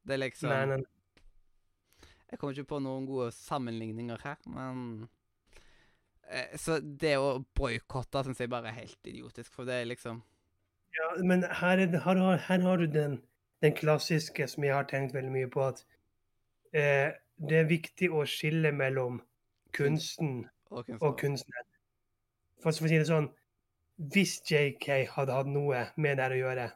Det 0.03 0.17
er 0.17 0.23
liksom 0.25 0.51
Nei, 0.51 0.63
nei, 0.73 2.07
Jeg 2.31 2.39
kommer 2.39 2.57
ikke 2.57 2.71
på 2.73 2.81
noen 2.83 3.05
gode 3.07 3.29
sammenligninger 3.35 4.19
her, 4.23 4.41
men 4.51 4.81
eh, 6.27 6.57
Så 6.59 6.79
det 6.79 7.15
å 7.19 7.37
boikotte 7.55 8.25
syns 8.27 8.43
jeg 8.43 8.51
bare 8.51 8.71
er 8.71 8.81
helt 8.81 9.11
idiotisk, 9.11 9.53
for 9.53 9.67
det 9.67 9.81
er 9.81 9.89
liksom 9.93 10.19
Ja, 10.97 11.09
men 11.23 11.47
her, 11.47 11.79
er 11.79 11.91
det, 11.93 12.03
her, 12.03 12.19
har, 12.23 12.43
her 12.49 12.67
har 12.67 12.83
du 12.83 12.91
den, 12.91 13.21
den 13.63 13.75
klassiske 13.75 14.47
som 14.51 14.67
jeg 14.67 14.75
har 14.75 14.87
tenkt 14.91 15.15
veldig 15.15 15.31
mye 15.31 15.51
på, 15.51 15.63
at 15.71 15.83
eh, 16.75 17.15
det 17.37 17.63
er 17.63 17.71
viktig 17.71 18.11
å 18.11 18.27
skille 18.27 18.71
mellom 18.75 19.21
kunsten 19.75 20.47
Og 20.69 20.85
kunstner. 20.85 21.07
og 21.07 21.19
kunstner. 21.19 21.67
For, 22.61 22.71
for 22.71 22.87
å 22.87 22.91
si 22.91 22.97
det 22.97 23.07
sånn, 23.09 23.29
hvis 24.13 24.39
JK 24.45 25.07
hadde 25.15 25.33
hatt 25.33 25.49
noe 25.49 25.87
med 25.97 26.19
det 26.19 26.29
å 26.35 26.37
gjøre 26.37 26.67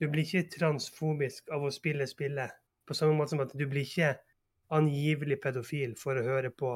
Du 0.00 0.06
blir 0.12 0.24
ikke 0.24 0.58
transfobisk 0.58 1.48
av 1.52 1.62
å 1.64 1.72
spille 1.72 2.04
spillet, 2.08 2.52
på 2.84 2.94
samme 2.94 3.16
måte 3.16 3.32
som 3.32 3.40
at 3.40 3.54
du 3.56 3.64
blir 3.64 3.86
ikke 3.86 4.10
angivelig 4.76 5.38
pedofil 5.40 5.94
for 5.96 6.18
å 6.20 6.24
høre 6.26 6.50
på 6.52 6.74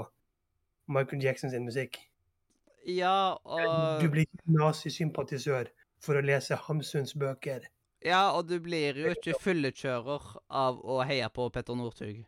Michael 0.88 1.26
Jackson 1.26 1.53
sin 1.53 1.66
musikk. 1.68 1.98
Ja, 2.88 3.36
og 3.44 4.01
Du 4.01 4.09
blir 4.09 4.24
ikke 4.24 4.57
nazisympatisør 4.57 5.68
for 6.01 6.16
å 6.16 6.24
lese 6.24 6.57
Hamsuns 6.57 7.12
bøker. 7.12 7.68
Ja, 8.01 8.30
og 8.32 8.48
du 8.48 8.57
blir 8.64 8.96
jo 8.96 9.12
ikke 9.12 9.36
fyllekjører 9.42 10.30
av 10.48 10.80
å 10.80 11.03
heie 11.05 11.28
på 11.28 11.51
Petter 11.53 11.76
Northug. 11.76 12.22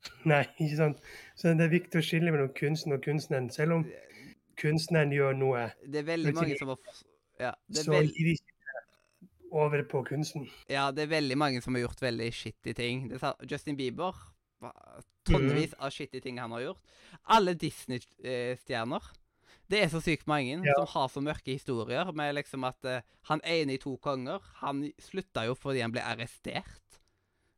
Nei, 0.30 0.44
ikke 0.58 0.76
sant? 0.78 1.02
Så 1.36 1.52
det 1.56 1.66
er 1.66 1.72
viktig 1.74 2.00
å 2.00 2.04
skille 2.04 2.32
mellom 2.32 2.52
kunsten 2.56 2.94
og 2.96 3.02
kunstneren. 3.04 3.50
Selv 3.52 3.78
om 3.78 3.86
kunstneren 4.60 5.12
gjør 5.12 5.36
noe, 5.36 5.66
Det 5.84 6.02
er 6.02 6.08
veldig 6.08 6.34
mange 6.36 6.56
som 6.60 6.72
har 6.72 6.78
Ja, 7.40 7.54
det 7.68 7.86
er, 7.86 7.90
veld, 7.90 8.40
over 9.50 9.82
på 9.88 10.02
kunsten. 10.06 10.48
ja, 10.68 10.90
det 10.92 11.06
er 11.06 11.14
veldig 11.14 11.38
mange 11.38 11.62
som 11.64 11.74
har 11.74 11.86
gjort 11.86 12.02
veldig 12.02 12.28
shitty 12.32 12.74
ting. 12.76 13.08
Justin 13.48 13.76
Bieber. 13.76 14.14
Tonnevis 15.24 15.72
av 15.78 15.90
shitty 15.92 16.20
ting 16.20 16.38
han 16.40 16.52
har 16.52 16.60
gjort. 16.60 16.82
Alle 17.32 17.54
Disney-stjerner. 17.54 19.00
Det 19.70 19.84
er 19.84 19.88
så 19.92 20.00
sykt 20.02 20.26
mange 20.26 20.58
Ja. 20.66 20.74
som 20.76 20.86
har 20.86 21.08
så 21.08 21.20
mørke 21.22 21.52
historier 21.54 22.12
med 22.12 22.34
liksom 22.34 22.64
at 22.66 22.84
uh, 22.84 23.00
han 23.30 23.40
ene 23.44 23.74
i 23.74 23.78
to 23.78 23.96
konger, 24.02 24.40
han 24.60 24.92
slutta 24.98 25.46
jo 25.46 25.54
fordi 25.54 25.80
han 25.80 25.92
ble 25.92 26.02
arrestert. 26.02 26.99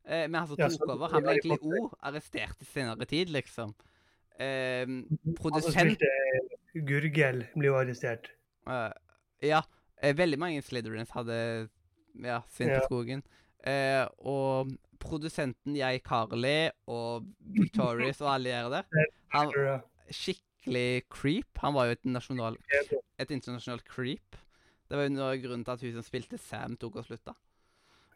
Eh, 0.03 0.25
men 0.27 0.35
han 0.41 0.47
som 0.49 0.59
tok 0.59 0.89
over, 0.89 1.11
han 1.13 1.23
ble 1.23 1.37
egentlig 1.37 1.59
Potter. 1.61 1.79
òg 1.79 1.93
arrestert 2.09 2.63
i 2.63 2.67
senere 2.67 3.07
tid, 3.07 3.31
liksom. 3.31 3.71
Eh, 4.35 4.83
Han 4.83 5.05
som 5.21 5.37
produsent 5.39 5.77
spilte 5.77 6.09
eh, 6.09 6.81
Gurgel, 6.83 7.45
blir 7.53 7.69
jo 7.71 7.77
arrestert. 7.79 8.31
Eh, 8.67 8.91
ja, 9.47 9.61
eh, 10.01 10.15
veldig 10.17 10.39
mange 10.41 10.63
Slitherins 10.65 11.13
hadde 11.15 11.37
ja, 12.19 12.41
sint 12.51 12.73
i 12.75 12.81
skogen. 12.87 13.23
Eh, 13.63 14.03
og 14.19 14.73
produsenten 14.99 15.75
Jeg 15.77 16.03
Carly 16.03 16.69
og 16.91 17.27
Victorious 17.55 18.21
og 18.23 18.33
alle 18.33 18.51
de 18.51 18.75
der, 18.75 19.09
han 19.35 19.51
skikkelig 20.11 21.03
creep. 21.11 21.59
Han 21.63 21.75
var 21.75 21.87
jo 21.87 21.97
et, 21.97 22.05
nasjonal, 22.07 22.57
et 23.19 23.31
internasjonalt 23.31 23.87
creep. 23.87 24.39
Det 24.89 24.99
var 24.99 25.07
jo 25.07 25.15
noe 25.15 25.37
grunnen 25.41 25.63
til 25.63 25.77
at 25.77 25.83
hun 25.85 25.95
som 25.95 26.05
spilte 26.05 26.37
Sam, 26.37 26.75
tok 26.77 26.99
og 26.99 27.07
slutta. 27.07 27.35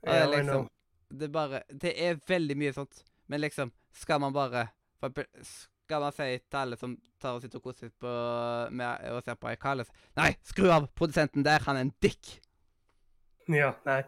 Og 0.04 0.34
liksom. 0.36 0.68
Det, 1.10 1.30
bare, 1.32 1.64
det 1.72 1.94
er 2.04 2.20
veldig 2.28 2.58
mye 2.60 2.74
sånt. 2.76 3.04
Men 3.28 3.42
liksom, 3.44 3.72
skal 3.96 4.20
man 4.24 4.34
bare 4.34 4.68
Skal 5.04 6.02
man 6.02 6.12
si 6.16 6.26
til 6.40 6.58
alle 6.58 6.78
som 6.80 6.96
tar 7.22 7.36
og 7.38 7.44
sitter 7.44 7.60
og 7.60 7.64
koser 7.68 7.88
seg 7.88 7.94
på, 8.02 8.12
med 8.74 9.06
å 9.14 9.20
se 9.26 9.36
på 9.38 9.52
iCarly 9.52 9.86
Nei, 10.18 10.32
skru 10.46 10.70
av 10.74 10.88
produsenten 10.98 11.46
der, 11.46 11.64
han 11.66 11.78
er 11.80 11.86
en 11.88 11.94
dick! 12.04 12.38
Ja, 13.48 13.72
nei. 13.88 14.02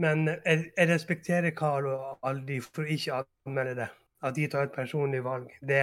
Men 0.00 0.26
jeg, 0.28 0.70
jeg 0.76 0.88
respekterer 0.90 1.54
Carl 1.56 1.88
og 1.90 2.26
Aldi 2.28 2.60
for 2.64 2.88
ikke 2.88 3.20
å 3.20 3.24
anmelde 3.48 3.76
det. 3.82 3.88
At 4.24 4.36
de 4.36 4.46
tar 4.52 4.68
et 4.68 4.74
personlig 4.74 5.22
valg. 5.24 5.48
Det, 5.64 5.80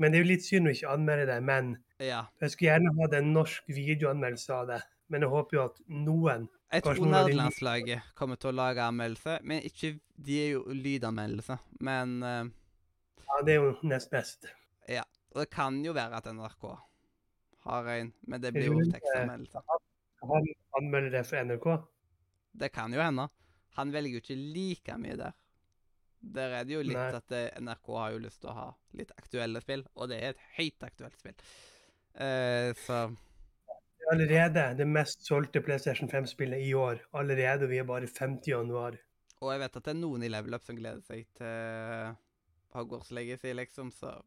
men 0.00 0.12
det 0.12 0.18
er 0.18 0.24
jo 0.24 0.30
litt 0.30 0.46
synd 0.46 0.70
å 0.70 0.72
ikke 0.74 0.94
anmelde 0.96 1.28
det. 1.28 1.38
Men 1.44 1.74
Ja. 2.02 2.24
jeg 2.40 2.50
skulle 2.54 2.70
gjerne 2.72 2.94
hatt 2.98 3.14
en 3.18 3.32
norsk 3.36 3.68
videoanmeldelse 3.68 4.54
av 4.56 4.66
det. 4.72 4.80
Men 5.12 5.26
jeg 5.26 5.34
håper 5.34 5.58
jo 5.58 5.64
at 5.68 5.82
noen 5.92 6.48
Jeg 6.72 6.84
tror 6.86 7.04
nerdelandslaget 7.04 8.12
kommer 8.16 8.38
til 8.40 8.52
å 8.52 8.56
lage 8.56 8.84
anmeldelse, 8.84 9.38
men 9.44 9.64
ikke 9.68 9.98
De 10.16 10.38
er 10.40 10.50
jo 10.54 10.62
lydanmeldelse. 10.72 11.58
Men 11.84 12.14
uh, 12.22 12.46
Ja, 13.26 13.42
det 13.44 13.56
er 13.56 13.60
jo 13.60 13.74
nest 13.88 14.10
best. 14.12 14.48
Ja. 14.88 15.04
Og 15.32 15.42
det 15.42 15.50
kan 15.52 15.78
jo 15.84 15.94
være 15.96 16.20
at 16.20 16.28
NRK 16.32 16.66
har 17.66 17.88
en, 17.92 18.12
men 18.28 18.42
det 18.42 18.52
blir 18.54 18.68
jo 18.70 18.80
tekstanmeldelse. 18.92 19.62
Han 20.22 20.48
anmelder 20.78 21.14
det 21.16 21.22
for 21.28 21.48
NRK. 21.48 21.68
Det 22.62 22.68
kan 22.72 22.94
jo 22.94 23.00
hende. 23.02 23.28
Han 23.78 23.92
velger 23.94 24.18
jo 24.18 24.22
ikke 24.22 24.36
like 24.36 24.98
mye 25.00 25.16
der. 25.18 25.36
Der 26.22 26.56
er 26.58 26.66
det 26.68 26.76
jo 26.76 26.82
litt 26.84 26.98
Nei. 26.98 27.18
at 27.18 27.34
eh, 27.34 27.48
NRK 27.64 27.88
har 27.98 28.12
jo 28.14 28.22
lyst 28.22 28.42
til 28.44 28.52
å 28.52 28.56
ha 28.56 28.66
litt 28.98 29.10
aktuelle 29.16 29.62
spill, 29.64 29.82
og 29.96 30.12
det 30.12 30.20
er 30.20 30.34
et 30.36 30.44
høyt 30.58 30.84
aktuelt 30.86 31.18
spill. 31.18 31.38
Uh, 32.12 32.70
så 32.84 33.06
Allerede 34.12 34.74
det 34.76 34.84
mest 34.88 35.24
solgte 35.24 35.62
PlayStation 35.64 36.10
5-spillet 36.10 36.60
i 36.60 36.74
år. 36.74 36.98
Allerede, 37.16 37.68
vi 37.68 37.78
er 37.80 37.88
bare 37.88 38.08
50 38.18 38.50
januar. 38.50 38.98
Og 39.40 39.52
jeg 39.52 39.60
vet 39.62 39.76
at 39.78 39.86
det 39.86 39.92
er 39.94 40.00
noen 40.02 40.22
i 40.26 40.28
Level 40.28 40.54
Up 40.54 40.66
som 40.66 40.76
gleder 40.76 41.00
seg 41.06 41.24
til 41.38 42.12
Hogwarts 42.76 43.10
Legacy, 43.10 43.54
liksom, 43.56 43.90
så 43.90 44.20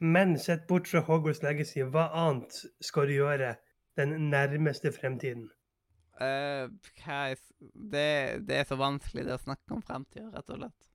Men 0.00 0.38
sett 0.38 0.66
bort 0.66 0.88
fra 0.88 1.04
Hogwarts 1.04 1.42
Legacy, 1.44 1.82
hva 1.84 2.08
annet 2.16 2.56
skal 2.80 3.10
du 3.10 3.18
gjøre 3.18 3.54
den 4.00 4.16
nærmeste 4.32 4.92
fremtiden? 4.96 5.50
Uh, 6.20 6.72
hva 7.02 7.20
er 7.34 7.38
det, 7.60 8.08
det 8.48 8.56
er 8.62 8.66
så 8.68 8.80
vanskelig 8.80 9.26
det 9.28 9.36
å 9.36 9.44
snakke 9.44 9.76
om 9.76 9.84
fremtida, 9.84 10.30
rett 10.32 10.52
og 10.52 10.62
slett. 10.62 10.90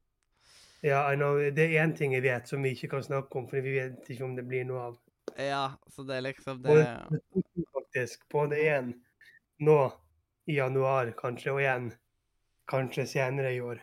Ja, 0.86 1.06
I 1.12 1.18
know, 1.18 1.38
det 1.38 1.70
er 1.70 1.84
én 1.86 1.94
ting 1.98 2.18
jeg 2.18 2.26
vet 2.26 2.50
som 2.50 2.66
vi 2.66 2.74
ikke 2.74 2.96
kan 2.98 3.06
snakke 3.06 3.40
om, 3.40 3.48
for 3.50 3.62
vi 3.62 3.78
vet 3.78 4.10
ikke 4.10 4.26
om 4.26 4.36
det 4.38 4.50
blir 4.50 4.66
noe 4.66 4.90
av. 4.92 5.00
Ja, 5.38 5.74
så 5.92 6.04
det 6.08 6.16
er 6.18 6.22
liksom 6.30 6.62
det 6.64 6.76
faktisk. 7.74 8.24
Både 8.32 8.56
én 8.62 8.94
nå 9.60 9.78
i 10.48 10.56
januar, 10.60 11.12
kanskje, 11.18 11.52
og 11.52 11.62
én 11.64 11.90
kanskje 12.70 13.06
senere 13.10 13.54
i 13.56 13.62
år. 13.62 13.82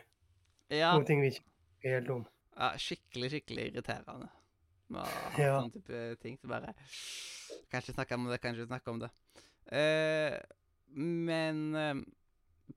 Ja, 0.73 0.93
To 0.97 1.03
ting 1.05 1.21
vi 1.21 1.29
ikke 1.33 1.43
er 1.83 1.99
helt 1.99 2.09
om. 2.09 2.25
ja 2.57 2.71
skikkelig, 2.79 3.29
skikkelig 3.33 3.67
irriterende 3.71 4.29
med 4.93 5.01
å 5.01 5.05
ha 5.05 5.41
Ja. 5.43 5.59
sånn 5.61 5.71
type 5.73 6.01
ting. 6.21 6.37
Så 6.41 6.47
bare 6.47 6.73
Kan 7.69 7.81
ikke 7.81 7.93
snakke 7.93 8.15
om 8.15 8.27
det, 8.29 8.41
kan 8.41 8.55
ikke 8.55 8.67
snakke 8.67 8.91
om 8.91 8.99
det. 8.99 9.09
Eh, 9.71 10.39
men 10.95 11.75
eh, 11.75 11.95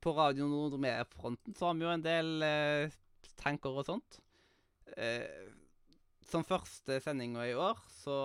på 0.00 0.12
Radio 0.16 0.46
Nordmedia-fronten 0.48 1.54
så 1.56 1.66
har 1.66 1.74
vi 1.74 1.84
jo 1.84 1.90
en 1.92 2.02
del 2.04 2.42
eh, 2.42 2.90
tanker 3.36 3.70
og 3.76 3.84
sånt. 3.86 4.20
Eh, 4.96 5.48
som 6.30 6.44
første 6.44 7.00
sendinga 7.04 7.44
i 7.48 7.54
år, 7.54 7.78
så 8.02 8.16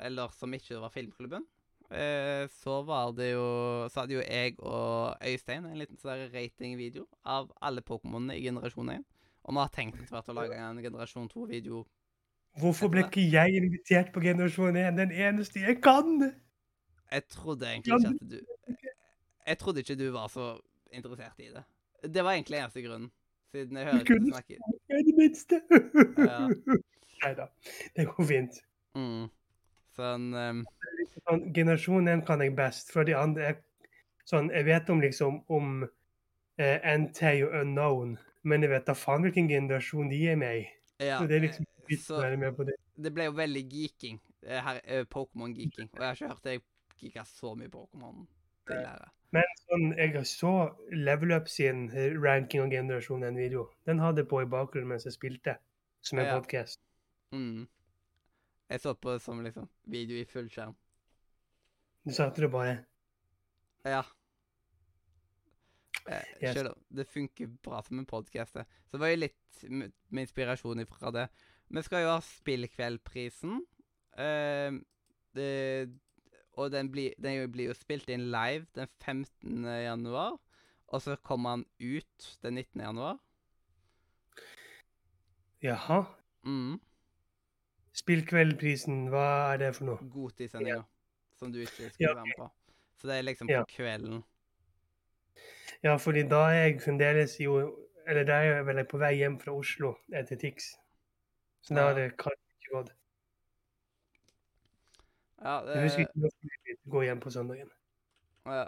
Eller 0.00 0.28
som 0.36 0.52
ikke 0.54 0.80
var 0.80 0.90
Filmklubben, 0.94 1.44
eh, 1.90 2.46
så 2.62 2.82
var 2.84 3.12
det 3.12 3.32
jo 3.32 3.88
Så 3.92 4.00
hadde 4.00 4.14
jo 4.16 4.20
jeg 4.24 4.54
og 4.60 5.16
Øystein 5.22 5.66
en 5.66 5.78
liten 5.78 5.96
sånn 6.00 6.28
ratingvideo 6.32 7.06
av 7.24 7.50
alle 7.62 7.80
Pokémonene 7.82 8.36
i 8.38 8.42
generasjon 8.46 8.90
1. 8.96 9.04
Og 9.44 9.54
vi 9.54 9.58
har 9.58 9.72
tenkt 9.74 9.98
etter 10.00 10.14
hvert 10.14 10.28
å 10.30 10.36
lage 10.38 10.54
en 10.54 10.78
generasjon 10.84 11.28
2-video. 11.28 11.84
Hvorfor 12.60 12.88
ble 12.92 13.02
ikke 13.06 13.24
jeg 13.32 13.56
invitert 13.58 14.12
på 14.12 14.20
Generasjon 14.22 14.76
1? 14.76 14.96
Den 14.96 15.10
eneste 15.10 15.60
jeg 15.64 15.80
kan! 15.82 16.20
Jeg 17.12 17.24
trodde 17.32 17.66
egentlig 17.66 17.96
ikke 17.96 18.12
at 18.12 18.30
du 18.30 18.38
Jeg 19.46 19.58
trodde 19.58 19.80
ikke 19.82 19.96
du 19.98 20.10
var 20.12 20.28
så 20.28 20.52
interessert 20.92 21.40
i 21.40 21.48
det. 21.50 21.64
Det 22.12 22.22
var 22.24 22.36
egentlig 22.36 22.60
eneste 22.60 22.82
grunnen. 22.84 23.10
Siden 23.52 23.76
jeg 23.76 23.84
hører 23.88 24.00
ikke 24.00 24.14
du 24.14 24.18
kunne- 24.18 24.32
snakke 24.32 24.56
Jeg 24.88 24.98
er 24.98 25.02
det 25.08 25.16
minste! 25.18 25.60
Ja. 26.18 26.48
Nei 27.22 27.34
da, 27.38 27.48
det 27.96 28.08
går 28.10 28.26
fint. 28.28 28.62
mm. 28.98 29.30
Sånn 29.96 30.30
um... 30.34 30.62
Sånn, 31.12 31.42
generasjon 31.54 32.08
1 32.08 32.22
kan 32.26 32.40
jeg 32.40 32.54
best. 32.56 32.92
For 32.94 33.04
de 33.04 33.14
andre 33.18 33.56
sånn, 34.28 34.48
jeg 34.54 34.64
vet 34.68 34.90
om 34.90 35.02
liksom 35.02 35.42
om 35.52 35.82
eh, 36.58 36.78
NT 36.98 37.34
og 37.46 37.56
Unknown, 37.60 38.14
men 38.48 38.64
jeg 38.64 38.72
vet 38.72 38.86
da 38.88 38.94
faen 38.96 39.26
hvilken 39.26 39.50
generasjon 39.50 40.10
de 40.10 40.20
er 40.32 40.38
med 40.40 40.62
i. 40.62 40.66
Ja. 41.02 41.18
Så 41.18 41.28
det 41.30 41.36
er 41.38 41.44
liksom 41.46 41.66
eh, 41.68 41.96
så 42.00 42.20
være 42.22 42.38
med 42.40 42.56
på 42.56 42.66
det. 42.68 42.76
det 43.04 43.12
ble 43.14 43.26
jo 43.28 43.34
veldig 43.36 43.64
geeking. 43.68 44.20
eh, 44.46 44.70
eh, 44.84 45.04
Pokémon-geeking. 45.10 45.90
Og 45.92 46.00
jeg 46.00 46.06
har 46.06 46.16
ikke 46.16 46.30
hørt 46.32 46.48
jeg 46.50 46.62
geeka 47.02 47.26
så 47.28 47.52
mye 47.58 47.70
Pokémon 47.72 48.24
tidligere. 48.68 49.10
Men 49.32 49.52
sånn, 49.64 49.84
jeg 49.96 50.24
så 50.28 50.54
Level 50.92 51.32
Up 51.36 51.48
sin 51.48 51.86
ranking 52.22 52.64
av 52.64 52.72
generasjon 52.72 53.24
1-video. 53.24 53.68
Den 53.88 54.00
hadde 54.02 54.24
på 54.28 54.42
i 54.42 54.48
bakgrunnen 54.48 54.90
mens 54.92 55.06
jeg 55.08 55.16
spilte, 55.16 55.56
som 56.04 56.18
en 56.20 56.26
Ja. 56.26 56.38
podcast. 56.38 56.80
Mm. 57.32 57.66
Jeg 58.70 58.80
så 58.80 58.94
på 58.94 59.12
det 59.14 59.22
som 59.24 59.40
liksom 59.44 59.68
video 59.84 60.16
i 60.20 60.24
full 60.28 60.48
skjerm. 60.52 60.74
Du 62.04 62.12
satte 62.12 62.40
det 62.44 62.50
bare 62.52 62.84
Ja. 63.84 64.02
Eh, 66.08 66.22
Yes. 66.42 66.54
Selv 66.56 66.68
om 66.72 66.84
det 66.96 67.06
funker 67.06 67.46
bra 67.62 67.82
som 67.82 67.98
en 67.98 68.06
podkast. 68.06 68.56
Så 68.90 68.98
var 68.98 69.08
jo 69.12 69.16
litt 69.22 69.62
med, 69.70 69.92
inspirasjon 70.10 70.80
ifra 70.82 71.12
det. 71.14 71.28
Vi 71.70 71.82
skal 71.82 72.02
jo 72.02 72.08
ha 72.10 72.20
Spillkveldprisen. 72.20 73.60
Eh, 74.18 74.72
det, 75.34 75.92
og 76.58 76.70
den, 76.72 76.90
blir- 76.92 77.14
den 77.22 77.50
blir 77.52 77.68
jo 77.70 77.74
spilt 77.74 78.08
inn 78.10 78.30
live 78.32 78.66
den 78.74 78.88
15. 79.00 79.64
januar. 79.64 80.38
Og 80.88 81.00
så 81.02 81.16
kommer 81.22 81.50
han 81.50 81.66
ut 81.80 82.38
den 82.42 82.54
19. 82.58 82.80
januar. 82.82 83.18
Jaha. 85.62 86.02
Mm. 86.44 86.80
Spillkveldprisen, 87.92 89.08
hva 89.12 89.52
er 89.52 89.58
det 89.58 89.74
for 89.76 89.84
noe? 89.90 89.98
Godtidssendinga. 90.12 90.82
Som 91.38 91.52
du 91.52 91.58
ikke 91.60 91.90
skulle 91.90 92.08
Ja, 92.08 92.14
være 92.14 92.24
med 92.26 92.38
på. 92.38 92.50
Så 92.96 93.08
det 93.08 93.16
er 93.18 93.22
liksom 93.22 93.48
Ja. 93.50 93.62
på 93.64 93.74
kvelden. 93.76 94.22
Ja, 95.82 95.96
fordi 95.98 96.22
da 96.28 96.36
er 96.48 96.66
jeg 96.68 96.80
fremdeles 96.82 97.38
jo 97.40 97.78
Eller 98.06 98.24
da 98.24 98.32
er 98.32 98.42
jeg 98.56 98.66
vel 98.66 98.84
på 98.84 98.98
vei 98.98 99.12
hjem 99.16 99.36
fra 99.40 99.52
Oslo 99.54 99.92
etter 100.12 100.36
TIX. 100.36 100.64
Så 101.62 101.74
da 101.74 101.84
har 101.86 101.94
det 101.94 102.16
kanskje 102.18 102.56
ikke 102.58 102.72
gått. 102.74 102.90
Ja, 105.42 105.60
Jeg 105.66 105.82
husker 105.84 106.00
ikke 106.00 106.18
når 106.22 106.30
vi 106.42 106.74
gå 106.90 107.02
hjem 107.06 107.20
på 107.20 107.30
søndagen. 107.30 107.70
ja. 108.46 108.64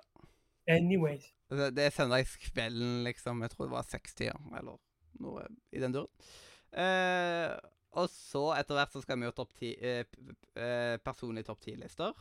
Anyways. 0.68 1.27
Det, 1.51 1.75
det 1.77 1.85
er 1.85 1.91
søndagskvelden, 1.91 3.03
liksom. 3.05 3.43
Jeg 3.43 3.51
tror 3.51 3.64
det 3.66 3.70
var 3.75 3.83
sekstida, 3.83 4.33
eller 4.57 4.79
noe 5.20 5.43
i 5.72 5.81
den 5.83 5.93
duren. 5.93 6.09
Eh, 6.72 7.59
og 7.95 8.11
så, 8.11 8.43
etter 8.59 8.79
hvert, 8.79 8.95
så 8.95 9.03
skal 9.05 9.21
vi 9.21 9.29
jo 9.29 9.35
topp 9.37 9.53
ti 9.59 9.71
eh, 9.79 10.03
eh, 10.59 10.97
Personlige 11.05 11.49
topp 11.51 11.61
ti-lister. 11.63 12.15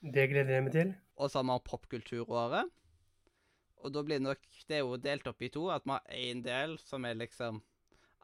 Det 0.00 0.28
gleder 0.30 0.54
jeg 0.54 0.64
meg 0.64 0.74
til. 0.74 0.92
Og 1.18 1.30
så 1.30 1.42
har 1.42 1.48
vi 1.48 1.56
popkulturåret. 1.66 2.70
Og 3.78 3.94
da 3.94 4.02
blir 4.02 4.18
det 4.18 4.26
nok 4.26 4.46
Det 4.68 4.78
er 4.78 4.82
jo 4.82 4.96
delt 4.98 5.26
opp 5.30 5.42
i 5.42 5.50
to. 5.54 5.68
At 5.74 5.84
vi 5.84 5.94
har 5.94 6.16
én 6.16 6.42
del 6.44 6.78
som 6.82 7.04
er 7.04 7.18
liksom 7.18 7.60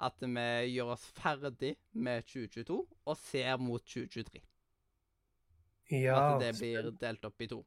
at 0.02 0.18
vi 0.18 0.72
gjør 0.74 0.96
oss 0.96 1.04
ferdig 1.14 1.76
med 1.92 2.24
2022 2.26 2.80
og 2.82 3.16
ser 3.20 3.60
mot 3.62 3.82
2023. 3.82 4.42
Ja. 5.92 6.16
at 6.16 6.40
det 6.42 6.54
blir 6.58 6.90
delt 6.98 7.24
opp 7.28 7.44
i 7.44 7.46
to. 7.46 7.60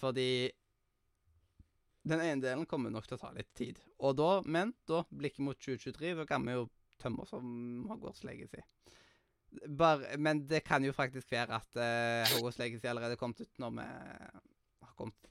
Fordi 0.00 0.50
den 2.08 2.20
ene 2.24 2.40
delen 2.40 2.66
kommer 2.66 2.92
nok 2.92 3.08
til 3.08 3.18
å 3.18 3.20
ta 3.20 3.32
litt 3.36 3.50
tid. 3.58 3.80
Og 4.00 4.16
da, 4.16 4.30
men 4.46 4.72
da, 4.88 5.02
blikket 5.10 5.44
mot 5.44 5.58
2023, 5.58 6.14
da 6.22 6.24
kan 6.28 6.46
vi 6.46 6.56
jo 6.56 6.68
tømme 7.00 7.24
oss 7.24 7.34
om 7.36 7.86
Hogwarts 7.90 8.24
Legacy. 8.26 8.62
Bare, 9.78 10.14
men 10.22 10.44
det 10.50 10.62
kan 10.66 10.84
jo 10.86 10.94
faktisk 10.94 11.32
være 11.32 11.58
at 11.58 11.78
uh, 11.80 12.34
Hogwarts 12.36 12.60
Legacy 12.60 12.86
allerede 12.86 13.16
er 13.16 13.20
kommet 13.20 13.40
ut 13.42 13.62
når 13.62 13.72
vi 13.78 13.86
har 14.86 14.94
kommet 14.98 15.30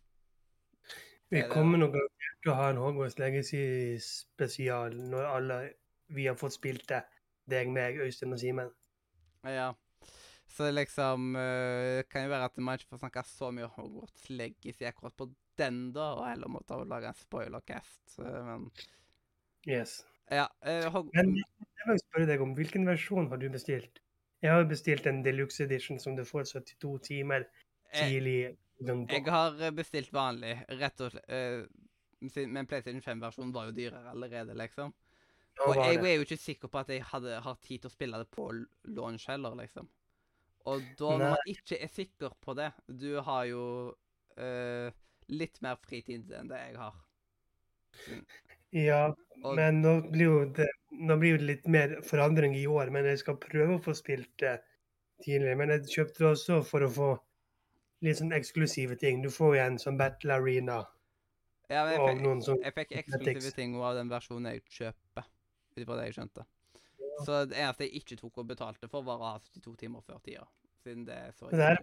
Vi 1.32 1.40
er 1.40 1.52
kommer 1.52 1.80
nok 1.80 1.96
til 1.96 2.52
å 2.52 2.58
ha 2.58 2.70
en 2.74 2.82
Hogwarts 2.82 3.20
Legacy-spesial 3.22 4.98
når 5.14 5.30
alle 5.30 5.60
vi 6.10 6.26
har 6.26 6.36
fått 6.40 6.58
spilt 6.58 6.88
det. 6.90 7.04
Deg, 7.50 7.70
meg, 7.74 8.00
Øystein 8.02 8.34
og 8.34 8.42
Simen. 8.42 8.72
Ja. 9.46 9.72
Så 10.50 10.72
liksom 10.74 11.36
uh, 11.38 12.02
kan 12.10 12.26
jo 12.26 12.34
være 12.34 12.50
at 12.50 12.58
man 12.58 12.80
ikke 12.80 12.96
får 12.96 13.04
snakke 13.06 13.24
så 13.30 13.52
mye 13.54 13.70
om 13.70 13.76
Hogwarts 13.78 14.30
Legacy 14.34 14.88
akkurat 14.90 15.16
på 15.18 15.30
den, 15.60 15.90
da, 15.94 16.14
og 16.18 16.26
heller 16.28 16.52
måtte 16.52 16.78
lage 16.88 17.12
en 17.12 17.20
spoilercast. 17.20 18.20
eh, 18.20 18.46
men 18.48 18.70
Yes. 19.68 20.06
Ja. 20.30 20.46
Uh, 20.66 20.88
Hog 20.94 21.10
Men 21.16 21.34
jeg 21.40 21.90
vil 21.90 22.00
spørre 22.04 22.30
deg 22.30 22.44
om 22.44 22.54
hvilken 22.58 22.88
versjon 22.90 23.30
har 23.32 23.42
du 23.42 23.50
bestilt? 23.54 24.02
Jeg 24.44 24.56
har 24.56 24.66
bestilt 24.70 25.08
en 25.10 25.22
deluxe 25.26 25.64
edition 25.66 26.00
som 26.00 26.16
du 26.16 26.24
får 26.28 26.48
72 26.54 26.94
timer 27.10 27.46
tidlig. 27.92 28.56
Jeg, 28.80 28.98
jeg 29.10 29.26
har 29.28 29.58
eh, 29.60 29.74
bestilt 29.76 30.14
vanlig, 30.16 30.54
rett 30.80 31.04
og 31.04 31.12
slett. 31.12 31.32
Uh, 31.34 31.88
men 32.52 32.68
PlayStation 32.68 33.02
5-versjonen 33.04 33.54
var 33.56 33.70
jo 33.70 33.76
dyrere 33.78 34.12
allerede, 34.12 34.56
liksom. 34.60 34.92
Og 35.66 35.76
jeg 35.76 36.00
er 36.04 36.18
jo 36.18 36.24
ikke 36.24 36.38
sikker 36.40 36.72
på 36.72 36.82
at 36.82 36.92
jeg 36.92 37.04
hadde 37.08 37.40
har 37.44 37.58
tid 37.64 37.84
til 37.84 37.90
å 37.90 37.94
spille 37.94 38.20
det 38.20 38.28
på 38.32 38.50
launch 38.96 39.28
heller, 39.32 39.56
liksom. 39.60 39.88
Og 40.68 40.84
da, 41.00 41.12
når 41.16 41.36
man 41.36 41.52
ikke 41.52 41.80
er 41.80 41.88
sikker 41.88 42.34
på 42.44 42.54
det 42.60 42.68
Du 43.00 43.22
har 43.24 43.46
jo 43.48 43.64
uh, 44.40 44.90
litt 45.32 45.62
mer 45.64 45.80
fritid 45.84 46.32
enn 46.36 46.52
det 46.52 46.60
jeg 46.60 46.80
har. 46.80 47.00
Ja, 48.76 49.10
Og 49.40 49.56
men 49.56 49.80
nå 49.82 49.96
blir, 50.12 50.26
jo 50.26 50.40
det, 50.56 50.68
nå 50.92 51.16
blir 51.18 51.38
jo 51.38 51.40
det 51.42 51.48
litt 51.48 51.68
mer 51.72 51.96
forandring 52.06 52.58
i 52.60 52.68
år. 52.68 52.92
Men 52.94 53.08
jeg 53.08 53.22
skal 53.24 53.40
prøve 53.42 53.78
å 53.78 53.84
få 53.84 53.96
spilt 53.98 54.32
det 54.44 54.60
tidligere. 55.24 55.58
Men 55.60 55.74
jeg 55.76 55.88
kjøpte 55.96 56.24
det 56.24 56.30
også 56.34 56.62
for 56.68 56.86
å 56.86 56.94
få 56.94 57.10
litt 58.06 58.20
sånn 58.20 58.36
eksklusive 58.36 59.00
ting. 59.00 59.24
Du 59.24 59.32
får 59.34 59.56
jo 59.56 59.66
en 59.66 59.80
sånn 59.82 60.00
Battle 60.00 60.38
Arena 60.40 60.84
ja, 61.70 61.84
men 61.86 61.94
jeg, 61.94 62.02
fikk, 62.02 62.22
noen 62.26 62.40
jeg 62.64 62.74
fikk 62.74 62.94
eksklusive 63.04 63.52
ting 63.54 63.76
av 63.78 63.98
den 64.00 64.10
versjonen 64.10 64.56
jeg 64.56 64.64
kjøper. 64.74 65.28
Ut 65.76 65.82
ifra 65.84 65.98
det 66.00 66.08
jeg 66.08 66.16
skjønte. 66.16 66.46
Så 67.20 67.42
det 67.52 67.60
eneste 67.60 67.86
jeg 67.86 68.02
ikke 68.02 68.18
tok 68.18 68.40
og 68.42 68.48
betalte 68.50 68.90
for, 68.90 69.06
var 69.06 69.22
å 69.22 69.34
ha 69.36 69.42
72 69.44 69.76
timer 69.84 70.06
før 70.08 70.22
tida. 70.26 70.48
Siden 70.82 71.04
det 71.06 71.18
er 71.28 71.36
så 71.38 71.52
Det 71.52 71.68
er 71.68 71.82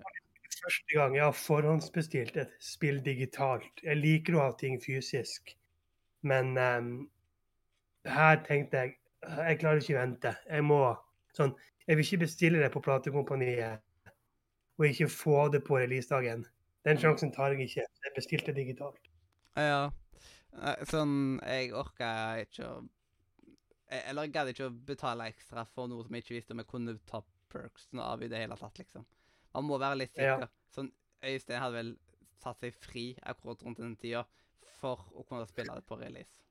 første 0.56 0.98
gang 0.98 1.14
jeg 1.14 1.22
har 1.22 1.36
forhåndsbestilt 1.38 2.40
et 2.42 2.56
spill 2.62 2.98
digitalt. 3.04 3.84
Jeg 3.84 4.00
liker 4.00 4.38
å 4.38 4.42
ha 4.48 4.56
ting 4.58 4.80
fysisk, 4.82 5.54
men 6.22 6.56
um, 6.58 6.90
her 8.06 8.40
tenkte 8.46 8.76
jeg 8.84 8.96
jeg 9.26 9.58
klarer 9.58 9.80
ikke 9.82 9.96
å 9.96 10.00
vente. 10.02 10.30
Jeg 10.46 10.62
må 10.62 10.76
sånn, 11.34 11.54
jeg 11.88 11.96
vil 11.98 12.04
ikke 12.06 12.18
bestille 12.26 12.60
det 12.62 12.68
på 12.74 12.82
platekompaniet 12.84 13.82
og 14.78 14.84
ikke 14.86 15.08
få 15.10 15.48
det 15.50 15.62
på 15.66 15.78
releasedagen. 15.80 16.44
Den 16.86 17.00
sjansen 17.00 17.32
tar 17.34 17.54
jeg 17.56 17.66
ikke. 17.66 17.86
Jeg 18.04 18.14
bestilte 18.14 18.54
digitalt. 18.54 19.08
Ja. 19.56 19.90
Sånn 20.88 21.40
Jeg 21.42 21.72
orka 21.76 22.10
ikke 22.44 22.64
å 22.68 22.76
Eller 23.90 24.26
jeg 24.26 24.32
gadd 24.34 24.48
ikke 24.52 24.68
å 24.70 24.76
betale 24.88 25.26
ekstra 25.30 25.64
for 25.68 25.88
noe 25.90 26.04
som 26.06 26.14
jeg 26.16 26.24
ikke 26.24 26.36
visste 26.36 26.54
om 26.54 26.62
jeg 26.62 26.70
kunne 26.70 26.94
ta 27.08 27.20
perks 27.52 27.88
av 28.02 28.22
i 28.22 28.28
det 28.30 28.40
hele 28.40 28.56
tatt, 28.58 28.78
liksom. 28.80 29.04
Man 29.54 29.64
må 29.68 29.78
være 29.80 30.00
litt 30.04 30.16
Ja. 30.18 30.36
sikker. 30.36 30.50
Sånn 30.74 30.92
Øystein 31.24 31.60
hadde 31.62 31.74
vel 31.80 31.92
satt 32.42 32.60
seg 32.60 32.74
fri 32.74 33.06
akkurat 33.22 33.62
rundt 33.64 33.78
den 33.80 33.96
tida 33.96 34.26
for 34.86 35.06
å 35.18 35.24
kunne 35.26 35.46
spille 35.50 35.74
det 35.74 35.86
på 35.88 35.98
release. 36.00 36.42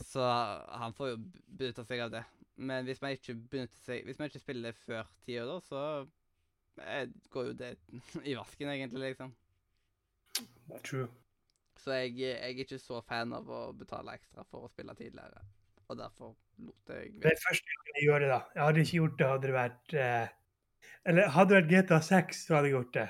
Så 0.00 0.24
han 0.72 0.94
får 0.96 1.12
jo 1.12 1.18
benytte 1.46 1.84
seg 1.84 2.06
av 2.06 2.12
det. 2.14 2.24
Men 2.56 2.84
hvis 2.86 3.00
man 3.02 3.14
ikke 3.16 3.66
seg 3.82 4.04
Hvis 4.06 4.18
man 4.20 4.28
ikke 4.28 4.42
spiller 4.42 4.70
det 4.70 4.84
før 4.84 5.08
tida, 5.24 5.46
da, 5.48 5.58
så 5.64 5.80
eh, 6.84 7.08
går 7.32 7.50
jo 7.50 7.56
det 7.56 7.72
i 8.30 8.36
vasken, 8.38 8.72
egentlig, 8.72 9.12
liksom. 9.12 9.34
True. 10.86 11.08
Så 11.82 11.96
jeg, 11.98 12.14
jeg 12.20 12.36
er 12.36 12.62
ikke 12.62 12.78
så 12.78 13.00
fan 13.08 13.32
av 13.36 13.48
å 13.50 13.64
betale 13.76 14.14
ekstra 14.16 14.44
for 14.48 14.66
å 14.66 14.70
spille 14.72 14.94
tidligere. 14.96 15.42
Og 15.90 15.98
derfor 15.98 16.36
lot 16.62 16.92
jeg 16.94 17.16
Det 17.20 17.32
er 17.32 17.42
første 17.42 17.74
gang 17.74 17.90
jeg 17.96 18.06
gjør 18.06 18.24
det, 18.24 18.30
da. 18.32 18.40
Jeg 18.54 18.64
hadde 18.68 18.84
ikke 18.86 18.98
gjort 19.00 19.18
det 19.18 19.28
hadde 19.32 19.48
det 19.48 19.56
vært 19.56 19.96
eh, 20.04 20.30
Eller 21.10 21.34
hadde 21.34 21.52
det 21.52 21.58
vært 21.58 21.72
GTA 21.72 22.00
6, 22.08 22.46
så 22.46 22.56
hadde 22.56 22.70
jeg 22.70 22.76
gjort 22.76 22.94
det. 22.96 23.08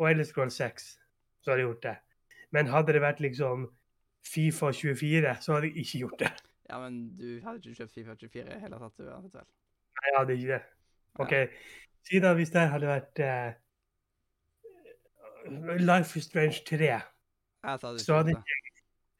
Og 0.00 0.10
Ellis 0.10 0.30
Scroll 0.32 0.52
6, 0.54 0.86
så 1.40 1.52
hadde 1.52 1.62
jeg 1.62 1.70
gjort 1.70 1.86
det. 1.88 1.96
Men 2.54 2.70
hadde 2.72 2.94
det 2.96 3.02
vært 3.02 3.22
liksom 3.22 3.68
Fifa 4.26 4.72
24, 4.76 5.34
så 5.40 5.56
hadde 5.56 5.70
jeg 5.70 5.84
ikke 5.84 5.98
gjort 6.04 6.18
det. 6.20 6.30
Ja, 6.70 6.78
men 6.82 6.98
du 7.18 7.40
hadde 7.44 7.58
ikke 7.58 7.82
kjøpt 7.82 7.94
Fifa 7.94 8.14
24 8.14 8.44
i 8.44 8.60
hele 8.62 8.78
tatt 8.78 9.00
uansett, 9.06 9.34
vel? 9.34 9.48
Nei, 10.00 10.06
jeg 10.06 10.18
hadde 10.18 10.36
ikke 10.36 10.52
det. 10.52 10.60
OK. 11.24 11.34
Si 12.08 12.20
da 12.22 12.32
hvis 12.38 12.52
det 12.54 12.66
hadde 12.72 12.88
vært 12.88 13.22
uh, 13.24 13.50
Life 15.80 16.18
is 16.18 16.28
Strange 16.28 16.62
3, 16.68 16.90
Ja, 16.90 17.00
så 17.76 17.86
hadde 17.86 17.98
du 17.98 18.04
så 18.04 18.20
hadde, 18.20 18.36
jeg, 18.36 18.72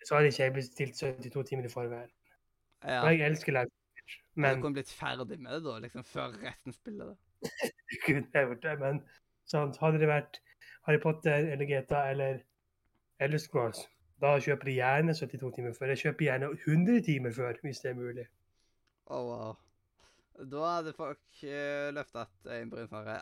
så 0.06 0.16
hadde 0.16 0.30
ikke 0.32 0.42
jeg 0.42 0.54
bestilt 0.56 1.00
72 1.00 1.48
timer 1.48 1.64
i 1.68 1.72
forveien. 1.72 2.12
Ja. 2.84 3.02
Og 3.02 3.10
jeg 3.12 3.26
elsker 3.26 3.56
Life 3.56 3.72
is 3.72 3.74
Strange. 4.04 4.20
Men 4.34 4.56
du 4.56 4.62
kunne 4.62 4.78
blitt 4.78 4.92
ferdig 4.92 5.40
med 5.40 5.50
det 5.56 5.64
da, 5.64 5.78
liksom, 5.86 6.04
før 6.04 6.36
resten 6.44 6.76
spiller 6.76 7.12
det. 7.12 7.18
Kunne 8.04 8.26
jeg 8.34 8.46
gjort 8.46 8.62
det, 8.62 8.78
men 8.80 9.02
sant, 9.48 9.78
hadde 9.80 10.00
det 10.00 10.08
vært 10.08 10.40
Harry 10.86 11.00
Potter 11.02 11.50
eller 11.52 11.66
GTA 11.68 12.02
eller 12.12 12.40
Elder 13.20 13.38
Scrolls, 13.38 13.80
da 14.20 14.34
kjøper 14.40 14.70
jeg 14.70 14.78
gjerne 14.80 15.14
72 15.14 15.54
timer 15.56 15.74
før. 15.76 15.92
Jeg 15.92 16.02
kjøper 16.04 16.26
gjerne 16.26 16.52
100 16.66 17.02
timer 17.04 17.34
før, 17.36 17.58
hvis 17.62 17.82
det 17.84 17.90
er 17.90 17.98
mulig. 17.98 18.26
Å, 19.10 19.20
wow. 19.26 19.58
Da 20.50 20.64
hadde 20.64 20.94
folk 20.96 21.42
uh, 21.44 21.90
løftet 21.92 22.48
øyenbryn 22.48 22.88
for 22.88 23.08
eh, 23.12 23.20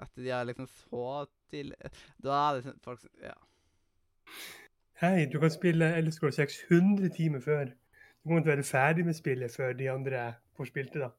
at 0.00 0.14
de 0.16 0.30
er 0.32 0.46
liksom 0.48 0.68
så 0.72 1.26
til 1.52 1.74
Da 2.24 2.38
hadde 2.46 2.62
sånn 2.64 2.78
folk 2.84 3.04
Ja. 3.20 3.34
Hei, 5.02 5.26
du 5.32 5.36
kan 5.40 5.52
spille 5.52 5.90
Elder 5.96 6.14
Scrolls 6.14 6.38
600 6.40 7.10
timer 7.16 7.40
før. 7.44 7.72
Du 8.20 8.28
kommer 8.28 8.44
til 8.44 8.52
å 8.52 8.54
være 8.54 8.68
ferdig 8.68 9.04
med 9.08 9.16
spillet 9.16 9.52
før 9.52 9.72
de 9.76 9.88
andre 9.90 10.24
får 10.56 10.68
spilt 10.70 10.96
det, 10.96 11.08
da. 11.08 11.10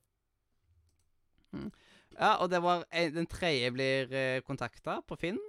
Ja, 2.17 2.35
og 2.37 2.51
det 2.53 2.61
var 2.63 2.85
en, 2.89 3.15
den 3.15 3.29
tredje 3.29 3.71
blir 3.73 4.13
uh, 4.13 4.41
kontakta 4.45 5.01
på 5.07 5.17
Finn. 5.21 5.41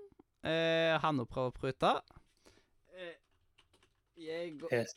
Uh, 0.42 0.98
han 1.04 1.20
prøver 1.28 1.52
å 1.52 1.56
prute. 1.56 1.92
Eh, 4.16 4.26
jeg 4.26 4.58
går 4.60 4.74
Yes. 4.74 4.96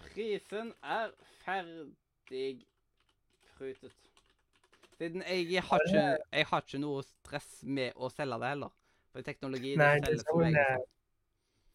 Prisen 0.00 0.72
er 0.82 1.10
ferdig 1.44 2.66
prutet. 3.56 3.92
Siden 4.98 5.22
jeg 5.22 5.62
har 5.62 5.80
ikke, 5.86 6.18
jeg 6.32 6.46
har 6.46 6.60
ikke 6.60 6.78
noe 6.78 7.02
stress 7.02 7.62
med 7.62 7.92
å 7.96 8.10
selge 8.12 8.38
det 8.40 8.48
heller. 8.48 8.72
For 9.12 9.26
teknologi 9.26 9.74
Nei, 9.76 9.94
det 10.00 10.06
selger 10.10 10.24
for 10.28 10.42
meg. 10.44 10.54
sånn, 10.54 10.60
eh, 10.60 10.76
sånn. 10.76 10.86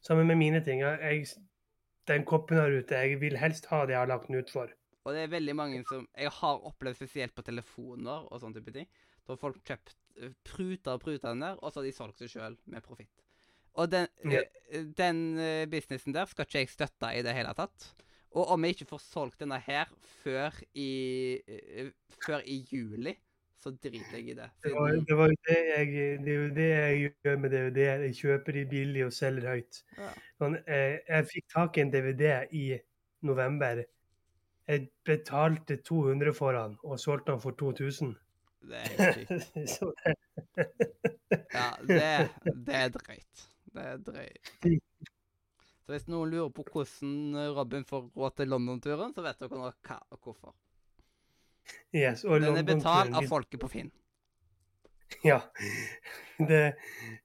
Sammen 0.05 0.27
med 0.27 0.37
mine 0.37 0.61
ting. 0.63 0.81
Jeg, 0.85 1.27
den 2.07 2.25
koppen 2.25 2.57
her 2.57 2.69
ute, 2.69 2.93
jeg 2.95 3.19
vil 3.19 3.37
helst 3.37 3.65
ha 3.71 3.85
det 3.85 3.95
jeg 3.95 4.03
har 4.03 4.11
lagt 4.11 4.27
den 4.27 4.35
ut 4.35 4.49
for. 4.53 4.69
Og 5.05 5.13
det 5.13 5.23
er 5.23 5.27
veldig 5.27 5.55
mange 5.55 5.83
som 5.89 6.07
Jeg 6.17 6.29
har 6.29 6.61
opplevd 6.65 6.95
spesielt 6.95 7.35
på 7.35 7.43
telefoner 7.45 8.25
og 8.31 8.41
sånne 8.41 8.59
type 8.59 8.73
ting. 8.73 8.87
Da 9.25 9.33
har 9.33 9.41
folk 9.41 9.61
kjøpt 9.65 9.95
pruta 10.15 10.33
pruter 10.43 10.91
og 10.93 11.01
pruter 11.01 11.29
den 11.29 11.41
der, 11.41 11.57
og 11.61 11.71
så 11.73 11.79
har 11.81 11.85
de 11.85 11.91
solgt 11.91 12.21
seg 12.21 12.29
sjøl 12.29 12.57
med 12.65 12.83
profitt. 12.83 13.24
Og 13.75 13.91
den, 13.91 14.07
eh, 14.31 14.47
den 14.97 15.21
eh, 15.41 15.67
businessen 15.69 16.15
der 16.15 16.29
skal 16.31 16.47
ikke 16.47 16.63
jeg 16.63 16.71
støtte 16.71 17.11
i 17.15 17.23
det 17.25 17.35
hele 17.35 17.53
tatt. 17.57 17.91
Og 18.35 18.49
om 18.51 18.65
jeg 18.65 18.75
ikke 18.75 18.89
får 18.89 19.03
solgt 19.03 19.39
denne 19.43 19.59
her 19.63 19.91
før 20.23 20.55
i, 20.73 20.89
eh, 21.47 21.91
før 22.25 22.43
i 22.43 22.61
juli, 22.71 23.15
så 23.59 23.71
driter 23.71 24.17
jeg 24.19 24.29
i 24.29 24.35
det. 24.37 24.49
Det 24.63 24.73
var, 24.75 24.91
det 25.07 25.17
var 25.17 25.31
det 25.47 25.57
jeg, 25.57 26.19
det 26.25 26.33
er 26.33 26.41
jo 26.41 26.49
det 26.55 26.67
jeg 26.69 27.11
gjør 27.23 27.37
med 27.41 27.55
DVD. 27.55 27.79
Jeg 28.05 28.15
kjøper 28.19 28.57
de 28.59 28.65
billig 28.73 29.05
og 29.05 29.13
selger 29.15 29.49
høyt. 29.55 29.81
ja. 29.97 30.11
Sånn, 30.35 30.57
jeg, 30.67 30.99
jeg 31.07 31.27
fikk 31.31 31.47
tak 31.53 31.77
i 31.77 31.85
en 31.85 31.93
DVD 31.93 32.33
i 32.51 32.65
november. 33.25 33.81
Jeg 34.67 34.89
betalte 35.07 35.79
200 35.87 36.35
for 36.35 36.57
han, 36.57 36.77
og 36.83 36.99
solgte 36.99 37.33
han 37.35 37.41
for 37.41 37.55
2000. 37.57 38.15
Det 38.65 38.83
er 38.83 38.95
helt 38.99 39.71
sykt. 39.71 40.07
Ja, 41.55 41.71
det, 41.87 41.97
det 42.67 42.75
er 42.75 42.89
drøyt. 42.93 43.45
Det 43.75 43.85
er 43.91 43.97
drøyt. 44.07 44.53
Så 45.85 45.93
hvis 45.93 46.07
noen 46.09 46.31
lurer 46.33 46.49
på 46.53 46.63
hvordan 46.65 47.35
Robin 47.53 47.83
får 47.85 48.07
råd 48.17 48.37
til 48.39 48.49
London-turen, 48.49 49.11
så 49.13 49.25
vet 49.25 49.41
dere 49.41 49.59
nå 49.59 49.67
hva 49.69 49.99
og 50.15 50.19
hvorfor. 50.23 50.55
yes, 51.93 52.23
og 52.23 52.41
Den 52.41 52.57
er 52.57 52.65
betalt 52.65 53.13
av 53.13 53.27
folket 53.29 53.61
på 53.61 53.71
Finn. 53.77 53.93
Ja. 55.23 55.37
Det, 56.49 56.73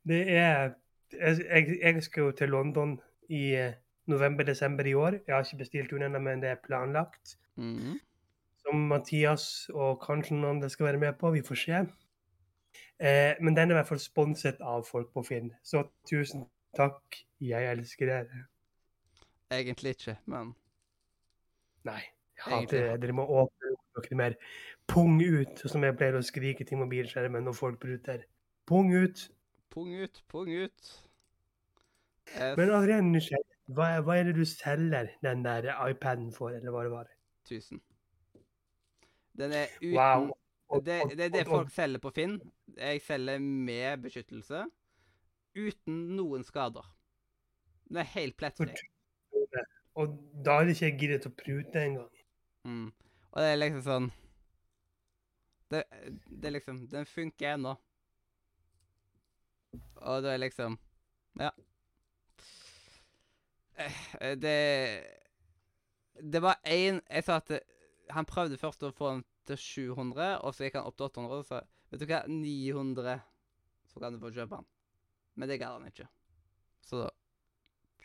det 0.07 0.19
er 0.37 0.75
jeg, 1.13 1.79
jeg, 1.81 2.03
skal 2.05 2.29
jo 2.29 2.35
til 2.37 2.53
London 2.53 2.93
i 3.29 3.55
eh, 3.57 3.73
november-desember 4.07 4.87
i 4.87 4.95
år. 4.95 5.17
Jeg 5.27 5.35
har 5.35 5.45
ikke 5.45 5.63
bestilt 5.65 5.91
turen 5.91 6.05
ennå, 6.07 6.21
men 6.23 6.43
det 6.43 6.53
er 6.53 6.61
planlagt. 6.65 7.39
Mhm. 7.57 7.99
Som 8.61 8.85
Mathias 8.93 9.71
og 9.73 10.03
kanskje 10.05 10.37
noen 10.37 10.57
andre 10.57 10.69
skal 10.71 10.91
være 10.91 11.01
med 11.01 11.17
på. 11.19 11.31
Vi 11.33 11.43
får 11.43 11.61
se. 11.65 11.81
Eh, 13.01 13.35
men 13.41 13.57
den 13.57 13.71
er 13.71 13.75
i 13.75 13.79
hvert 13.79 13.89
fall 13.89 14.03
sponset 14.03 14.61
av 14.61 14.85
folk 14.85 15.13
på 15.15 15.23
Finn. 15.25 15.53
Så 15.65 15.87
tusen 16.09 16.45
takk. 16.77 17.17
Jeg 17.41 17.71
elsker 17.71 18.11
dere. 18.11 18.47
Egentlig 19.51 19.97
ikke, 19.97 20.19
men 20.31 20.53
Nei, 21.89 22.03
hater 22.45 22.91
det. 22.91 22.97
Dere 23.03 23.15
må 23.17 23.25
åpne 23.25 23.71
noe 23.73 24.19
mer. 24.21 24.35
Pung 24.91 25.17
ut, 25.23 25.63
som 25.65 25.85
jeg 25.87 25.97
pleier 25.97 26.19
å 26.19 26.25
skrike 26.25 26.67
til 26.69 26.83
mobilskjermen 26.83 27.47
når 27.49 27.57
folk 27.57 27.81
bruter. 27.81 28.27
Pung 28.69 28.93
ut. 28.93 29.31
pung 29.71 29.95
ut, 29.95 30.23
pung 30.29 30.51
ut. 30.51 30.91
Jeg... 32.35 32.59
Men 32.59 32.75
Adrian. 32.75 33.15
Hva, 33.71 33.87
hva 34.03 34.17
er 34.19 34.29
det 34.29 34.35
du 34.37 34.45
selger 34.45 35.13
den 35.23 35.45
der 35.47 35.71
iPaden 35.89 36.33
for, 36.35 36.51
eller 36.51 36.75
hva 36.75 36.85
det 36.85 36.93
var? 36.93 37.11
1000. 37.49 37.81
Den 39.39 39.53
er 39.57 39.67
uten 39.81 39.97
Wow. 39.97 40.33
Det, 40.87 40.97
er 41.18 41.33
det 41.35 41.47
folk 41.49 41.71
selger 41.75 41.99
på 42.03 42.12
Finn. 42.14 42.39
Jeg 42.77 43.01
selger 43.03 43.39
med 43.43 44.05
beskyttelse. 44.05 44.64
Uten 45.59 45.99
noen 46.16 46.45
skader. 46.47 46.87
Det 47.91 48.05
er 48.05 48.12
helt 48.14 48.37
plettfri. 48.39 48.77
Og 49.99 50.14
da 50.47 50.61
er 50.61 50.68
det 50.68 50.77
ikke 50.79 50.99
giddet 51.01 51.27
å 51.27 51.33
prute 51.35 51.83
engang. 51.83 52.11
Mm. 52.68 52.93
Og 53.33 53.43
det 53.43 53.49
er 53.51 53.59
liksom 53.59 53.83
sånn 53.87 54.11
det, 55.71 55.85
det 56.27 56.49
er 56.49 56.55
liksom 56.57 56.81
Den 56.91 57.07
funker 57.07 57.55
ennå. 57.55 57.75
Og 60.03 60.23
det 60.23 60.33
er 60.35 60.43
liksom 60.43 60.79
Ja. 61.39 61.51
Eh, 63.79 64.37
Det 64.37 65.05
Det 66.33 66.43
var 66.43 66.61
én 66.66 67.01
Jeg 67.11 67.25
sa 67.25 67.37
at 67.37 67.49
det, 67.49 67.61
han 68.11 68.27
prøvde 68.27 68.59
først 68.59 68.83
å 68.83 68.93
få 68.93 69.12
den 69.14 69.25
til 69.49 69.59
700, 69.59 70.41
og 70.45 70.55
så 70.55 70.66
gikk 70.66 70.76
han 70.78 70.88
opp 70.88 70.97
til 70.99 71.09
800, 71.11 71.38
og 71.38 71.47
så 71.49 71.62
Vet 71.91 72.05
du 72.05 72.07
hva, 72.07 72.20
900, 72.30 73.16
så 73.91 73.99
kan 73.99 74.14
du 74.14 74.20
få 74.22 74.28
kjøpe 74.30 74.61
han. 74.61 74.66
Men 75.34 75.49
det 75.51 75.57
gadd 75.59 75.80
han 75.80 75.88
ikke. 75.91 76.05
Så 76.86 77.01
da 77.03 77.09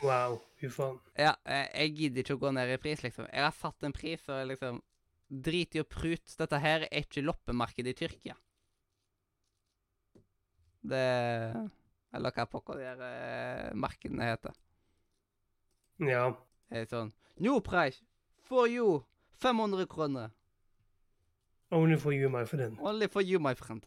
Wow, 0.03 0.39
fy 0.59 0.67
faen. 0.73 0.97
ja, 1.15 1.35
jeg 1.45 1.93
gidder 1.95 2.23
ikke 2.25 2.35
å 2.35 2.41
gå 2.41 2.49
ned 2.51 2.73
i 2.73 2.79
pris, 2.81 3.03
liksom. 3.05 3.27
Jeg 3.29 3.45
har 3.45 3.53
satt 3.55 3.85
en 3.85 3.93
pris, 3.95 4.25
og 4.27 4.47
liksom 4.49 4.81
Drit 5.25 5.73
i 5.77 5.81
å 5.81 5.85
prute. 5.89 6.35
Dette 6.37 6.57
her 6.61 6.83
er 6.85 7.05
ikke 7.05 7.23
loppemarkedet 7.23 7.93
i 7.93 7.97
Tyrkia. 7.97 8.35
Det 10.85 10.99
Eller 12.15 12.35
hva 12.35 12.45
pokker 12.49 12.77
de 12.79 12.85
her 12.85 13.01
eh, 13.05 13.71
markedene 13.73 14.27
heter. 14.29 14.53
Ja. 16.05 16.27
Det 16.69 16.83
er 16.83 16.89
sånn 16.91 17.13
New 17.41 17.57
price 17.65 18.03
for 18.45 18.69
you! 18.69 19.03
500 19.41 19.87
kroner. 19.91 20.29
Only 21.71 21.97
for 21.97 22.11
you, 22.13 22.29
my 22.29 22.45
friend. 22.45 22.77
Only 22.79 23.07
for 23.07 23.21
you, 23.21 23.39
my 23.39 23.53
friend. 23.55 23.83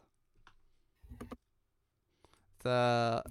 Så 2.63 2.73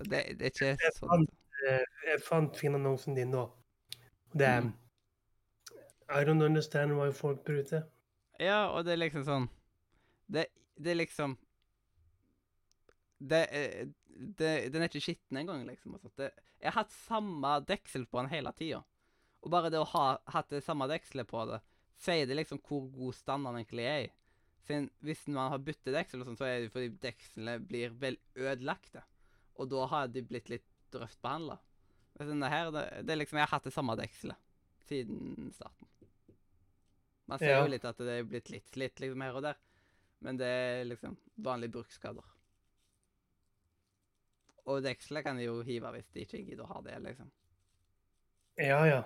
det, 0.07 0.21
det 0.39 0.41
er 0.41 0.51
ikke 0.51 0.69
Jeg 0.79 0.93
sånn. 0.95 1.09
fant, 1.11 1.33
eh, 1.67 1.83
jeg 2.07 2.21
fant 2.23 2.57
Finn-annonsen 2.57 3.15
din 3.17 3.31
nå. 3.33 3.45
Det 4.33 4.47
er 4.47 4.61
Mm. 4.61 4.73
I 6.09 6.23
don't 6.23 6.41
understand 6.45 6.93
why 6.95 7.11
folk 7.11 7.43
pruter. 7.45 7.83
Ja, 8.39 8.67
og 8.71 8.85
det 8.85 8.93
er 8.93 8.97
liksom 8.97 9.23
sånn 9.25 9.49
Det, 10.31 10.45
det 10.79 10.91
er 10.91 10.95
liksom 10.95 11.37
det, 13.19 13.47
er- 13.51 13.85
det, 14.37 14.71
Den 14.73 14.81
er 14.81 14.87
ikke 14.87 15.01
skitten 15.01 15.37
engang, 15.37 15.65
liksom. 15.67 15.93
Altså. 15.95 16.09
Det, 16.17 16.31
jeg 16.61 16.71
har 16.71 16.83
hatt 16.83 16.91
samme 16.91 17.65
deksel 17.65 18.05
på 18.05 18.19
den 18.21 18.29
hele 18.29 18.51
tida. 18.53 18.83
Og 19.41 19.51
bare 19.51 19.69
det 19.69 19.79
å 19.79 19.85
ha 19.87 20.17
hatt 20.27 20.49
det 20.49 20.63
samme 20.63 20.87
dekselet 20.87 21.27
på 21.27 21.45
det, 21.51 21.59
sier 21.97 22.25
det 22.25 22.35
liksom 22.37 22.59
hvor 22.61 22.87
god 22.91 23.13
stand 23.13 23.45
den 23.45 23.55
egentlig 23.55 23.85
er 23.85 23.99
i. 24.05 24.11
Siden 24.67 24.89
hvis 25.07 25.21
man 25.31 25.51
har 25.53 25.61
byttet 25.63 25.93
deksel, 25.95 26.21
og 26.21 26.27
sånn, 26.27 26.37
så 26.39 26.47
er 26.49 26.65
det 26.65 26.71
fordi 26.73 26.89
dekslene 27.03 27.57
blir 27.63 27.93
vel 28.01 28.17
ødelagte. 28.35 29.03
Og 29.57 29.69
da 29.71 29.85
har 29.93 30.09
de 30.11 30.21
blitt 30.27 30.49
litt 30.51 30.97
røft 30.97 31.21
behandla. 31.23 31.55
Her, 32.17 32.71
det, 32.73 32.83
det 33.05 33.13
er 33.13 33.19
liksom 33.21 33.37
Jeg 33.37 33.45
har 33.45 33.51
hatt 33.59 33.67
det 33.67 33.73
samme 33.75 33.93
dekselet 33.99 34.37
siden 34.87 35.51
starten. 35.53 35.87
Man 37.27 37.39
ser 37.39 37.51
Ja. 37.51 37.59
jo 37.61 37.69
litt 37.69 37.83
at 37.85 37.97
det 37.99 38.13
er 38.21 38.23
blitt 38.27 38.49
litt 38.49 38.69
slitt 38.71 39.01
liksom 39.03 39.21
her 39.21 39.35
og 39.35 39.43
der, 39.43 39.57
men 40.23 40.37
det 40.39 40.47
er 40.47 40.85
liksom 40.87 41.17
vanlige 41.43 41.73
bruksskader. 41.75 42.23
Og 44.67 44.81
dekselet 44.83 45.23
kan 45.27 45.37
de 45.39 45.45
jo 45.47 45.59
hive 45.67 45.91
hvis 45.95 46.09
de 46.15 46.23
ikke 46.25 46.41
gidder 46.43 46.63
å 46.65 46.71
ha 46.73 46.81
det, 46.87 46.95
liksom. 47.03 47.29
Ja, 48.57 48.79
ja. 48.87 49.01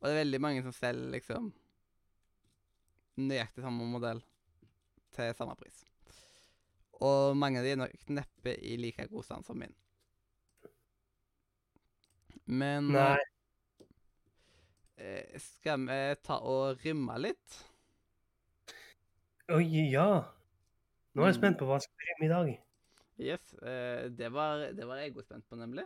Og 0.00 0.08
det 0.08 0.12
er 0.14 0.20
veldig 0.24 0.40
mange 0.44 0.64
som 0.64 0.74
selger 0.76 1.12
liksom 1.14 1.52
nøyaktig 3.16 3.64
samme 3.64 3.86
modell 3.90 4.20
til 5.16 5.32
samme 5.38 5.56
pris. 5.56 5.82
Og 7.04 7.36
mange 7.36 7.60
av 7.60 7.66
de 7.66 7.72
er 7.74 7.80
nok 7.80 8.08
neppe 8.16 8.54
i 8.64 8.76
like 8.80 9.06
god 9.12 9.24
stand 9.26 9.44
som 9.44 9.58
min. 9.60 9.74
Men 12.46 12.92
Nei. 12.94 13.16
eh, 15.02 15.36
skal 15.42 15.82
vi 15.88 15.98
ta 16.24 16.38
og 16.46 16.78
rimme 16.84 17.16
litt? 17.20 17.56
Oi, 19.52 19.66
ja. 19.92 20.06
Nå 21.14 21.22
er 21.22 21.30
jeg 21.30 21.36
Mm. 21.36 21.40
spent 21.40 21.58
på 21.58 21.66
hva 21.68 21.78
skal 21.80 22.16
vi 22.20 22.26
i 22.26 22.28
dag. 22.32 22.48
Yes, 23.18 23.54
eh, 23.62 24.08
det, 24.12 24.28
var, 24.32 24.72
det 24.76 24.86
var 24.86 24.96
jeg 25.00 25.14
også 25.16 25.24
spent 25.30 25.46
på, 25.48 25.56
nemlig. 25.56 25.84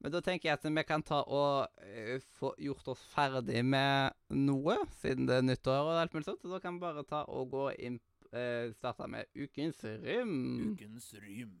Men 0.00 0.14
da 0.14 0.20
tenker 0.24 0.48
jeg 0.48 0.56
at 0.56 0.64
vi 0.64 0.84
kan 0.88 1.02
ta 1.04 1.18
og 1.28 1.82
eh, 1.84 2.22
få 2.38 2.54
gjort 2.62 2.86
oss 2.94 3.02
ferdig 3.12 3.60
med 3.68 4.14
noe, 4.32 4.78
siden 5.02 5.28
det 5.28 5.40
er 5.40 5.44
nyttår 5.44 5.90
og 5.90 5.98
alt 6.00 6.14
mulig 6.16 6.28
sånt. 6.28 6.40
Så 6.40 6.52
da 6.52 6.60
kan 6.62 6.78
vi 6.78 6.84
bare 6.86 7.04
ta 7.08 7.26
og 7.28 7.50
gå 7.52 7.66
inn 7.76 7.98
eh, 8.32 8.70
Starte 8.78 9.08
med 9.12 9.28
ukens 9.36 9.82
rym. 9.84 10.72
Ukens 10.72 11.10
rym. 11.20 11.58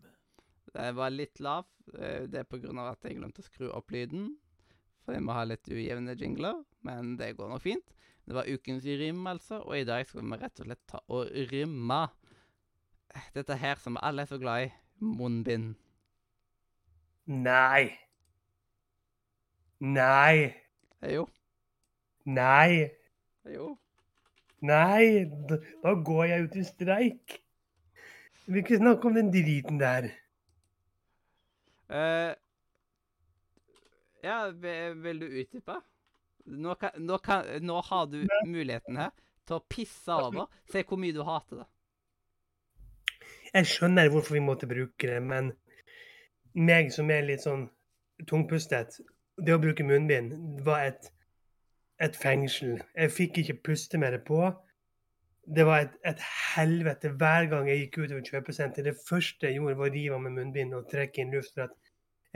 Det 0.70 0.88
var 0.96 1.12
litt 1.12 1.40
lav. 1.44 1.68
eh, 1.98 2.24
det 2.30 2.44
er 2.44 2.48
på 2.48 2.62
grunn 2.62 2.80
av 2.80 2.94
at 2.94 3.04
jeg 3.04 3.20
glemte 3.20 3.44
å 3.44 3.48
skru 3.50 3.68
opp 3.76 3.92
lyden. 3.92 4.32
For 5.04 5.16
vi 5.16 5.20
må 5.24 5.36
ha 5.36 5.44
litt 5.48 5.68
ujevne 5.68 6.16
jingler, 6.16 6.64
men 6.86 7.16
det 7.20 7.34
går 7.36 7.52
nok 7.52 7.64
fint. 7.64 7.92
Det 8.24 8.36
var 8.36 8.48
ukens 8.48 8.84
rim, 8.84 9.24
altså, 9.26 9.60
og 9.64 9.76
i 9.76 9.86
dag 9.88 10.04
skal 10.06 10.24
vi 10.24 10.40
rett 10.40 10.60
og 10.60 10.68
slett 10.68 10.84
ta 10.88 11.00
og 11.10 11.32
rimme 11.50 12.02
dette 13.34 13.56
her 13.58 13.80
som 13.82 13.98
alle 14.00 14.22
er 14.22 14.30
så 14.30 14.38
glad 14.40 14.68
i. 14.68 14.70
Munnbind. 15.00 15.74
Nei. 17.26 18.09
Nei. 19.80 20.54
Jo. 21.08 21.26
Nei. 22.24 22.90
Jo. 23.48 23.76
Nei. 24.60 25.24
Da 25.82 25.94
går 26.04 26.24
jeg 26.24 26.48
ut 26.48 26.58
i 26.60 26.64
streik. 26.64 27.38
Jeg 28.44 28.54
vil 28.54 28.62
ikke 28.64 28.80
snakke 28.82 29.08
om 29.08 29.16
den 29.16 29.32
driten 29.32 29.80
der. 29.80 30.10
Uh, 31.90 32.34
ja, 34.22 34.50
vil 34.94 35.20
du 35.20 35.26
utdype? 35.26 35.80
Nå, 36.44 36.74
kan, 36.74 36.90
nå, 36.98 37.18
kan, 37.18 37.46
nå 37.62 37.80
har 37.80 38.06
du 38.06 38.20
muligheten 38.46 38.98
her 39.00 39.12
til 39.46 39.58
å 39.58 39.64
pisse 39.70 40.14
over. 40.14 40.50
Se 40.70 40.84
hvor 40.86 41.00
mye 41.00 41.14
du 41.16 41.22
hater 41.26 41.62
det. 41.62 41.68
Jeg 43.50 43.66
skjønner 43.66 44.10
hvorfor 44.12 44.36
vi 44.36 44.44
måtte 44.44 44.68
bruke 44.70 45.08
det, 45.08 45.18
men 45.22 45.50
meg 46.54 46.92
som 46.94 47.10
er 47.10 47.24
litt 47.26 47.42
sånn 47.42 47.64
tungpustet, 48.28 49.00
det 49.46 49.54
å 49.54 49.60
bruke 49.62 49.86
munnbind 49.86 50.60
var 50.66 50.86
et, 50.90 51.10
et 52.02 52.16
fengsel. 52.16 52.80
Jeg 52.96 53.14
fikk 53.14 53.40
ikke 53.42 53.60
puste 53.70 54.00
med 54.00 54.14
det 54.16 54.22
på. 54.26 54.40
Det 55.50 55.64
var 55.66 55.86
et, 55.86 55.94
et 56.06 56.20
helvete 56.54 57.12
hver 57.18 57.48
gang 57.50 57.68
jeg 57.68 57.84
gikk 57.84 58.02
utover 58.04 58.26
kjøpesenter. 58.26 58.86
Det 58.86 58.96
første 59.08 59.48
jeg 59.48 59.58
gjorde, 59.58 59.78
var 59.80 59.90
å 59.90 59.94
rive 59.94 60.18
av 60.18 60.24
meg 60.24 60.36
munnbind 60.36 60.76
og 60.76 60.88
trekke 60.92 61.24
inn 61.24 61.32
luft. 61.34 61.54
for 61.56 61.68
at 61.68 61.76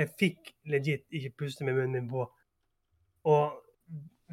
jeg 0.00 0.11
fikk 0.18 0.55
legit 0.66 1.05
ikke 1.14 1.36
puste 1.44 1.66
med 1.66 1.76
munnen 1.76 2.00
min 2.00 2.11
på. 2.11 2.26
Og 3.30 3.61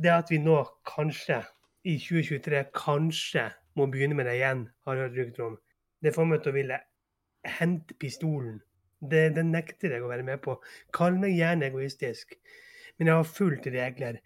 det 0.01 0.13
at 0.13 0.31
vi 0.31 0.39
nå 0.41 0.63
kanskje, 0.87 1.41
i 1.83 1.97
2023, 1.97 2.63
kanskje 2.77 3.47
må 3.75 3.87
begynne 3.89 4.15
med 4.17 4.27
det 4.29 4.35
igjen, 4.37 4.67
har 4.85 4.97
jeg 4.97 5.07
hørt 5.07 5.17
rykter 5.17 5.45
om, 5.45 5.55
det 6.01 6.13
får 6.13 6.27
meg 6.29 6.41
til 6.41 6.51
å 6.51 6.57
ville 6.57 6.77
hente 7.57 7.97
pistolen. 8.01 8.59
Det, 9.01 9.23
det 9.35 9.45
nekter 9.47 9.95
jeg 9.95 10.05
å 10.05 10.11
være 10.11 10.25
med 10.27 10.41
på. 10.43 10.57
Kall 10.93 11.17
meg 11.21 11.33
gjerne 11.37 11.71
egoistisk, 11.71 12.35
men 12.97 13.09
jeg 13.09 13.19
har 13.21 13.29
fulgt 13.29 13.69
regler. 13.73 14.19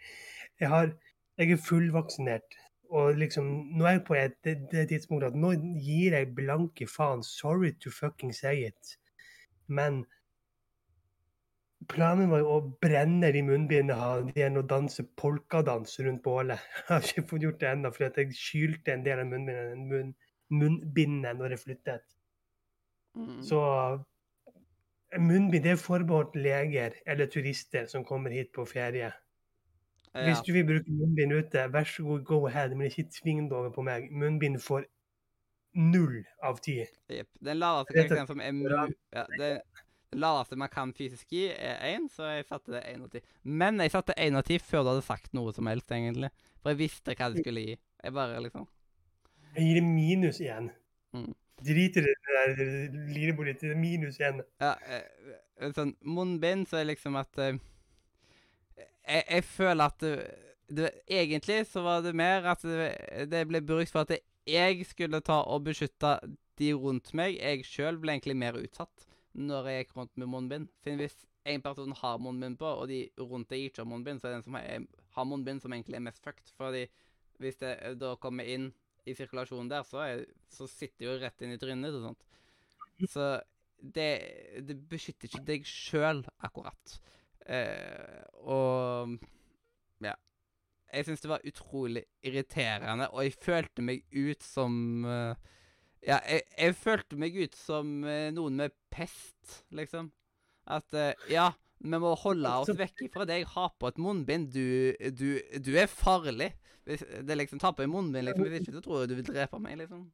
Jeg, 0.59 0.71
har, 0.71 0.91
jeg 1.39 1.55
er 1.55 1.63
fullvaksinert. 1.63 2.59
Og 2.95 3.17
liksom, 3.17 3.47
nå 3.75 3.87
er 3.87 3.97
jeg 3.97 4.03
på 4.07 4.17
et, 4.19 4.35
det, 4.45 4.57
det 4.71 4.89
tidspunktet 4.91 5.33
at 5.33 5.39
nå 5.39 5.53
gir 5.81 6.13
jeg 6.17 6.35
blanke 6.37 6.87
faen. 6.89 7.23
Sorry 7.25 7.73
to 7.81 7.91
fucking 7.91 8.35
say 8.35 8.67
it. 8.67 8.97
Men 9.67 10.03
Planen 11.91 12.31
var 12.31 12.41
jo 12.41 12.53
å 12.55 12.61
brenne 12.81 13.29
de 13.35 13.41
munnbindene 13.45 14.31
igjen 14.33 14.57
og 14.57 14.69
danse 14.69 15.03
polkadans 15.19 15.99
rundt 16.01 16.23
bålet. 16.25 16.61
Jeg 16.77 16.85
har 16.89 17.09
ikke 17.09 17.25
fått 17.29 17.45
gjort 17.45 17.59
det 17.61 17.71
ennå, 17.71 17.91
for 17.93 18.07
jeg 18.07 18.37
skylte 18.37 18.93
en 18.93 19.03
del 19.05 19.21
av 19.21 19.29
munnbindene, 19.29 19.85
munn, 19.91 20.13
munnbindene 20.55 21.33
når 21.37 21.55
jeg 21.55 21.61
flyttet. 21.61 22.15
Mm. 23.17 23.41
Så 23.45 23.59
munnbind 25.19 25.65
er 25.65 25.77
forbeholdt 25.79 26.35
leger 26.35 26.97
eller 27.05 27.29
turister 27.31 27.87
som 27.91 28.05
kommer 28.05 28.33
hit 28.33 28.51
på 28.55 28.65
ferie. 28.65 29.11
ja. 30.13 30.23
Hvis 30.25 30.41
du 30.47 30.53
vil 30.53 30.65
bruke 30.65 30.91
munnbind 30.91 31.33
ute, 31.33 31.65
vær 31.73 31.83
så 31.83 32.03
god, 32.03 32.23
go 32.23 32.45
ahead, 32.47 32.75
men 32.75 32.87
ikke 32.87 33.09
tving 33.21 33.49
det 33.49 33.57
over 33.57 33.71
på 33.75 33.81
meg. 33.81 34.11
Munnbind 34.11 34.59
får 34.63 34.85
null 35.75 36.21
av 36.43 36.61
ti. 36.63 36.79
Jepp. 37.11 37.29
Den 37.43 37.59
laveste 37.59 37.93
karakteren 37.93 38.29
som 38.29 38.39
er 38.39 38.53
mu... 38.55 38.69
Ja, 39.13 39.25
det, 39.39 39.49
den 40.15 40.21
laveste 40.23 40.55
man 40.55 40.71
kan 40.71 40.93
fysisk 40.95 41.33
gi, 41.35 41.49
er 41.51 41.81
én, 41.89 42.07
så 42.11 42.29
jeg 42.31 42.45
satte 42.47 42.71
det 42.71 42.85
én 42.87 43.03
av 43.03 43.11
ti. 43.11 43.19
Men 43.43 43.81
jeg 43.83 43.91
satte 43.91 44.15
én 44.21 44.37
av 44.39 44.45
ti 44.47 44.59
før 44.63 44.85
du 44.85 44.93
hadde 44.93 45.03
sagt 45.07 45.33
noe 45.35 45.51
som 45.55 45.67
helst, 45.67 45.91
egentlig. 45.91 46.31
For 46.61 46.71
jeg 46.71 46.85
visste 46.85 47.15
hva 47.19 47.31
du 47.33 47.41
skulle 47.41 47.65
gi. 47.65 47.75
Jeg 48.05 48.15
bare 48.15 48.39
liksom 48.45 48.69
Jeg 49.57 49.67
gir 49.67 49.81
det 49.81 49.87
minus 49.87 50.39
igjen. 50.39 50.69
Mm. 51.15 51.33
Driter 51.63 52.03
i 52.03 52.11
det 52.11 52.57
der 52.57 53.13
lirebordet. 53.13 53.63
Er 53.63 53.77
minus 53.79 54.19
igjen. 54.19 54.41
Ja, 54.59 54.73
eh, 54.83 55.05
eh, 55.59 55.71
sånn 55.75 55.95
munnbind, 56.03 56.67
så 56.67 56.81
er 56.81 56.89
liksom 56.89 57.15
at 57.19 57.39
eh, 57.39 57.59
jeg, 58.77 59.23
jeg 59.23 59.45
føler 59.47 59.85
at 59.85 60.03
det, 60.03 60.15
det, 60.67 60.91
Egentlig 61.07 61.61
så 61.69 61.85
var 61.85 62.01
det 62.03 62.15
mer 62.17 62.49
at 62.51 62.65
det, 62.65 62.89
det 63.31 63.45
ble 63.47 63.61
brukt 63.63 63.93
for 63.93 64.03
at 64.03 64.17
jeg 64.45 64.85
skulle 64.89 65.23
ta 65.25 65.41
og 65.47 65.63
beskytte 65.69 66.17
de 66.59 66.73
rundt 66.73 67.13
meg. 67.17 67.39
Jeg 67.39 67.65
sjøl 67.67 67.99
ble 68.01 68.17
egentlig 68.17 68.37
mer 68.39 68.59
utsatt 68.59 69.07
når 69.35 69.67
jeg 69.69 69.83
gikk 69.83 69.97
rundt 69.97 70.13
med 70.19 70.31
munnbind. 70.31 70.69
For 70.83 70.99
hvis 70.99 71.17
en 71.45 71.61
person 71.61 71.95
har 71.99 72.21
munnbind 72.21 72.59
på, 72.59 72.67
og 72.67 72.87
de 72.89 73.05
rundt 73.19 73.49
deg 73.51 73.67
ikke 73.67 73.83
har 73.83 73.89
munnbind, 73.89 74.19
så 74.19 74.27
er 74.27 74.35
det 74.35 74.37
den 74.39 74.47
som 74.47 74.57
har, 74.57 74.85
har 75.17 75.27
munnbind, 75.29 75.61
som 75.61 75.73
egentlig 75.75 75.99
er 75.99 76.07
mest 76.07 76.23
fucked. 76.23 76.53
Fordi 76.57 76.85
hvis 77.43 77.59
det 77.61 77.75
da 78.01 78.15
kommer 78.21 78.47
inn 78.47 78.71
i 79.05 79.15
sirkulasjonen 79.15 79.69
der, 79.71 79.85
så, 79.87 80.01
er, 80.05 80.23
så 80.51 80.67
sitter 80.69 81.07
jo 81.09 81.17
rett 81.21 81.43
inn 81.45 81.53
i 81.55 81.59
trynet 81.61 81.97
og 81.97 82.07
sånt. 82.09 82.25
Så 83.11 83.27
det, 83.77 84.09
det 84.65 84.77
beskytter 84.89 85.29
ikke 85.29 85.43
deg 85.45 85.67
sjøl, 85.69 86.23
akkurat. 86.45 86.97
Eh, 87.45 88.23
og 88.41 89.17
ja. 90.03 90.15
Jeg 90.93 91.07
syns 91.07 91.25
det 91.25 91.31
var 91.31 91.45
utrolig 91.45 92.05
irriterende, 92.25 93.09
og 93.11 93.25
jeg 93.25 93.35
følte 93.41 93.83
meg 93.85 94.05
ut 94.15 94.45
som 94.45 95.05
eh, 95.09 95.51
Ja, 96.05 96.19
jeg, 96.29 96.45
jeg 96.53 96.75
følte 96.77 97.17
meg 97.17 97.37
ut 97.37 97.57
som 97.57 97.97
eh, 98.05 98.29
noen 98.33 98.61
med 98.61 98.75
pest, 98.93 99.63
liksom. 99.75 100.11
At 100.65 100.93
eh, 100.97 101.13
Ja, 101.33 101.51
vi 101.85 102.01
må 102.01 102.11
holde 102.17 102.51
oss 102.61 102.71
vekk 102.73 103.07
fra 103.13 103.25
deg. 103.29 103.45
Ha 103.53 103.69
på 103.79 103.89
et 103.91 103.99
munnbind. 104.01 104.51
Du, 104.53 104.93
du, 105.13 105.27
du 105.61 105.71
er 105.77 105.89
farlig. 105.91 106.51
Det 106.85 106.99
er 107.29 107.39
liksom 107.39 107.61
Ta 107.61 107.71
på 107.73 107.85
et 107.85 107.91
munnbind, 107.91 108.27
liksom. 108.27 108.45
Hvis 108.49 108.65
ikke 108.65 108.77
så 108.77 108.85
tror 108.85 109.01
jeg 109.01 109.11
du 109.11 109.17
vil 109.19 109.27
drepe 109.29 109.59
meg, 109.61 109.77
liksom. 109.81 110.05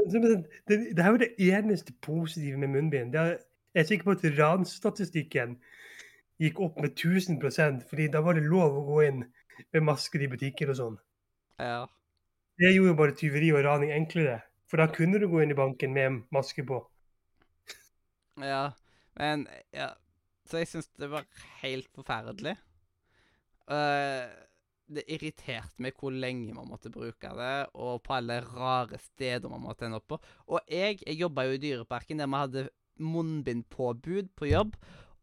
Det, 0.00 0.20
det, 0.68 1.02
her 1.02 1.12
var 1.12 1.20
det 1.20 1.34
eneste 1.38 1.92
positive 2.02 2.60
med 2.60 2.72
munnbind. 2.72 3.14
Er, 3.14 3.36
jeg 3.74 3.82
er 3.82 3.88
sikker 3.88 4.08
på 4.08 4.16
at 4.16 4.38
ransstatistikken 4.38 5.58
gikk 6.40 6.60
opp 6.64 6.78
med 6.80 6.96
1000% 6.96 7.82
fordi 7.90 8.06
da 8.12 8.22
var 8.24 8.38
det 8.38 8.46
lov 8.48 8.78
å 8.78 8.84
gå 8.86 9.00
inn 9.08 9.24
med 9.74 9.84
masker 9.84 10.24
i 10.24 10.28
butikker 10.32 10.72
og 10.72 10.78
sånn. 10.78 11.00
Ja. 11.60 11.84
Det 12.60 12.72
gjorde 12.72 12.94
jo 12.94 12.96
bare 12.96 13.16
tyveri 13.16 13.50
og 13.52 13.64
raning 13.66 13.92
enklere. 13.92 14.40
For 14.70 14.80
da 14.80 14.88
kunne 14.92 15.20
du 15.20 15.26
gå 15.28 15.42
inn 15.42 15.52
i 15.52 15.58
banken 15.58 15.92
med 15.96 16.22
maske 16.32 16.64
på. 16.66 16.80
Ja, 18.40 18.70
men 19.18 19.46
ja. 19.76 19.90
Så 20.50 20.60
jeg 20.60 20.70
syns 20.70 20.90
det 20.98 21.10
var 21.12 21.26
helt 21.62 21.90
forferdelig. 21.94 22.56
Uh, 23.70 24.26
det 24.90 25.04
irriterte 25.14 25.78
meg 25.82 25.94
hvor 26.00 26.10
lenge 26.10 26.54
man 26.56 26.68
måtte 26.70 26.90
bruke 26.92 27.30
det, 27.38 27.54
og 27.78 28.02
på 28.02 28.16
alle 28.16 28.40
rare 28.42 28.98
steder 28.98 29.52
man 29.52 29.62
måtte 29.62 29.86
ende 29.86 30.00
opp 30.00 30.08
på. 30.10 30.20
Og 30.50 30.60
jeg, 30.66 30.98
jeg 31.04 31.20
jobba 31.20 31.46
jo 31.46 31.56
i 31.56 31.62
Dyreparken, 31.62 32.18
der 32.18 32.30
vi 32.30 32.42
hadde 32.42 32.68
munnbindpåbud 33.00 34.32
på 34.36 34.50
jobb. 34.50 34.76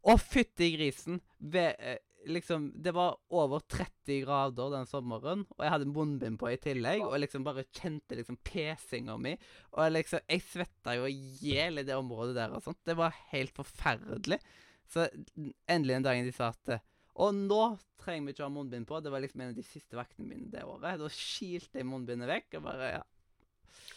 Og 0.08 0.20
fytti 0.22 0.72
grisen! 0.76 1.20
Ved, 1.38 1.76
eh, 1.78 2.00
liksom, 2.32 2.70
det 2.82 2.94
var 2.96 3.18
over 3.34 3.60
30 3.60 4.22
grader 4.24 4.72
den 4.72 4.88
sommeren, 4.88 5.44
og 5.56 5.64
jeg 5.64 5.74
hadde 5.74 5.90
munnbind 5.92 6.40
på 6.40 6.50
i 6.52 6.60
tillegg, 6.62 7.04
og 7.04 7.18
liksom 7.20 7.44
bare 7.46 7.66
kjente 7.68 8.16
liksom 8.18 8.40
pesinga 8.46 9.18
mi. 9.20 9.34
Og 9.76 9.92
liksom, 9.92 10.24
jeg 10.24 10.46
svetta 10.46 10.96
jo 10.98 11.10
i 11.10 11.18
hjel 11.42 11.82
i 11.82 11.86
det 11.86 11.98
området 11.98 12.38
der 12.38 12.56
og 12.56 12.64
sånt. 12.64 12.80
Det 12.88 12.96
var 12.98 13.16
helt 13.34 13.54
forferdelig. 13.56 14.40
Så 14.88 15.06
endelig 15.68 15.98
en 15.98 16.06
dag 16.06 16.22
de 16.24 16.32
sa 16.32 16.50
at 16.54 16.78
Og 17.18 17.34
nå 17.34 17.62
trenger 17.98 18.28
vi 18.28 18.34
ikke 18.34 18.46
ha 18.46 18.52
munnbind 18.52 18.86
på. 18.88 19.00
Det 19.02 19.12
var 19.12 19.20
liksom 19.20 19.42
en 19.42 19.52
av 19.52 19.56
de 19.56 19.64
siste 19.66 19.98
vaktene 19.98 20.28
mine 20.28 20.50
det 20.52 20.62
året. 20.64 21.00
Da 21.00 21.08
kilte 21.12 21.80
jeg 21.80 21.88
munnbindet 21.88 22.30
vekk, 22.30 22.60
og 22.60 22.68
bare 22.68 22.92
ja. 22.92 23.02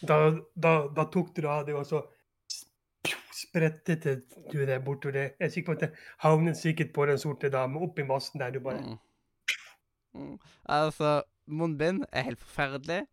Da, 0.02 0.18
da, 0.58 0.74
da 0.90 1.06
tok 1.14 1.30
du 1.36 1.44
det 1.44 1.52
av 1.52 1.68
deg, 1.68 1.78
og 1.78 1.86
så 1.86 2.02
sprettet 3.42 4.06
du 4.52 4.60
det 4.66 4.80
bortover 4.86 5.16
det. 5.18 5.26
Jeg 5.40 5.48
er 5.48 5.54
sikker 5.54 5.70
på 5.70 5.78
at 5.78 5.86
det 5.86 5.92
havnet 6.26 6.60
sikkert 6.60 6.94
på 6.96 7.06
den 7.10 7.22
sorte 7.22 7.52
dame 7.54 7.82
oppi 7.82 8.06
massen 8.08 8.42
der 8.42 8.54
du 8.54 8.60
bare 8.60 8.82
Mm. 8.82 9.00
Mm. 10.14 10.40
Altså, 10.68 11.22
munnbind 11.48 12.04
er 12.12 12.26
helt 12.28 12.40
forferdelig. 12.40 13.06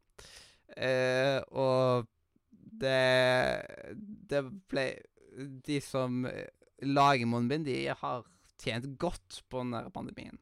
Eh, 0.77 1.39
og 1.51 2.09
det 2.81 3.63
Det 4.31 4.43
ble 4.69 4.87
De 5.67 5.81
som 5.81 6.27
lager 6.83 7.27
munnbind, 7.27 7.67
de 7.67 7.87
har 7.89 8.27
tjent 8.59 8.99
godt 8.99 9.43
på 9.51 9.63
den 9.63 9.73
der 9.73 9.89
pandemien. 9.95 10.39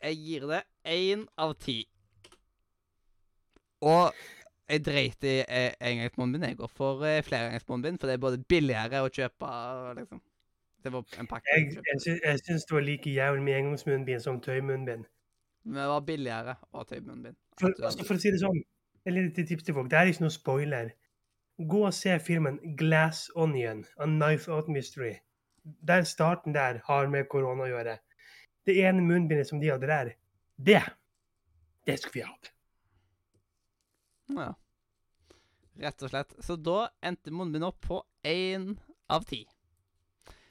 Jeg 0.00 0.16
gir 0.16 0.46
det 0.48 0.62
én 0.88 1.26
av 1.36 1.54
ti. 1.60 1.82
Og 3.84 4.14
jeg 4.70 4.84
dreit 4.86 5.24
i 5.26 5.36
eh, 5.42 5.72
engangsmunnbind. 5.80 6.44
Jeg 6.44 6.56
går 6.56 6.72
for 6.72 7.04
eh, 7.04 7.22
flerengangsmunnbind, 7.26 7.98
for 7.98 8.08
det 8.08 8.16
er 8.16 8.24
både 8.24 8.42
billigere 8.48 9.02
å 9.04 9.12
kjøpe 9.12 9.52
liksom. 10.00 10.22
Det 10.80 10.92
var 10.94 11.04
en 11.20 11.28
pakke. 11.28 11.44
Jeg, 11.52 11.74
jeg 11.76 12.20
jeg, 12.24 12.40
syns 12.46 12.64
det 12.64 12.72
var 12.72 12.84
like 12.86 13.12
jævlig 13.12 13.42
med 13.44 13.56
engangsmunnbind 13.58 14.22
som 14.24 14.38
tøymunnbind. 14.40 15.04
Men 15.64 15.82
det 15.82 15.88
var 15.90 16.04
billigere 16.06 16.54
å 16.70 16.78
ha 16.78 16.84
tøymunnbind. 16.88 17.36
For, 17.60 17.74
altså 17.84 18.06
for 18.08 18.16
å 18.16 18.22
si 18.22 18.32
det 18.32 18.40
sånn, 18.40 18.62
et 19.04 19.12
lite 19.12 19.44
tips 19.48 19.66
til 19.66 19.76
folk. 19.76 19.90
Det 19.92 19.98
er 19.98 20.08
ikke 20.08 20.24
noe 20.24 20.32
spoiler. 20.32 20.94
Gå 21.68 21.86
og 21.86 21.94
se 21.94 22.18
filmen 22.18 22.58
'Glass 22.76 23.30
Onion', 23.36 23.84
A 23.98 24.06
Knife 24.06 24.52
Out 24.52 24.68
Mystery. 24.68 25.14
Der 25.86 26.02
starten 26.04 26.54
der 26.54 26.80
har 26.84 27.08
med 27.08 27.28
korona 27.28 27.66
å 27.66 27.68
gjøre. 27.68 27.98
Det 28.66 28.80
ene 28.80 29.02
munnbindet 29.02 29.48
som 29.48 29.60
de 29.60 29.68
hadde 29.68 29.86
der, 29.86 30.12
det 30.56 30.82
det 31.86 31.98
skulle 31.98 32.12
vi 32.12 32.26
hatt. 32.26 32.52
Ja. 34.28 34.54
Rett 35.80 36.02
og 36.02 36.12
slett. 36.12 36.34
Så 36.44 36.56
da 36.56 36.90
endte 37.02 37.32
munnbindet 37.32 37.68
opp 37.72 37.80
på 37.86 38.02
én 38.26 38.74
av 39.08 39.24
ti. 39.28 39.46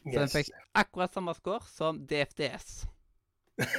Så 0.04 0.16
den 0.16 0.32
fikk 0.32 0.50
akkurat 0.78 1.14
samme 1.14 1.36
score 1.38 1.66
som 1.70 2.02
DFDS. 2.10 2.82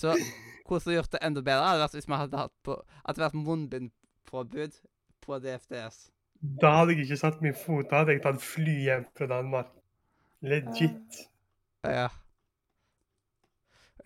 Så 0.00 0.14
hvordan 0.68 0.94
gjort 0.94 1.12
det 1.12 1.20
enda 1.26 1.42
bedre, 1.42 1.66
hadde 1.66 1.82
vært 1.82 1.96
hvis 1.98 2.08
vi 2.08 2.18
hadde 2.20 2.38
hatt 2.40 2.54
på 2.64 2.76
At 2.78 3.16
hadde 3.16 3.24
vært 3.24 3.38
munnbindpåbud 3.40 4.78
på 5.22 5.38
DFDS. 5.38 6.10
Da 6.60 6.70
hadde 6.78 6.94
jeg 6.94 7.04
ikke 7.04 7.20
satt 7.20 7.42
min 7.44 7.56
fot. 7.56 7.86
Da 7.90 8.02
hadde 8.02 8.16
jeg 8.16 8.22
tatt 8.24 8.42
fly 8.42 8.76
hjem 8.86 9.06
fra 9.16 9.28
Danmark. 9.30 9.72
Legit. 10.40 11.20
Ja. 11.84 12.08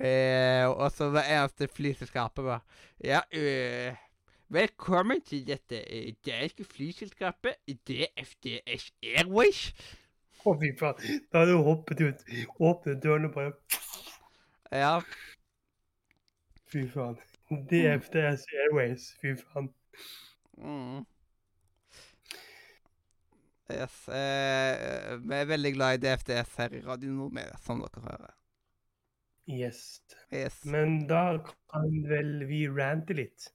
Eh, 0.00 0.66
og 0.66 0.90
så 0.90 1.12
var 1.14 1.28
eneste 1.30 1.68
flyselskapet 1.70 2.44
var 2.44 2.64
Ja, 3.04 3.20
øh, 3.30 3.94
velkommen 4.48 5.20
til 5.22 5.46
dette 5.46 5.78
eh, 5.86 6.14
danske 6.26 6.64
flyselskapet 6.64 7.54
DFDS 7.86 8.90
Airways. 9.02 9.68
Å, 10.42 10.56
fy 10.58 10.72
faen. 10.78 11.22
Da 11.30 11.44
hadde 11.44 11.54
hun 11.54 11.68
hoppet 11.68 12.02
ut, 12.02 12.26
åpnet 12.58 13.02
dørene 13.04 13.30
og 13.30 13.38
bare 13.38 13.52
Ja, 14.74 14.98
Fy 16.74 16.88
faen. 16.90 17.14
DFDS 17.70 18.48
Airways. 18.64 19.12
Fy 19.22 19.36
faen. 19.38 19.70
Mm. 20.58 21.04
Yes. 23.72 23.94
Eh, 24.12 25.14
vi 25.24 25.36
er 25.38 25.48
veldig 25.48 25.72
glad 25.74 25.96
i 25.96 26.00
DFDS 26.02 26.56
her 26.60 26.74
i 26.76 26.82
Radio 26.84 27.12
Nordmedia, 27.16 27.56
som 27.64 27.80
dere 27.80 28.02
hører. 28.04 28.34
Yes. 29.48 30.00
Yes. 30.32 30.58
Men 30.68 31.06
da 31.08 31.38
kan 31.72 31.88
vel 32.08 32.44
vi 32.48 32.62
rante 32.68 33.16
litt? 33.16 33.48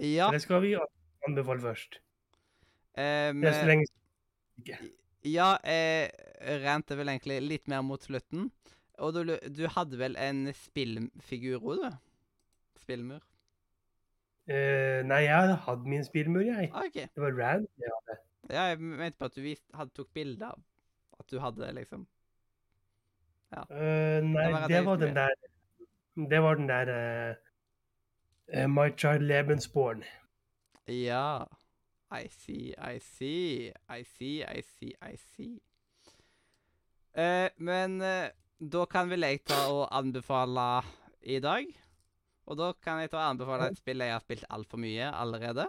Ja, 0.00 0.30
Det 0.32 0.40
skal 0.44 0.62
vi 0.64 0.74
anbefale 1.28 1.60
først? 1.60 1.98
eh, 2.96 3.32
Det 3.32 3.48
er 3.48 3.58
så 3.60 3.66
lenge 3.68 3.86
ikke. 4.60 4.78
ja 5.24 5.50
jeg 5.64 6.10
rente 6.64 6.96
vel 6.96 7.08
egentlig 7.08 7.40
litt 7.42 7.68
mer 7.68 7.82
mot 7.82 8.00
slutten. 8.02 8.50
Og 9.00 9.14
du, 9.14 9.36
du 9.48 9.66
hadde 9.68 9.96
vel 10.00 10.16
en 10.20 10.46
spillfigur 10.52 11.60
òg, 11.64 11.84
du? 11.84 11.96
Spillmur? 12.80 13.20
Eh, 14.48 15.02
nei, 15.06 15.24
jeg 15.26 15.36
hadde 15.36 15.60
hatt 15.66 15.86
min 15.86 16.04
spillmur, 16.04 16.42
jeg. 16.46 16.70
Ah, 16.72 16.86
OK. 16.88 16.94
Det 16.94 17.22
var 17.22 17.36
rant. 17.38 17.70
Ja. 17.78 18.16
Ja, 18.50 18.62
jeg 18.72 18.80
mente 18.80 19.18
på 19.18 19.28
at 19.30 19.36
du 19.36 19.42
vist, 19.44 19.64
hadde 19.74 19.94
tok 19.94 20.08
bilde 20.14 20.48
av 20.48 20.58
at 21.20 21.28
du 21.30 21.38
hadde 21.42 21.66
det, 21.66 21.74
liksom 21.82 22.08
Eh, 23.50 24.22
nei, 24.22 24.44
Det 24.46 24.52
var 24.54 24.68
det 24.70 24.80
var 24.86 24.96
den 24.96 25.16
der 25.16 25.32
Det 26.30 26.38
var 26.42 26.54
den 26.54 26.68
der 26.68 26.90
uh, 28.54 28.66
My 28.70 28.92
Child 28.96 29.26
Lebensborn. 29.26 30.04
Ja. 30.86 31.44
I 32.12 32.28
see, 32.30 32.74
I 32.78 32.98
see, 32.98 33.72
I 33.90 34.04
see, 34.04 34.42
I 34.42 34.62
see, 34.62 34.92
I 35.02 35.16
see. 35.16 35.60
Men 37.56 37.98
da 38.72 38.84
kan 38.90 39.10
vel 39.10 39.26
jeg 39.26 39.44
ta 39.46 39.60
og 39.70 39.98
anbefale 39.98 40.82
i 41.22 41.38
dag. 41.40 41.66
Og 42.50 42.58
da 42.58 42.72
kan 42.82 42.98
jeg 42.98 43.12
ta 43.12 43.20
og 43.20 43.28
anbefale 43.36 43.68
et 43.70 43.78
spill 43.78 44.02
jeg 44.02 44.10
har 44.16 44.24
spilt 44.24 44.48
altfor 44.50 44.80
mye 44.82 45.06
allerede. 45.14 45.68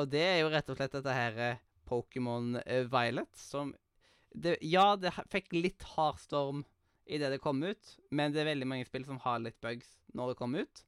Og 0.00 0.08
det 0.08 0.22
er 0.24 0.38
jo 0.40 0.50
rett 0.52 0.70
og 0.72 0.78
slett 0.78 0.94
dette 0.96 1.14
her 1.14 1.38
eh, 1.44 1.60
Pokémon 1.90 2.54
eh, 2.62 2.86
Violet, 2.88 3.28
som 3.36 3.74
det, 4.30 4.56
Ja, 4.62 4.94
det 4.96 5.12
fikk 5.28 5.52
litt 5.56 5.82
hard 5.96 6.20
storm 6.22 6.62
idet 7.10 7.32
det 7.34 7.40
kom 7.42 7.58
ut, 7.66 7.96
men 8.14 8.32
det 8.32 8.40
er 8.44 8.52
veldig 8.52 8.68
mange 8.70 8.86
spill 8.86 9.04
som 9.04 9.18
har 9.24 9.40
litt 9.42 9.58
bugs 9.60 9.88
når 10.14 10.30
det 10.32 10.38
kom 10.38 10.54
ut. 10.54 10.84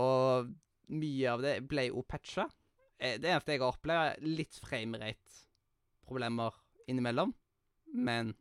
Og 0.00 0.50
mye 0.96 1.32
av 1.32 1.44
det 1.44 1.58
ble 1.68 1.88
jo 1.90 2.02
patcha. 2.08 2.48
Eh, 2.98 3.20
Det 3.20 3.28
eneste 3.30 3.52
jeg 3.54 3.62
har 3.62 3.74
opplevd, 3.76 4.16
er 4.16 4.36
litt 4.40 4.56
framerate-problemer 4.64 6.56
innimellom. 6.88 7.34
Men 7.92 8.34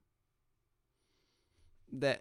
det, 1.86 2.18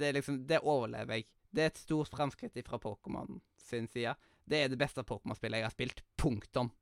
det 0.00 0.10
liksom 0.16 0.42
Det 0.48 0.58
overlever 0.64 1.20
jeg. 1.20 1.28
Det 1.54 1.62
er 1.62 1.70
et 1.70 1.78
stort 1.78 2.10
framskritt 2.10 2.58
fra 2.66 2.80
Pokémon 2.82 3.38
sin 3.62 3.86
side. 3.88 4.14
Det 4.44 4.60
er 4.60 4.72
det 4.72 4.80
beste 4.80 5.04
Pokémon-spillet 5.06 5.62
jeg 5.62 5.68
har 5.68 5.74
spilt. 5.74 6.02
Punktum. 6.20 6.72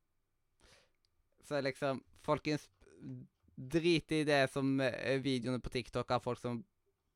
Så 1.45 1.61
liksom 1.61 2.03
Folkens, 2.23 2.69
drit 3.55 4.13
i 4.15 4.23
det 4.25 4.45
som 4.53 4.77
eh, 4.81 5.19
videoene 5.21 5.61
på 5.61 5.73
TikTok 5.75 6.11
av 6.15 6.23
folk 6.23 6.39
som 6.39 6.61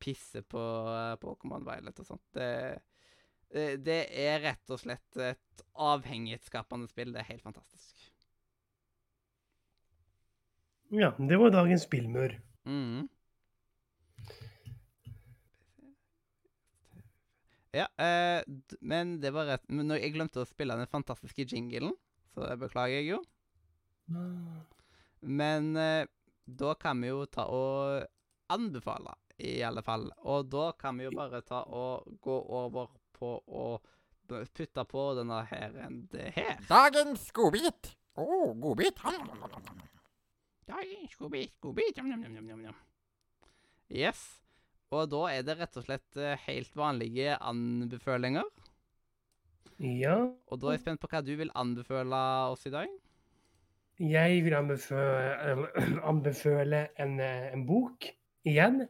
pisser 0.03 0.43
på 0.43 0.59
eh, 0.91 1.15
Pokémon 1.21 1.63
Violet 1.63 2.01
og 2.03 2.09
sånt. 2.09 2.25
Det, 2.35 3.77
det 3.83 4.01
er 4.11 4.41
rett 4.43 4.75
og 4.75 4.81
slett 4.83 5.21
et 5.23 5.63
avhengighetsskapende 5.73 6.91
spill. 6.91 7.13
Det 7.15 7.23
er 7.23 7.31
helt 7.31 7.45
fantastisk. 7.47 8.03
Ja, 10.91 11.13
det 11.19 11.39
var 11.39 11.55
dagens 11.55 11.87
spillmør. 11.87 12.37
Mhm. 12.67 13.07
Ja, 17.77 17.85
eh, 18.01 18.41
men 18.81 19.17
det 19.21 19.29
var 19.35 19.45
rett 19.51 19.65
Men 19.69 19.91
jeg 19.93 20.15
glemte 20.15 20.41
å 20.41 20.49
spille 20.49 20.77
den 20.79 20.89
fantastiske 20.89 21.45
jinglen, 21.45 21.93
så 22.33 22.47
det 22.47 22.57
beklager 22.63 23.01
jeg 23.01 23.11
jo. 23.11 23.19
Men 25.21 25.75
eh, 25.77 26.07
da 26.45 26.73
kan 26.79 27.01
vi 27.03 27.11
jo 27.11 27.25
ta 27.29 27.45
og 27.51 28.07
anbefale, 28.53 29.13
i 29.37 29.59
alle 29.67 29.83
fall. 29.85 30.07
Og 30.23 30.47
da 30.49 30.71
kan 30.79 30.97
vi 30.97 31.05
jo 31.07 31.13
bare 31.17 31.43
ta 31.45 31.61
og 31.67 32.17
gå 32.23 32.37
over 32.61 32.89
på 33.17 33.33
å 33.45 33.67
putte 34.27 34.85
på 34.87 35.03
denne 35.17 35.43
her 35.51 35.75
det 36.11 36.31
her. 36.37 36.57
Dagens 36.69 37.29
godbit. 37.35 37.93
Å, 38.17 38.23
oh, 38.23 38.55
godbit. 38.57 39.03
Dagens 40.67 41.15
godbit, 41.19 41.53
godbit. 41.61 42.01
Yes. 43.87 44.46
Og 44.95 45.09
da 45.11 45.25
er 45.33 45.43
det 45.43 45.57
rett 45.59 45.77
og 45.79 45.83
slett 45.83 46.19
eh, 46.21 46.39
helt 46.45 46.75
vanlige 46.79 47.35
anbefalinger. 47.43 48.45
Ja, 49.83 50.31
Og 50.47 50.59
da 50.61 50.71
er 50.71 50.77
jeg 50.77 50.85
spent 50.85 51.01
på 51.01 51.09
hva 51.11 51.19
du 51.21 51.35
vil 51.37 51.51
anbefale 51.53 52.19
oss 52.49 52.65
i 52.65 52.71
dag. 52.73 52.87
jeg 53.99 54.43
vil 54.43 54.53
anbeføle 54.53 55.99
anbefale 56.11 56.87
en, 56.97 57.19
eh, 57.19 57.53
en 57.53 57.65
bok 57.67 58.07
igjen. 58.45 58.87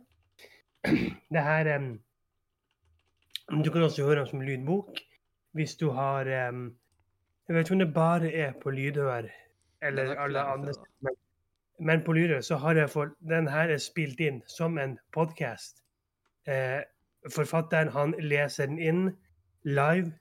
Det 1.33 1.43
her 1.43 1.75
um, 1.75 1.99
Du 3.63 3.71
kan 3.71 3.83
også 3.83 4.05
høre 4.05 4.19
den 4.19 4.27
som 4.27 4.41
lydbok 4.41 5.01
hvis 5.57 5.75
du 5.75 5.89
har 5.89 6.29
um, 6.49 6.77
Jeg 7.47 7.55
vet 7.55 7.65
ikke 7.65 7.73
om 7.73 7.79
det 7.79 7.93
bare 7.93 8.31
er 8.31 8.53
på 8.61 8.69
lydhør 8.69 9.09
er 9.25 9.31
eller 9.81 10.15
alle 10.15 10.39
andre 10.39 10.73
men, 11.01 11.15
men 11.79 12.03
på 12.03 12.13
lydhør 12.13 12.41
så 12.41 12.55
har 12.55 12.75
jeg 12.75 12.89
for 12.89 13.11
Den 13.19 13.47
her 13.47 13.69
er 13.73 13.77
spilt 13.77 14.19
inn 14.19 14.41
som 14.47 14.77
en 14.77 14.99
podkast. 15.11 15.86
Eh, 16.47 16.81
forfatteren 17.33 17.91
han 17.91 18.15
leser 18.19 18.69
den 18.71 18.79
inn 18.79 19.03
live 19.67 20.13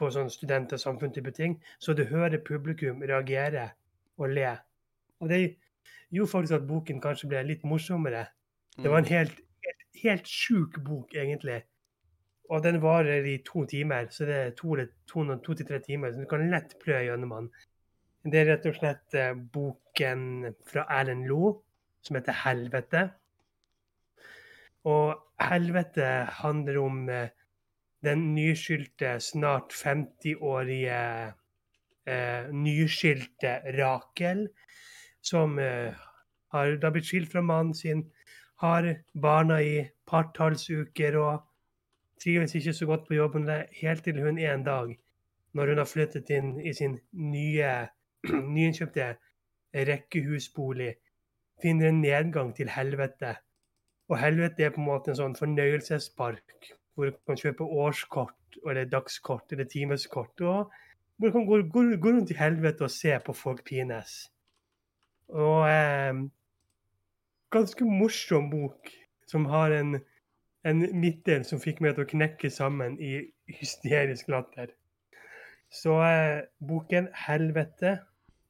på 0.00 0.08
sånn 0.10 0.30
student- 0.32 0.72
og 0.72 0.80
samfunnstype 0.80 1.32
ting, 1.36 1.58
så 1.78 1.94
du 1.94 2.04
hører 2.08 2.42
publikum 2.44 3.02
reagere 3.02 3.70
og 4.18 4.32
le. 4.34 4.56
Og 5.20 5.28
det 5.28 5.40
gjorde 6.10 6.32
faktisk 6.32 6.56
at 6.56 6.66
boken 6.66 7.00
kanskje 7.00 7.28
ble 7.28 7.42
litt 7.46 7.64
morsommere. 7.64 8.26
Det 8.80 8.90
var 8.90 9.02
en 9.02 9.10
helt, 9.12 9.36
helt, 9.66 9.86
helt 10.02 10.28
sjuk 10.28 10.80
bok, 10.84 11.14
egentlig. 11.14 11.62
Og 12.50 12.62
den 12.64 12.80
varer 12.82 13.26
i 13.28 13.36
to 13.46 13.64
timer, 13.68 14.08
så 14.10 14.26
det 14.26 14.36
er 14.36 14.54
to, 14.58 14.76
to, 15.06 15.24
to 15.44 15.54
til 15.54 15.66
tre 15.66 15.78
timer, 15.84 16.12
så 16.12 16.24
du 16.24 16.30
kan 16.30 16.48
lett 16.50 16.74
pløye 16.82 17.04
gjennom 17.06 17.36
den. 17.36 17.50
Det 18.32 18.40
er 18.40 18.50
rett 18.50 18.66
og 18.68 18.76
slett 18.76 19.16
eh, 19.16 19.36
boken 19.54 20.50
fra 20.68 20.84
Erlend 20.98 21.28
Loe 21.28 21.54
som 22.04 22.16
heter 22.16 22.32
'Helvete'. 22.32 23.08
Og 24.84 25.29
'Helvete' 25.40 26.26
handler 26.42 26.78
om 26.78 27.08
eh, 27.08 27.28
den 28.04 28.34
nyskyldte, 28.34 29.20
snart 29.20 29.72
50-årige 29.72 31.32
eh, 32.06 32.52
nyskilte 32.52 33.54
Rakel, 33.78 34.48
som 35.22 35.58
eh, 35.58 35.92
har 36.52 36.76
da 36.82 36.90
blitt 36.90 37.08
skilt 37.08 37.32
fra 37.32 37.40
mannen 37.40 37.74
sin, 37.74 38.04
har 38.60 38.94
barna 39.22 39.60
i 39.64 39.84
partallsuker 40.06 41.16
og 41.16 41.46
trives 42.20 42.54
ikke 42.54 42.72
så 42.76 42.86
godt 42.86 43.06
på 43.08 43.14
jobben, 43.14 43.48
helt 43.82 44.04
til 44.04 44.20
hun 44.22 44.38
en 44.38 44.64
dag, 44.64 44.96
når 45.52 45.66
hun 45.72 45.78
har 45.78 45.88
flyttet 45.88 46.30
inn 46.30 46.56
i 46.60 46.72
sin 46.76 46.98
nye, 47.12 47.70
nyinnkjøpte 48.54 49.14
rekkehusbolig, 49.74 50.94
finner 51.62 51.88
en 51.88 52.02
nedgang 52.02 52.52
til 52.56 52.68
helvete. 52.68 53.36
Og 54.10 54.18
helvete 54.18 54.66
er 54.66 54.74
på 54.74 54.82
en 54.82 54.88
måte 54.88 55.12
en 55.12 55.20
sånn 55.20 55.38
fornøyelsespark 55.38 56.72
hvor 56.94 57.08
du 57.08 57.18
kan 57.28 57.38
kjøpe 57.38 57.64
årskort 57.64 58.58
eller 58.66 58.88
dagskort 58.90 59.52
eller 59.54 59.68
timeskort. 59.70 60.34
Og 60.42 60.72
hvor 61.16 61.30
du 61.30 61.36
kan 61.36 61.46
gå, 61.46 61.60
gå, 61.70 61.84
gå 62.02 62.14
rundt 62.16 62.32
i 62.34 62.38
helvete 62.38 62.84
og 62.86 62.92
se 62.92 63.14
på 63.24 63.34
folk 63.36 63.62
pines. 63.68 64.24
Og 65.30 65.62
eh, 65.70 66.24
ganske 67.54 67.86
morsom 67.86 68.50
bok 68.50 68.90
som 69.30 69.46
har 69.46 69.76
en, 69.78 70.00
en 70.66 70.84
midtdel 70.98 71.46
som 71.46 71.62
fikk 71.62 71.82
meg 71.84 71.94
til 71.94 72.06
å 72.06 72.10
knekke 72.10 72.50
sammen 72.50 72.98
i 72.98 73.14
hysterisk 73.60 74.30
latter. 74.34 74.74
Så 75.70 76.00
eh, 76.02 76.46
boken 76.58 77.12
'Helvete' 77.14 78.00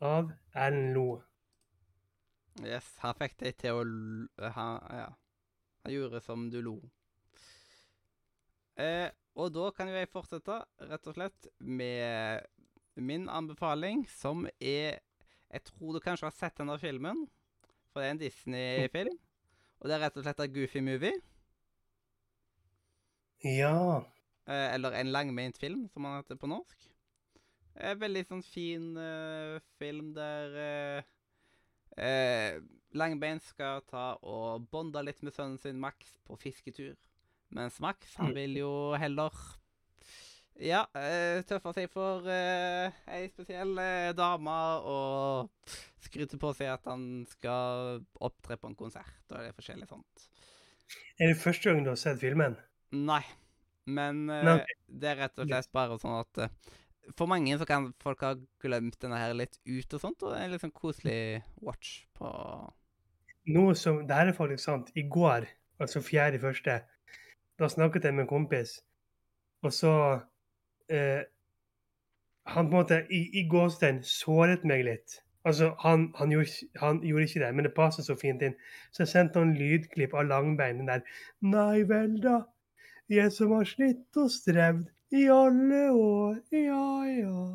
av 0.00 0.32
Erlend 0.56 0.94
Lo. 0.96 1.08
Yes, 2.64 2.86
han 3.04 3.16
fikk 3.20 3.36
deg 3.44 3.60
til 3.60 3.76
å 3.76 4.52
ha, 4.56 4.70
ja. 4.96 5.10
Han 5.82 5.94
gjorde 5.94 6.20
som 6.24 6.48
du 6.52 6.60
lo. 6.64 6.76
Eh, 8.80 9.08
og 9.36 9.52
da 9.54 9.70
kan 9.74 9.88
jo 9.90 9.96
jeg 9.96 10.10
fortsette, 10.12 10.56
rett 10.90 11.08
og 11.08 11.16
slett, 11.16 11.48
med 11.58 12.46
min 13.00 13.28
anbefaling, 13.28 14.04
som 14.08 14.46
er 14.58 15.00
Jeg 15.50 15.64
tror 15.66 15.96
du 15.96 15.98
kanskje 15.98 16.28
har 16.28 16.34
sett 16.36 16.60
denne 16.60 16.76
filmen, 16.78 17.24
for 17.90 17.98
det 17.98 18.06
er 18.06 18.12
en 18.14 18.20
Disney-film. 18.20 19.16
Og 19.80 19.88
det 19.88 19.96
er 19.96 20.02
rett 20.04 20.18
og 20.20 20.22
slett 20.22 20.42
en 20.44 20.52
Goofy 20.54 20.82
Movie. 20.86 21.16
Ja. 23.42 24.04
Eh, 24.46 24.74
eller 24.74 24.94
En 25.00 25.10
langmeint 25.10 25.58
film, 25.58 25.88
som 25.88 26.04
han 26.04 26.20
heter 26.20 26.38
på 26.38 26.46
norsk. 26.46 26.86
Eh, 27.74 27.96
veldig 27.98 28.22
sånn 28.28 28.44
fin 28.46 28.92
eh, 29.00 29.58
film 29.80 30.12
der 30.14 30.54
eh, 30.60 31.10
Eh, 31.96 32.60
Langbein 32.98 33.38
skal 33.44 33.82
ta 33.90 34.16
og 34.26 34.66
bonde 34.72 35.02
litt 35.06 35.22
med 35.22 35.34
sønnen 35.36 35.58
sin 35.62 35.78
Max 35.80 36.16
på 36.26 36.36
fisketur. 36.40 36.96
Mens 37.54 37.80
Max, 37.82 38.14
han 38.18 38.30
Mm. 38.30 38.34
vil 38.34 38.56
jo 38.60 38.72
heller 38.98 39.30
Ja, 40.60 40.82
eh, 40.94 41.40
tøffe 41.48 41.72
seg 41.72 41.86
for 41.88 42.26
uh, 42.26 42.90
ei 43.08 43.28
spesiell 43.30 43.70
uh, 43.78 44.10
dame 44.12 44.56
og 44.84 45.48
skryte 46.04 46.36
på 46.36 46.50
seg 46.52 46.68
at 46.74 46.84
han 46.90 47.24
skal 47.30 48.02
opptre 48.20 48.58
på 48.60 48.68
en 48.68 48.76
konsert 48.76 49.22
og 49.30 49.38
det 49.38 49.46
er 49.48 49.56
forskjellig 49.56 49.88
sånt. 49.88 50.26
Er 51.18 51.32
det 51.32 51.38
første 51.40 51.70
gang 51.70 51.80
du 51.86 51.88
har 51.94 51.96
sett 51.96 52.20
filmen? 52.20 52.58
Nei, 52.92 53.22
men 53.86 54.26
uh, 54.28 54.60
det 54.86 55.08
er 55.14 55.16
rett 55.22 55.38
og 55.40 55.48
slett 55.48 55.72
bare 55.72 55.96
sånn 56.02 56.18
at 56.18 56.42
uh, 56.44 56.76
for 57.16 57.30
mange 57.30 57.56
så 57.56 57.64
kan 57.66 57.94
folk 58.02 58.20
ha 58.26 58.34
glemt 58.60 59.00
denne 59.00 59.16
her 59.22 59.32
litt 59.34 59.56
ut 59.64 59.96
og 59.96 60.02
sånt, 60.02 60.20
og 60.22 60.34
det 60.34 60.42
er 60.42 60.44
en 60.44 60.52
litt 60.58 60.66
sånn 60.66 60.76
koselig 60.76 61.40
watch 61.64 62.02
på 62.18 62.28
Noe 63.54 63.74
som, 63.78 64.02
det 64.06 64.16
her 64.16 64.30
er 64.30 64.36
faktisk 64.36 64.64
sant. 64.64 64.92
I 64.94 65.06
går, 65.08 65.46
altså 65.80 66.02
fjerde 66.04 66.38
i 66.38 66.42
første, 66.42 66.80
da 67.60 67.68
snakket 67.68 68.06
jeg 68.08 68.16
med 68.16 68.26
en 68.26 68.30
kompis, 68.30 68.78
og 69.62 69.72
så 69.76 69.94
eh, 70.88 71.22
Han 72.50 72.70
på 72.70 72.72
en 72.72 72.80
måte 72.80 72.96
i, 73.12 73.20
i 73.38 73.42
gåstein 73.48 74.00
såret 74.02 74.64
meg 74.66 74.80
litt. 74.86 75.20
Altså, 75.44 75.74
han, 75.80 76.08
han, 76.18 76.32
gjorde, 76.32 76.66
han 76.80 77.00
gjorde 77.04 77.24
ikke 77.28 77.40
det, 77.40 77.50
men 77.54 77.64
det 77.64 77.74
passet 77.76 78.04
så 78.04 78.16
fint 78.18 78.42
inn. 78.42 78.56
Så 78.92 79.04
jeg 79.04 79.12
sendte 79.12 79.40
han 79.40 79.54
lydklipp 79.56 80.16
av 80.16 80.26
Langbein. 80.28 80.82
Den 80.82 80.90
der 80.90 81.04
Nei 81.40 81.84
vel, 81.88 82.16
da. 82.24 82.42
Jeg 83.10 83.32
som 83.32 83.54
har 83.56 83.68
slitt 83.68 84.18
og 84.20 84.28
strevd 84.32 84.88
i 85.16 85.24
alle 85.32 85.80
år. 85.94 86.36
Ja, 86.54 86.84
ja. 87.08 87.46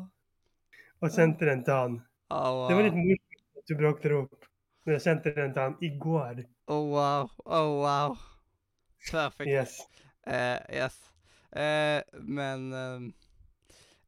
Og 1.00 1.12
sendte 1.12 1.46
den 1.46 1.62
til 1.66 1.76
han. 1.76 2.00
Det 2.30 2.78
var 2.78 2.88
litt 2.88 2.98
morsomt 2.98 3.60
at 3.60 3.70
du 3.70 3.78
brakte 3.78 4.10
det 4.10 4.18
opp. 4.24 4.50
Når 4.86 4.94
jeg 4.94 5.02
sendte 5.02 5.32
den 5.34 5.52
til 5.52 5.62
han 5.62 5.76
i 5.82 5.88
går. 5.98 6.44
Oh 6.70 6.84
wow. 6.94 7.28
Oh 7.44 7.70
wow. 7.82 8.16
Perfekt. 9.10 9.50
Yes. 9.50 9.80
Uh, 10.26 10.60
yes. 10.70 10.98
Uh, 11.50 12.02
men 12.22 12.68
uh, 12.70 13.02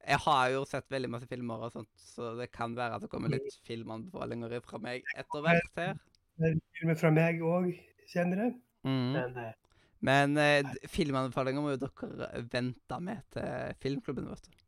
jeg 0.07 0.21
har 0.23 0.45
jo 0.55 0.63
sett 0.71 0.87
veldig 0.91 1.11
masse 1.11 1.27
filmer 1.31 1.67
og 1.67 1.75
sånt, 1.75 1.91
så 1.99 2.31
det 2.39 2.51
kan 2.55 2.77
være 2.79 2.95
at 2.97 3.05
det 3.05 3.11
kommer 3.11 3.33
litt 3.35 3.59
filmanbefalinger 3.67 4.55
fra 4.65 4.79
meg 4.83 5.07
etter 5.19 5.45
hvert 5.45 5.83
her. 5.83 5.99
Det 6.39 6.53
er 6.53 6.57
filmer 6.79 7.01
fra 7.03 7.13
meg 7.15 7.43
òg 7.43 7.73
senere. 8.09 8.53
Mm. 8.87 9.19
Men 9.19 10.39
Men 10.39 10.73
filmanbefalinger 10.87 11.65
må 11.65 11.75
jo 11.75 11.83
dere 11.89 12.45
vente 12.55 13.01
med 13.03 13.27
til 13.35 13.79
filmklubben, 13.83 14.31
vet 14.31 14.47
du. 14.47 14.65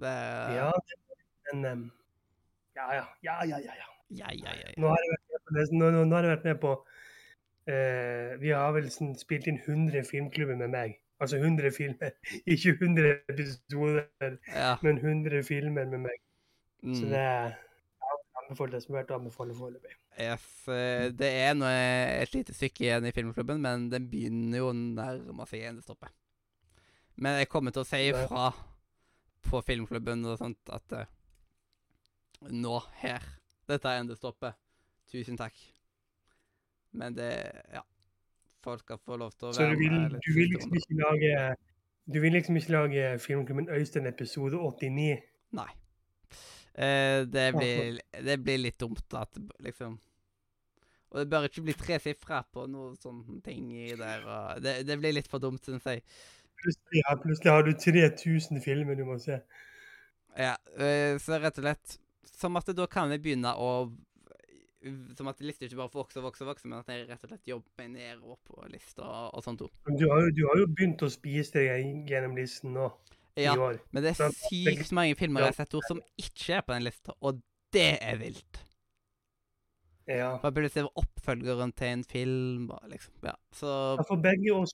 Det 0.00 0.16
ja, 0.56 0.70
men 1.52 1.72
um, 1.72 1.88
ja, 2.76 2.92
ja, 2.96 3.04
ja, 3.20 3.42
ja, 3.44 3.58
ja, 3.60 3.74
ja. 3.76 3.90
Ja, 4.10 4.30
ja, 4.32 4.54
ja. 4.56 4.66
ja. 4.66 4.80
Nå 4.80 4.88
har 4.90 5.02
jeg 5.04 5.12
vært 5.12 5.29
nå, 5.50 5.90
nå, 5.90 6.04
nå 6.04 6.16
har 6.16 6.26
jeg 6.28 6.34
vært 6.36 6.48
med 6.50 6.58
på 6.62 6.72
eh, 7.70 8.36
Vi 8.40 8.52
har 8.54 8.72
vel 8.76 8.90
sånn, 8.92 9.14
spilt 9.18 9.48
inn 9.50 9.60
100 9.62 10.04
filmklubber 10.08 10.58
med 10.60 10.72
meg. 10.74 10.98
Altså 11.20 11.36
100 11.36 11.70
filmer. 11.76 12.14
Ikke 12.52 12.76
100 12.78 13.10
episoder, 13.28 14.38
ja. 14.48 14.76
men 14.82 15.00
100 15.02 15.42
filmer 15.46 15.88
med 15.90 16.06
meg. 16.08 16.20
Så 16.80 17.04
Mm. 17.04 17.10
det 17.12 17.18
er 17.20 17.50
anbefalt 18.40 18.72
det 18.72 18.78
som 18.82 18.94
har 18.94 19.02
vært 19.02 19.10
å 19.12 19.18
anbefale 19.18 19.54
foreløpig. 19.54 19.96
Yes, 20.20 20.46
eh, 20.72 21.10
det 21.12 21.28
er 21.42 21.52
noe, 21.54 21.68
et 22.22 22.32
lite 22.32 22.54
stykke 22.56 22.86
igjen 22.86 23.04
i 23.08 23.12
filmklubben, 23.12 23.60
men 23.60 23.90
den 23.92 24.08
begynner 24.10 24.58
jo 24.62 24.70
å 24.70 24.76
nærme 24.76 25.46
seg 25.48 25.66
endestoppet. 25.68 26.08
Men 27.20 27.36
jeg 27.42 27.50
kommer 27.52 27.74
til 27.76 27.84
å 27.84 27.88
si 27.88 28.00
ifra 28.08 28.46
på 29.44 29.60
filmklubben 29.64 30.24
og 30.24 30.38
sånt 30.40 30.72
at 30.72 30.96
eh, 30.96 31.06
Nå, 32.48 32.78
her. 33.02 33.20
Dette 33.68 33.90
er 33.92 34.00
endestoppet. 34.00 34.56
Tusen 35.10 35.38
takk. 35.38 35.58
Men 36.92 37.14
det 37.16 37.32
Ja. 37.72 37.82
Folk 38.60 38.82
skal 38.84 38.98
få 38.98 39.16
lov 39.16 39.32
til 39.38 39.48
å 39.48 39.52
Så 39.56 39.64
være 39.64 39.76
med 39.78 40.10
litt 40.12 40.24
du 40.26 40.34
vil 40.36 40.50
liksom 40.52 40.74
ikke 40.76 40.96
lage 41.00 41.56
Du 42.12 42.20
vil 42.20 42.32
liksom 42.32 42.56
ikke 42.56 42.72
lage 42.74 43.18
Filmklubben 43.18 43.68
Øystein 43.70 44.06
episode 44.06 44.58
89? 44.58 45.22
Nei. 45.56 45.70
Eh, 46.74 47.26
det, 47.26 47.46
blir, 47.56 48.00
det 48.24 48.36
blir 48.42 48.58
litt 48.58 48.78
dumt 48.80 49.14
at 49.14 49.38
liksom 49.60 49.98
Og 51.10 51.18
det 51.18 51.30
bør 51.30 51.48
ikke 51.48 51.64
bli 51.66 51.74
tre 51.74 51.98
sifre 52.02 52.42
på 52.52 52.66
noen 52.70 52.94
sånne 53.00 53.40
ting 53.42 53.72
i 53.74 53.96
der. 53.98 54.22
Og 54.22 54.60
det, 54.62 54.76
det 54.86 54.98
blir 55.00 55.16
litt 55.16 55.26
for 55.26 55.42
dumt, 55.42 55.64
syns 55.66 55.88
jeg. 55.90 56.04
Plutselig, 56.60 57.00
ja, 57.00 57.16
plutselig 57.18 57.50
har 57.50 57.64
du 57.66 57.72
3000 57.72 58.60
filmer 58.62 58.94
du 58.94 59.02
må 59.08 59.16
se. 59.18 59.40
Ja, 60.38 60.54
eh, 60.78 61.16
så 61.18 61.40
rett 61.42 61.58
og 61.58 61.64
slett 61.64 61.96
Som 62.30 62.54
at 62.60 62.68
da 62.76 62.86
kan 62.86 63.10
vi 63.10 63.18
begynne 63.24 63.56
å 63.58 63.90
Som 65.16 65.28
at 65.28 65.42
lista 65.44 65.66
ikke 65.66 65.76
bare 65.76 65.92
vokser 65.92 66.22
og 66.22 66.30
vokser, 66.30 66.46
vokse, 66.46 66.46
vokser, 66.48 66.70
men 66.72 66.80
at 66.80 66.88
jeg 66.88 67.04
rett 67.08 67.24
og 67.26 67.32
slett 67.34 67.50
jobber 67.50 67.82
meg 67.82 67.90
nedover 67.98 68.38
på 68.48 68.62
lista 68.72 69.04
og, 69.04 69.34
og 69.36 69.44
sånt. 69.44 69.66
også. 69.66 69.92
Du 69.92 70.06
du 70.36 70.42
har 70.48 70.62
jo 70.62 70.70
begynt 70.70 71.04
å 71.04 71.10
spise 71.12 71.58
deg 71.58 72.08
gjennom 72.08 72.38
listen 72.38 72.72
nå 72.78 72.88
Ja, 73.36 73.54
men 73.56 74.02
det 74.02 74.14
er 74.14 74.34
sykt 74.48 74.90
mange 74.96 75.18
filmer 75.20 75.44
jeg 75.44 75.52
har 75.52 75.60
sett 75.60 75.76
som 75.86 76.00
ikke 76.16 76.56
er 76.58 76.64
på 76.64 76.74
den 76.74 76.88
lista, 76.88 77.14
og 77.20 77.42
det 77.76 77.92
er 78.00 78.16
vilt. 78.20 78.64
Ja. 80.10 80.30
For 80.42 80.50
burde 80.50 80.70
se 80.72 80.82
oppfølgeren 80.98 81.72
til 81.76 81.92
en 81.94 82.04
film 82.04 82.70
og 82.70 82.88
liksom 82.90 83.12
Ja, 83.22 83.36
så 83.52 83.66
Ja, 83.98 84.02
For 84.08 84.16
begge 84.16 84.54
oss 84.54 84.72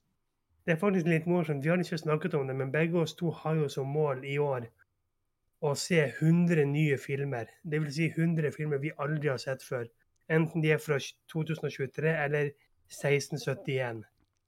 Det 0.64 0.72
er 0.72 0.78
faktisk 0.80 1.06
litt 1.06 1.26
morsomt, 1.26 1.64
vi 1.64 1.68
har 1.68 1.78
ikke 1.78 1.98
snakket 1.98 2.34
om 2.34 2.46
det, 2.46 2.56
men 2.56 2.72
begge 2.72 2.98
oss 2.98 3.14
to 3.14 3.30
har 3.30 3.54
jo 3.54 3.68
som 3.68 3.86
mål 3.86 4.24
i 4.24 4.38
år 4.38 4.66
å 5.64 5.72
se 5.78 6.02
100 6.20 6.64
nye 6.68 6.98
filmer. 7.00 7.46
Det 7.64 7.80
vil 7.80 7.92
si 7.92 8.08
100 8.10 8.52
filmer 8.52 8.78
vi 8.82 8.92
aldri 8.98 9.28
har 9.32 9.40
sett 9.40 9.62
før. 9.64 9.86
Enten 10.28 10.62
de 10.62 10.72
er 10.74 10.82
fra 10.82 10.98
2023 11.32 12.12
eller 12.24 12.50
1671. 12.90 14.04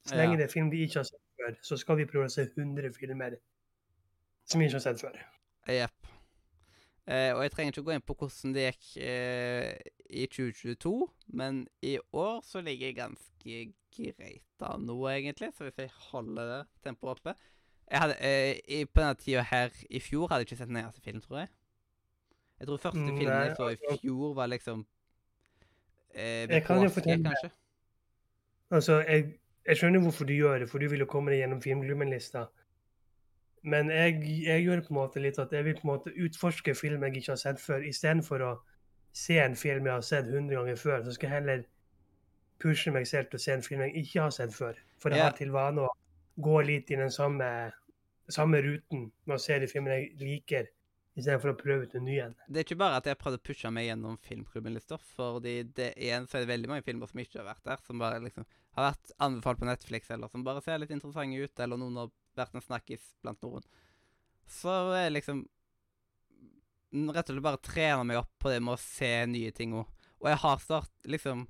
Så 0.08 0.16
lenge 0.16 0.32
Ja. 0.32 0.36
det 0.36 0.44
er 0.48 0.52
film 0.52 0.70
vi 0.70 0.82
ikke 0.86 1.00
har 1.00 1.08
sett 1.08 1.20
før, 1.38 1.56
så 1.62 1.76
skal 1.76 1.96
vi 1.96 2.04
prøve 2.06 2.26
å 2.26 2.32
se 2.32 2.42
100 2.56 2.92
filmer 2.94 3.36
som 4.44 4.60
vi 4.60 4.66
ikke 4.66 4.80
har 4.80 4.86
sett 4.86 5.00
før. 5.00 5.18
Jepp. 5.68 6.06
Eh, 7.08 7.32
og 7.34 7.42
jeg 7.42 7.50
trenger 7.52 7.72
ikke 7.72 7.84
gå 7.84 7.94
inn 7.94 8.04
på 8.04 8.14
hvordan 8.14 8.52
det 8.54 8.64
gikk 8.68 8.88
eh, 9.00 9.78
i 10.10 10.26
2022, 10.26 11.08
men 11.28 11.66
i 11.82 11.98
år 12.12 12.42
så 12.44 12.60
ligger 12.60 12.86
jeg 12.86 12.96
ganske 12.96 13.72
greit 13.96 14.66
an 14.68 14.84
nå, 14.84 14.96
egentlig. 15.08 15.54
Så 15.56 15.64
hvis 15.64 15.78
jeg 15.78 15.90
holder 16.10 16.50
det 16.52 16.66
tempoet 16.84 17.16
oppe 17.16 17.34
hadde, 17.92 18.16
eh, 18.20 18.58
i, 18.68 18.84
På 18.84 19.00
denne 19.00 19.14
tida 19.14 19.42
her 19.42 19.70
i 19.90 20.00
fjor 20.00 20.28
hadde 20.28 20.42
jeg 20.44 20.46
ikke 20.52 20.56
sett 20.58 20.68
den 20.68 20.76
eneste 20.76 21.00
film, 21.00 21.20
tror 21.20 21.38
jeg. 21.38 21.48
Jeg 22.60 22.66
tror 22.66 22.76
første 22.76 22.98
Mm, 23.00 23.06
filmen 23.06 23.26
jeg 23.32 23.56
så 23.56 23.68
i 23.68 23.76
altså- 23.76 24.00
fjor, 24.02 24.34
var 24.34 24.46
liksom 24.46 24.86
eh, 26.14 26.46
Jeg 26.50 26.64
kan 26.64 26.82
jo 26.82 26.88
fortelle- 26.88 27.24
kanskje. 27.24 27.50
Altså, 28.70 29.00
jeg, 29.08 29.34
jeg 29.66 29.76
skjønner 29.76 30.00
hvorfor 30.00 30.24
du 30.24 30.32
gjør 30.32 30.58
det, 30.58 30.70
for 30.70 30.78
du 30.78 30.88
vil 30.88 30.98
jo 31.00 31.06
komme 31.06 31.30
deg 31.30 31.40
gjennom 31.40 31.62
filmklubben-lista. 31.62 32.46
Men 33.62 33.90
jeg, 33.90 34.20
jeg 34.44 34.62
gjør 34.64 34.80
på 34.80 34.90
en 34.90 34.94
måte 35.00 35.20
litt 35.22 35.38
at 35.38 35.52
jeg 35.52 35.64
vil 35.64 35.74
på 35.74 35.80
en 35.84 35.90
måte 35.94 36.12
utforske 36.24 36.74
film 36.74 37.02
jeg 37.02 37.16
ikke 37.16 37.32
har 37.32 37.36
sett 37.36 37.60
før. 37.60 37.82
Istedenfor 37.88 38.44
å 38.44 38.52
se 39.12 39.38
en 39.40 39.56
film 39.56 39.86
jeg 39.86 39.92
har 39.94 40.00
sett 40.06 40.26
100 40.26 40.54
ganger 40.54 40.76
før, 40.76 41.02
så 41.04 41.12
skal 41.12 41.28
jeg 41.30 41.40
heller 41.40 41.62
pushe 42.58 42.90
meg 42.90 43.06
selv 43.06 43.30
til 43.30 43.38
å 43.38 43.42
se 43.42 43.52
en 43.52 43.62
film 43.62 43.80
jeg 43.80 43.96
ikke 44.04 44.20
har 44.20 44.30
sett 44.30 44.54
før. 44.54 44.78
For 44.98 45.10
jeg 45.10 45.18
yeah. 45.18 45.30
har 45.30 45.36
til 45.38 45.50
vane 45.54 45.80
å 45.86 45.90
gå 46.40 46.60
litt 46.66 46.90
i 46.90 46.98
den 47.00 47.10
samme, 47.10 47.72
samme 48.32 48.60
ruten 48.64 49.08
med 49.24 49.36
å 49.36 49.40
se 49.42 49.56
de 49.60 49.68
filmene 49.70 49.98
jeg 49.98 50.10
liker, 50.20 50.68
istedenfor 51.18 51.52
å 51.52 51.58
prøve 51.58 51.88
ut 51.88 51.96
en 51.98 52.06
ny 52.06 52.18
en. 52.22 52.36
Det 52.46 52.60
er 52.60 52.66
ikke 52.66 52.78
bare 52.78 53.00
at 53.00 53.08
jeg 53.08 53.16
har 53.16 53.20
prøvd 53.22 53.40
å 53.40 53.44
pushe 53.48 53.72
meg 53.74 53.88
gjennom 53.88 54.18
filmklubben 54.22 54.76
litt, 54.76 54.94
fordi 55.16 55.54
det 55.74 55.90
igjen 55.96 56.28
så 56.28 56.38
er 56.38 56.44
det 56.44 56.52
veldig 56.52 56.70
mange 56.70 56.86
filmer 56.86 57.10
som 57.10 57.22
ikke 57.22 57.40
har 57.40 57.48
vært 57.48 57.66
der, 57.66 57.84
som 57.86 58.02
bare 58.02 58.22
liksom 58.22 58.46
har 58.78 58.90
vært 58.92 59.12
anbefalt 59.26 59.60
på 59.60 59.68
Netflix, 59.68 60.10
eller 60.14 60.30
som 60.30 60.46
bare 60.46 60.62
ser 60.62 60.78
litt 60.82 60.94
interessante 60.94 61.42
ut, 61.42 61.62
eller 61.64 61.80
noen 61.80 62.02
har 62.04 62.12
vært 62.38 62.54
en 62.54 62.66
snakkis 62.68 63.12
blant 63.24 63.42
noen. 63.46 63.66
Så 64.48 64.74
er 64.96 65.14
liksom 65.14 65.46
Rett 66.88 67.28
og 67.28 67.34
slett 67.34 67.44
bare 67.44 67.60
trene 67.60 68.04
meg 68.08 68.16
opp 68.16 68.30
på 68.40 68.48
det 68.48 68.62
med 68.64 68.72
å 68.72 68.80
se 68.80 69.10
nye 69.28 69.50
ting 69.52 69.74
òg. 69.76 69.90
Og 70.22 70.28
jeg 70.30 70.40
har 70.40 70.62
start 70.62 71.10
liksom 71.12 71.42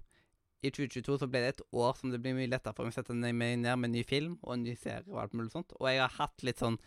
I 0.58 0.70
2022 0.74 1.18
så 1.20 1.28
ble 1.30 1.42
det 1.44 1.50
et 1.52 1.60
år 1.70 1.92
som 1.94 2.10
det 2.10 2.18
blir 2.22 2.34
mye 2.34 2.50
lettere 2.50 2.74
for 2.74 2.86
meg 2.86 2.94
å 2.94 2.98
sette 2.98 3.14
meg 3.14 3.36
ned 3.62 3.78
med 3.78 3.90
en 3.90 3.94
ny 3.94 4.02
film 4.06 4.38
og 4.42 4.56
en 4.56 4.64
ny 4.66 4.74
serie 4.78 5.06
og 5.06 5.20
alt 5.22 5.36
mulig 5.38 5.52
sånt. 5.52 5.74
Og 5.78 5.86
jeg 5.86 6.00
har 6.02 6.16
hatt 6.16 6.46
litt 6.46 6.62
sånn 6.62 6.78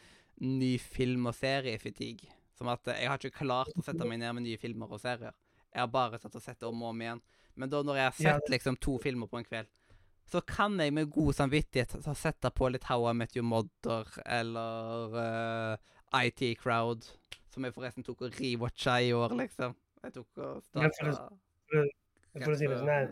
ny 0.44 0.74
film- 0.82 1.30
og 1.32 1.38
seriefatigue. 1.38 2.32
Som 2.58 2.72
at 2.74 2.88
eh, 2.92 3.04
jeg 3.04 3.12
har 3.12 3.22
ikke 3.22 3.46
klart 3.46 3.72
å 3.78 3.86
sette 3.86 4.08
meg 4.08 4.20
ned 4.20 4.36
med 4.36 4.46
nye 4.48 4.60
filmer 4.60 4.92
og 4.92 5.00
serier. 5.02 5.36
Jeg 5.72 5.80
har 5.86 5.92
bare 5.94 6.20
satt 6.20 6.36
og 6.36 6.44
sett 6.44 6.66
om 6.68 6.84
og 6.84 6.92
om 6.92 7.06
igjen. 7.06 7.22
Men 7.56 7.72
da 7.72 7.80
når 7.86 8.00
jeg 8.00 8.10
har 8.10 8.18
sett 8.20 8.52
liksom 8.52 8.78
to 8.84 8.98
filmer 9.04 9.32
på 9.32 9.40
en 9.40 9.48
kveld, 9.48 9.72
så 10.32 10.42
kan 10.48 10.78
jeg 10.80 10.94
med 10.96 11.10
god 11.12 11.34
samvittighet 11.36 11.96
sette 12.16 12.52
på 12.56 12.70
litt 12.72 12.86
How 12.88 13.10
I 13.10 13.16
Met 13.18 13.36
Your 13.36 13.48
Mother 13.48 14.08
eller 14.26 15.16
uh, 15.16 16.22
IT 16.22 16.44
Crowd, 16.62 17.08
som 17.52 17.68
jeg 17.68 17.76
forresten 17.76 18.06
tok 18.08 18.24
og 18.28 18.40
rewatcha 18.40 19.00
i 19.04 19.12
år, 19.16 19.36
liksom. 19.42 19.76
Jeg 20.06 20.16
tok 20.16 20.44
og 20.44 20.62
starta 20.70 21.18
For 21.72 22.54
å 22.54 22.56
si 22.58 22.70
det 22.72 22.78
sånn 22.80 22.92
her, 22.92 23.12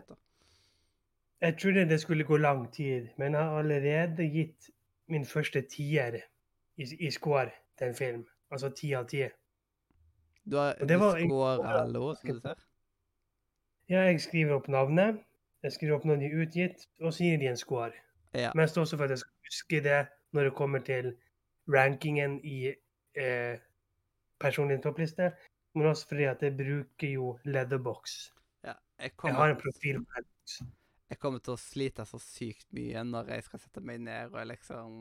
jeg 1.40 1.58
trodde 1.58 1.88
det 1.88 2.00
skulle 2.00 2.24
gå 2.24 2.36
lang 2.36 2.72
tid, 2.72 3.08
men 3.18 3.34
jeg 3.34 3.42
har 3.42 3.58
allerede 3.58 4.26
gitt 4.32 4.70
min 5.08 5.24
første 5.26 5.62
tier 5.62 6.20
i, 6.76 6.84
i 7.06 7.10
score 7.10 7.50
til 7.78 7.86
en 7.88 7.94
film. 7.94 8.26
Altså 8.50 8.68
ti 8.70 8.92
av 8.92 9.06
ti. 9.08 9.22
Du 10.50 10.56
har 10.56 10.74
du 10.74 10.94
var 10.98 11.16
en- 11.16 11.28
scorer 11.30 11.86
lå, 11.92 12.14
du 12.22 12.40
si? 12.40 12.54
Ja, 13.90 14.00
jeg 14.06 14.20
skriver 14.20 14.54
opp 14.54 14.68
navnet, 14.68 15.18
jeg 15.62 15.72
skriver 15.72 15.94
opp 15.96 16.04
når 16.04 16.16
de 16.16 16.26
er 16.26 16.42
utgitt, 16.44 16.86
og 17.00 17.12
så 17.14 17.24
gir 17.24 17.38
de 17.38 17.46
en 17.50 17.56
score. 17.56 17.92
Ja. 18.34 18.52
Mest 18.54 18.78
også 18.78 18.96
for 18.96 19.04
at 19.04 19.10
jeg 19.10 19.18
skal 19.18 19.32
huske 19.50 19.80
det 19.84 20.06
når 20.32 20.42
det 20.44 20.54
kommer 20.54 20.78
til 20.78 21.16
rankingen 21.68 22.38
i 22.44 22.74
eh, 23.18 23.58
personlig 24.40 24.82
toppliste, 24.82 25.32
men 25.74 25.86
også 25.86 26.06
fordi 26.08 26.24
at 26.24 26.42
jeg 26.42 26.56
bruker 26.56 27.08
jo 27.08 27.38
Leatherbox. 27.44 28.32
ja. 28.64 28.72
Jeg 29.00 29.10
Jeg 29.24 29.34
har 29.34 29.48
en 29.50 29.56
profil 29.56 29.98
på 29.98 30.10
Leatherbox. 30.16 30.60
Jeg 31.10 31.18
kommer 31.18 31.42
til 31.42 31.56
å 31.56 31.60
slite 31.60 32.06
så 32.06 32.20
sykt 32.22 32.68
mye 32.76 33.02
når 33.06 33.32
jeg 33.34 33.46
skal 33.48 33.62
sette 33.62 33.82
meg 33.82 34.02
ned 34.04 34.34
og 34.34 34.46
liksom 34.46 34.92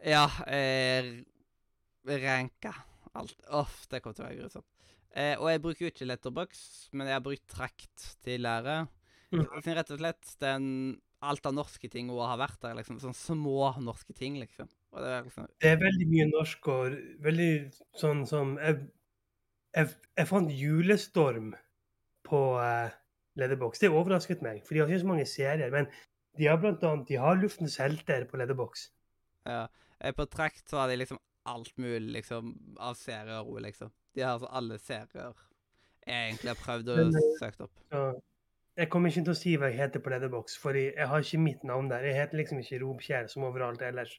Ja, 0.00 0.24
eh, 0.48 1.18
ranke 2.08 2.72
alt. 3.12 3.36
Uff, 3.52 3.84
det 3.90 4.00
kommer 4.00 4.16
til 4.16 4.24
å 4.24 4.28
være 4.28 4.38
grusomt. 4.38 4.68
Eh, 5.10 5.34
og 5.34 5.50
jeg 5.50 5.60
bruker 5.60 5.84
jo 5.84 5.90
ikke 5.90 6.06
letterbox, 6.06 6.62
men 6.94 7.10
jeg 7.10 7.18
har 7.18 7.24
brukt 7.24 7.46
trakt 7.50 8.04
tidligere. 8.24 8.84
Siden 9.30 9.76
rett 9.76 9.92
og 9.92 10.00
slett 10.00 10.30
den, 10.42 10.68
alt 11.20 11.46
av 11.46 11.54
norske 11.54 11.90
ting 11.90 12.08
hun 12.10 12.22
har 12.22 12.38
vært 12.40 12.62
der, 12.62 12.78
liksom. 12.78 13.00
Sånn 13.02 13.16
små 13.18 13.74
norske 13.82 14.14
ting, 14.16 14.38
liksom. 14.40 14.70
Det 14.94 15.10
er 15.10 15.26
liksom 15.26 15.50
Det 15.60 15.74
er 15.74 15.82
veldig 15.82 16.06
mye 16.10 16.28
norsk 16.30 16.70
og 16.72 16.96
veldig 17.22 17.50
sånn 17.94 18.24
som 18.26 18.56
Jeg, 18.58 18.80
jeg, 19.76 19.92
jeg 20.18 20.26
fant 20.26 20.50
Julestorm 20.50 21.52
på 22.26 22.40
uh, 22.58 22.90
Leatherbox. 23.40 23.82
Det 23.82 23.90
overrasket 23.90 24.44
meg, 24.46 24.62
for 24.66 24.76
de 24.76 24.82
har 24.82 24.90
ikke 24.90 25.02
så 25.02 25.10
mange 25.10 25.26
serier. 25.28 25.72
Men 25.74 25.88
de 26.38 26.46
har 26.46 26.60
blant 26.62 26.84
annet 26.86 27.08
de 27.10 27.18
har 27.20 27.40
Luftens 27.40 27.78
helter 27.82 28.26
på 28.30 28.40
Leatherbox. 28.40 28.88
Ja. 29.48 29.66
På 30.16 30.24
Tract 30.30 30.70
så 30.70 30.80
har 30.80 30.88
de 30.88 31.00
liksom 31.00 31.18
alt 31.50 31.72
mulig 31.80 32.20
liksom, 32.20 32.52
av 32.80 32.96
serier 33.00 33.42
òg, 33.42 33.58
liksom. 33.66 33.90
De 34.14 34.22
har 34.24 34.36
altså 34.36 34.50
alle 34.60 34.78
serier 34.82 35.34
jeg 36.06 36.26
egentlig 36.30 36.50
har 36.52 36.60
prøvd 36.60 36.90
å 36.90 36.98
eh, 37.02 37.18
søke 37.40 37.66
opp. 37.66 37.82
Ja. 37.92 38.04
jeg 38.80 38.90
kommer 38.92 39.12
ikke 39.12 39.24
til 39.26 39.34
å 39.34 39.40
si 39.40 39.56
hva 39.60 39.70
jeg 39.70 39.80
heter 39.82 40.02
på 40.04 40.12
Leatherbox, 40.12 40.56
for 40.62 40.78
jeg 40.78 41.08
har 41.12 41.26
ikke 41.26 41.42
mitt 41.42 41.66
navn 41.68 41.90
der. 41.92 42.06
Jeg 42.08 42.18
heter 42.18 42.40
liksom 42.40 42.62
ikke 42.62 42.80
Robkjær 42.84 43.28
som 43.32 43.46
overalt 43.48 43.84
ellers. 43.84 44.16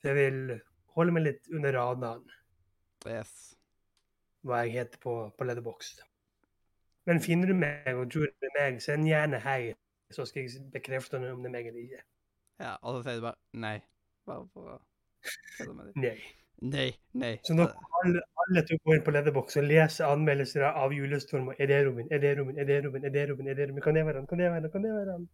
Så 0.00 0.12
jeg 0.12 0.18
vil 0.18 0.58
holde 0.96 1.16
meg 1.16 1.26
litt 1.26 1.50
under 1.54 1.76
radaren 1.76 2.36
Yes. 3.08 3.54
hva 4.44 4.62
jeg 4.66 4.74
heter 4.76 5.00
på, 5.00 5.14
på 5.36 5.46
Leatherbox. 5.48 5.94
Men 7.10 7.18
finner 7.24 7.50
du 7.50 7.56
meg 7.58 7.88
og 7.96 8.04
tror 8.14 8.28
det 8.30 8.50
er 8.52 8.52
meg, 8.54 8.76
send 8.84 9.08
gjerne 9.08 9.40
hei, 9.42 9.72
så 10.14 10.22
skal 10.28 10.44
jeg 10.46 10.66
bekrefte 10.70 11.18
om 11.18 11.24
det 11.26 11.48
er 11.50 11.54
meg 11.56 11.70
eller 11.70 11.80
ikke. 11.82 12.04
Ja, 12.62 12.76
og 12.82 13.00
så 13.00 13.00
sier 13.06 13.18
du 13.18 13.24
bare 13.24 13.60
nei. 13.64 13.78
Bare 14.30 14.44
for 14.54 14.76
å 14.76 14.76
kødde 15.56 15.74
med 15.74 15.88
det. 15.88 15.96
Nei. 16.04 16.18
Nei, 16.60 16.90
nei. 17.16 17.32
Så 17.46 17.56
nå 17.56 17.64
alle, 18.02 18.20
alle 18.44 18.62
to 18.68 18.76
går 18.76 18.84
gå 18.84 18.96
inn 18.98 19.04
på 19.06 19.14
Leatherbox 19.16 19.56
og 19.56 19.66
lese 19.66 20.04
anmeldelser 20.06 20.66
av 20.68 20.92
Julestorm. 20.92 21.48
og 21.50 21.62
Er 21.62 21.70
det 21.70 21.80
Robin? 21.88 22.10
Er 22.12 22.20
det 22.20 22.34
Robin? 22.38 22.58
Er 22.60 22.68
det 22.68 22.78
Robin? 22.84 23.04
Er 23.08 23.14
det 23.14 23.24
Robin? 23.30 23.48
Er 23.48 23.58
det 23.58 23.68
Robin? 23.70 23.82
Kan 23.82 23.96
det 23.96 24.04
være 24.06 24.20
han? 24.20 24.26
Kan 24.28 24.38
det 24.38 24.50
være 24.52 24.60
han? 24.60 24.70
Kan 24.70 24.84
det 24.84 24.92
være 24.94 25.16
han? 25.16 25.28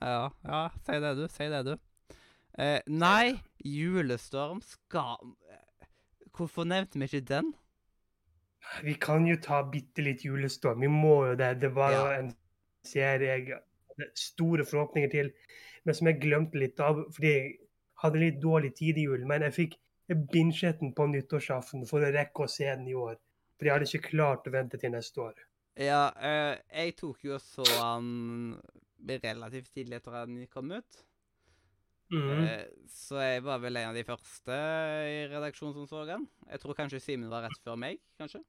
Ja, 0.00 0.28
ja, 0.48 0.62
si 0.84 1.00
det, 1.04 1.14
du. 1.16 1.24
Si 1.30 1.48
det, 1.54 1.62
du. 1.66 1.76
Eh, 2.58 2.80
nei, 2.90 3.38
Julestorm 3.64 4.60
skal 4.66 5.22
eh, 5.48 5.88
Hvorfor 6.34 6.66
nevnte 6.66 6.98
vi 6.98 7.06
ikke 7.06 7.24
den? 7.28 7.54
Vi 8.84 8.94
kan 8.94 9.26
jo 9.26 9.36
ta 9.42 9.62
bitte 9.62 10.02
litt 10.04 10.24
Julestorm. 10.24 10.80
Vi 10.80 10.88
må 10.92 11.26
jo 11.30 11.34
det. 11.38 11.60
Det 11.60 11.72
var 11.74 11.92
jo 11.92 12.04
Ja. 12.06 12.18
en 12.18 12.34
serie 12.84 13.38
jeg 13.38 13.46
hadde 13.48 14.10
store 14.14 14.64
forhåpninger 14.64 15.10
til, 15.10 15.32
men 15.84 15.94
som 15.94 16.06
jeg 16.06 16.20
glemte 16.20 16.58
litt 16.58 16.80
av 16.80 17.04
fordi 17.12 17.32
jeg 17.32 17.58
hadde 18.02 18.18
litt 18.22 18.40
dårlig 18.40 18.74
tid 18.76 18.98
i 18.98 19.04
julen. 19.06 19.26
Men 19.28 19.42
jeg 19.42 19.52
fikk 19.52 19.76
binget 20.32 20.80
den 20.80 20.92
på 20.94 21.06
nyttårsaften 21.06 21.86
for 21.88 22.00
å 22.00 22.12
rekke 22.12 22.44
å 22.44 22.48
se 22.50 22.64
den 22.64 22.88
i 22.88 22.94
år. 22.94 23.16
For 23.58 23.66
jeg 23.66 23.72
hadde 23.74 23.88
ikke 23.90 24.10
klart 24.10 24.46
å 24.46 24.52
vente 24.54 24.78
til 24.80 24.90
neste 24.90 25.20
år. 25.20 25.34
Ja, 25.76 26.10
eh, 26.16 26.56
jeg 26.72 26.96
tok 26.96 27.22
jo 27.24 27.38
så 27.38 27.64
han 27.78 28.60
relativt 29.06 29.72
tidlig 29.74 30.00
etter 30.00 30.14
at 30.14 30.28
den 30.28 30.46
kom 30.46 30.72
ut. 30.72 31.04
Mhm. 32.10 32.44
Eh, 32.44 32.64
så 32.90 33.20
jeg 33.22 33.42
var 33.44 33.58
vel 33.62 33.76
en 33.76 33.88
av 33.90 33.94
de 33.94 34.04
første 34.04 34.50
i 34.50 35.26
redaksjonen 35.30 35.74
som 35.74 35.86
så 35.86 36.04
den. 36.08 36.28
Jeg 36.50 36.60
tror 36.60 36.74
kanskje 36.74 37.00
Simen 37.00 37.30
var 37.30 37.42
rett 37.46 37.60
før 37.64 37.76
meg, 37.78 37.98
kanskje. 38.18 38.40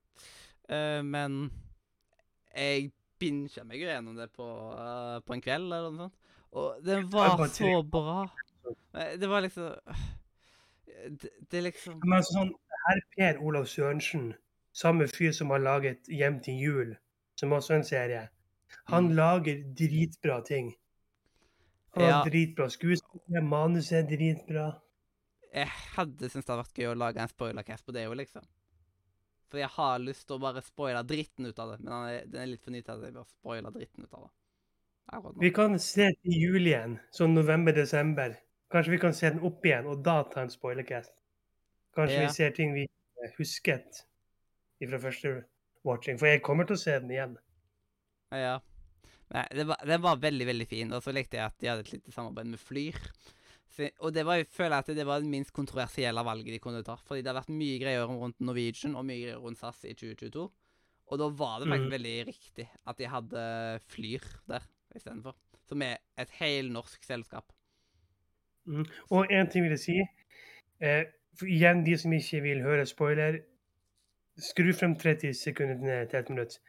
Eh, 0.70 1.02
men 1.04 1.52
jeg 2.56 2.92
bincha 3.20 3.64
meg 3.64 3.80
jo 3.82 3.88
gjennom 3.88 4.16
det 4.18 4.32
på, 4.34 4.48
eh, 4.74 5.20
på 5.22 5.34
en 5.36 5.42
kveld, 5.46 5.70
eller 5.74 5.92
noe 5.92 6.08
sånt. 6.08 6.18
Og 6.54 6.84
den 6.84 7.06
var 7.12 7.38
så 7.48 7.84
bra. 7.84 8.26
Det 8.94 9.30
var 9.30 9.42
liksom 9.42 9.76
Det, 11.22 11.30
det 11.52 11.62
liksom 11.64 12.00
Men 12.04 12.18
altså 12.20 12.34
sånn, 12.34 12.52
herr 12.88 13.00
Per 13.16 13.40
Olav 13.42 13.66
Sørensen, 13.66 14.34
samme 14.74 15.08
fyr 15.08 15.32
som 15.32 15.50
har 15.50 15.60
laget 15.60 16.08
'Hjem 16.10 16.42
til 16.44 16.54
jul', 16.54 16.96
som 17.38 17.52
også 17.52 17.74
er 17.74 17.78
en 17.78 17.84
serie, 17.84 18.30
han 18.88 19.04
Mm. 19.10 19.16
lager 19.16 19.64
dritbra 19.76 20.42
ting. 20.46 20.76
Han 21.94 22.04
har 22.04 22.10
Ja. 22.10 22.24
dritbra 22.26 22.70
skuespill, 22.70 23.42
manuset 23.44 23.98
er 24.04 24.08
dritbra. 24.08 24.82
Jeg 25.54 25.68
hadde 25.68 26.30
syntes 26.30 26.46
det 26.46 26.54
hadde 26.54 26.64
vært 26.64 26.80
gøy 26.80 26.92
å 26.94 26.98
lage 26.98 27.20
en 27.20 27.28
spoilercast 27.28 27.86
på 27.86 27.92
det 27.94 28.06
jo, 28.06 28.14
liksom. 28.16 28.46
For 29.52 29.58
jeg 29.60 29.68
har 29.68 30.00
lyst 30.00 30.28
til 30.28 30.38
å 30.38 30.40
bare 30.40 30.62
spoile 30.64 31.04
dritten 31.04 31.46
ut 31.50 31.60
av 31.60 31.72
det, 31.74 31.80
men 31.84 31.92
den 31.92 32.06
er, 32.08 32.26
den 32.32 32.42
er 32.42 32.52
litt 32.54 32.64
for 32.64 32.72
ny 32.72 32.82
til 32.82 32.94
at 32.94 33.02
jeg 33.04 33.14
vil 33.14 33.26
spoiler 33.26 33.72
dritten 33.76 34.06
ut 34.06 34.14
av 34.14 34.22
det. 34.30 34.32
Vi 35.42 35.50
kan 35.52 35.76
se 35.80 36.08
til 36.24 36.32
jul 36.40 36.62
igjen, 36.70 37.00
sånn 37.12 37.34
november-desember. 37.36 38.38
Kanskje 38.72 38.92
vi 38.92 38.98
kan 39.02 39.14
se 39.14 39.30
den 39.30 39.44
opp 39.44 39.66
igjen, 39.68 39.90
og 39.92 40.04
da 40.06 40.22
ta 40.24 40.46
en 40.46 40.50
spoilercast. 40.54 41.12
Kanskje 41.98 42.22
Ja. 42.22 42.28
vi 42.28 42.34
ser 42.34 42.52
ting 42.52 42.74
vi 42.74 42.88
husket 43.38 44.06
fra 44.80 44.98
første 45.00 45.44
watching. 45.84 46.18
For 46.18 46.28
jeg 46.28 46.42
kommer 46.42 46.64
til 46.66 46.76
å 46.76 46.80
se 46.80 47.00
den 47.00 47.10
igjen. 47.12 47.38
Ja. 48.32 48.60
Nei, 49.32 49.46
det 49.56 49.64
var, 49.70 49.84
den 49.88 50.02
var 50.04 50.20
veldig, 50.20 50.48
veldig 50.50 50.68
fin, 50.68 50.92
og 50.92 51.04
så 51.04 51.14
likte 51.16 51.40
jeg 51.40 51.48
at 51.48 51.62
de 51.62 51.70
hadde 51.72 51.86
et 51.86 51.94
lite 51.94 52.12
samarbeid 52.12 52.50
med 52.52 52.60
Flyr. 52.60 52.98
Så, 53.72 53.88
og 54.04 54.12
det 54.12 54.26
var, 54.28 54.42
jeg 54.42 54.50
føler 54.52 54.82
at 54.84 54.90
det 54.92 55.06
var 55.08 55.22
det 55.24 55.32
minst 55.32 55.54
kontroversielle 55.56 56.24
valget 56.28 56.58
de 56.58 56.60
kunne 56.60 56.84
ta. 56.84 56.98
Fordi 57.08 57.24
det 57.24 57.32
har 57.32 57.40
vært 57.40 57.54
mye 57.56 57.78
greier 57.80 58.10
rundt 58.10 58.42
Norwegian 58.44 58.98
og 59.00 59.06
mye 59.08 59.22
greier 59.22 59.40
rundt 59.40 59.62
SAS 59.62 59.86
i 59.88 59.96
2022. 59.96 60.44
Og 61.12 61.20
da 61.20 61.30
var 61.40 61.60
det 61.60 61.70
faktisk 61.70 61.88
mm. 61.88 61.96
veldig 61.96 62.18
riktig 62.28 62.68
at 62.88 63.00
de 63.00 63.08
hadde 63.14 63.46
Flyr 63.92 64.28
der 64.52 64.68
istedenfor. 64.96 65.38
Som 65.72 65.84
er 65.88 66.02
et 66.20 66.36
helnorsk 66.40 67.08
selskap. 67.08 67.56
Mm. 68.68 68.84
Og 69.10 69.32
en 69.32 69.50
ting 69.52 69.64
vil 69.64 69.76
jeg 69.78 69.86
si. 69.86 69.98
Eh, 70.84 71.08
igjen, 71.48 71.86
de 71.86 71.96
som 71.98 72.14
ikke 72.14 72.44
vil 72.44 72.64
høre 72.64 72.86
spoiler, 72.86 73.40
skru 74.40 74.72
frem 74.76 74.96
30 75.00 75.34
sekunder 75.38 75.80
ned 75.80 76.12
til 76.12 76.20
et 76.20 76.30
minutt. 76.30 76.60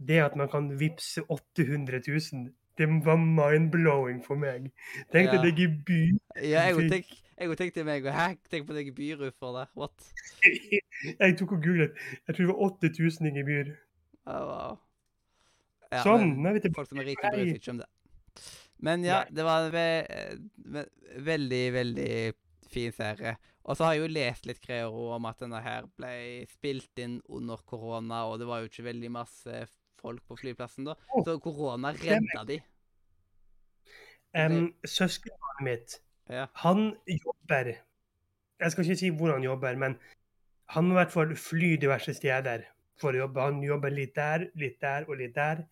Det 0.00 0.18
at 0.24 0.36
man 0.36 0.48
kan 0.48 0.70
vippse 0.80 1.22
800 1.28 2.00
000, 2.08 2.46
det 2.78 2.86
var 3.04 3.18
mind-blowing 3.20 4.22
for 4.24 4.36
meg. 4.40 4.70
Tenk 5.12 5.28
deg 5.30 5.34
Ja. 5.34 5.42
det 5.42 5.54
gebyret. 5.58 6.20
Ja, 6.40 6.62
jeg 6.70 6.76
òg 6.78 6.88
tenk, 6.88 7.10
tenkte 7.58 7.84
meg 7.84 8.04
Hæ, 8.08 8.36
tenk 8.50 8.66
på 8.66 8.72
det 8.76 8.86
gebyret 8.88 9.34
for 9.38 9.58
det. 9.58 9.66
What? 9.76 9.92
Jeg 11.20 11.36
tok 11.38 11.52
og 11.52 11.62
googlet. 11.64 11.92
Jeg 12.28 12.34
tror 12.36 12.46
det 12.46 12.48
var 12.54 12.62
8000 12.70 13.26
i 13.28 13.34
gebyr. 13.38 13.70
Oh, 14.26 14.40
wow. 14.48 14.78
Ja, 15.92 16.02
sånn, 16.04 16.36
men- 16.40 16.54
vi 16.54 16.60
tilbake. 16.60 16.74
Folk 16.76 16.88
som 16.88 16.98
er 17.02 17.08
rike, 17.10 17.30
bryr 17.34 17.46
seg 17.50 17.60
ikke 17.60 17.70
om 17.74 17.78
det. 17.82 17.88
Men 18.80 19.04
ja, 19.04 19.22
Nei. 19.24 19.34
det 19.36 19.44
var 19.44 19.64
en 19.66 19.72
ve 19.72 19.86
ve 20.72 20.84
veldig, 21.28 21.62
veldig 21.76 22.12
fin 22.72 22.92
serie. 22.92 23.36
Og 23.68 23.76
så 23.76 23.84
har 23.84 23.94
jeg 23.94 24.02
jo 24.06 24.12
lest 24.14 24.46
litt 24.48 24.60
greier 24.64 24.88
om 24.88 25.26
at 25.28 25.38
denne 25.42 25.60
her 25.60 25.84
ble 25.98 26.46
spilt 26.48 26.96
inn 27.02 27.18
under 27.28 27.60
korona, 27.68 28.22
og 28.30 28.38
det 28.40 28.46
var 28.48 28.62
jo 28.62 28.70
ikke 28.70 28.86
veldig 28.86 29.10
masse 29.12 29.66
folk 30.00 30.22
på 30.28 30.36
flyplassen 30.40 30.88
da. 30.88 30.94
Oh, 31.14 31.24
Så 31.24 31.38
korona 31.44 31.92
redda 31.96 32.44
de. 32.48 32.60
Um, 34.36 34.72
Søskenbarnet 34.86 35.64
mitt, 35.66 36.00
Ja. 36.30 36.46
han 36.54 36.96
jobber 37.06 37.72
Jeg 38.60 38.72
skal 38.72 38.84
ikke 38.84 38.96
si 39.00 39.08
hvor 39.10 39.32
han 39.32 39.42
jobber, 39.42 39.76
men 39.76 39.96
han 40.68 40.84
må 40.84 40.92
i 40.94 40.98
hvert 41.00 41.12
fall 41.12 41.30
fly 41.36 41.76
diverse 41.80 42.12
steder 42.14 42.66
for 43.00 43.12
å 43.16 43.22
jobbe. 43.24 43.40
Han 43.40 43.62
jobber 43.64 43.90
litt 43.90 44.14
der, 44.14 44.50
litt 44.54 44.76
der 44.80 45.06
og 45.08 45.16
litt 45.16 45.34
der. 45.34 45.64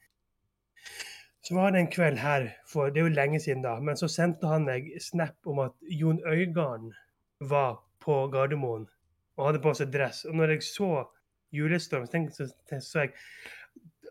Så 1.45 1.55
var 1.55 1.71
det 1.71 1.81
en 1.83 1.91
kveld 1.93 2.19
her, 2.19 2.49
for 2.67 2.89
det 2.91 3.03
er 3.03 3.09
jo 3.11 3.15
lenge 3.15 3.41
siden 3.41 3.63
da, 3.63 3.77
men 3.81 3.97
så 3.97 4.09
sendte 4.09 4.49
han 4.49 4.65
meg 4.65 4.89
snap 5.01 5.37
om 5.47 5.61
at 5.67 5.77
Jon 5.83 6.19
Øigarden 6.27 6.95
var 7.41 7.79
på 8.01 8.17
Gardermoen 8.33 8.89
og 9.37 9.47
hadde 9.47 9.63
på 9.63 9.75
seg 9.77 9.93
dress. 9.93 10.25
Og 10.25 10.35
når 10.35 10.57
jeg 10.57 10.63
så 10.63 10.91
Julestorm, 11.53 12.07
så 12.07 12.13
tenkte 12.13 12.49
så, 12.49 12.81
så 12.81 13.05
jeg 13.05 13.13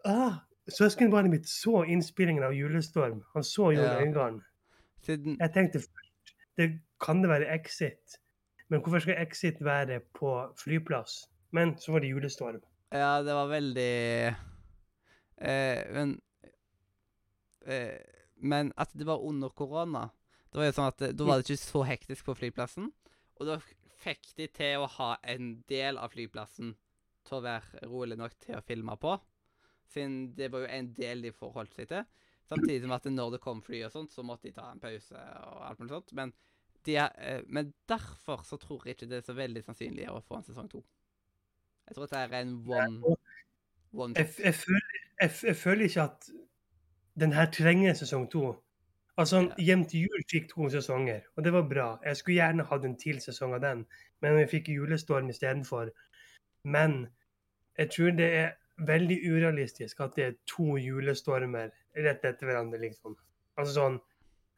ah, 0.08 0.38
Søskenbarnet 0.68 1.32
mitt 1.32 1.48
så 1.48 1.84
innspillingen 1.88 2.44
av 2.44 2.56
Julestorm. 2.56 3.22
Han 3.34 3.44
så 3.44 3.72
jo 3.76 3.82
Ja. 3.82 4.00
Øigarden. 4.02 4.42
Siden 5.06 5.38
Jeg 5.40 5.54
tenkte 5.54 5.80
først 5.80 6.34
det 6.58 6.80
kan 7.00 7.22
det 7.22 7.30
være 7.30 7.54
Exit, 7.54 8.18
men 8.70 8.82
hvorfor 8.82 9.00
skal 9.00 9.20
Exit 9.22 9.60
være 9.64 10.00
på 10.18 10.32
flyplass? 10.58 11.28
Men 11.52 11.78
så 11.78 11.92
var 11.92 12.00
det 12.00 12.10
Julestorm. 12.10 12.62
Ja, 12.92 13.22
det 13.24 13.34
var 13.36 13.48
veldig 13.48 14.36
eh, 15.38 15.94
Men 15.94 16.22
eh, 17.66 18.00
Men 18.36 18.74
at 18.78 18.94
det 18.94 19.06
var 19.06 19.20
under 19.20 19.50
korona 19.50 20.10
Da 20.54 20.60
var 20.60 20.66
det 20.66 20.76
sånn 20.76 20.88
at 20.88 21.18
Da 21.18 21.26
var 21.28 21.42
det 21.42 21.50
ikke 21.50 21.60
så 21.62 21.84
hektisk 21.84 22.26
på 22.26 22.36
flyplassen. 22.40 22.92
Og 23.40 23.48
da 23.48 23.60
fikk 24.04 24.34
de 24.38 24.48
til 24.48 24.84
å 24.84 24.88
ha 24.98 25.16
en 25.24 25.64
del 25.70 25.98
av 25.98 26.14
flyplassen 26.16 26.76
til 27.28 27.38
å 27.40 27.44
være 27.44 27.88
rolig 27.92 28.18
nok 28.18 28.38
til 28.40 28.56
å 28.58 28.64
filme 28.66 28.96
på. 29.02 29.18
Siden 29.88 30.36
det 30.38 30.52
var 30.52 30.66
jo 30.66 30.72
en 30.78 30.92
del 30.98 31.24
de 31.24 31.32
forholdt 31.36 31.76
seg 31.78 31.90
til. 31.92 32.04
Samtidig 32.48 32.82
som 32.84 32.94
at 32.96 33.08
når 33.12 33.32
det 33.36 33.42
kom 33.44 33.62
fly 33.64 33.82
og 33.88 33.92
sånt, 33.92 34.14
så 34.14 34.24
måtte 34.24 34.48
de 34.48 34.56
ta 34.56 34.70
en 34.72 34.80
pause 34.80 35.16
og 35.44 35.64
alt 35.68 35.80
mulig 35.80 35.96
sånt. 35.96 36.14
Men, 36.16 36.34
de 36.88 36.96
er, 36.96 37.10
eh, 37.20 37.42
men 37.48 37.74
derfor 37.90 38.44
så 38.48 38.60
tror 38.62 38.86
jeg 38.86 38.96
ikke 38.96 39.10
det 39.12 39.18
er 39.18 39.26
så 39.28 39.36
veldig 39.36 39.64
sannsynlig 39.66 40.08
å 40.12 40.22
få 40.24 40.40
en 40.40 40.48
sesong 40.48 40.70
to. 40.72 40.84
Jeg 41.88 41.96
tror 41.96 42.12
det 42.12 42.22
er 42.22 42.38
en 42.42 42.54
one, 42.68 43.16
one 43.94 44.16
Jeg, 44.16 44.30
jeg, 44.44 44.56
føler, 44.56 45.02
jeg, 45.22 45.32
jeg 45.44 45.56
føler 45.56 45.84
ikke 45.88 46.08
at 46.08 46.30
den 47.20 47.34
her 47.34 47.52
trenger 47.52 47.94
sesong 47.94 48.32
to. 48.32 48.56
Altså, 49.18 49.42
Ja. 49.42 49.64
Hjem 49.64 49.86
til 49.90 50.00
jul 50.06 50.24
fikk 50.32 50.50
to 50.50 50.70
sesonger, 50.70 51.22
og 51.36 51.44
det 51.44 51.54
var 51.54 51.64
bra. 51.70 51.88
Jeg 52.06 52.18
skulle 52.18 52.36
gjerne 52.36 52.64
hatt 52.64 52.86
en 52.86 52.98
til 52.98 53.22
sesong 53.22 53.56
av 53.58 53.62
den, 53.62 53.86
men 54.22 54.38
vi 54.38 54.46
fikk 54.52 54.70
Julestorm 54.70 55.30
istedenfor. 55.30 55.90
Men 56.64 57.08
jeg 57.78 57.90
tror 57.92 58.12
det 58.12 58.28
er 58.34 58.52
veldig 58.78 59.18
urealistisk 59.26 60.00
at 60.06 60.16
det 60.16 60.26
er 60.26 60.36
to 60.50 60.78
julestormer 60.78 61.72
rett 61.98 62.26
etter 62.26 62.46
hverandre, 62.50 62.80
liksom. 62.82 63.16
Altså 63.58 63.74
sånn 63.74 63.98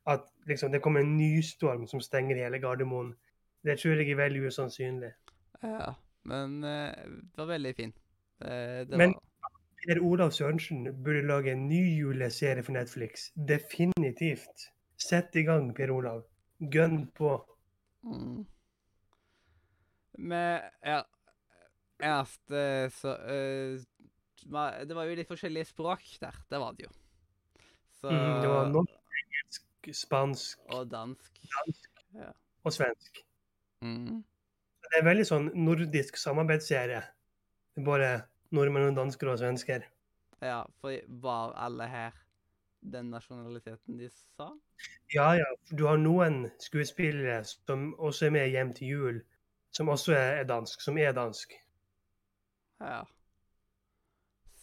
at 0.10 0.26
liksom, 0.50 0.72
det 0.74 0.82
kommer 0.84 1.04
en 1.06 1.16
ny 1.18 1.40
storm 1.46 1.86
som 1.88 2.02
stenger 2.04 2.40
hele 2.42 2.60
Gardermoen. 2.60 3.14
Det 3.64 3.78
tror 3.80 4.00
jeg 4.00 4.12
er 4.12 4.20
veldig 4.20 4.46
usannsynlig. 4.50 5.12
Ja, 5.64 5.94
men 6.28 6.64
eh, 6.64 6.96
det 7.06 7.38
var 7.42 7.52
veldig 7.54 7.74
fin. 7.76 7.94
Det, 8.40 8.88
det 8.90 8.98
Men- 8.98 9.14
var 9.14 9.26
Per 9.80 10.00
Olav 10.04 10.32
Sørensen 10.36 10.84
burde 11.04 11.22
lage 11.24 11.52
en 11.52 11.68
ny 11.70 11.80
juleserie 12.00 12.64
for 12.64 12.76
Netflix. 12.76 13.30
Definitivt. 13.48 14.66
Sett 15.00 15.36
i 15.40 15.46
gang, 15.48 15.70
Per 15.76 15.92
Olav. 15.96 16.26
Gønn 16.60 17.06
på. 17.16 17.38
mm. 18.04 18.46
Med 20.20 20.62
ja, 20.84 21.04
eneste 22.04 22.90
så 22.92 23.14
uh, 23.16 23.80
Det 24.46 24.96
var 24.96 25.06
jo 25.10 25.16
litt 25.20 25.28
forskjellige 25.30 25.66
språk 25.72 26.06
der. 26.22 26.36
Det 26.50 26.60
var 26.62 26.74
det 26.78 26.88
jo. 26.88 26.92
Så 28.00 28.10
Mm, 28.12 28.42
det 28.42 28.50
var 28.50 28.70
norsk, 28.72 28.96
engelsk, 29.22 29.66
spansk 29.94 30.60
Og 30.74 30.88
dansk. 30.92 31.40
og 32.64 32.74
svensk. 32.74 33.20
Mm. 33.82 34.24
Det 34.90 34.98
er 35.00 35.04
veldig 35.06 35.26
sånn 35.28 35.52
nordisk 35.56 36.18
samarbeidsserie. 36.18 37.02
Det 37.76 37.82
er 37.82 37.86
bare 37.86 38.12
nordmenn 38.52 38.90
og 38.90 38.96
dansker 38.96 39.28
og 39.30 39.38
svensker. 39.40 39.84
Ja, 40.42 40.64
for 40.82 40.96
var 41.22 41.54
alle 41.60 41.88
her 41.88 42.12
den 42.82 43.10
nasjonaliteten 43.12 43.98
de 44.00 44.08
sa? 44.10 44.50
Ja, 45.14 45.34
ja. 45.36 45.46
Du 45.76 45.86
har 45.86 45.98
noen 46.00 46.50
skuespillere 46.64 47.44
som 47.44 47.94
også 48.00 48.26
er 48.30 48.32
med 48.32 48.50
Hjem 48.50 48.74
til 48.74 48.88
jul, 48.88 49.22
som 49.76 49.90
også 49.92 50.16
er 50.16 50.44
dansk. 50.48 50.82
Som 50.82 50.98
er 50.98 51.12
dansk. 51.12 51.54
Ja. 52.80 53.04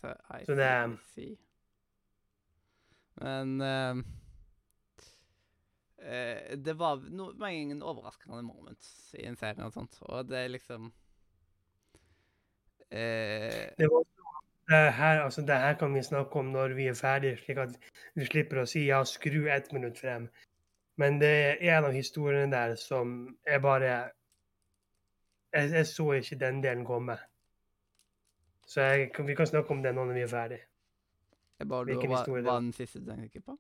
Så 0.07 0.41
I 0.41 0.45
Så 0.47 0.55
det 0.59 0.99
see, 1.15 1.37
Men 3.17 3.61
uh, 3.61 3.97
Det 6.67 6.75
var 6.79 7.01
no, 7.11 7.33
mange 7.41 7.85
overraskende 7.85 8.43
moments 8.43 9.15
i 9.19 9.27
en 9.27 9.37
serie 9.37 9.65
og 9.65 9.73
sånt, 9.73 9.99
og 10.03 10.29
det 10.29 10.39
er 10.39 10.49
liksom 10.53 10.91
uh, 12.93 13.67
Det, 13.79 13.89
var, 13.93 14.05
det, 14.69 14.93
her, 14.99 15.23
altså, 15.23 15.41
det 15.41 15.55
her 15.63 15.79
kan 15.79 15.95
vi 15.95 16.03
snakke 16.03 16.39
om 16.39 16.53
når 16.53 16.69
vi 16.77 16.87
er 16.91 16.95
ferdige, 16.99 17.37
slik 17.37 17.59
at 17.65 17.79
vi 18.15 18.25
slipper 18.29 18.63
å 18.63 18.67
si 18.69 18.87
ja, 18.91 19.05
skru 19.05 19.47
ett 19.49 19.73
minutt 19.73 19.99
frem. 19.99 20.29
Men 20.97 21.21
det 21.21 21.29
er 21.29 21.77
en 21.77 21.85
av 21.91 21.93
historiene 21.93 22.53
der 22.53 22.75
som 22.81 23.37
er 23.47 23.59
bare 23.61 24.11
Jeg, 25.53 25.71
jeg 25.73 25.87
så 25.87 26.13
ikke 26.13 26.37
den 26.37 26.63
delen 26.63 26.85
komme. 26.85 27.17
Så 28.67 28.83
jeg, 28.83 29.11
vi 29.27 29.35
kan 29.39 29.47
snakke 29.47 29.71
om 29.71 29.83
det 29.83 29.95
nå 29.95 30.05
når 30.05 30.15
vi 30.19 30.25
er 30.25 30.31
ferdig. 30.33 30.59
jeg 31.59 31.69
bare 31.69 31.87
lurer, 31.87 32.09
hva, 32.11 32.23
hva 32.27 32.57
den 32.61 32.73
siste 32.75 33.01
du 33.01 33.11
tenker 33.13 33.41
på? 33.47 33.55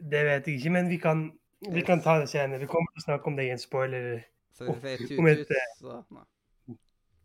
Det 0.00 0.22
vet 0.26 0.46
jeg 0.48 0.56
ikke, 0.56 0.70
men 0.70 0.88
vi 0.88 0.96
kan, 0.96 1.26
vi 1.72 1.82
kan 1.84 2.00
ta 2.02 2.16
det 2.20 2.28
senere. 2.32 2.62
Vi 2.62 2.66
kommer 2.66 2.88
til 2.94 3.02
å 3.02 3.04
snakke 3.04 3.28
om 3.28 3.36
det 3.36 3.44
i 3.50 3.52
en 3.52 3.60
spoiler. 3.60 4.22
Så 4.56 4.64
hvis 4.72 4.84
jeg 4.84 5.08
sier 5.10 5.20
tut-tut, 5.20 5.76
så 5.78 5.98
Nei. 6.16 6.24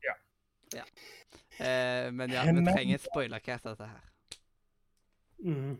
Ja. 0.03 0.15
ja. 0.75 0.83
Eh, 1.59 2.11
men 2.13 2.35
ja, 2.35 2.43
vi 2.51 2.65
trenger 2.67 2.99
spoilercast 3.07 3.69
dette 3.71 3.87
her. 3.87 4.03
Mm. 5.39 5.77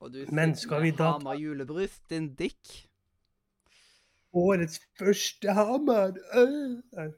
Og 0.00 0.12
du 0.14 0.24
Men 0.32 0.56
skal 0.56 0.82
vi 0.82 0.90
da- 0.90 1.12
Hamar 1.12 1.36
julebrus, 1.36 2.00
din 2.10 2.34
dick. 2.34 2.88
Årets 4.32 4.80
første 4.98 5.52
hammer! 5.52 6.16
Øh. 6.34 7.12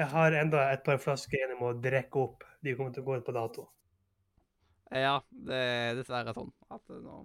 Jeg 0.00 0.08
har 0.14 0.34
enda 0.40 0.62
et 0.72 0.82
par 0.86 0.98
flasker 1.02 1.36
igjen 1.38 1.52
jeg 1.54 1.60
må 1.60 1.72
drikke 1.84 2.22
opp. 2.24 2.44
De 2.64 2.72
kommer 2.78 2.94
til 2.96 3.04
å 3.04 3.08
gå 3.10 3.18
ut 3.20 3.26
på 3.26 3.34
dato. 3.36 3.66
Ja, 4.90 5.18
det 5.30 5.58
er 5.60 5.98
dessverre 6.00 6.32
sånn 6.34 6.50
at 6.74 6.88
nå 7.04 7.18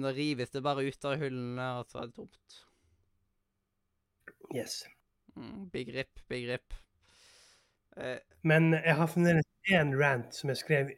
Nå 0.00 0.10
rives 0.14 0.52
det 0.54 0.60
bare 0.62 0.84
ut 0.86 1.06
av 1.08 1.16
hullene, 1.18 1.64
og 1.80 1.88
så 1.90 2.02
er 2.02 2.10
det 2.10 2.14
tomt. 2.20 2.58
Yes. 4.54 4.84
Mm, 5.36 5.70
big 5.72 5.88
rip, 5.94 6.20
big 6.28 6.46
rip. 6.50 6.74
Eh, 7.96 8.18
Men 8.42 8.72
jeg 8.76 8.94
har 8.96 9.08
fremdeles 9.10 9.48
én 9.72 9.92
rant 9.98 10.34
som 10.36 10.52
jeg 10.52 10.60
skrev 10.60 10.92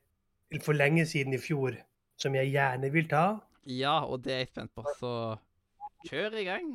for 0.67 0.77
lenge 0.77 1.07
siden 1.09 1.33
i 1.37 1.41
fjor, 1.41 1.79
som 2.21 2.35
jeg 2.37 2.53
gjerne 2.53 2.91
vil 2.93 3.09
ta. 3.09 3.25
ja, 3.65 4.01
og 4.05 4.25
det 4.25 4.33
er 4.35 4.39
jeg 4.43 4.49
spent 4.53 4.75
på, 4.75 4.85
så 4.99 5.13
kjør 6.11 6.37
i 6.43 6.45
gang. 6.51 6.73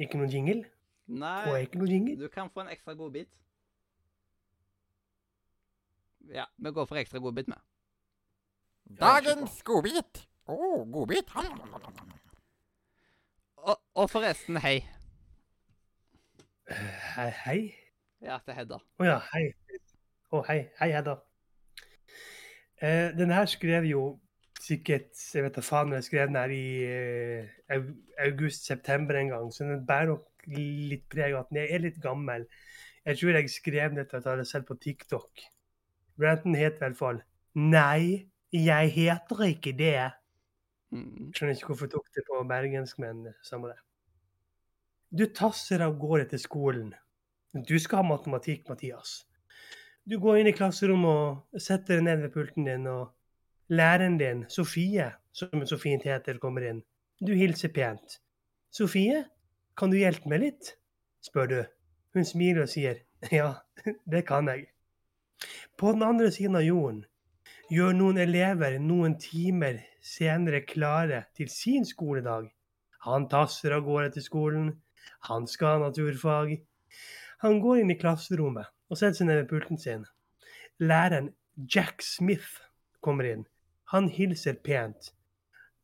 Ikke 0.00 0.18
noen 0.18 0.30
jingle? 0.32 0.64
Nei, 1.12 1.62
ikke 1.66 1.80
noen 1.80 1.90
jingle? 1.90 2.16
du 2.20 2.28
kan 2.32 2.50
få 2.50 2.64
en 2.64 2.70
ekstra 2.72 2.94
godbit. 2.96 3.28
Ja, 6.32 6.44
vi 6.56 6.70
går 6.70 6.86
for 6.86 6.96
ekstra 6.96 7.18
godbit 7.18 7.48
med. 7.48 7.58
Dagens 9.00 9.62
godbit. 9.66 10.24
Å, 10.48 10.56
godbit. 10.92 11.30
Og, 13.56 13.76
og 13.94 14.10
forresten, 14.10 14.58
hei. 14.62 14.78
Hei, 17.16 17.28
hei. 17.44 17.58
Ja, 18.22 18.38
til 18.44 18.56
Hedda. 18.56 18.78
Å 19.02 19.06
ja, 19.06 19.18
hei. 19.32 19.44
Å, 20.32 20.42
hei. 20.48 20.58
Hei, 20.78 20.90
Hedda. 20.94 21.18
Eh, 22.82 23.10
den 23.18 23.30
her 23.34 23.46
skrev 23.50 23.86
jo 23.86 24.02
sikkert 24.62 25.18
Jeg 25.34 25.44
vet 25.44 25.56
da 25.56 25.64
faen 25.64 25.94
jeg 25.96 26.06
skrev 26.06 26.30
den 26.30 26.38
her 26.38 26.52
i 26.54 26.66
eh, 26.86 27.88
august-september 28.26 29.18
en 29.18 29.32
gang, 29.34 29.50
så 29.52 29.66
den 29.66 29.86
bærer 29.86 30.12
nok 30.12 30.46
litt 30.52 31.06
preg 31.10 31.34
av 31.34 31.44
at 31.44 31.52
den 31.52 31.62
er 31.64 31.82
litt 31.82 32.00
gammel. 32.02 32.46
Jeg 33.06 33.18
tror 33.18 33.38
jeg 33.38 33.50
skrev 33.50 33.96
dette 33.98 34.16
at 34.16 34.24
jeg 34.24 34.36
hadde 34.36 34.48
sett 34.48 34.66
på 34.68 34.78
TikTok. 34.78 35.44
Ranten 36.22 36.54
het 36.58 36.78
i 36.78 36.84
hvert 36.84 36.98
fall 36.98 37.22
'Nei, 37.54 38.28
jeg 38.52 38.92
heter 38.94 39.44
ikke 39.48 39.72
det'. 39.76 40.12
Mm. 40.92 41.32
Skjønner 41.32 41.54
ikke 41.56 41.66
hvorfor 41.72 41.86
jeg 41.86 41.94
tok 41.94 42.08
det 42.14 42.24
på 42.28 42.42
bergensk, 42.48 42.98
men 42.98 43.26
samme 43.42 43.68
det. 43.68 43.78
Du 45.12 45.26
tasser 45.26 45.82
av 45.84 45.98
gårde 46.00 46.28
til 46.30 46.40
skolen. 46.40 46.94
Du 47.52 47.78
skal 47.78 48.00
ha 48.00 48.02
matematikk, 48.08 48.68
Mathias. 48.68 49.26
Du 50.08 50.18
går 50.20 50.40
inn 50.40 50.48
i 50.48 50.54
klasserommet 50.56 51.42
og 51.52 51.60
setter 51.60 51.98
deg 51.98 52.06
ned 52.06 52.22
ved 52.24 52.32
pulten 52.34 52.64
din, 52.64 52.86
og 52.86 53.12
læreren 53.72 54.18
din, 54.20 54.44
Sofie, 54.48 55.10
som 55.32 55.48
hun 55.52 55.66
så 55.66 55.78
fint 55.80 56.04
heter, 56.04 56.38
kommer 56.38 56.66
inn. 56.68 56.82
Du 57.20 57.32
hilser 57.32 57.72
pent. 57.72 58.18
'Sofie, 58.72 59.24
kan 59.76 59.90
du 59.92 59.96
hjelpe 59.96 60.28
meg 60.28 60.40
litt?' 60.40 60.74
spør 61.24 61.48
du. 61.48 61.60
Hun 62.14 62.24
smiler 62.24 62.66
og 62.66 62.72
sier 62.72 63.02
'ja, 63.32 63.54
det 64.04 64.26
kan 64.28 64.48
jeg'. 64.48 64.68
På 65.78 65.92
den 65.92 66.02
andre 66.02 66.30
siden 66.32 66.56
av 66.56 66.66
jorden 66.66 67.04
gjør 67.72 67.94
noen 67.96 68.18
elever 68.20 68.78
noen 68.78 69.16
timer 69.18 69.80
senere 70.02 70.60
klare 70.66 71.24
til 71.36 71.48
sin 71.48 71.86
skoledag. 71.88 72.50
Han 73.06 73.28
tasser 73.28 73.72
av 73.72 73.86
gårde 73.86 74.12
til 74.16 74.26
skolen. 74.26 74.68
Han 75.28 75.46
skal 75.46 75.78
ha 75.78 75.86
naturfag. 75.86 76.58
Han 77.42 77.60
går 77.62 77.82
inn 77.82 77.94
i 77.94 77.98
klasserommet 77.98 78.68
og 78.90 78.98
setter 78.98 79.22
seg 79.22 79.30
ned 79.30 79.40
ved 79.40 79.48
pulten 79.50 79.80
sin. 79.80 80.04
Læreren 80.78 81.32
Jack 81.56 82.02
Smith 82.02 82.60
kommer 83.00 83.26
inn. 83.26 83.46
Han 83.92 84.08
hilser 84.08 84.54
pent. 84.54 85.12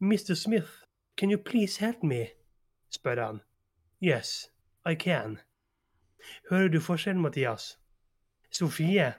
Mr. 0.00 0.34
Smith, 0.34 0.70
can 1.16 1.30
you 1.30 1.38
please 1.38 1.80
help 1.80 2.02
me? 2.02 2.26
spør 2.88 3.20
han. 3.20 3.40
Yes, 4.00 4.48
I 4.90 4.94
can. 4.94 5.38
Hører 6.50 6.68
du 6.68 6.80
forskjellen, 6.80 7.20
Mathias? 7.22 7.78
Sofie. 8.50 9.12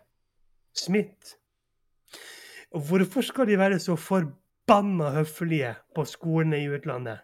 Smith. 0.74 1.36
Hvorfor 2.72 3.22
skal 3.22 3.48
de 3.48 3.60
være 3.62 3.80
så 3.80 3.96
forbanna 3.96 5.12
høflige 5.20 5.76
på 5.96 6.06
skolene 6.06 6.64
i 6.64 6.70
utlandet? 6.70 7.20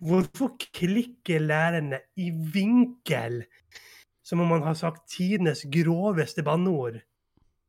Hvorfor 0.00 0.56
klikker 0.58 1.38
lærerne 1.38 2.00
i 2.16 2.30
vinkel, 2.30 3.44
som 4.22 4.40
om 4.40 4.48
man 4.48 4.66
har 4.66 4.74
sagt 4.74 5.06
tidenes 5.08 5.66
groveste 5.70 6.42
banneord, 6.42 6.98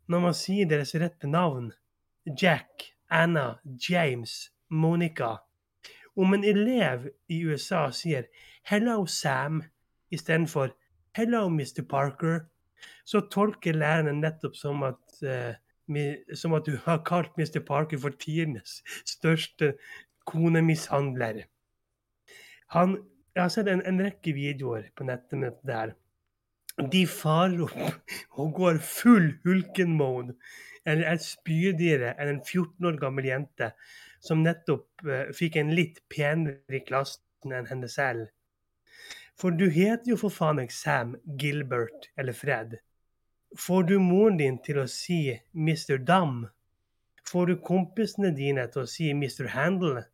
når 0.07 0.19
man 0.19 0.33
sier 0.33 0.65
deres 0.65 0.95
rette 0.95 1.29
navn? 1.29 1.69
Jack, 2.41 2.94
Anna, 3.15 3.59
James, 3.89 4.51
Monica. 4.69 5.37
Om 6.15 6.33
en 6.33 6.43
elev 6.43 7.09
i 7.29 7.43
USA 7.45 7.91
sier 7.91 8.23
'Hello, 8.63 9.05
Sam' 9.05 9.63
istedenfor 10.11 10.75
'Hello, 11.15 11.49
Mr. 11.49 11.83
Parker', 11.89 12.39
så 13.05 13.21
tolker 13.31 13.73
læreren 13.73 14.21
nettopp 14.21 14.55
som 14.55 14.83
at, 14.83 15.23
uh, 15.23 15.53
som 16.35 16.53
at 16.53 16.65
du 16.65 16.77
har 16.85 17.03
kalt 17.05 17.37
Mr. 17.37 17.59
Parker 17.67 17.97
for 17.97 18.09
tidenes 18.09 18.83
største 19.05 19.73
konemishandler. 20.25 21.43
Han, 22.67 22.97
jeg 23.35 23.43
har 23.43 23.49
sett 23.49 23.67
en, 23.67 23.83
en 23.85 24.01
rekke 24.01 24.33
videoer 24.33 24.89
på 24.97 25.03
nettet 25.03 25.53
der. 25.63 25.93
De 26.91 27.05
farer 27.07 27.61
opp 27.63 28.39
og 28.41 28.53
går 28.57 28.79
full 28.83 29.29
hulken-mode. 29.45 30.35
Eller 30.85 31.11
er 31.11 31.21
spydigere 31.21 32.13
enn 32.21 32.35
en 32.35 32.41
14 32.43 32.89
år 32.89 32.99
gammel 33.01 33.29
jente 33.29 33.71
som 34.23 34.43
nettopp 34.45 35.05
uh, 35.07 35.27
fikk 35.33 35.57
en 35.61 35.73
litt 35.77 36.01
penere 36.13 36.79
i 36.79 36.83
klassen 36.85 37.53
enn 37.53 37.69
henne 37.69 37.89
selv. 37.91 38.29
For 39.35 39.51
du 39.51 39.67
heter 39.67 40.13
jo 40.13 40.17
for 40.19 40.31
faen 40.31 40.61
meg 40.61 40.71
Sam, 40.71 41.15
Gilbert 41.39 42.09
eller 42.15 42.37
Fred. 42.37 42.77
Får 43.59 43.83
du 43.89 43.97
moren 43.99 44.37
din 44.39 44.57
til 44.63 44.79
å 44.81 44.87
si 44.91 45.19
Mr. 45.53 45.97
Dam? 45.97 46.45
Får 47.27 47.49
du 47.49 47.55
kompisene 47.65 48.31
dine 48.35 48.67
til 48.71 48.83
å 48.83 48.89
si 48.89 49.09
Mr. 49.15 49.49
Handle? 49.55 50.05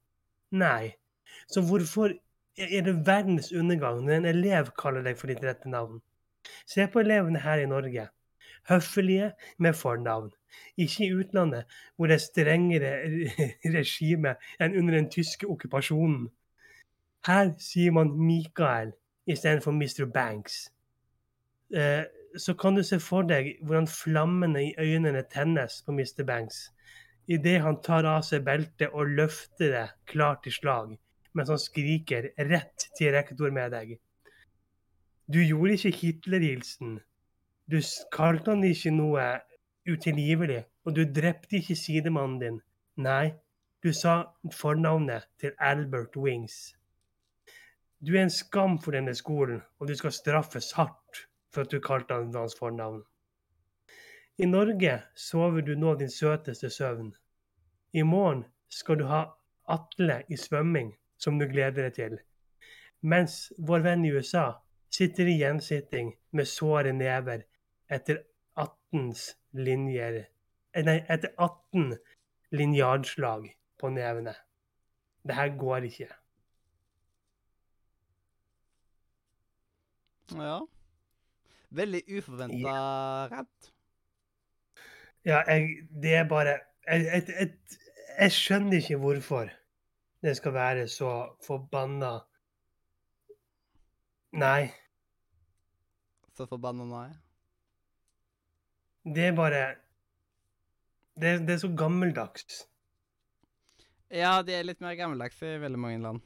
Nei. 0.52 0.96
Så 1.52 1.64
hvorfor 1.66 2.16
er 2.58 2.86
det 2.86 2.96
verdens 3.08 3.52
undergang 3.52 4.02
når 4.06 4.18
en 4.18 4.30
elev 4.32 4.72
kaller 4.80 5.06
deg 5.06 5.20
for 5.20 5.32
ditt 5.32 5.44
rette 5.46 5.70
navn? 5.70 6.02
Se 6.66 6.88
på 6.90 7.02
elevene 7.04 7.42
her 7.44 7.62
i 7.62 7.70
Norge. 7.70 8.08
Høflige 8.70 9.32
med 9.58 9.74
fornavn. 9.74 10.32
Ikke 10.78 11.06
i 11.06 11.14
utlandet, 11.14 11.66
hvor 11.96 12.08
det 12.08 12.18
er 12.18 12.24
strengere 12.26 12.94
regime 13.78 14.36
enn 14.60 14.78
under 14.78 15.00
den 15.00 15.10
tyske 15.12 15.48
okkupasjonen. 15.48 16.30
Her 17.28 17.54
sier 17.62 17.94
man 17.96 18.14
Mikael 18.18 18.94
istedenfor 19.30 19.72
Mr. 19.72 20.06
Banks. 20.14 20.72
Eh, 21.74 22.04
så 22.38 22.54
kan 22.54 22.76
du 22.76 22.84
se 22.84 23.00
for 23.00 23.28
deg 23.28 23.58
hvordan 23.62 23.88
flammene 23.88 24.64
i 24.70 24.76
øynene 24.80 25.24
tennes 25.32 25.82
på 25.86 25.92
Mr. 25.96 26.24
Banks 26.28 26.70
idet 27.32 27.62
han 27.64 27.80
tar 27.86 28.08
av 28.10 28.24
seg 28.26 28.44
beltet 28.46 28.92
og 28.92 29.12
løfter 29.20 29.74
det 29.76 29.86
klart 30.10 30.44
til 30.46 30.56
slag, 30.56 30.96
mens 31.38 31.52
han 31.54 31.62
skriker 31.62 32.32
rett 32.50 32.88
til 32.98 33.14
rektor 33.16 33.54
med 33.54 33.72
deg. 33.76 33.94
Du 35.32 35.40
gjorde 35.40 35.78
ikke 35.78 35.94
Hitler-hilsen. 36.00 36.98
Du 37.72 37.80
kalte 38.12 38.52
han 38.52 38.64
ikke 38.68 38.92
noe 38.92 39.24
utilgivelig, 39.88 40.66
og 40.84 40.96
du 40.98 41.06
drepte 41.08 41.56
ikke 41.62 41.78
sidemannen 41.80 42.40
din. 42.42 42.58
Nei, 43.00 43.32
du 43.84 43.94
sa 43.96 44.16
fornavnet 44.52 45.30
til 45.40 45.54
Albert 45.58 46.18
Wings. 46.20 46.74
Du 48.04 48.12
er 48.18 48.26
en 48.26 48.34
skam 48.34 48.76
for 48.84 48.92
denne 48.92 49.14
skolen, 49.16 49.62
og 49.80 49.88
du 49.88 49.96
skal 49.96 50.12
straffes 50.12 50.74
hardt 50.76 51.22
for 51.54 51.64
at 51.64 51.72
du 51.72 51.80
kalte 51.80 52.18
han 52.18 52.34
hans 52.36 52.58
fornavn. 52.60 53.06
I 54.38 54.50
Norge 54.52 54.98
sover 55.16 55.62
du 55.62 55.76
nå 55.80 55.94
din 55.96 56.12
søteste 56.12 56.70
søvn. 56.70 57.14
I 57.94 58.02
morgen 58.02 58.44
skal 58.68 59.00
du 59.00 59.06
ha 59.06 59.22
Atle 59.70 60.24
i 60.28 60.36
svømming, 60.36 60.92
som 61.18 61.40
du 61.40 61.48
gleder 61.48 61.88
deg 61.88 61.96
til. 61.96 62.18
Mens 63.02 63.54
vår 63.58 63.88
venn 63.88 64.06
i 64.06 64.12
USA 64.12 64.50
sitter 64.92 65.30
i 65.32 65.38
gjensitting 65.40 66.12
med 66.36 66.52
såre 66.52 66.92
never 66.92 67.46
etter 67.92 68.24
18 68.60 69.12
linjer 69.68 70.22
eh, 70.22 70.84
Nei, 70.88 71.02
etter 71.12 71.34
18 71.38 71.98
linjardslag 72.56 73.50
på 73.80 73.90
nevene. 73.92 74.34
Det 75.28 75.36
her 75.36 75.52
går 75.60 75.88
ikke. 75.90 76.08
Ja. 80.40 80.58
Veldig 81.72 82.02
uforventa 82.18 82.76
rett. 83.32 83.72
Ja, 85.26 85.44
jeg, 85.48 85.88
det 86.04 86.16
er 86.16 86.28
bare 86.28 86.56
jeg, 86.88 87.04
jeg, 87.06 87.24
jeg, 87.30 87.52
jeg 88.20 88.32
skjønner 88.32 88.80
ikke 88.80 88.98
hvorfor 89.04 89.52
det 90.24 90.36
skal 90.38 90.54
være 90.54 90.88
så 90.88 91.12
forbanna 91.46 92.20
Nei, 94.32 94.72
Så 96.38 96.46
forbanna 96.48 96.86
jeg. 97.04 97.16
Det 99.04 99.30
er 99.32 99.38
bare 99.38 99.62
det, 101.22 101.40
det 101.48 101.56
er 101.56 101.62
så 101.62 101.70
gammeldags. 101.78 102.66
Ja, 104.12 104.42
de 104.44 104.54
er 104.56 104.68
litt 104.68 104.82
mer 104.84 104.98
gammeldags 105.00 105.40
i 105.44 105.56
veldig 105.62 105.80
mange 105.80 106.02
land. 106.04 106.22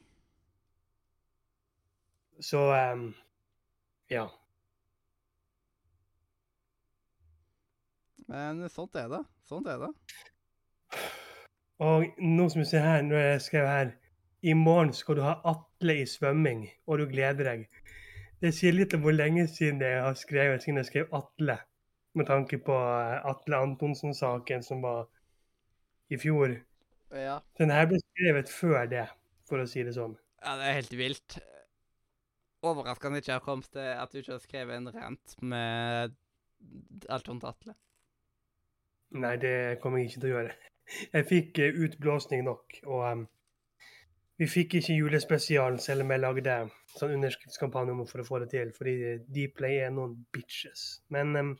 Så 2.42 2.60
um, 2.92 3.08
ja. 4.12 4.26
Men 8.26 8.66
sånt 8.70 8.98
er 8.98 9.08
det. 9.12 9.22
Sånt 9.46 9.68
er 9.70 9.78
det. 9.80 9.92
Og 11.78 12.18
nå 12.18 12.48
som 12.50 12.62
du 12.62 12.68
ser 12.68 12.84
her, 12.84 13.04
når 13.06 13.22
jeg 13.22 13.40
skrev 13.44 13.66
her 13.68 13.94
I 14.42 14.52
morgen 14.56 14.92
skal 14.96 15.18
du 15.18 15.22
ha 15.24 15.36
Atle 15.44 16.00
i 16.02 16.06
svømming, 16.08 16.66
og 16.86 17.00
du 17.00 17.06
gleder 17.10 17.50
deg. 17.50 17.64
Det 18.40 18.52
sier 18.54 18.74
litt 18.74 18.94
om 18.94 19.02
hvor 19.04 19.16
lenge 19.16 19.46
siden 19.48 19.80
jeg 19.82 20.02
har 20.02 20.16
skrevet 20.18 20.62
siden 20.62 20.82
jeg 20.82 20.90
skrev 20.90 21.14
Atle. 21.16 21.58
Med 22.16 22.28
tanke 22.30 22.58
på 22.64 22.74
eh, 22.74 23.26
Atle 23.28 23.58
Antonsen-saken 23.60 24.64
som 24.64 24.80
var 24.84 25.04
i 26.08 26.18
fjor. 26.20 26.54
Ja. 27.12 27.40
Den 27.58 27.72
her 27.74 27.86
ble 27.90 28.00
skrevet 28.02 28.50
før 28.50 28.86
det, 28.90 29.04
for 29.48 29.62
å 29.62 29.68
si 29.68 29.84
det 29.86 29.94
sånn. 29.96 30.16
ja, 30.42 30.56
det 30.58 30.70
er 30.70 30.78
helt 30.80 30.96
vilt. 30.96 31.38
Overraskende 32.66 33.20
ikke 33.22 33.36
har 33.36 33.44
kommet 33.44 33.68
til 33.70 33.90
at 33.92 34.12
du 34.12 34.18
ikke 34.20 34.32
har 34.32 34.42
skrevet 34.42 34.78
en 34.78 34.90
rant 34.94 35.36
med 35.42 36.16
alt 37.12 37.28
rundt 37.28 37.44
Atle. 37.46 37.76
Nei, 39.16 39.36
det 39.38 39.78
kommer 39.82 40.00
jeg 40.00 40.10
ikke 40.10 40.22
til 40.24 40.30
å 40.30 40.34
gjøre. 40.34 40.54
Jeg 41.12 41.26
fikk 41.28 41.60
eh, 41.62 41.78
utblåsning 41.86 42.44
nok, 42.46 42.78
og 42.86 43.04
em, 43.10 43.24
vi 44.36 44.48
fikk 44.50 44.76
ikke 44.78 44.96
julespesialen 44.96 45.78
selv 45.80 46.04
om 46.04 46.12
jeg 46.12 46.22
lagde 46.22 46.56
sånn 46.96 47.14
underskriftskampanje 47.16 47.94
om 47.94 48.02
for 48.08 48.22
å 48.22 48.26
få 48.26 48.40
det 48.42 48.50
til, 48.52 48.72
fordi 48.76 49.16
Dplay 49.32 49.80
er 49.86 49.94
noen 49.94 50.16
bitches. 50.34 50.84
Men 51.14 51.32
um, 51.38 51.54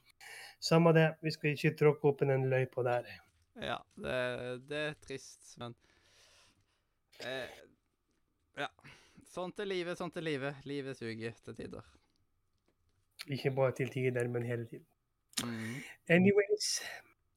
samme 0.62 0.92
det, 0.96 1.06
vi 1.24 1.32
skal 1.34 1.56
ikke 1.56 1.76
tråkke 1.80 2.10
opp 2.12 2.24
i 2.24 2.30
den 2.32 2.48
løypa 2.52 2.84
der. 2.86 3.08
Ja, 3.62 3.78
det, 3.96 4.18
det 4.68 4.82
er 4.90 5.00
trist, 5.00 5.54
men 5.60 5.76
eh, 7.24 7.62
Ja. 8.60 8.70
Sånt 9.32 9.58
er 9.60 9.68
livet, 9.68 9.98
sånt 10.00 10.16
er 10.16 10.24
livet. 10.24 10.62
Livet 10.64 10.96
suger 10.96 11.34
til 11.44 11.56
tider. 11.56 11.88
Ikke 13.32 13.50
bare 13.56 13.74
til 13.76 13.90
tider, 13.92 14.28
men 14.32 14.46
hele 14.48 14.64
tiden. 14.68 14.86
Mm. 15.44 15.82
Anyways, 16.08 16.78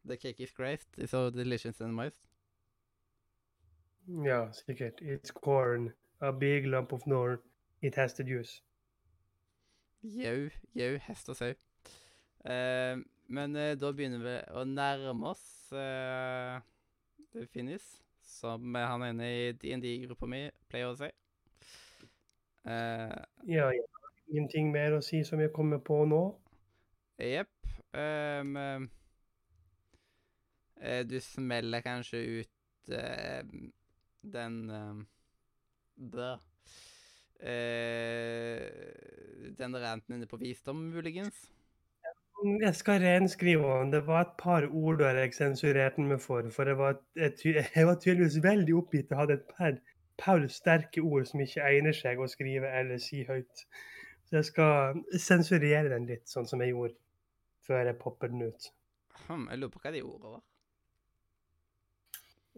The 0.06 0.18
cake 0.18 0.40
is 0.40 0.52
great. 0.52 0.86
It's 0.98 1.12
so 1.12 1.30
delicious 1.30 1.82
and 1.82 1.94
moist. 1.94 2.29
Ja, 4.26 4.52
sikkert. 4.52 5.02
It's 5.02 5.32
corn, 5.32 5.94
a 6.22 6.32
big 6.32 6.66
lump 6.66 6.94
of 6.94 7.06
norn. 7.06 7.40
It 7.82 7.96
has 7.96 8.14
the 8.14 8.24
juice. 8.24 8.62
Jau, 10.04 10.50
jau, 10.76 10.98
hest 10.98 11.30
og 11.30 11.36
sau. 11.36 11.54
Uh, 12.46 13.02
men 13.28 13.56
uh, 13.56 13.74
da 13.76 13.92
begynner 13.92 14.22
vi 14.24 14.36
å 14.56 14.64
nærme 14.68 15.34
oss 15.34 15.46
det 15.70 17.46
finnes, 17.54 17.84
som 18.26 18.76
han 18.76 19.04
ene 19.06 19.28
i 19.28 19.50
DND-gruppa 19.60 20.28
mi 20.30 20.46
pleier 20.72 20.90
å 20.90 20.96
si. 20.98 21.10
Uh, 22.66 23.20
Ja, 23.48 23.70
ja. 23.76 23.86
Ingenting 24.30 24.70
mer 24.72 24.94
å 24.94 25.02
si 25.02 25.24
som 25.26 25.42
jeg 25.42 25.52
kommer 25.54 25.82
på 25.82 26.04
nå. 26.06 26.22
Jepp. 27.18 27.54
Um, 27.98 28.88
du 31.10 31.18
smeller 31.26 31.82
kanskje 31.84 32.22
ut 32.40 32.92
den 34.22 34.70
eh, 34.70 34.96
Bø. 36.00 36.36
Uh, 37.40 38.60
den 39.56 39.76
ranten 39.80 40.16
inne 40.16 40.28
på 40.28 40.38
visdom, 40.40 40.76
muligens. 40.92 41.52
Jeg 42.62 42.76
skal 42.76 43.02
renskrive 43.04 43.80
den. 43.80 43.94
Det 43.94 44.08
var 44.08 44.22
et 44.22 44.36
par 44.40 44.68
ord 44.72 45.00
der 45.00 45.20
jeg 45.20 45.34
sensurerte 45.36 46.02
meg 46.02 46.22
for. 46.24 46.50
For 46.56 46.68
jeg 46.68 46.78
var, 46.78 47.00
jeg, 47.16 47.34
jeg 47.76 47.88
var 47.88 47.96
tydeligvis 48.00 48.44
veldig 48.44 48.76
oppgitt 48.76 49.12
og 49.12 49.18
hadde 49.22 49.34
et 49.40 49.48
par, 49.58 49.80
par 50.18 50.48
sterke 50.48 51.02
ord 51.02 51.26
som 51.28 51.44
ikke 51.44 51.64
egner 51.68 51.96
seg 51.96 52.20
å 52.20 52.28
skrive 52.32 52.72
eller 52.80 53.00
si 53.04 53.24
høyt. 53.28 53.66
Så 54.30 54.40
jeg 54.40 54.46
skal 54.52 55.04
sensurere 55.20 55.90
den 55.90 56.08
litt, 56.08 56.28
sånn 56.30 56.48
som 56.48 56.62
jeg 56.64 56.76
gjorde 56.76 56.96
før 57.68 57.88
jeg 57.88 58.00
popper 58.04 58.32
den 58.32 58.48
ut. 58.52 58.72
Hm, 59.28 59.48
jeg 59.50 59.60
lurer 59.60 59.74
på 59.74 59.84
hva 59.84 59.92
de 59.96 60.06
ordene 60.06 60.38
var. 60.38 60.46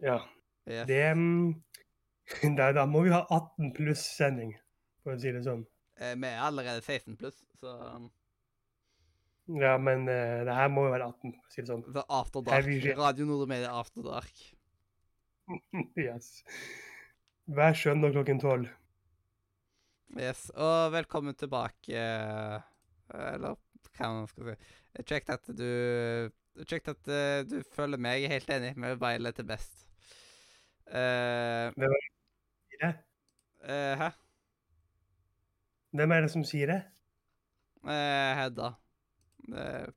Ja, 0.02 0.18
Yes. 0.68 0.86
det 0.86 1.04
Nei, 1.18 2.54
da, 2.58 2.70
da 2.76 2.86
må 2.88 3.02
vi 3.06 3.12
ha 3.12 3.22
18 3.26 3.72
pluss-sending, 3.76 4.54
for 5.02 5.16
å 5.16 5.20
si 5.20 5.32
det 5.34 5.42
sånn. 5.44 5.64
Eh, 5.98 6.14
vi 6.16 6.28
er 6.28 6.42
allerede 6.46 6.82
16 6.84 7.16
pluss, 7.20 7.40
så 7.58 7.74
um, 7.96 8.10
Ja, 9.58 9.74
men 9.82 10.06
eh, 10.10 10.42
det 10.46 10.54
her 10.56 10.70
må 10.72 10.86
jo 10.86 10.94
være 10.94 11.10
18, 11.10 11.34
for 11.34 11.50
å 11.50 11.54
si 11.54 11.64
det 11.64 11.70
sånn. 11.70 11.82
er 11.90 12.06
After 12.20 12.46
Dark. 12.46 12.68
Heavy. 12.68 12.94
Radio 12.98 13.26
Nordmedia 13.28 13.72
After 13.74 14.06
Dark. 14.06 14.44
yes. 16.06 16.30
Hver 17.50 17.74
søndag 17.76 18.14
klokken 18.14 18.40
12. 18.40 18.70
Yes, 20.22 20.46
og 20.54 20.92
velkommen 20.92 21.34
tilbake 21.40 21.96
eh, 21.96 22.64
Eller 23.16 23.56
hva 23.96 24.10
man 24.12 24.28
skal 24.28 24.52
si. 24.52 24.56
Kjekt 25.08 25.32
at 25.32 25.48
du 25.56 26.28
Kjekt 26.68 26.90
at 26.92 27.08
eh, 27.08 27.40
du 27.48 27.62
følger 27.72 28.00
meg. 28.00 28.20
Jeg 28.20 28.28
er 28.28 28.34
helt 28.36 28.52
enig 28.58 28.74
med 28.76 29.00
Violet 29.00 29.40
er 29.40 29.48
best. 29.48 29.86
Eh, 30.86 31.72
Sier 31.76 32.80
det? 32.80 32.92
eh, 33.64 33.98
hæ? 33.98 34.10
Hvem 35.92 36.12
er 36.12 36.20
det 36.24 36.30
som 36.32 36.44
sier 36.44 36.66
det? 36.72 36.80
Eh, 37.84 38.32
Hedda. 38.38 38.74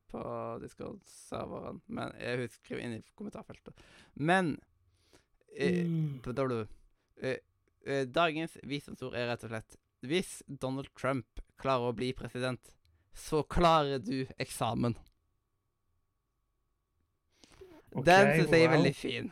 På 0.10 0.22
Discord-serveren. 0.62 1.82
Men 1.88 2.12
jeg 2.20 2.40
hun 2.40 2.50
skriver 2.50 2.82
inn 2.82 2.96
i 2.98 3.04
kommentarfeltet. 3.16 3.74
Men 4.16 4.56
eh, 5.56 5.86
Mm. 5.86 6.20
Eh, 7.86 8.06
dagens 8.10 8.58
visdomsord 8.66 9.14
er 9.16 9.28
rett 9.30 9.44
og 9.46 9.52
slett 9.54 9.76
Hvis 10.02 10.42
Donald 10.50 10.90
Trump 10.98 11.40
klarer 11.62 11.92
å 11.92 11.96
bli 11.96 12.12
president, 12.14 12.74
så 13.14 13.44
klarer 13.48 14.00
du 14.04 14.26
eksamen. 14.42 14.98
Den 17.96 18.28
Ok, 18.28 18.36
syns 18.36 18.52
jeg 18.52 18.64
er 18.66 18.68
wow. 18.68 18.76
veldig 18.76 18.96
fin. 18.96 19.32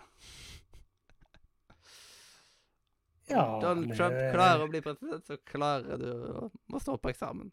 Ja, 3.30 3.60
Donald 3.62 3.90
det- 3.90 3.96
Trump 3.98 4.16
klarer 4.34 4.66
å 4.66 4.70
bli 4.70 4.82
president, 4.82 5.26
så 5.26 5.38
klarer 5.48 5.98
du 5.98 6.10
å 6.76 6.80
stå 6.82 6.98
på 6.98 7.10
eksamen. 7.14 7.52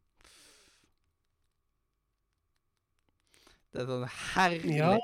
Det 3.73 3.83
er 3.83 3.87
sånn 3.87 4.07
herlig 4.35 4.77
Ja. 4.77 4.99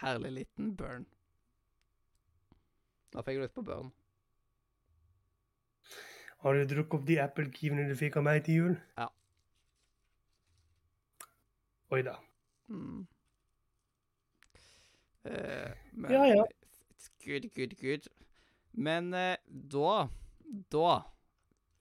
Herlig 0.00 0.32
liten 0.32 0.74
burn. 0.76 1.04
Da 3.12 3.22
fikk 3.22 3.36
jeg 3.38 3.42
lyst 3.44 3.54
på 3.54 3.64
burn. 3.64 3.92
Har 6.44 6.54
du 6.54 6.64
drukket 6.66 6.94
opp 6.98 7.04
de 7.06 7.18
Apple-kivene 7.20 7.86
du 7.88 7.94
fikk 7.96 8.16
av 8.20 8.24
meg 8.26 8.44
til 8.44 8.54
jul? 8.54 8.74
Ja. 8.98 9.08
Oi 11.94 12.02
da. 12.02 12.16
Mm. 12.68 13.06
Eh, 15.24 15.72
men 15.92 16.10
Ja, 16.12 16.24
ja. 16.34 16.44
Gud, 17.24 17.48
good, 17.56 17.74
good. 17.80 18.08
Men 18.72 19.14
eh, 19.14 19.36
da 19.48 20.08
Da 20.72 20.90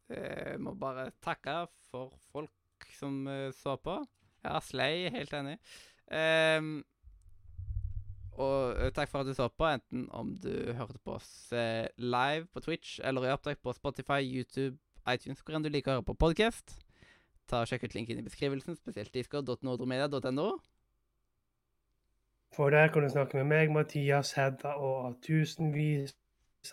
eh, 0.10 0.56
må 0.60 0.74
bare 0.80 1.10
takke 1.24 1.66
for 1.92 2.14
folk 2.32 2.88
som 2.98 3.28
eh, 3.28 3.52
så 3.56 3.76
på. 3.76 3.98
Ja, 4.44 4.60
Slay, 4.64 5.10
helt 5.12 5.34
enig. 5.36 5.58
Ehm, 6.12 6.84
og 8.34 8.80
eh, 8.80 8.92
takk 8.96 9.12
for 9.12 9.22
at 9.22 9.30
du 9.30 9.36
så 9.38 9.48
på, 9.52 9.68
enten 9.68 10.08
om 10.16 10.34
du 10.36 10.74
hørte 10.78 11.00
på 11.04 11.18
oss 11.18 11.52
eh, 11.52 11.88
live 11.98 12.48
på 12.54 12.64
Twitch 12.66 12.98
eller 13.04 13.28
i 13.28 13.34
opptak 13.34 13.62
på 13.64 13.76
Spotify, 13.76 14.22
YouTube, 14.24 14.78
iTunes, 15.10 15.44
hvor 15.44 15.58
enn 15.58 15.66
du 15.66 15.72
liker 15.72 15.94
å 15.94 16.00
høre 16.00 16.08
på 16.12 16.20
podkast. 16.26 16.78
Ta 17.52 17.64
og 17.64 17.70
Sjekk 17.70 17.90
ut 17.90 17.98
linken 17.98 18.20
i 18.20 18.26
beskrivelsen, 18.26 18.80
spesielt 18.80 19.14
discord.nordromedia.no. 19.16 20.50
For 22.54 22.70
der 22.70 22.88
kan 22.88 23.04
du 23.04 23.10
snakke 23.10 23.38
med 23.38 23.44
meg, 23.50 23.72
Mathias, 23.74 24.34
Hedda 24.38 24.76
og 24.78 25.16
tusenvis 25.26 26.14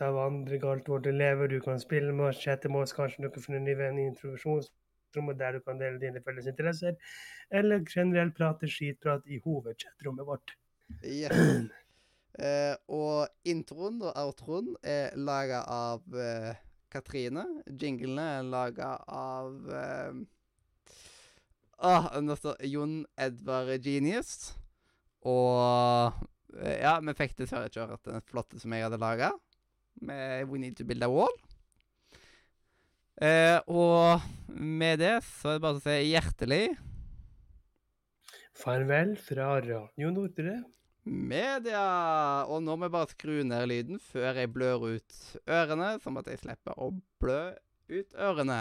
av 0.05 0.19
andre 0.20 0.59
galtvårte 0.61 1.09
elever 1.09 1.48
du 1.48 1.57
kan 1.65 1.81
spille 1.81 2.12
med 2.12 2.27
og 2.31 2.36
chatte 2.36 2.69
med 2.69 2.85
oss. 2.85 2.93
Kanskje 2.93 3.24
du 3.24 3.31
kan 3.32 3.44
finne 3.47 3.62
en 3.65 3.78
venn 3.78 3.98
i 3.98 4.05
introduksjonsrommet 4.11 5.39
der 5.40 5.57
du 5.57 5.65
kan 5.65 5.81
dele 5.81 5.98
dine 6.02 6.20
felles 6.27 6.47
interesser, 6.52 6.98
eller 7.51 7.81
generelt 7.89 8.36
prate 8.36 8.69
skitprat 8.69 9.24
i 9.27 9.40
hovedchatrommet 9.44 10.27
vårt. 10.27 10.57
Yes. 11.05 11.36
Eh, 12.40 12.77
og 12.89 13.27
introen 13.44 13.98
og 14.07 14.15
outroen 14.16 14.69
er 14.86 15.11
laga 15.19 15.65
av 15.66 16.15
eh, 16.15 16.55
Katrine. 16.89 17.43
Jinglene 17.66 18.23
er 18.39 18.47
laga 18.47 18.93
av 19.12 19.66
eh, 19.74 20.15
ah, 21.90 22.07
Jon 22.65 23.02
Edvard 23.19 23.85
Genius. 23.85 24.59
Og 25.28 26.12
eh, 26.56 26.80
ja, 26.80 26.97
vi 27.05 27.16
fikk 27.18 27.36
dessverre 27.38 27.70
ikke 27.70 27.88
hørt 27.90 28.09
den 28.09 28.26
flotte 28.28 28.60
som 28.60 28.72
jeg 28.74 28.86
hadde 28.86 29.01
laga, 29.01 29.32
med 30.01 30.48
We 30.48 30.60
Need 30.62 30.78
to 30.78 30.86
Build 30.88 31.05
a 31.05 31.10
Wall. 31.12 31.34
Eh, 33.20 33.59
og 33.68 34.22
med 34.48 35.02
det 35.02 35.18
så 35.26 35.52
er 35.52 35.59
det 35.59 35.64
bare 35.66 35.76
å 35.76 35.84
si 35.84 35.97
hjertelig 36.09 36.62
Farvel 38.60 39.12
fra 39.20 39.59
Radio 39.60 40.10
Nordre. 40.12 40.59
Media! 41.05 41.84
Og 42.48 42.60
nå 42.64 42.76
må 42.76 42.88
jeg 42.88 42.97
bare 42.97 43.12
skru 43.14 43.38
ned 43.44 43.68
lyden 43.70 44.02
før 44.10 44.42
jeg 44.42 44.52
blør 44.52 44.84
ut 44.97 45.22
ørene, 45.48 45.94
sånn 46.05 46.20
at 46.20 46.28
jeg 46.28 46.42
slipper 46.44 46.76
å 46.76 46.92
blø 47.22 47.42
ut 47.88 48.20
ørene. 48.20 48.60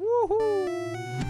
Woohoo! 0.00 1.23